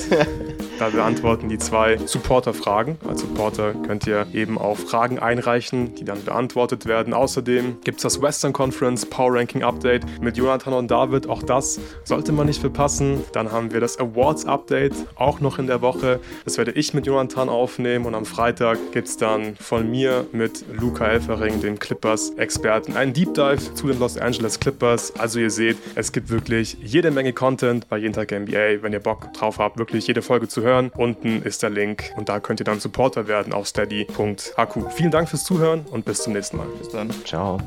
Da 0.79 0.89
beantworten 0.89 1.49
die 1.49 1.59
zwei 1.59 1.97
Supporter-Fragen. 1.97 2.97
Als 3.07 3.21
Supporter 3.21 3.73
könnt 3.73 4.07
ihr 4.07 4.25
eben 4.33 4.57
auch 4.57 4.77
Fragen 4.77 5.19
einreichen, 5.19 5.95
die 5.95 6.03
dann 6.03 6.23
beantwortet 6.23 6.87
werden. 6.87 7.13
Außerdem 7.13 7.77
gibt 7.83 7.97
es 7.97 8.03
das 8.03 8.21
Western 8.21 8.53
Conference 8.53 9.05
Power 9.05 9.35
Ranking 9.35 9.63
Update 9.63 10.03
mit 10.23 10.37
Jonathan 10.37 10.73
und 10.73 10.89
David. 10.89 11.29
Auch 11.29 11.43
das 11.43 11.79
sollte 12.03 12.31
man 12.31 12.47
nicht 12.47 12.61
verpassen. 12.61 13.23
Dann 13.33 13.51
haben 13.51 13.71
wir 13.71 13.79
das 13.79 13.99
Awards 13.99 14.45
Update 14.45 14.93
auch 15.15 15.39
noch 15.39 15.59
in 15.59 15.67
der 15.67 15.81
Woche. 15.81 16.19
Das 16.45 16.57
werde 16.57 16.71
ich 16.71 16.93
mit 16.93 17.05
Jonathan 17.05 17.49
aufnehmen 17.49 18.05
und 18.05 18.15
am 18.15 18.25
Freitag 18.25 18.77
gibt 18.91 19.07
es 19.07 19.17
dann 19.17 19.55
von 19.57 19.89
mir 19.89 20.25
mit 20.31 20.65
Luca 20.73 21.05
Elfering, 21.05 21.61
dem 21.61 21.79
Clippers-Experten, 21.79 22.95
einen 22.95 23.13
Deep 23.13 23.33
Dive 23.33 23.73
zu 23.73 23.87
den 23.87 23.99
Los 23.99 24.17
Angeles 24.17 24.59
Clippers. 24.59 25.13
Also 25.17 25.39
ihr 25.39 25.51
seht, 25.51 25.77
es 25.95 26.11
gibt 26.11 26.29
wirklich 26.29 26.77
jede 26.81 27.11
Menge 27.11 27.33
Content 27.33 27.87
bei 27.89 27.97
Jeden 27.97 28.13
Tag 28.13 28.31
NBA. 28.31 28.81
Wenn 28.81 28.93
ihr 28.93 28.99
Bock 28.99 29.33
drauf 29.33 29.59
habt, 29.59 29.77
wirklich 29.77 30.07
jede 30.07 30.21
Folge 30.21 30.47
zu 30.47 30.61
hören, 30.61 30.91
unten 30.95 31.41
ist 31.41 31.63
der 31.63 31.69
Link 31.69 32.11
und 32.17 32.29
da 32.29 32.39
könnt 32.39 32.59
ihr 32.59 32.65
dann 32.65 32.79
Supporter 32.79 33.27
werden 33.27 33.53
auf 33.53 33.67
steady.hq. 33.67 34.91
Vielen 34.95 35.11
Dank 35.11 35.29
fürs 35.29 35.43
Zuhören 35.43 35.85
und 35.91 36.05
bis 36.05 36.23
zum 36.23 36.33
nächsten 36.33 36.57
Mal. 36.57 36.67
Bis 36.79 36.89
dann. 36.89 37.09
Ciao. 37.25 37.59